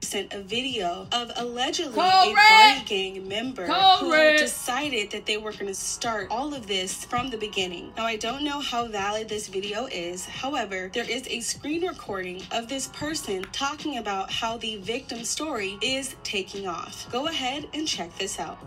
sent 0.01 0.33
a 0.33 0.41
video 0.41 1.07
of 1.11 1.31
allegedly 1.35 1.93
Correct. 1.93 2.27
a 2.27 2.33
Bardi 2.33 2.85
Gang 2.85 3.27
member 3.27 3.65
Correct. 3.65 4.01
who 4.01 4.37
decided 4.37 5.11
that 5.11 5.25
they 5.25 5.37
were 5.37 5.51
going 5.51 5.67
to 5.67 5.73
start 5.73 6.27
all 6.29 6.53
of 6.53 6.67
this 6.67 7.05
from 7.05 7.29
the 7.29 7.37
beginning. 7.37 7.91
Now, 7.95 8.05
I 8.05 8.17
don't 8.17 8.43
know 8.43 8.59
how 8.59 8.87
valid 8.87 9.29
this 9.29 9.47
video 9.47 9.87
is. 9.87 10.25
However, 10.25 10.89
there 10.93 11.09
is 11.09 11.27
a 11.27 11.39
screen 11.39 11.85
recording 11.85 12.41
of 12.51 12.67
this 12.67 12.87
person 12.87 13.43
talking 13.51 13.97
about 13.97 14.31
how 14.31 14.57
the 14.57 14.77
victim 14.77 15.23
story 15.23 15.77
is 15.81 16.15
taking 16.23 16.67
off. 16.67 17.09
Go 17.11 17.27
ahead 17.27 17.67
and 17.73 17.87
check 17.87 18.15
this 18.17 18.39
out. 18.39 18.57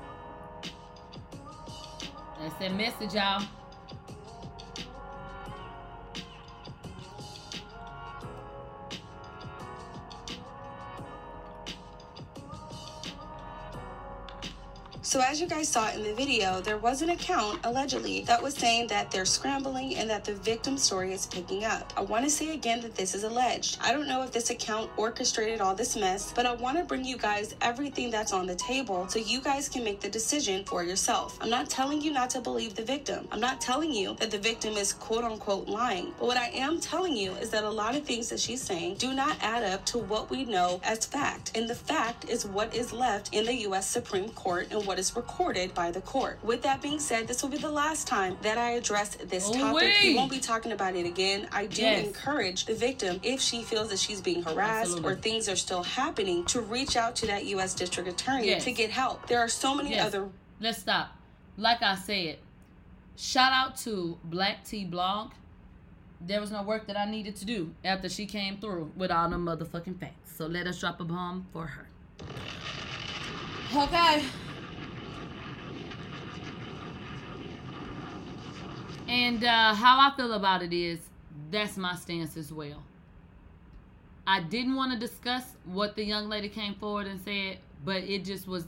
That's 2.39 2.55
that 2.57 2.75
message, 2.75 3.15
y'all. 3.15 3.43
So 15.05 15.21
as 15.21 15.39
you 15.39 15.47
guys 15.47 15.69
saw 15.69 15.91
in 15.91 16.03
the 16.03 16.15
video, 16.15 16.63
there 16.63 16.79
was 16.79 17.03
an 17.03 17.11
account 17.11 17.61
allegedly 17.65 18.23
that 18.23 18.43
was 18.43 18.55
saying 18.55 18.87
that 18.87 19.11
they're 19.11 19.27
scrambling 19.27 19.97
and 19.97 20.09
that 20.09 20.25
the 20.25 20.33
victim 20.33 20.79
story 20.79 21.13
is 21.13 21.27
picking 21.27 21.63
up. 21.63 21.93
I 21.95 22.01
want 22.01 22.25
to 22.25 22.31
say 22.31 22.55
again 22.55 22.81
that 22.81 22.95
this 22.95 23.15
is 23.15 23.23
alleged. 23.23 23.77
I 23.83 23.93
don't 23.93 24.09
know 24.09 24.23
if 24.23 24.33
this 24.33 24.49
account 24.49 24.91
orchestrated 24.97 25.61
all 25.61 25.75
this 25.75 25.95
mess, 25.95 26.33
but 26.33 26.47
I 26.47 26.55
want 26.55 26.79
to 26.79 26.85
bring 26.85 27.05
you 27.05 27.19
guys 27.19 27.55
everything 27.61 28.11
that's 28.11 28.33
on 28.33 28.47
the 28.47 28.55
table 28.55 29.07
so 29.11 29.19
you 29.19 29.43
guys 29.43 29.69
can 29.69 29.85
make 29.85 30.01
the 30.01 30.09
decision 30.09 30.65
for 30.65 30.83
yourself. 30.83 31.37
I'm 31.43 31.51
not 31.51 31.69
telling 31.69 32.01
you 32.01 32.11
not 32.11 32.31
to 32.31 32.41
believe 32.41 32.75
the 32.75 32.83
victim. 32.83 33.29
I'm 33.31 33.41
not 33.41 33.61
telling 33.61 33.93
you 33.93 34.17
that 34.21 34.31
the 34.31 34.39
victim 34.39 34.73
is 34.73 34.95
quote 34.95 35.23
unquote 35.23 35.69
lying. 35.69 36.15
But 36.19 36.29
what 36.29 36.39
I 36.39 36.49
am 36.49 36.81
telling 36.81 37.15
you 37.15 37.33
is 37.33 37.51
that 37.51 37.65
a 37.65 37.71
lot 37.71 37.95
of 37.95 38.05
things 38.05 38.31
that 38.31 38.41
she's 38.41 38.63
saying 38.63 38.95
do 38.95 39.13
not 39.13 39.37
add 39.43 39.65
up 39.65 39.85
to 39.87 39.99
what 39.99 40.31
we 40.31 40.47
know 40.47 40.81
as 40.83 41.05
fact. 41.05 41.55
And 41.55 41.69
the 41.69 41.75
fact 41.75 42.31
is 42.31 42.47
what 42.47 42.75
is 42.75 42.91
left 42.91 43.35
in 43.35 43.45
the 43.45 43.55
U.S. 43.69 43.87
Supreme 43.87 44.31
Court 44.31 44.69
and 44.71 44.87
what 44.87 44.94
is 44.99 45.15
recorded 45.17 45.75
by 45.75 45.91
the 45.91 46.01
court. 46.01 46.39
With 46.43 46.63
that 46.63 46.83
being 46.83 47.01
said, 47.01 47.27
this 47.27 47.43
will 47.43 47.51
be 47.51 47.59
the 47.59 47.71
last 47.71 48.07
time 48.07 48.37
that 48.43 48.59
I 48.59 48.73
address 48.73 49.17
this 49.17 49.49
oh, 49.49 49.53
topic. 49.53 49.71
Away. 49.73 49.95
We 50.03 50.15
won't 50.17 50.31
be 50.31 50.41
talking 50.41 50.73
about 50.73 50.95
it 50.95 51.07
again. 51.07 51.49
I 51.53 51.67
do 51.67 51.83
yes. 51.83 52.07
encourage 52.07 52.67
the 52.67 52.75
victim, 52.75 53.21
if 53.23 53.41
she 53.41 53.63
feels 53.63 53.91
that 53.91 53.99
she's 53.99 54.21
being 54.21 54.43
harassed 54.43 54.93
Absolutely. 54.93 55.13
or 55.13 55.17
things 55.17 55.49
are 55.49 55.57
still 55.57 55.83
happening, 55.83 56.45
to 56.47 56.61
reach 56.61 56.97
out 56.97 57.17
to 57.17 57.27
that 57.27 57.45
U.S. 57.47 57.75
District 57.75 58.09
Attorney 58.09 58.49
yes. 58.49 58.65
to 58.65 58.73
get 58.73 58.91
help. 58.91 59.27
There 59.29 59.41
are 59.41 59.49
so 59.49 59.75
many 59.75 59.91
yes. 59.91 60.07
other. 60.07 60.29
Let's 60.61 60.79
stop. 60.79 61.17
Like 61.57 61.83
I 61.83 61.95
said, 61.95 62.39
shout 63.17 63.53
out 63.53 63.77
to 63.79 64.19
Black 64.25 64.65
T 64.65 64.85
Blog. 64.85 65.33
There 66.21 66.41
was 66.41 66.51
no 66.51 66.63
work 66.63 66.87
that 66.87 66.97
I 66.97 67.11
needed 67.11 67.37
to 67.37 67.45
do 67.45 67.75
after 67.85 68.09
she 68.09 68.27
came 68.27 68.59
through 68.59 68.93
with 68.97 69.11
all 69.11 69.29
the 69.29 69.37
motherfucking 69.37 70.01
facts. 70.01 70.37
So 70.37 70.47
let 70.47 70.67
us 70.67 70.81
drop 70.81 71.01
a 71.01 71.05
bomb 71.05 71.47
for 71.53 71.67
her. 71.67 71.87
Okay. 73.77 74.23
And 79.15 79.45
uh, 79.45 79.75
how 79.75 80.01
I 80.01 80.13
feel 80.17 80.33
about 80.33 80.61
it 80.65 80.73
is 80.73 80.99
that's 81.49 81.77
my 81.77 81.95
stance 81.95 82.37
as 82.37 82.53
well. 82.53 82.83
I 84.27 84.41
didn't 84.41 84.75
want 84.75 84.93
to 84.93 84.99
discuss 84.99 85.45
what 85.65 85.95
the 85.95 86.05
young 86.05 86.29
lady 86.29 86.49
came 86.49 86.75
forward 86.75 87.07
and 87.07 87.21
said, 87.21 87.59
but 87.85 87.99
it 88.03 88.25
just 88.25 88.49
was 88.49 88.65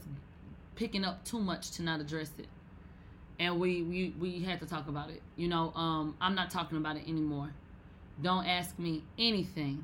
picking 0.75 1.03
up 1.03 1.25
too 1.25 1.39
much 1.39 1.71
to 1.71 1.81
not 1.83 1.99
address 1.99 2.31
it. 2.39 2.47
And 3.39 3.59
we 3.59 3.81
we, 3.81 4.15
we 4.21 4.39
had 4.41 4.61
to 4.61 4.65
talk 4.65 4.87
about 4.87 5.09
it. 5.09 5.21
You 5.35 5.49
know, 5.49 5.73
um, 5.75 6.15
I'm 6.21 6.33
not 6.33 6.49
talking 6.49 6.77
about 6.77 6.95
it 6.95 7.03
anymore. 7.09 7.49
Don't 8.21 8.45
ask 8.45 8.79
me 8.79 9.03
anything, 9.19 9.83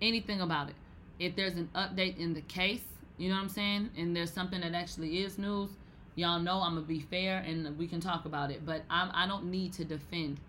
anything 0.00 0.42
about 0.42 0.68
it. 0.68 0.76
If 1.18 1.34
there's 1.34 1.54
an 1.54 1.68
update 1.74 2.18
in 2.18 2.34
the 2.34 2.42
case, 2.42 2.84
you 3.18 3.30
know 3.30 3.34
what 3.34 3.42
I'm 3.42 3.48
saying, 3.48 3.90
and 3.96 4.14
there's 4.14 4.32
something 4.32 4.60
that 4.60 4.74
actually 4.74 5.22
is 5.24 5.38
news, 5.38 5.70
y'all 6.14 6.40
know 6.40 6.60
I'm 6.60 6.74
gonna 6.74 6.86
be 6.86 7.00
fair 7.00 7.38
and 7.46 7.76
we 7.78 7.86
can 7.86 8.00
talk 8.00 8.24
about 8.24 8.50
it. 8.50 8.64
But 8.64 8.82
I'm 8.90 9.10
I 9.14 9.26
don't 9.26 9.50
need 9.50 9.72
to 9.74 9.84
defend 9.84 10.40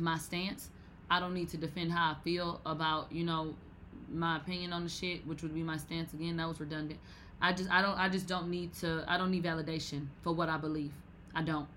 my 0.00 0.18
stance. 0.18 0.70
I 1.10 1.20
don't 1.20 1.34
need 1.34 1.48
to 1.50 1.56
defend 1.56 1.92
how 1.92 2.12
I 2.12 2.14
feel 2.24 2.60
about 2.64 3.12
you 3.12 3.24
know 3.24 3.54
my 4.10 4.36
opinion 4.36 4.72
on 4.72 4.84
the 4.84 4.90
shit, 4.90 5.26
which 5.26 5.42
would 5.42 5.54
be 5.54 5.62
my 5.62 5.76
stance 5.76 6.12
again. 6.12 6.36
That 6.36 6.48
was 6.48 6.60
redundant. 6.60 7.00
I 7.40 7.52
just 7.52 7.70
I 7.70 7.82
don't 7.82 7.98
I 7.98 8.08
just 8.08 8.26
don't 8.26 8.48
need 8.50 8.72
to 8.74 9.04
I 9.06 9.18
don't 9.18 9.30
need 9.30 9.44
validation 9.44 10.06
for 10.22 10.32
what 10.32 10.48
I 10.48 10.56
believe. 10.56 10.92
I 11.34 11.42
don't. 11.42 11.68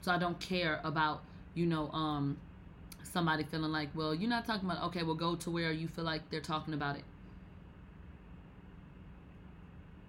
So 0.00 0.12
I 0.12 0.18
don't 0.18 0.38
care 0.38 0.80
about 0.84 1.22
you 1.54 1.66
know 1.66 1.90
um 1.90 2.36
somebody 3.02 3.44
feeling 3.44 3.70
like 3.70 3.88
well 3.94 4.14
you're 4.14 4.28
not 4.28 4.44
talking 4.44 4.68
about 4.68 4.82
okay 4.84 5.02
well 5.02 5.14
go 5.14 5.36
to 5.36 5.50
where 5.50 5.70
you 5.70 5.86
feel 5.86 6.04
like 6.04 6.30
they're 6.30 6.40
talking 6.40 6.74
about 6.74 6.96
it. 6.96 7.04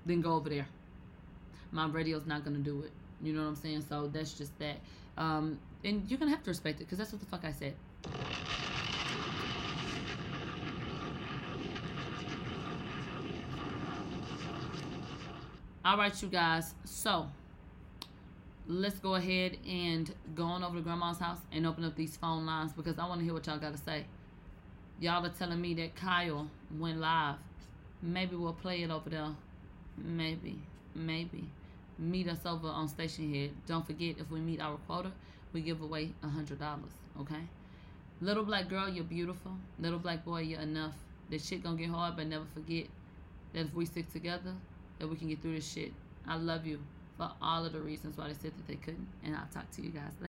Then 0.06 0.22
go 0.22 0.34
over 0.34 0.49
there 0.49 0.68
my 1.72 1.88
radio's 1.88 2.26
not 2.26 2.44
gonna 2.44 2.60
do 2.60 2.82
it. 2.82 2.92
You 3.22 3.34
know 3.34 3.42
what 3.42 3.50
I'm 3.50 3.56
saying? 3.56 3.86
So 3.88 4.08
that's 4.08 4.34
just 4.34 4.58
that. 4.60 4.78
Um, 5.18 5.60
and 5.84 6.10
you're 6.10 6.20
gonna 6.20 6.32
have 6.32 6.44
to 6.44 6.50
respect 6.50 6.80
it 6.82 6.86
because 6.86 6.98
that's 6.98 7.12
what 7.12 7.22
the 7.22 7.28
fuck 7.28 7.46
I 7.46 7.52
said. 7.52 7.74
All 15.86 15.98
right, 15.98 16.22
you 16.22 16.28
guys. 16.28 16.74
So 16.84 17.28
let's 18.68 18.98
go 18.98 19.16
ahead 19.16 19.58
and 19.68 20.12
go 20.34 20.44
on 20.44 20.64
over 20.64 20.78
to 20.78 20.82
grandma's 20.82 21.20
house 21.20 21.38
and 21.52 21.68
open 21.68 21.84
up 21.84 21.96
these 21.96 22.18
phone 22.18 22.46
lines 22.46 22.74
because 22.74 22.98
I 22.98 23.08
want 23.08 23.20
to 23.20 23.26
hear 23.26 23.34
what 23.34 23.46
y'all 23.46 23.60
got 23.60 23.74
to 23.74 23.78
say. 23.78 24.06
Y'all 25.00 25.24
are 25.24 25.30
telling 25.30 25.62
me 25.62 25.74
that 25.76 25.96
Kyle 25.96 26.50
went 26.80 27.00
live. 27.00 27.36
Maybe 28.02 28.36
we'll 28.36 28.54
play 28.54 28.82
it 28.82 28.90
over 28.90 29.10
there. 29.10 29.36
Maybe. 29.98 30.60
Maybe 30.95 31.49
meet 31.97 32.27
us 32.27 32.45
over 32.45 32.67
on 32.67 32.89
Stationhead. 32.89 33.51
Don't 33.67 33.85
forget, 33.85 34.15
if 34.17 34.30
we 34.31 34.39
meet 34.39 34.61
our 34.61 34.77
quota, 34.88 35.11
we 35.53 35.61
give 35.61 35.81
away 35.81 36.11
a 36.23 36.27
$100, 36.27 36.57
okay? 37.22 37.35
Little 38.22 38.43
black 38.43 38.69
girl, 38.69 38.89
you're 38.89 39.03
beautiful. 39.03 39.51
Little 39.80 39.99
black 39.99 40.26
boy, 40.26 40.41
you're 40.41 40.61
enough. 40.61 40.93
This 41.30 41.45
shit 41.45 41.63
gonna 41.63 41.77
get 41.77 41.89
hard, 41.89 42.15
but 42.15 42.27
never 42.27 42.45
forget 42.53 42.88
that 43.53 43.65
if 43.67 43.73
we 43.73 43.85
stick 43.85 44.11
together, 44.11 44.53
that 44.99 45.07
we 45.07 45.15
can 45.15 45.30
get 45.30 45.41
through 45.41 45.55
this 45.55 45.69
shit. 45.69 45.91
I 46.27 46.38
love 46.38 46.65
you 46.65 46.80
for 47.17 47.31
all 47.41 47.65
of 47.65 47.73
the 47.73 47.80
reasons 47.80 48.17
why 48.17 48.27
they 48.27 48.34
said 48.34 48.51
that 48.57 48.67
they 48.67 48.76
couldn't. 48.76 49.07
And 49.23 49.35
I'll 49.35 49.47
talk 49.53 49.69
to 49.72 49.81
you 49.81 49.89
guys 49.89 50.01
later. 50.01 50.23